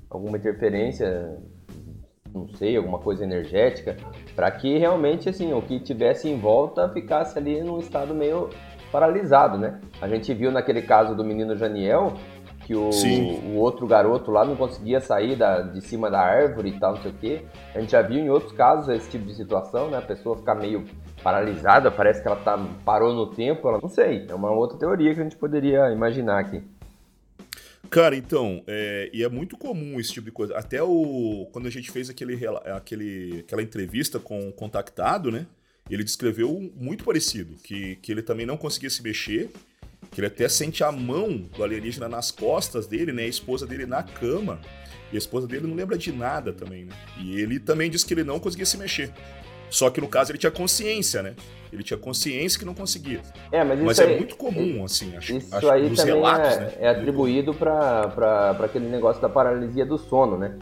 Alguma 0.10 0.38
interferência, 0.38 1.38
não 2.34 2.48
sei, 2.56 2.76
alguma 2.76 2.98
coisa 2.98 3.24
energética, 3.24 3.96
para 4.36 4.50
que 4.50 4.76
realmente, 4.80 5.30
assim, 5.30 5.54
o 5.54 5.62
que 5.62 5.80
tivesse 5.80 6.28
em 6.28 6.40
volta 6.40 6.90
ficasse 6.90 7.38
ali 7.38 7.62
num 7.62 7.78
estado 7.78 8.16
meio 8.16 8.50
paralisado, 8.92 9.56
né? 9.56 9.80
A 10.02 10.08
gente 10.08 10.34
viu 10.34 10.52
naquele 10.52 10.82
caso 10.82 11.16
do 11.16 11.24
menino 11.24 11.56
Janiel 11.56 12.14
que 12.70 12.76
o, 12.76 12.92
o, 12.92 13.56
outro 13.56 13.88
garoto 13.88 14.30
lá 14.30 14.46
não 14.46 14.56
conseguia 14.56 15.02
sair 15.02 15.36
da, 15.36 15.62
de 15.62 15.82
cima 15.82 16.08
da 16.12 16.20
árvore 16.20 16.70
e 16.70 16.80
tal, 16.80 16.94
não 16.94 17.02
sei 17.02 17.10
o 17.10 17.14
quê. 17.16 17.42
A 17.74 17.80
gente 17.82 17.94
já 17.94 18.04
viu 18.04 18.20
em 18.20 18.30
outros 18.30 18.52
casos 18.52 18.90
esse 18.90 19.10
tipo 19.10 19.26
de 19.26 19.34
situação, 19.34 19.90
né? 19.90 19.98
A 19.98 20.04
pessoa 20.04 20.38
ficar 20.38 20.54
meio 20.54 20.86
paralisada, 21.24 21.90
parece 21.90 22.22
que 22.22 22.28
ela 22.28 22.38
tá, 22.38 22.56
parou 22.86 23.12
no 23.12 23.34
tempo, 23.34 23.68
ela 23.68 23.80
não 23.82 23.90
sei, 23.90 24.28
é 24.30 24.36
uma 24.36 24.52
outra 24.52 24.78
teoria 24.78 25.16
que 25.16 25.20
a 25.20 25.24
gente 25.24 25.36
poderia 25.36 25.92
imaginar 25.92 26.38
aqui. 26.38 26.62
Cara, 27.90 28.16
então, 28.16 28.62
é, 28.68 29.10
e 29.12 29.24
é 29.24 29.30
muito 29.30 29.58
comum 29.58 30.00
esse 30.00 30.14
tipo 30.14 30.26
de 30.26 30.32
coisa. 30.32 30.56
Até 30.56 30.84
o 30.84 31.48
quando 31.52 31.66
a 31.66 31.72
gente 31.72 31.90
fez 31.90 32.08
aquele, 32.08 32.40
aquele, 32.76 33.40
aquela 33.40 33.64
entrevista 33.64 34.20
com 34.20 34.48
o 34.48 34.54
contactado, 34.54 35.32
né? 35.32 35.48
Ele 35.90 36.04
descreveu 36.04 36.72
muito 36.76 37.04
parecido, 37.04 37.56
que, 37.64 37.96
que 37.96 38.12
ele 38.12 38.22
também 38.22 38.46
não 38.46 38.58
conseguia 38.58 38.92
se 38.92 39.02
mexer, 39.02 39.50
que 40.12 40.20
ele 40.20 40.28
até 40.28 40.48
sente 40.50 40.84
a 40.84 40.92
mão 40.92 41.38
do 41.38 41.64
alienígena 41.64 42.10
nas 42.10 42.32
costas 42.32 42.88
dele, 42.88 43.12
né? 43.12 43.24
A 43.24 43.28
esposa 43.28 43.66
dele 43.66 43.86
na 43.86 44.04
cama. 44.04 44.60
E 45.12 45.16
a 45.16 45.18
esposa 45.18 45.48
dele 45.48 45.68
não 45.68 45.76
lembra 45.76 45.98
de 45.98 46.12
nada 46.12 46.54
também, 46.54 46.86
né? 46.86 46.94
E 47.20 47.40
ele 47.40 47.60
também 47.60 47.90
disse 47.90 48.06
que 48.06 48.14
ele 48.14 48.24
não 48.24 48.40
conseguia 48.40 48.66
se 48.66 48.78
mexer. 48.78 49.12
Só 49.70 49.90
que 49.90 50.02
no 50.02 50.08
caso 50.08 50.32
ele 50.32 50.40
tinha 50.40 50.52
consciência, 50.52 51.22
né? 51.22 51.36
Ele 51.72 51.84
tinha 51.84 51.98
consciência 51.98 52.58
que 52.58 52.66
não 52.66 52.74
conseguia. 52.74 53.22
É, 53.52 53.64
mas, 53.64 53.80
mas 53.80 54.00
é 54.00 54.06
aí, 54.06 54.18
muito 54.18 54.36
comum, 54.36 54.84
assim, 54.84 55.16
acho, 55.16 55.38
isso 55.38 55.56
acho 55.56 55.70
aí 55.70 55.96
também 55.96 56.16
relatos, 56.16 56.52
é, 56.52 56.60
né? 56.60 56.74
é 56.80 56.90
atribuído 56.90 57.54
para 57.54 58.58
aquele 58.60 58.88
negócio 58.88 59.22
da 59.22 59.30
paralisia 59.30 59.86
do 59.86 59.98
sono, 59.98 60.38
né? 60.38 60.58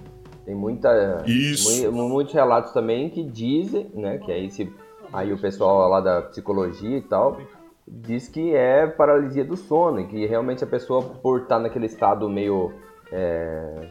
Tem 0.46 0.56
muita, 0.56 1.24
isso. 1.26 1.92
muitos 1.92 2.34
relatos 2.34 2.74
também 2.74 3.10
que 3.10 3.24
dizem, 3.24 3.90
né? 3.94 4.18
Que 4.18 4.32
aí, 4.32 4.50
se, 4.50 4.70
aí 5.14 5.32
o 5.32 5.38
pessoal 5.38 5.90
lá 5.90 6.02
da 6.02 6.22
psicologia 6.24 6.98
e 6.98 7.02
tal 7.02 7.38
diz 7.88 8.28
que 8.28 8.54
é 8.54 8.86
paralisia 8.86 9.46
do 9.46 9.56
sono 9.56 10.02
e 10.02 10.08
que 10.08 10.26
realmente 10.26 10.64
a 10.64 10.68
pessoa, 10.68 11.02
por 11.02 11.42
estar 11.42 11.60
naquele 11.60 11.86
estado 11.86 12.30
meio, 12.30 12.74
é, 13.12 13.88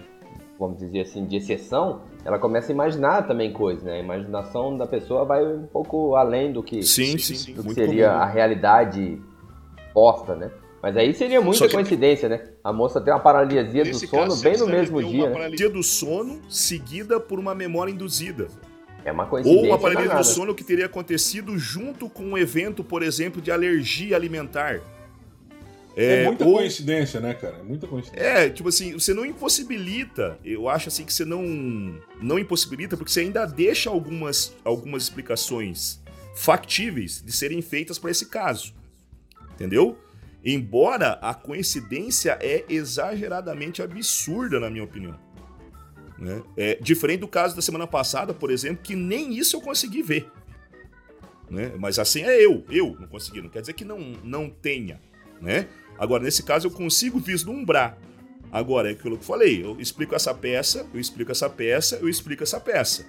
vamos 0.59 0.78
dizer 0.78 1.01
assim, 1.01 1.24
de 1.24 1.36
exceção, 1.36 2.02
ela 2.24 2.39
começa 2.39 2.70
a 2.70 2.74
imaginar 2.74 3.27
também 3.27 3.52
coisas, 3.52 3.82
né? 3.85 3.94
A 3.94 3.98
imaginação 3.98 4.77
da 4.77 4.86
pessoa 4.86 5.24
vai 5.24 5.44
um 5.44 5.66
pouco 5.66 6.14
além 6.14 6.52
do 6.52 6.62
que, 6.62 6.82
sim, 6.82 7.16
sim, 7.16 7.55
do 7.55 7.62
que 7.62 7.74
seria 7.74 8.10
comum. 8.10 8.20
a 8.20 8.27
realidade 8.27 9.23
posta, 9.94 10.35
né? 10.35 10.51
Mas 10.82 10.97
aí 10.97 11.12
seria 11.14 11.40
muita 11.40 11.66
que... 11.66 11.74
coincidência, 11.74 12.28
né? 12.28 12.44
A 12.62 12.73
moça 12.73 13.01
tem 13.01 13.12
uma 13.12 13.18
paralisia 13.18 13.82
do 13.82 13.94
sono 13.94 14.23
caso, 14.23 14.43
bem 14.43 14.56
no 14.59 14.66
mesmo 14.66 15.02
dia. 15.02 15.20
Uma 15.20 15.28
né? 15.28 15.32
paralisia 15.32 15.70
do 15.70 15.82
sono 15.82 16.40
seguida 16.48 17.18
por 17.18 17.39
uma 17.39 17.55
memória 17.55 17.90
induzida. 17.90 18.47
É 19.07 19.12
uma 19.12 19.24
coincidência. 19.24 19.62
Ou 19.62 19.69
uma 19.69 19.78
paralisia 19.78 20.16
do 20.16 20.24
sono 20.24 20.53
que 20.53 20.65
teria 20.65 20.87
acontecido 20.87 21.57
junto 21.57 22.11
com 22.11 22.24
um 22.24 22.37
evento, 22.37 22.83
por 22.83 23.05
exemplo, 23.05 23.41
de 23.41 23.53
alergia 23.53 24.16
alimentar. 24.16 24.81
É, 25.97 26.24
é 26.24 26.27
muita 26.27 26.45
ou... 26.45 26.55
coincidência, 26.55 27.20
né, 27.20 27.33
cara? 27.33 27.59
É 27.59 27.62
muita 27.62 27.87
coincidência. 27.87 28.27
É, 28.27 28.51
tipo 28.51 28.69
assim, 28.69 28.95
você 28.95 29.15
não 29.15 29.24
impossibilita. 29.24 30.37
Eu 30.45 30.69
acho 30.69 30.89
assim 30.89 31.05
que 31.05 31.12
você 31.12 31.24
não 31.24 32.01
não 32.20 32.37
impossibilita 32.37 32.97
porque 32.97 33.12
você 33.12 33.20
ainda 33.20 33.47
deixa 33.47 33.89
algumas 33.89 34.53
algumas 34.65 35.05
explicações 35.05 36.01
factíveis 36.35 37.23
de 37.24 37.31
serem 37.31 37.62
feitas 37.62 38.01
para 38.01 38.11
esse 38.11 38.27
caso. 38.27 38.74
Entendeu? 39.55 39.97
Embora 40.45 41.12
a 41.23 41.33
coincidência 41.33 42.37
é 42.41 42.65
exageradamente 42.69 43.81
absurda, 43.83 44.59
na 44.59 44.69
minha 44.69 44.83
opinião. 44.83 45.16
Né? 46.19 46.43
É, 46.57 46.79
diferente 46.81 47.21
do 47.21 47.29
caso 47.29 47.55
da 47.55 47.63
semana 47.63 47.87
passada, 47.87 48.33
por 48.33 48.51
exemplo, 48.51 48.83
que 48.83 48.95
nem 48.95 49.37
isso 49.37 49.57
eu 49.57 49.61
consegui 49.61 50.03
ver. 50.03 50.31
né? 51.51 51.73
Mas 51.79 51.99
assim 51.99 52.23
é 52.23 52.45
eu, 52.45 52.65
eu 52.71 52.97
não 52.99 53.07
consegui, 53.07 53.43
não 53.43 53.49
quer 53.49 53.61
dizer 53.61 53.75
que 53.75 53.85
não, 53.85 53.99
não 54.25 54.49
tenha, 54.49 55.01
né? 55.41 55.69
Agora, 55.99 56.23
nesse 56.23 56.43
caso, 56.43 56.67
eu 56.67 56.71
consigo 56.71 57.19
vislumbrar. 57.19 57.99
Agora, 58.53 58.89
é 58.89 58.93
aquilo 58.93 59.17
que 59.17 59.23
eu 59.23 59.27
falei, 59.27 59.65
eu 59.65 59.79
explico 59.81 60.15
essa 60.15 60.35
peça, 60.35 60.87
eu 60.93 61.01
explico 61.01 61.33
essa 61.33 61.49
peça, 61.49 61.97
eu 61.97 62.09
explico 62.09 62.43
essa 62.43 62.61
peça. 62.61 63.07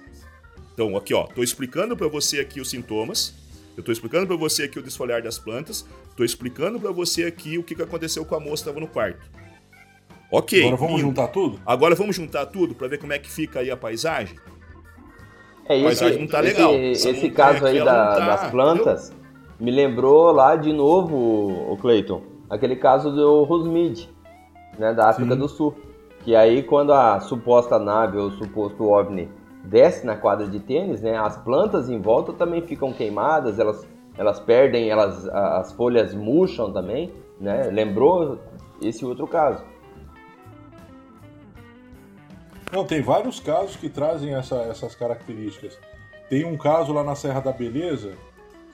Então, 0.72 0.96
aqui, 0.96 1.12
ó, 1.14 1.24
tô 1.26 1.42
explicando 1.42 1.96
para 1.96 2.08
você 2.08 2.40
aqui 2.40 2.60
os 2.60 2.70
sintomas, 2.70 3.34
eu 3.76 3.82
tô 3.82 3.92
explicando 3.92 4.26
para 4.26 4.36
você 4.36 4.64
aqui 4.64 4.78
o 4.78 4.82
desfolhar 4.82 5.22
das 5.22 5.38
plantas, 5.38 5.86
tô 6.16 6.24
explicando 6.24 6.80
para 6.80 6.90
você 6.90 7.24
aqui 7.24 7.58
o 7.58 7.62
que, 7.62 7.74
que 7.74 7.82
aconteceu 7.82 8.24
com 8.24 8.34
a 8.34 8.40
moça 8.40 8.64
que 8.64 8.70
estava 8.70 8.80
no 8.80 8.88
quarto. 8.88 9.24
Ok. 10.30 10.60
Agora 10.60 10.76
vamos 10.76 10.94
lindo. 10.96 11.08
juntar 11.08 11.28
tudo? 11.28 11.58
Agora 11.64 11.94
vamos 11.94 12.14
juntar 12.16 12.46
tudo 12.46 12.74
para 12.74 12.88
ver 12.88 12.98
como 12.98 13.12
é 13.12 13.18
que 13.18 13.30
fica 13.30 13.60
aí 13.60 13.70
a 13.70 13.76
paisagem? 13.76 14.36
É, 15.66 15.74
A 15.74 15.76
esse, 15.76 15.84
paisagem 15.84 16.20
não 16.20 16.26
tá 16.28 16.40
legal. 16.40 16.74
Esse, 16.74 17.08
Essa 17.08 17.10
esse 17.10 17.28
montanha 17.28 17.52
caso 17.52 17.66
aí 17.66 17.78
da- 17.84 18.14
tá, 18.14 18.26
das 18.26 18.50
plantas 18.50 19.12
me 19.60 19.70
lembrou 19.70 20.30
lá 20.32 20.54
de 20.56 20.72
novo, 20.72 21.72
o 21.72 21.76
Cleiton, 21.78 22.22
aquele 22.48 22.76
caso 22.76 23.10
do 23.10 23.42
Rosmid, 23.44 24.08
né, 24.78 24.94
da 24.94 25.08
África 25.10 25.32
Sim. 25.34 25.38
do 25.40 25.48
Sul. 25.48 25.74
Que 26.24 26.34
aí 26.36 26.62
quando 26.62 26.92
a 26.92 27.20
suposta 27.20 27.78
nave 27.78 28.18
ou 28.18 28.28
o 28.28 28.30
suposto 28.32 28.84
OVNI 28.84 29.28
desce 29.64 30.04
na 30.06 30.14
quadra 30.16 30.46
de 30.46 30.60
tênis, 30.60 31.00
né, 31.00 31.16
as 31.16 31.36
plantas 31.38 31.88
em 31.88 32.00
volta 32.00 32.32
também 32.32 32.62
ficam 32.62 32.92
queimadas, 32.92 33.58
elas, 33.58 33.86
elas 34.16 34.38
perdem, 34.40 34.90
elas, 34.90 35.26
as 35.28 35.72
folhas 35.72 36.14
murcham 36.14 36.72
também, 36.72 37.12
né? 37.40 37.64
Lembrou 37.72 38.38
esse 38.82 39.04
outro 39.04 39.26
caso. 39.26 39.62
Não, 42.72 42.84
tem 42.84 43.00
vários 43.00 43.40
casos 43.40 43.76
que 43.76 43.88
trazem 43.88 44.34
essa- 44.34 44.62
essas 44.62 44.94
características. 44.94 45.78
Tem 46.28 46.44
um 46.44 46.56
caso 46.56 46.92
lá 46.92 47.02
na 47.02 47.14
Serra 47.14 47.40
da 47.40 47.52
Beleza 47.52 48.14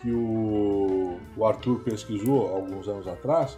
que 0.00 0.10
o, 0.10 1.18
o 1.36 1.46
Arthur 1.46 1.80
pesquisou 1.80 2.48
alguns 2.54 2.88
anos 2.88 3.06
atrás, 3.06 3.56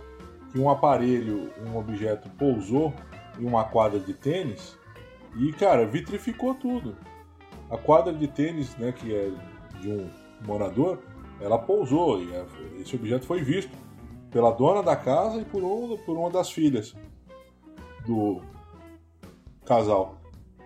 que 0.52 0.58
um 0.58 0.68
aparelho, 0.70 1.50
um 1.66 1.76
objeto 1.76 2.28
pousou 2.38 2.92
em 3.38 3.44
uma 3.44 3.64
quadra 3.64 3.98
de 3.98 4.12
tênis 4.14 4.76
e, 5.34 5.52
cara, 5.52 5.86
vitrificou 5.86 6.54
tudo. 6.54 6.96
A 7.70 7.76
quadra 7.76 8.12
de 8.12 8.28
tênis, 8.28 8.76
né, 8.76 8.92
que 8.92 9.12
é 9.14 9.30
de 9.80 9.90
um 9.90 10.08
morador, 10.46 11.00
ela 11.40 11.58
pousou 11.58 12.22
e 12.22 12.28
esse 12.80 12.94
objeto 12.94 13.26
foi 13.26 13.42
visto 13.42 13.72
pela 14.30 14.50
dona 14.52 14.82
da 14.82 14.94
casa 14.94 15.40
e 15.40 15.44
por, 15.44 15.62
um, 15.64 15.96
por 15.98 16.16
uma 16.16 16.30
das 16.30 16.50
filhas 16.50 16.94
do 18.06 18.40
casal. 19.64 20.18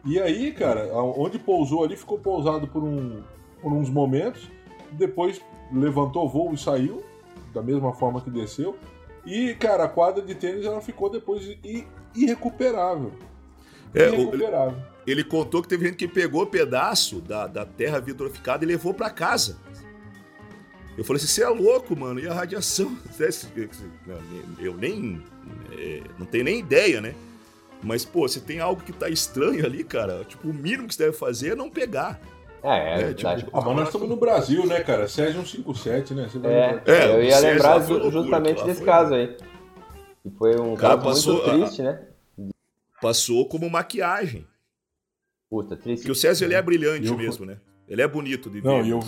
E 0.05 0.18
aí, 0.18 0.52
cara, 0.52 0.86
onde 0.94 1.39
pousou 1.39 1.85
ali 1.85 1.97
ficou 1.97 2.18
pousado 2.18 2.66
por, 2.66 2.82
um, 2.82 3.22
por 3.60 3.72
uns 3.72 3.90
momentos, 3.90 4.51
depois 4.93 5.40
levantou 5.72 6.28
voo 6.28 6.52
e 6.55 6.59
saiu, 6.59 7.02
da 7.52 7.62
mesma 7.62 7.93
forma 7.93 8.20
que 8.20 8.31
desceu. 8.31 8.77
E, 9.27 9.55
cara, 9.55 9.85
a 9.85 9.89
quadra 9.89 10.22
de 10.22 10.35
tênis 10.35 10.64
ela 10.64 10.81
ficou 10.81 11.10
depois 11.10 11.47
irrecuperável. 12.14 13.12
É, 13.94 14.09
o- 14.09 14.14
irrecuperável. 14.14 14.78
ele 15.06 15.22
contou 15.24 15.60
que 15.62 15.68
teve 15.68 15.85
gente 15.86 15.97
que 15.97 16.09
pegou 16.09 16.47
pedaço 16.47 17.20
da, 17.20 17.47
da 17.47 17.66
terra 17.66 18.01
vitrificada 18.01 18.64
e 18.64 18.68
levou 18.68 18.94
para 18.94 19.10
casa. 19.10 19.59
Eu 20.97 21.05
falei 21.05 21.18
assim, 21.22 21.28
você 21.32 21.43
é 21.43 21.48
louco, 21.48 21.97
mano, 21.97 22.20
e 22.20 22.27
a 22.28 22.32
radiação? 22.35 22.97
Eu 24.59 24.77
nem. 24.77 25.22
é, 25.78 26.02
não 26.18 26.27
tenho 26.27 26.44
nem 26.44 26.59
ideia, 26.59 27.01
né? 27.01 27.14
Mas, 27.82 28.05
pô, 28.05 28.28
se 28.28 28.40
tem 28.43 28.61
algo 28.61 28.82
que 28.82 28.93
tá 28.93 29.09
estranho 29.09 29.65
ali, 29.65 29.82
cara, 29.85 30.24
tipo, 30.24 30.48
o 30.48 30.52
mínimo 30.55 30.86
que 30.89 30.94
você 30.94 31.05
deve 31.05 31.16
fazer 31.16 31.52
é 31.52 31.55
não 31.55 31.70
pegar. 31.70 32.20
É, 32.62 32.69
é, 32.69 32.93
É, 32.93 32.97
verdade. 33.05 33.44
tipo, 33.44 33.57
Ah, 33.57 33.62
mas 33.65 33.77
nós 33.77 33.86
estamos 33.89 34.09
no 34.09 34.16
Brasil, 34.16 34.66
né, 34.66 34.81
cara? 34.81 35.09
Césio 35.09 35.47
157, 35.47 36.12
né? 36.12 36.28
Você 36.31 36.39
vai 36.39 36.52
É. 36.52 36.82
É, 36.86 37.15
eu 37.16 37.23
ia 37.24 37.32
César 37.36 37.48
lembrar 37.52 37.74
loucura, 37.89 38.11
justamente 38.11 38.65
desse 38.65 38.77
foi- 38.78 38.86
caso 38.86 39.15
aí. 39.15 39.36
Que 40.23 40.31
foi 40.36 40.61
um 40.61 40.74
cara 40.77 40.97
caso 40.97 41.05
passou 41.09 41.35
muito 41.36 41.51
a- 41.51 41.55
triste, 41.66 41.82
né? 41.82 42.02
Passou 43.01 43.48
como 43.48 43.70
maquiagem. 43.70 44.47
Puta, 45.48 45.74
triste. 45.77 46.02
Porque 46.02 46.12
o 46.12 46.15
César, 46.15 46.44
ele 46.44 46.55
é 46.55 46.61
brilhante 46.62 47.07
Eu- 47.09 47.16
mesmo, 47.16 47.47
né? 47.47 47.57
Ele 47.89 48.02
é 48.02 48.07
bonito 48.07 48.51
de 48.51 48.61
ver. 48.61 48.69
Não, 48.69 48.85
e 48.85 48.90
eu, 48.90 49.01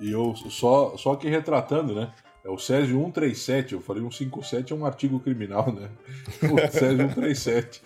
e 0.00 0.10
eu 0.12 0.34
só, 0.50 0.96
só 0.96 1.16
que 1.16 1.28
retratando, 1.28 1.94
né? 1.94 2.12
É 2.44 2.50
o 2.50 2.58
Césio 2.58 2.96
137, 3.02 3.72
eu 3.72 3.80
falei 3.80 4.02
157 4.02 4.72
é 4.72 4.76
um 4.76 4.84
artigo 4.86 5.18
criminal, 5.18 5.72
né? 5.72 5.88
O 6.52 6.70
Césio 6.70 6.98
137. 7.08 7.82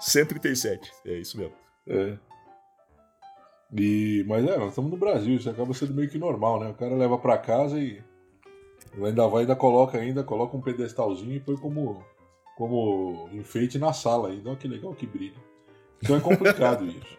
137, 0.00 0.92
é 1.04 1.12
isso 1.14 1.38
mesmo. 1.38 1.54
É. 1.86 2.16
E, 3.74 4.24
mas 4.28 4.46
é, 4.46 4.56
nós 4.56 4.70
estamos 4.70 4.90
no 4.90 4.96
Brasil, 4.96 5.36
isso 5.36 5.50
acaba 5.50 5.74
sendo 5.74 5.94
meio 5.94 6.08
que 6.08 6.18
normal, 6.18 6.60
né? 6.60 6.70
O 6.70 6.74
cara 6.74 6.94
leva 6.94 7.18
pra 7.18 7.36
casa 7.36 7.78
e 7.78 8.02
ainda 9.04 9.26
vai, 9.26 9.42
ainda 9.42 9.56
coloca 9.56 9.98
ainda, 9.98 10.22
coloca 10.22 10.56
um 10.56 10.60
pedestalzinho 10.60 11.34
e 11.34 11.40
põe 11.40 11.56
como, 11.56 12.04
como 12.56 13.28
enfeite 13.32 13.78
na 13.78 13.92
sala 13.92 14.28
aí. 14.28 14.40
Olha 14.44 14.56
que 14.56 14.68
legal 14.68 14.94
que 14.94 15.06
brilha. 15.06 15.40
Então 16.02 16.16
é 16.16 16.20
complicado 16.20 16.86
isso. 16.86 17.18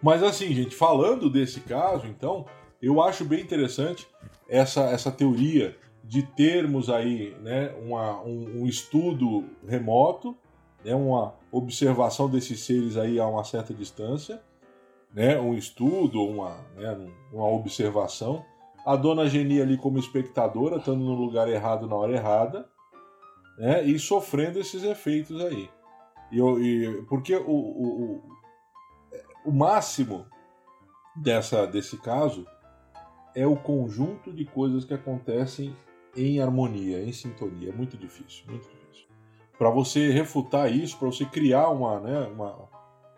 Mas 0.00 0.22
assim, 0.22 0.52
gente, 0.52 0.76
falando 0.76 1.30
desse 1.30 1.60
caso, 1.60 2.06
então, 2.06 2.46
eu 2.80 3.02
acho 3.02 3.24
bem 3.24 3.40
interessante 3.40 4.06
essa, 4.48 4.82
essa 4.90 5.10
teoria 5.10 5.76
de 6.04 6.22
termos 6.22 6.90
aí 6.90 7.34
né, 7.40 7.74
uma, 7.82 8.22
um, 8.22 8.60
um 8.62 8.66
estudo 8.66 9.44
remoto, 9.66 10.36
né, 10.84 10.94
uma 10.94 11.34
observação 11.50 12.28
desses 12.28 12.60
seres 12.60 12.96
aí 12.96 13.18
a 13.18 13.26
uma 13.26 13.44
certa 13.44 13.72
distância, 13.72 14.42
né, 15.12 15.38
um 15.38 15.54
estudo, 15.54 16.22
uma, 16.22 16.56
né, 16.76 17.10
uma 17.32 17.48
observação. 17.48 18.44
A 18.84 18.96
dona 18.96 19.26
Geni 19.28 19.60
ali 19.62 19.78
como 19.78 19.98
espectadora, 19.98 20.76
estando 20.76 21.02
no 21.02 21.14
lugar 21.14 21.48
errado 21.48 21.86
na 21.86 21.96
hora 21.96 22.12
errada, 22.12 22.68
né, 23.56 23.82
e 23.84 23.98
sofrendo 23.98 24.58
esses 24.58 24.82
efeitos 24.82 25.40
aí. 25.40 25.70
E, 26.30 26.40
e- 26.40 27.02
porque 27.08 27.34
o, 27.36 27.48
o, 27.48 28.02
o, 28.02 28.22
o 29.46 29.52
máximo 29.52 30.26
dessa, 31.16 31.66
desse 31.66 31.96
caso 31.98 32.46
é 33.34 33.46
o 33.46 33.56
conjunto 33.56 34.32
de 34.32 34.44
coisas 34.44 34.84
que 34.84 34.94
acontecem 34.94 35.76
em 36.16 36.40
harmonia, 36.40 37.02
em 37.02 37.12
sintonia. 37.12 37.70
É 37.70 37.72
muito 37.72 37.96
difícil, 37.96 38.44
muito 38.48 38.62
difícil. 38.62 38.83
Para 39.58 39.70
você 39.70 40.10
refutar 40.10 40.70
isso, 40.72 40.98
para 40.98 41.06
você 41.08 41.24
criar 41.24 41.68
uma, 41.68 42.00
né, 42.00 42.20
uma, 42.34 42.68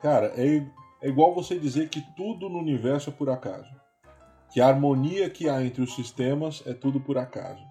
cara, 0.01 0.33
é, 0.37 0.67
é 1.03 1.09
igual 1.09 1.35
você 1.35 1.59
dizer 1.59 1.89
que 1.89 2.01
tudo 2.15 2.49
no 2.49 2.59
universo 2.59 3.11
é 3.11 3.13
por 3.13 3.31
acaso, 3.31 3.69
que 4.53 4.61
a 4.61 4.69
harmonia 4.69 5.29
que 5.31 5.49
há 5.49 5.63
entre 5.65 5.83
os 5.83 5.95
sistemas 5.95 6.63
é 6.67 6.75
tudo 6.75 7.01
por 7.01 7.17
acaso, 7.19 7.65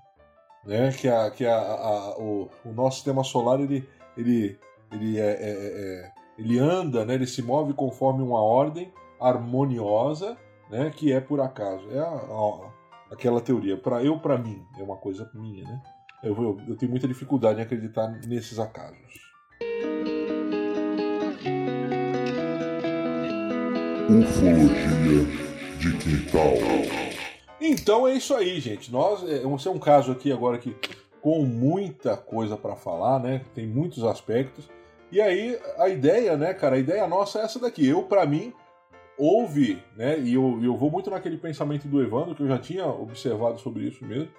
né? 0.66 0.92
Que 0.92 1.08
a, 1.08 1.30
que 1.32 1.46
a, 1.46 1.56
a- 1.56 2.18
o, 2.18 2.50
o 2.66 2.72
nosso 2.74 2.98
sistema 2.98 3.24
solar 3.24 3.60
ele, 3.60 3.88
ele, 4.18 4.60
ele 4.92 5.20
é, 5.20 5.32
é- 5.32 5.38
é- 5.40 6.12
ele 6.38 6.60
anda, 6.60 7.06
né? 7.06 7.14
Ele 7.14 7.28
se 7.28 7.42
move 7.42 7.74
conforme 7.74 8.22
uma 8.24 8.42
ordem 8.42 8.92
harmoniosa, 9.20 10.38
né? 10.70 10.90
Que 10.90 11.14
é 11.14 11.22
por 11.22 11.40
acaso. 11.40 11.90
É 11.92 12.00
a- 12.00 12.04
a- 12.04 12.70
aquela 13.14 13.40
teoria. 13.40 13.78
Para 13.78 14.04
eu, 14.04 14.20
para 14.20 14.38
mim, 14.38 14.66
é 14.78 14.84
uma 14.84 14.98
coisa 14.98 15.30
minha, 15.34 15.64
né? 15.64 15.82
Eu, 16.26 16.36
eu, 16.42 16.60
eu 16.70 16.76
tenho 16.76 16.90
muita 16.90 17.08
dificuldade 17.08 17.60
em 17.60 17.62
acreditar 17.62 18.08
nesses 18.26 18.58
acasos. 18.58 18.98
Ufologia 24.10 25.24
de 25.78 25.98
quintal. 25.98 26.54
Então 27.62 28.08
é 28.08 28.16
isso 28.16 28.34
aí, 28.34 28.60
gente. 28.60 28.92
Nós, 28.92 29.24
é, 29.24 29.44
esse 29.48 29.68
é 29.68 29.72
um 29.72 29.78
caso 29.78 30.12
aqui 30.12 30.32
agora 30.32 30.58
que 30.58 30.76
com 31.22 31.44
muita 31.44 32.18
coisa 32.18 32.58
para 32.58 32.76
falar, 32.76 33.20
né? 33.20 33.42
Tem 33.54 33.68
muitos 33.68 34.04
aspectos. 34.04 34.68
E 35.12 35.22
aí 35.22 35.60
a 35.78 35.88
ideia, 35.90 36.36
né, 36.36 36.56
cara? 36.56 36.76
A 36.76 36.80
ideia 36.80 37.08
nossa 37.08 37.40
é 37.40 37.44
essa 37.44 37.60
daqui. 37.60 37.88
Eu, 37.88 38.02
para 38.02 38.26
mim, 38.26 38.52
houve, 39.16 39.80
né? 39.96 40.20
E 40.20 40.34
eu, 40.34 40.60
eu 40.64 40.76
vou 40.76 40.90
muito 40.90 41.12
naquele 41.12 41.38
pensamento 41.38 41.88
do 41.88 42.02
Evandro 42.02 42.34
que 42.34 42.42
eu 42.42 42.48
já 42.48 42.58
tinha 42.58 42.88
observado 42.88 43.60
sobre 43.60 43.84
isso 43.84 44.04
mesmo, 44.04 44.30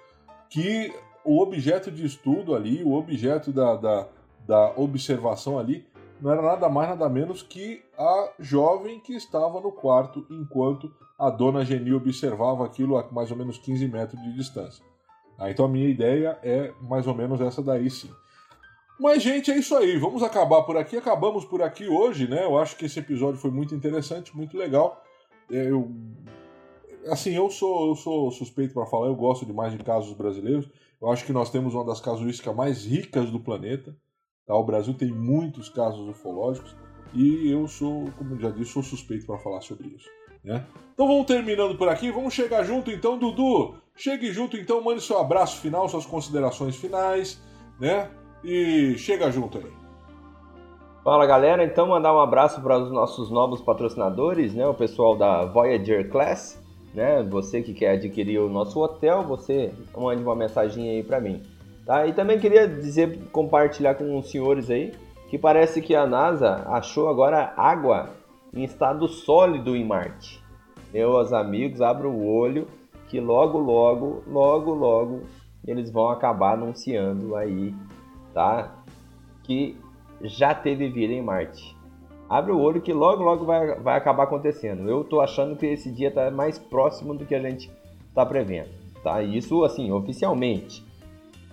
que 0.49 0.93
o 1.27 1.41
objeto 1.41 1.91
de 1.91 2.05
estudo 2.05 2.55
ali, 2.55 2.81
o 2.83 2.93
objeto 2.93 3.51
da, 3.51 3.75
da, 3.75 4.07
da 4.47 4.73
observação 4.77 5.59
ali, 5.59 5.85
não 6.21 6.31
era 6.31 6.41
nada 6.41 6.69
mais 6.69 6.89
nada 6.89 7.09
menos 7.09 7.43
que 7.43 7.83
a 7.97 8.31
jovem 8.39 8.99
que 8.99 9.13
estava 9.13 9.59
no 9.59 9.71
quarto 9.71 10.25
enquanto 10.31 10.91
a 11.19 11.29
dona 11.29 11.65
Geni 11.65 11.93
observava 11.93 12.65
aquilo 12.65 12.97
a 12.97 13.11
mais 13.11 13.29
ou 13.29 13.37
menos 13.37 13.57
15 13.57 13.87
metros 13.87 14.21
de 14.23 14.33
distância. 14.33 14.83
Ah, 15.37 15.51
então 15.51 15.65
a 15.65 15.69
minha 15.69 15.87
ideia 15.87 16.39
é 16.41 16.73
mais 16.81 17.05
ou 17.05 17.13
menos 17.13 17.41
essa 17.41 17.61
daí 17.61 17.89
sim. 17.89 18.09
Mas, 18.99 19.21
gente, 19.21 19.51
é 19.51 19.57
isso 19.57 19.75
aí. 19.75 19.95
Vamos 19.97 20.23
acabar 20.23 20.63
por 20.63 20.75
aqui. 20.75 20.97
Acabamos 20.97 21.45
por 21.45 21.61
aqui 21.61 21.87
hoje, 21.87 22.27
né? 22.27 22.43
Eu 22.43 22.57
acho 22.57 22.75
que 22.75 22.85
esse 22.85 22.97
episódio 22.97 23.39
foi 23.39 23.51
muito 23.51 23.75
interessante, 23.75 24.35
muito 24.35 24.57
legal. 24.57 25.03
É, 25.51 25.69
Eu, 25.69 25.91
assim, 27.09 27.35
eu 27.35 27.49
sou, 27.49 27.89
eu 27.89 27.95
sou 27.95 28.31
suspeito 28.31 28.73
para 28.73 28.85
falar, 28.85 29.07
eu 29.07 29.15
gosto 29.15 29.45
demais 29.45 29.71
de 29.71 29.83
casos 29.83 30.13
brasileiros. 30.13 30.67
Eu 31.01 31.09
acho 31.09 31.25
que 31.25 31.33
nós 31.33 31.49
temos 31.49 31.73
uma 31.73 31.85
das 31.85 32.01
casuísticas 32.01 32.55
mais 32.55 32.85
ricas 32.85 33.29
do 33.29 33.39
planeta. 33.39 33.95
Tá? 34.45 34.55
O 34.55 34.63
Brasil 34.63 34.93
tem 34.93 35.11
muitos 35.11 35.69
casos 35.69 36.07
ufológicos 36.07 36.75
e 37.13 37.49
eu 37.49 37.67
sou, 37.67 38.05
como 38.17 38.39
já 38.39 38.49
disse, 38.49 38.71
sou 38.71 38.83
suspeito 38.83 39.25
para 39.25 39.37
falar 39.37 39.61
sobre 39.61 39.89
isso. 39.89 40.09
Né? 40.43 40.65
Então 40.93 41.07
vamos 41.07 41.25
terminando 41.25 41.77
por 41.77 41.89
aqui, 41.89 42.11
vamos 42.11 42.33
chegar 42.33 42.63
junto 42.63 42.89
então, 42.89 43.17
Dudu. 43.17 43.75
Chegue 43.95 44.31
junto 44.31 44.55
então, 44.57 44.81
mande 44.81 45.01
seu 45.01 45.19
abraço 45.19 45.59
final, 45.59 45.89
suas 45.89 46.05
considerações 46.05 46.75
finais, 46.75 47.41
né? 47.79 48.09
E 48.43 48.95
chega 48.97 49.31
junto 49.31 49.57
aí. 49.57 49.71
Fala 51.03 51.25
galera, 51.25 51.63
então 51.63 51.87
mandar 51.87 52.13
um 52.13 52.19
abraço 52.19 52.61
para 52.61 52.77
os 52.77 52.91
nossos 52.91 53.31
novos 53.31 53.61
patrocinadores, 53.61 54.53
né? 54.53 54.67
O 54.67 54.73
pessoal 54.73 55.17
da 55.17 55.45
Voyager 55.45 56.09
Class, 56.09 56.61
né? 56.93 57.23
Você 57.23 57.61
que 57.61 57.73
quer 57.73 57.91
adquirir 57.91 58.39
o 58.39 58.49
nosso 58.49 58.81
hotel, 58.81 59.23
você 59.23 59.71
mande 59.95 60.23
uma 60.23 60.35
mensagem 60.35 60.89
aí 60.89 61.03
para 61.03 61.19
mim. 61.19 61.41
Tá? 61.85 62.05
E 62.05 62.13
também 62.13 62.39
queria 62.39 62.67
dizer, 62.67 63.29
compartilhar 63.31 63.95
com 63.95 64.17
os 64.17 64.29
senhores 64.29 64.69
aí, 64.69 64.93
que 65.29 65.37
parece 65.37 65.81
que 65.81 65.95
a 65.95 66.05
NASA 66.05 66.63
achou 66.67 67.07
agora 67.07 67.53
água 67.55 68.09
em 68.53 68.63
estado 68.63 69.07
sólido 69.07 69.75
em 69.75 69.85
Marte. 69.85 70.43
Meus 70.93 71.31
amigos, 71.31 71.81
abram 71.81 72.11
o 72.11 72.27
olho 72.27 72.67
que 73.07 73.19
logo, 73.19 73.57
logo, 73.57 74.23
logo, 74.27 74.73
logo 74.73 75.21
eles 75.65 75.91
vão 75.91 76.09
acabar 76.09 76.53
anunciando 76.53 77.35
aí, 77.35 77.73
tá? 78.33 78.75
Que 79.43 79.77
já 80.21 80.55
teve 80.55 80.89
vida 80.89 81.13
em 81.13 81.21
Marte. 81.21 81.76
Abre 82.29 82.51
o 82.51 82.59
olho 82.59 82.81
que 82.81 82.91
logo, 82.91 83.23
logo 83.23 83.45
vai, 83.45 83.75
vai 83.75 83.97
acabar 83.97 84.23
acontecendo. 84.23 84.89
Eu 84.89 85.03
tô 85.03 85.21
achando 85.21 85.55
que 85.55 85.65
esse 85.65 85.91
dia 85.91 86.11
tá 86.11 86.29
mais 86.29 86.59
próximo 86.59 87.13
do 87.13 87.25
que 87.25 87.33
a 87.33 87.39
gente 87.39 87.71
tá 88.13 88.25
prevendo, 88.25 88.69
tá? 89.03 89.23
Isso, 89.23 89.63
assim, 89.63 89.91
oficialmente. 89.91 90.85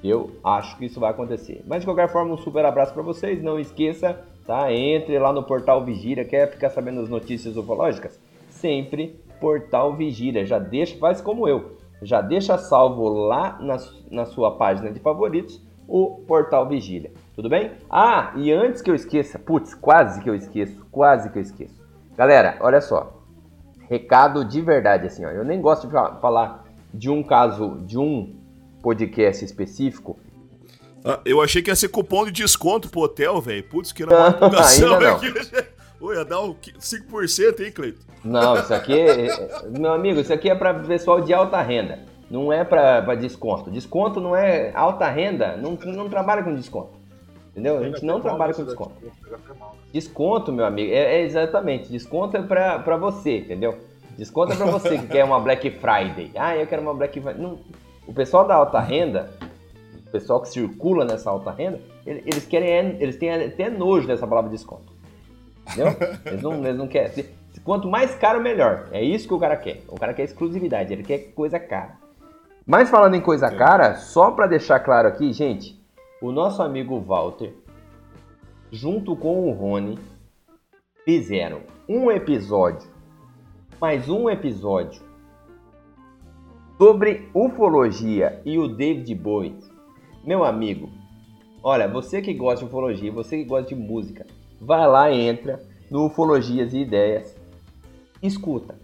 Eu 0.02 0.30
acho 0.42 0.76
que 0.76 0.84
isso 0.86 1.01
vai 1.01 1.10
acontecer. 1.10 1.62
Mas 1.66 1.80
de 1.80 1.86
qualquer 1.86 2.09
forma, 2.09 2.34
um 2.34 2.36
super 2.36 2.64
abraço 2.64 2.92
para 2.92 3.02
vocês. 3.02 3.42
Não 3.42 3.59
esqueça, 3.59 4.20
tá? 4.46 4.70
Entre 4.72 5.18
lá 5.18 5.32
no 5.32 5.42
portal 5.42 5.84
Vigília. 5.84 6.24
Quer 6.24 6.51
ficar 6.51 6.70
sabendo 6.70 7.01
as 7.01 7.09
notícias 7.09 7.56
ufológicas? 7.56 8.20
Sempre 8.51 9.18
portal 9.40 9.94
Vigília. 9.94 10.44
Já 10.44 10.59
deixa, 10.59 10.98
faz 10.98 11.20
como 11.20 11.48
eu. 11.48 11.76
Já 12.02 12.20
deixa 12.20 12.59
salvo 12.59 13.09
lá 13.09 13.59
na, 13.60 13.76
na 14.10 14.26
sua 14.26 14.51
página 14.56 14.90
de 14.90 15.01
favoritos 15.01 15.62
o 15.88 16.22
portal 16.26 16.68
Vigília. 16.68 17.12
Tudo 17.35 17.48
bem? 17.48 17.73
Ah, 17.90 18.32
e 18.36 18.52
antes 18.52 18.81
que 18.81 18.90
eu 18.90 18.94
esqueça, 18.94 19.39
putz, 19.39 19.74
quase 19.74 20.20
que 20.20 20.31
eu 20.31 20.35
esqueço, 20.35 20.86
quase 20.90 21.31
que 21.31 21.39
eu 21.39 21.43
esqueço. 21.43 21.74
Galera, 22.16 22.56
olha 22.61 22.81
só. 22.81 23.20
Recado 23.90 24.44
de 24.44 24.61
verdade, 24.61 25.09
assim, 25.09 25.24
ó. 25.24 25.31
Eu 25.31 25.44
nem 25.44 25.61
gosto 25.61 25.89
de 25.89 25.93
falar 25.93 26.65
de 26.93 27.11
um 27.11 27.23
caso, 27.24 27.78
de 27.85 27.98
um 27.98 28.36
podcast 28.81 29.44
específico. 29.44 30.16
Ah, 31.05 31.19
eu 31.24 31.43
achei 31.43 31.61
que 31.61 31.70
ia 31.70 31.77
ser 31.77 31.89
cupom 31.89 32.24
de 32.24 32.31
desconto 32.31 32.89
pro 32.89 33.01
hotel, 33.01 33.40
velho. 33.40 33.65
Putz, 33.65 33.90
que 33.90 34.05
era 34.05 34.16
uma 34.16 34.28
empolgação 34.28 34.94
aqui. 34.94 35.35
Oi, 36.01 36.16
ia 36.16 36.24
dar 36.24 36.40
um 36.40 36.55
5%, 36.55 37.61
hein, 37.61 37.73
Cleiton? 37.73 38.01
Não, 38.24 38.55
isso 38.55 38.73
aqui, 38.73 38.93
é, 38.93 39.27
é, 39.27 39.69
meu 39.70 39.93
amigo, 39.93 40.20
isso 40.20 40.32
aqui 40.32 40.48
é 40.48 40.55
para 40.55 40.74
pessoal 40.74 41.20
de 41.20 41.32
alta 41.32 41.61
renda. 41.61 42.01
Não 42.31 42.52
é 42.52 42.65
para 42.65 43.15
desconto. 43.15 43.70
Desconto 43.70 44.20
não 44.20 44.36
é 44.36 44.73
alta 44.74 45.09
renda, 45.09 45.56
não, 45.56 45.73
não 45.93 46.09
trabalha 46.09 46.43
com 46.43 46.55
desconto. 46.55 47.03
Entendeu? 47.55 47.78
A 47.78 47.85
gente 47.85 48.05
não 48.05 48.20
trabalha 48.20 48.52
com 48.52 48.64
desconto. 48.64 48.94
Desconto, 49.93 50.52
meu 50.52 50.64
amigo, 50.64 50.93
é, 50.93 51.18
é 51.18 51.22
exatamente. 51.22 51.89
Desconto 51.89 52.36
é 52.36 52.43
para 52.43 52.97
você, 52.97 53.39
entendeu? 53.39 53.78
Desconto 54.18 54.52
é 54.52 54.56
para 54.56 54.66
você 54.66 54.98
que 54.98 55.06
quer 55.06 55.24
uma 55.24 55.39
Black 55.39 55.70
Friday. 55.70 56.32
Ah, 56.35 56.56
eu 56.56 56.66
quero 56.66 56.82
uma 56.82 56.93
Black 56.93 57.20
Friday. 57.20 57.40
Não, 57.40 57.60
o 58.09 58.12
pessoal 58.12 58.44
da 58.44 58.56
alta 58.56 58.81
renda, 58.81 59.31
o 60.05 60.10
pessoal 60.10 60.40
que 60.40 60.48
circula 60.48 61.05
nessa 61.05 61.31
alta 61.31 61.52
renda, 61.52 61.81
eles 62.05 62.44
querem, 62.44 62.97
eles 63.01 63.16
têm 63.16 63.32
até 63.32 63.70
nojo 63.70 64.09
dessa 64.09 64.26
palavra 64.26 64.51
desconto. 64.51 64.93
Entendeu? 65.68 65.97
Eles 66.26 66.43
não, 66.43 66.55
eles 66.55 66.76
não 66.76 66.89
querem. 66.89 67.24
Quanto 67.62 67.89
mais 67.89 68.16
caro, 68.16 68.40
melhor. 68.40 68.89
É 68.90 69.01
isso 69.01 69.28
que 69.28 69.35
o 69.35 69.39
cara 69.39 69.56
quer. 69.56 69.81
O 69.89 69.94
cara 69.94 70.12
quer 70.12 70.24
exclusividade, 70.24 70.93
ele 70.93 71.05
quer 71.05 71.18
coisa 71.36 71.60
cara. 71.60 71.93
Mas 72.66 72.90
falando 72.90 73.14
em 73.14 73.20
coisa 73.20 73.48
cara, 73.48 73.94
só 73.94 74.32
para 74.32 74.48
deixar 74.48 74.81
claro 74.81 75.06
aqui, 75.06 75.32
gente, 75.32 75.81
o 76.26 76.32
nosso 76.32 76.62
amigo 76.62 76.98
Walter, 76.98 77.52
junto 78.72 79.14
com 79.14 79.46
o 79.46 79.52
Rony, 79.52 79.98
fizeram 81.05 81.60
um 81.86 82.10
episódio, 82.10 82.88
mais 83.78 84.09
um 84.09 84.30
episódio 84.30 85.02
Sobre 86.78 87.28
ufologia 87.34 88.40
e 88.42 88.59
o 88.59 88.66
David 88.66 89.14
Bowie, 89.14 89.55
meu 90.24 90.44
amigo, 90.44 90.88
olha, 91.62 91.86
você 91.86 92.22
que 92.22 92.32
gosta 92.32 92.60
de 92.60 92.70
ufologia, 92.70 93.12
você 93.12 93.36
que 93.36 93.44
gosta 93.44 93.74
de 93.74 93.74
música, 93.74 94.26
vai 94.59 94.88
lá 94.88 95.10
e 95.10 95.20
entra 95.20 95.62
no 95.90 96.06
Ufologias 96.06 96.72
e 96.72 96.78
Ideias, 96.78 97.36
escuta. 98.22 98.74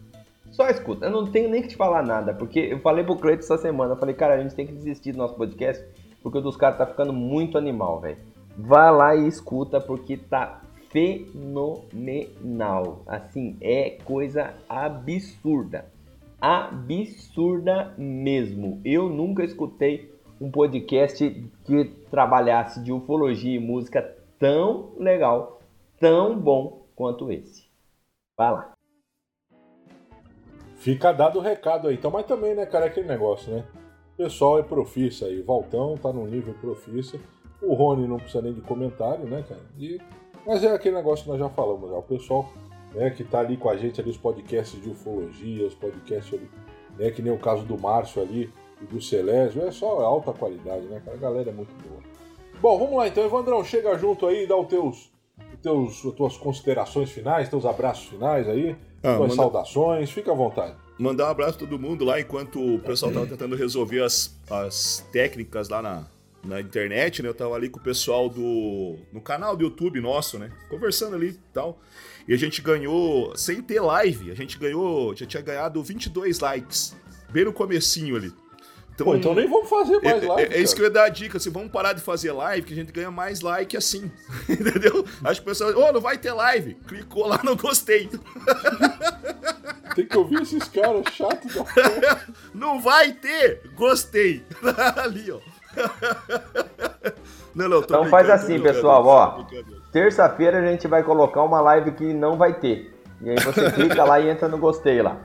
Só 0.51 0.69
escuta, 0.69 1.07
eu 1.07 1.11
não 1.11 1.25
tenho 1.25 1.49
nem 1.49 1.63
que 1.63 1.69
te 1.69 1.77
falar 1.77 2.03
nada, 2.03 2.35
porque 2.35 2.61
eu 2.61 2.81
falei 2.81 3.03
pro 3.03 3.17
Cleiton 3.17 3.45
essa 3.45 3.57
semana, 3.57 3.95
eu 3.95 3.99
falei, 3.99 4.15
cara, 4.15 4.35
a 4.35 4.43
gente 4.43 4.55
tem 4.55 4.67
que 4.67 4.75
desistir 4.75 5.13
do 5.13 5.19
nosso 5.19 5.37
podcast, 5.37 5.83
porque 6.23 6.39
o 6.39 6.43
dos 6.43 6.57
caras 6.57 6.79
tá 6.79 6.87
ficando 6.87 7.13
muito 7.13 7.59
animal, 7.59 8.01
velho. 8.01 8.19
Vai 8.57 8.91
lá 8.91 9.15
e 9.15 9.27
escuta, 9.27 9.81
porque 9.81 10.17
tá 10.17 10.63
fenomenal. 10.91 11.83
Assim, 13.07 13.57
é 13.61 13.99
coisa 14.05 14.55
absurda 14.69 15.85
absurda 16.41 17.95
mesmo. 17.99 18.81
Eu 18.85 19.09
nunca 19.11 19.45
escutei 19.45 20.11
um 20.41 20.51
podcast 20.51 21.29
que 21.65 21.85
trabalhasse 22.11 22.83
de 22.83 22.93
ufologia 22.93 23.57
e 23.57 23.61
música 23.61 24.17
tão 24.39 24.93
legal, 24.97 25.61
tão 25.99 26.39
bom 26.39 26.87
quanto 26.97 27.31
esse. 27.31 27.69
Vai 28.37 28.53
lá. 28.53 28.73
Fica 30.77 31.13
dado 31.13 31.39
o 31.39 31.43
recado 31.43 31.89
aí. 31.89 31.97
Então, 31.97 32.11
mas 32.11 32.25
também, 32.25 32.55
né, 32.55 32.65
cara, 32.65 32.87
é 32.87 32.89
aquele 32.89 33.07
negócio, 33.07 33.53
né? 33.53 33.67
Pessoal 34.21 34.59
é 34.59 34.63
profissa 34.63 35.25
aí. 35.25 35.41
O 35.41 35.45
Valtão 35.47 35.97
tá 35.97 36.13
no 36.13 36.27
nível 36.27 36.53
profissa. 36.61 37.19
O 37.63 37.73
Rony 37.73 38.07
não 38.07 38.19
precisa 38.19 38.43
nem 38.43 38.53
de 38.53 38.61
comentário, 38.61 39.25
né, 39.25 39.43
cara? 39.49 39.63
E... 39.79 39.99
Mas 40.47 40.63
é 40.63 40.71
aquele 40.75 40.95
negócio 40.95 41.25
que 41.25 41.31
nós 41.31 41.39
já 41.39 41.49
falamos 41.49 41.89
já. 41.89 41.97
O 41.97 42.03
pessoal 42.03 42.47
né, 42.95 43.09
que 43.09 43.23
está 43.23 43.41
ali 43.41 43.57
com 43.57 43.71
a 43.71 43.79
gente 43.79 43.99
ali, 43.99 44.11
os 44.11 44.19
podcasts 44.19 44.79
de 44.79 44.91
ufologia, 44.91 45.67
os 45.67 45.75
podcasts 45.75 46.27
sobre, 46.27 46.51
né, 46.99 47.11
que 47.11 47.23
nem 47.23 47.33
o 47.33 47.39
caso 47.39 47.65
do 47.65 47.81
Márcio 47.81 48.21
ali 48.21 48.53
e 48.83 48.85
do 48.85 49.01
Celésio, 49.01 49.63
é 49.63 49.71
só 49.71 50.03
alta 50.03 50.35
qualidade, 50.35 50.85
né, 50.85 51.01
cara? 51.03 51.17
A 51.17 51.21
galera 51.21 51.49
é 51.49 51.55
muito 51.55 51.73
boa. 51.83 52.03
Bom, 52.61 52.79
vamos 52.79 52.99
lá 52.99 53.09
então, 53.09 53.25
Evandrão, 53.25 53.65
chega 53.65 53.97
junto 53.97 54.27
aí, 54.27 54.47
dá 54.47 54.55
os 54.55 54.69
teus, 54.69 55.11
teus, 55.63 56.05
as 56.05 56.13
tuas 56.13 56.37
considerações 56.37 57.11
finais, 57.11 57.49
teus 57.49 57.65
abraços 57.65 58.05
finais 58.05 58.47
aí, 58.47 58.77
ah, 59.03 59.17
tuas 59.17 59.19
manda... 59.19 59.35
saudações, 59.35 60.11
fica 60.11 60.31
à 60.31 60.35
vontade. 60.35 60.77
Mandar 61.01 61.29
um 61.29 61.31
abraço 61.31 61.57
a 61.57 61.61
todo 61.61 61.79
mundo 61.79 62.05
lá, 62.05 62.21
enquanto 62.21 62.75
o 62.75 62.79
pessoal 62.79 63.11
tava 63.11 63.27
tentando 63.27 63.57
resolver 63.57 64.03
as, 64.03 64.39
as 64.51 65.03
técnicas 65.11 65.71
lá 65.71 65.81
na, 65.81 66.07
na 66.45 66.61
internet, 66.61 67.23
né? 67.23 67.29
Eu 67.31 67.35
tava 67.35 67.55
ali 67.55 67.71
com 67.71 67.81
o 67.81 67.83
pessoal 67.83 68.29
do 68.29 68.99
no 69.11 69.19
canal 69.19 69.57
do 69.57 69.65
YouTube 69.65 69.99
nosso, 69.99 70.39
né? 70.39 70.53
Conversando 70.69 71.17
ali 71.17 71.29
e 71.29 71.39
tal. 71.55 71.81
E 72.29 72.35
a 72.35 72.37
gente 72.37 72.61
ganhou 72.61 73.35
sem 73.35 73.63
ter 73.63 73.81
live, 73.81 74.31
a 74.31 74.35
gente 74.35 74.59
ganhou, 74.59 75.17
já 75.17 75.25
tinha 75.25 75.43
ganhado 75.43 75.83
22 75.83 76.39
likes, 76.41 76.95
bem 77.31 77.47
no 77.47 77.53
comecinho 77.55 78.17
ali. 78.17 78.31
Então, 79.01 79.07
Pô, 79.07 79.17
então 79.17 79.35
nem 79.35 79.49
vamos 79.49 79.69
fazer 79.69 79.99
mais 80.03 80.23
é, 80.23 80.27
live. 80.27 80.53
É, 80.53 80.59
é 80.59 80.61
isso 80.61 80.75
que 80.75 80.83
eu 80.83 80.87
ia 80.87 80.91
dar 80.91 81.05
a 81.05 81.09
dica, 81.09 81.39
assim, 81.39 81.51
vamos 81.51 81.71
parar 81.71 81.95
de 81.95 82.03
fazer 82.03 82.33
live, 82.33 82.67
que 82.67 82.73
a 82.73 82.77
gente 82.77 82.93
ganha 82.93 83.11
mais 83.11 83.41
like 83.41 83.77
assim. 83.77 84.11
Entendeu? 84.49 85.07
Acho 85.25 85.41
que 85.41 85.47
o 85.47 85.51
pessoal, 85.51 85.71
ô, 85.71 85.89
oh, 85.89 85.93
não 85.93 86.01
vai 86.01 86.19
ter 86.19 86.33
live. 86.33 86.75
Clicou 86.87 87.27
lá, 87.27 87.41
não 87.43 87.57
gostei. 87.57 88.11
Tem 89.95 90.07
que 90.07 90.17
ouvir 90.17 90.43
esses 90.43 90.69
caras 90.69 91.03
chatos 91.13 91.53
da 91.53 91.65
Não 92.55 92.81
vai 92.81 93.13
ter, 93.13 93.63
gostei. 93.75 94.45
Ali, 94.97 95.33
ó. 95.33 95.41
Não, 97.53 97.69
não, 97.69 97.81
então 97.81 98.05
faz 98.05 98.31
assim, 98.31 98.61
pessoal, 98.61 99.05
ó. 99.05 99.45
Terça-feira 99.91 100.59
a 100.61 100.67
gente 100.67 100.87
vai 100.87 101.03
colocar 101.03 101.43
uma 101.43 101.61
live 101.61 101.91
que 101.93 102.15
não 102.15 102.37
vai 102.37 102.55
ter. 102.55 102.95
E 103.21 103.31
aí 103.31 103.37
você 103.41 103.69
clica 103.73 104.05
lá 104.05 104.21
e 104.21 104.29
entra 104.29 104.47
no 104.47 104.59
gostei 104.59 105.03
lá. 105.03 105.19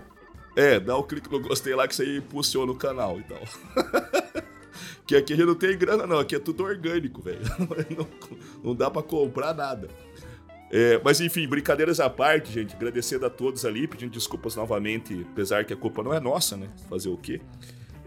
É, 0.55 0.79
dá 0.79 0.95
o 0.95 1.01
um 1.01 1.03
clique 1.03 1.31
no 1.31 1.39
gostei 1.39 1.75
lá 1.75 1.87
que 1.87 1.95
você 1.95 2.17
impulsiona 2.17 2.71
o 2.71 2.75
canal 2.75 3.19
e 3.19 3.23
tal. 3.23 3.41
que 5.05 5.15
aqui 5.15 5.33
a 5.33 5.35
gente 5.35 5.45
não 5.45 5.55
tem 5.55 5.77
grana, 5.77 6.07
não. 6.07 6.19
Aqui 6.19 6.35
é 6.35 6.39
tudo 6.39 6.63
orgânico, 6.63 7.21
velho. 7.21 7.41
Não, 7.97 8.07
não, 8.63 8.75
dá 8.75 8.89
para 8.89 9.03
comprar 9.03 9.53
nada. 9.53 9.89
É, 10.71 10.99
mas 11.03 11.21
enfim, 11.21 11.47
brincadeiras 11.47 11.99
à 11.99 12.09
parte, 12.09 12.51
gente. 12.51 12.75
Agradecendo 12.75 13.25
a 13.25 13.29
todos 13.29 13.65
ali, 13.65 13.87
pedindo 13.87 14.11
desculpas 14.11 14.55
novamente, 14.55 15.25
apesar 15.31 15.63
que 15.65 15.73
a 15.73 15.77
culpa 15.77 16.01
não 16.01 16.13
é 16.13 16.19
nossa, 16.19 16.57
né? 16.57 16.69
Fazer 16.89 17.09
o 17.09 17.17
quê? 17.17 17.41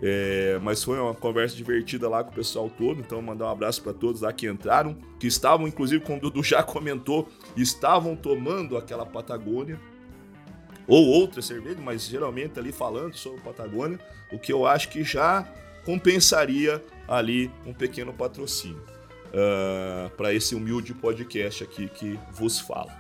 É, 0.00 0.58
mas 0.62 0.82
foi 0.82 0.98
uma 0.98 1.14
conversa 1.14 1.56
divertida 1.56 2.08
lá 2.08 2.22
com 2.22 2.30
o 2.30 2.34
pessoal 2.34 2.70
todo, 2.70 3.00
então 3.00 3.20
mandar 3.20 3.46
um 3.46 3.50
abraço 3.50 3.82
para 3.82 3.92
todos 3.92 4.20
lá 4.20 4.32
que 4.32 4.46
entraram, 4.46 4.96
que 5.18 5.26
estavam, 5.26 5.66
inclusive, 5.66 6.04
como 6.04 6.18
o 6.18 6.20
Dudu 6.20 6.42
já 6.42 6.62
comentou, 6.62 7.28
estavam 7.56 8.14
tomando 8.14 8.76
aquela 8.76 9.04
Patagônia, 9.04 9.80
ou 10.88 11.06
outra 11.06 11.42
cerveja, 11.42 11.78
mas 11.80 12.06
geralmente 12.06 12.58
ali 12.58 12.72
falando 12.72 13.14
sobre 13.14 13.40
Patagônia, 13.42 14.00
o 14.32 14.38
que 14.38 14.52
eu 14.52 14.66
acho 14.66 14.88
que 14.88 15.04
já 15.04 15.46
compensaria 15.84 16.82
ali 17.06 17.50
um 17.66 17.72
pequeno 17.72 18.12
patrocínio 18.12 18.78
uh, 18.78 20.06
ah, 20.06 20.10
para 20.16 20.34
esse 20.34 20.54
humilde 20.54 20.94
podcast 20.94 21.62
aqui 21.62 21.88
que 21.88 22.18
vos 22.32 22.58
fala. 22.58 22.92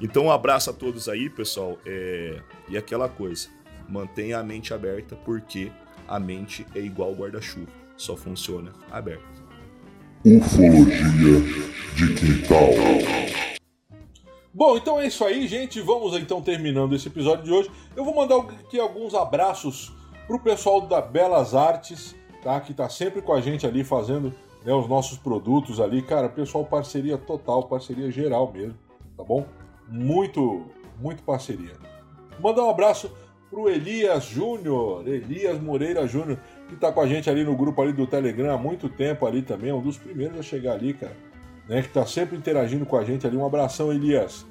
Então, 0.00 0.26
um 0.26 0.30
abraço 0.30 0.70
a 0.70 0.72
todos 0.72 1.08
aí, 1.08 1.30
pessoal. 1.30 1.78
É... 1.86 2.40
E 2.68 2.76
aquela 2.76 3.08
coisa, 3.08 3.48
mantenha 3.88 4.38
a 4.38 4.42
mente 4.42 4.74
aberta, 4.74 5.16
porque 5.16 5.70
a 6.06 6.20
mente 6.20 6.66
é 6.74 6.80
igual 6.80 7.14
guarda-chuva, 7.14 7.70
só 7.96 8.16
funciona 8.16 8.72
aberta. 8.90 9.24
Ufologia 10.24 11.40
de 11.94 12.14
Quintal. 12.14 13.55
Bom, 14.56 14.74
então 14.74 14.98
é 14.98 15.06
isso 15.06 15.22
aí, 15.22 15.46
gente. 15.46 15.82
Vamos 15.82 16.16
então 16.16 16.40
terminando 16.40 16.94
esse 16.94 17.08
episódio 17.08 17.44
de 17.44 17.52
hoje. 17.52 17.70
Eu 17.94 18.02
vou 18.06 18.14
mandar 18.14 18.36
aqui 18.36 18.80
alguns 18.80 19.14
abraços 19.14 19.92
pro 20.26 20.40
pessoal 20.40 20.80
da 20.80 20.98
Belas 20.98 21.54
Artes, 21.54 22.16
tá? 22.42 22.58
Que 22.58 22.72
tá 22.72 22.88
sempre 22.88 23.20
com 23.20 23.34
a 23.34 23.40
gente 23.42 23.66
ali 23.66 23.84
fazendo 23.84 24.32
né, 24.64 24.72
os 24.72 24.88
nossos 24.88 25.18
produtos 25.18 25.78
ali. 25.78 26.00
Cara, 26.00 26.30
pessoal, 26.30 26.64
parceria 26.64 27.18
total, 27.18 27.64
parceria 27.64 28.10
geral 28.10 28.50
mesmo, 28.50 28.78
tá 29.14 29.22
bom? 29.22 29.44
Muito, 29.86 30.62
muito 30.98 31.22
parceria. 31.22 31.74
Mandar 32.40 32.64
um 32.64 32.70
abraço 32.70 33.12
pro 33.50 33.68
Elias 33.68 34.24
Júnior, 34.24 35.06
Elias 35.06 35.60
Moreira 35.60 36.06
Júnior, 36.06 36.40
que 36.66 36.76
tá 36.76 36.90
com 36.90 37.02
a 37.02 37.06
gente 37.06 37.28
ali 37.28 37.44
no 37.44 37.54
grupo 37.54 37.82
ali 37.82 37.92
do 37.92 38.06
Telegram 38.06 38.54
há 38.54 38.56
muito 38.56 38.88
tempo 38.88 39.26
ali 39.26 39.42
também, 39.42 39.68
é 39.68 39.74
um 39.74 39.82
dos 39.82 39.98
primeiros 39.98 40.38
a 40.38 40.42
chegar 40.42 40.72
ali, 40.72 40.94
cara. 40.94 41.25
Né, 41.68 41.82
que 41.82 41.88
tá 41.88 42.06
sempre 42.06 42.36
interagindo 42.36 42.86
com 42.86 42.96
a 42.96 43.04
gente 43.04 43.26
ali. 43.26 43.36
Um 43.36 43.44
abração, 43.44 43.92
Elias. 43.92 44.46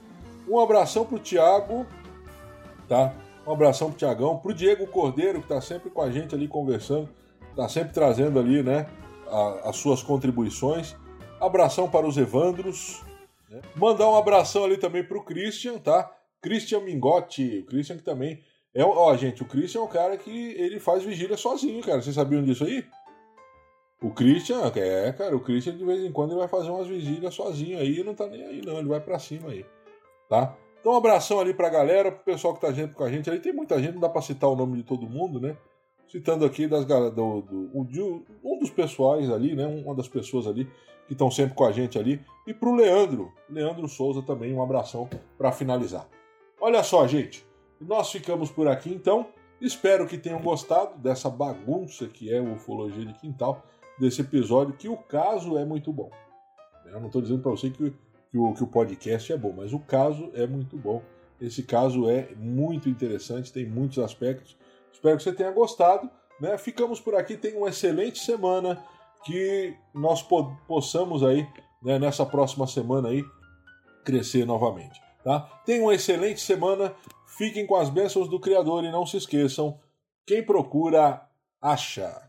Um 0.47 0.59
abração 0.59 1.05
pro 1.05 1.17
Thiago, 1.17 1.85
tá? 2.87 3.13
Um 3.47 3.51
abração 3.51 3.89
pro 3.89 3.97
Tiagão, 3.97 4.37
pro 4.37 4.53
Diego 4.53 4.85
Cordeiro, 4.87 5.41
que 5.41 5.47
tá 5.47 5.61
sempre 5.61 5.89
com 5.89 6.01
a 6.01 6.11
gente 6.11 6.35
ali 6.35 6.47
conversando, 6.47 7.09
tá 7.55 7.69
sempre 7.69 7.93
trazendo 7.93 8.39
ali, 8.39 8.61
né, 8.63 8.87
a, 9.27 9.69
as 9.69 9.77
suas 9.77 10.03
contribuições. 10.03 10.95
Abração 11.39 11.89
para 11.89 12.05
os 12.05 12.17
Evandros. 12.17 13.03
Né? 13.49 13.61
Mandar 13.75 14.09
um 14.09 14.15
abração 14.15 14.65
ali 14.65 14.77
também 14.77 15.03
pro 15.03 15.23
Christian, 15.23 15.77
tá? 15.77 16.11
Christian 16.41 16.81
Mingotti, 16.81 17.59
o 17.59 17.65
Christian 17.65 17.97
que 17.97 18.03
também 18.03 18.41
é, 18.75 18.83
ó, 18.83 19.15
gente, 19.15 19.41
o 19.41 19.45
Christian 19.45 19.79
é 19.79 19.83
um 19.85 19.87
cara 19.87 20.17
que 20.17 20.29
ele 20.29 20.81
faz 20.81 21.01
vigília 21.01 21.37
sozinho, 21.37 21.81
cara. 21.81 22.01
Vocês 22.01 22.13
sabiam 22.13 22.43
disso 22.43 22.65
aí? 22.65 22.83
O 24.01 24.11
Christian, 24.11 24.61
é, 24.75 25.11
cara, 25.13 25.35
o 25.35 25.39
Christian 25.39 25.77
de 25.77 25.85
vez 25.85 26.03
em 26.03 26.11
quando 26.11 26.31
ele 26.31 26.39
vai 26.39 26.47
fazer 26.47 26.69
umas 26.69 26.87
vigílias 26.87 27.33
sozinho 27.33 27.79
aí, 27.79 28.03
não 28.03 28.13
tá 28.13 28.27
nem 28.27 28.43
aí 28.43 28.61
não, 28.63 28.77
ele 28.77 28.89
vai 28.89 28.99
para 28.99 29.17
cima 29.17 29.49
aí, 29.49 29.65
tá? 30.29 30.55
Então 30.79 30.93
um 30.93 30.97
abração 30.97 31.39
ali 31.39 31.53
pra 31.53 31.69
galera, 31.69 32.11
pro 32.11 32.23
pessoal 32.23 32.53
que 32.53 32.61
tá 32.61 32.71
junto 32.71 32.93
com 32.93 33.03
a 33.03 33.09
gente 33.09 33.27
ali. 33.27 33.39
Tem 33.39 33.51
muita 33.51 33.81
gente, 33.81 33.93
não 33.93 34.01
dá 34.01 34.09
pra 34.09 34.21
citar 34.21 34.49
o 34.49 34.55
nome 34.55 34.77
de 34.77 34.83
todo 34.83 35.09
mundo, 35.09 35.39
né? 35.39 35.57
Citando 36.07 36.45
aqui 36.45 36.67
das 36.67 36.85
do, 36.85 37.41
do, 37.41 38.23
um 38.43 38.59
dos 38.59 38.69
pessoais 38.69 39.31
ali, 39.31 39.55
né? 39.55 39.65
Uma 39.65 39.95
das 39.95 40.07
pessoas 40.07 40.45
ali 40.45 40.69
que 41.07 41.13
estão 41.13 41.31
sempre 41.31 41.55
com 41.55 41.65
a 41.65 41.71
gente 41.71 41.97
ali. 41.97 42.21
E 42.45 42.53
pro 42.53 42.75
Leandro, 42.75 43.31
Leandro 43.49 43.87
Souza 43.87 44.21
também, 44.21 44.53
um 44.53 44.61
abração 44.61 45.09
para 45.37 45.51
finalizar. 45.51 46.07
Olha 46.61 46.83
só, 46.83 47.07
gente. 47.07 47.43
Nós 47.81 48.11
ficamos 48.11 48.51
por 48.51 48.67
aqui 48.67 48.93
então. 48.93 49.27
Espero 49.59 50.05
que 50.05 50.17
tenham 50.17 50.41
gostado 50.41 50.99
dessa 50.99 51.29
bagunça 51.29 52.07
que 52.07 52.31
é 52.31 52.39
o 52.39 52.53
Ufologia 52.53 53.05
de 53.05 53.13
Quintal, 53.13 53.63
desse 53.99 54.21
episódio, 54.21 54.75
que 54.75 54.89
o 54.89 54.97
caso 54.97 55.57
é 55.57 55.65
muito 55.65 55.91
bom. 55.91 56.09
Eu 56.85 56.99
não 56.99 57.07
estou 57.07 57.21
dizendo 57.21 57.41
para 57.41 57.51
você 57.51 57.69
que, 57.69 57.93
que, 58.31 58.37
o, 58.37 58.53
que 58.53 58.63
o 58.63 58.67
podcast 58.67 59.31
é 59.31 59.37
bom, 59.37 59.53
mas 59.55 59.73
o 59.73 59.79
caso 59.79 60.29
é 60.33 60.45
muito 60.45 60.77
bom. 60.77 61.01
Esse 61.39 61.63
caso 61.63 62.09
é 62.09 62.33
muito 62.35 62.87
interessante, 62.87 63.51
tem 63.51 63.65
muitos 63.65 63.99
aspectos. 63.99 64.57
Espero 64.91 65.17
que 65.17 65.23
você 65.23 65.33
tenha 65.33 65.51
gostado. 65.51 66.09
Né? 66.39 66.57
Ficamos 66.57 66.99
por 66.99 67.15
aqui, 67.15 67.37
tenha 67.37 67.57
uma 67.57 67.69
excelente 67.69 68.19
semana, 68.19 68.83
que 69.25 69.75
nós 69.93 70.21
po 70.21 70.55
possamos 70.67 71.23
aí, 71.23 71.47
né, 71.81 71.97
nessa 71.97 72.25
próxima 72.25 72.67
semana 72.67 73.09
aí, 73.09 73.23
crescer 74.03 74.45
novamente. 74.45 75.01
Tá? 75.23 75.41
Tenha 75.65 75.81
uma 75.81 75.95
excelente 75.95 76.39
semana. 76.39 76.93
Fiquem 77.25 77.65
com 77.65 77.75
as 77.75 77.89
bênçãos 77.89 78.29
do 78.29 78.39
Criador 78.39 78.83
e 78.83 78.91
não 78.91 79.05
se 79.05 79.17
esqueçam: 79.17 79.79
quem 80.25 80.43
procura, 80.45 81.27
acha. 81.61 82.24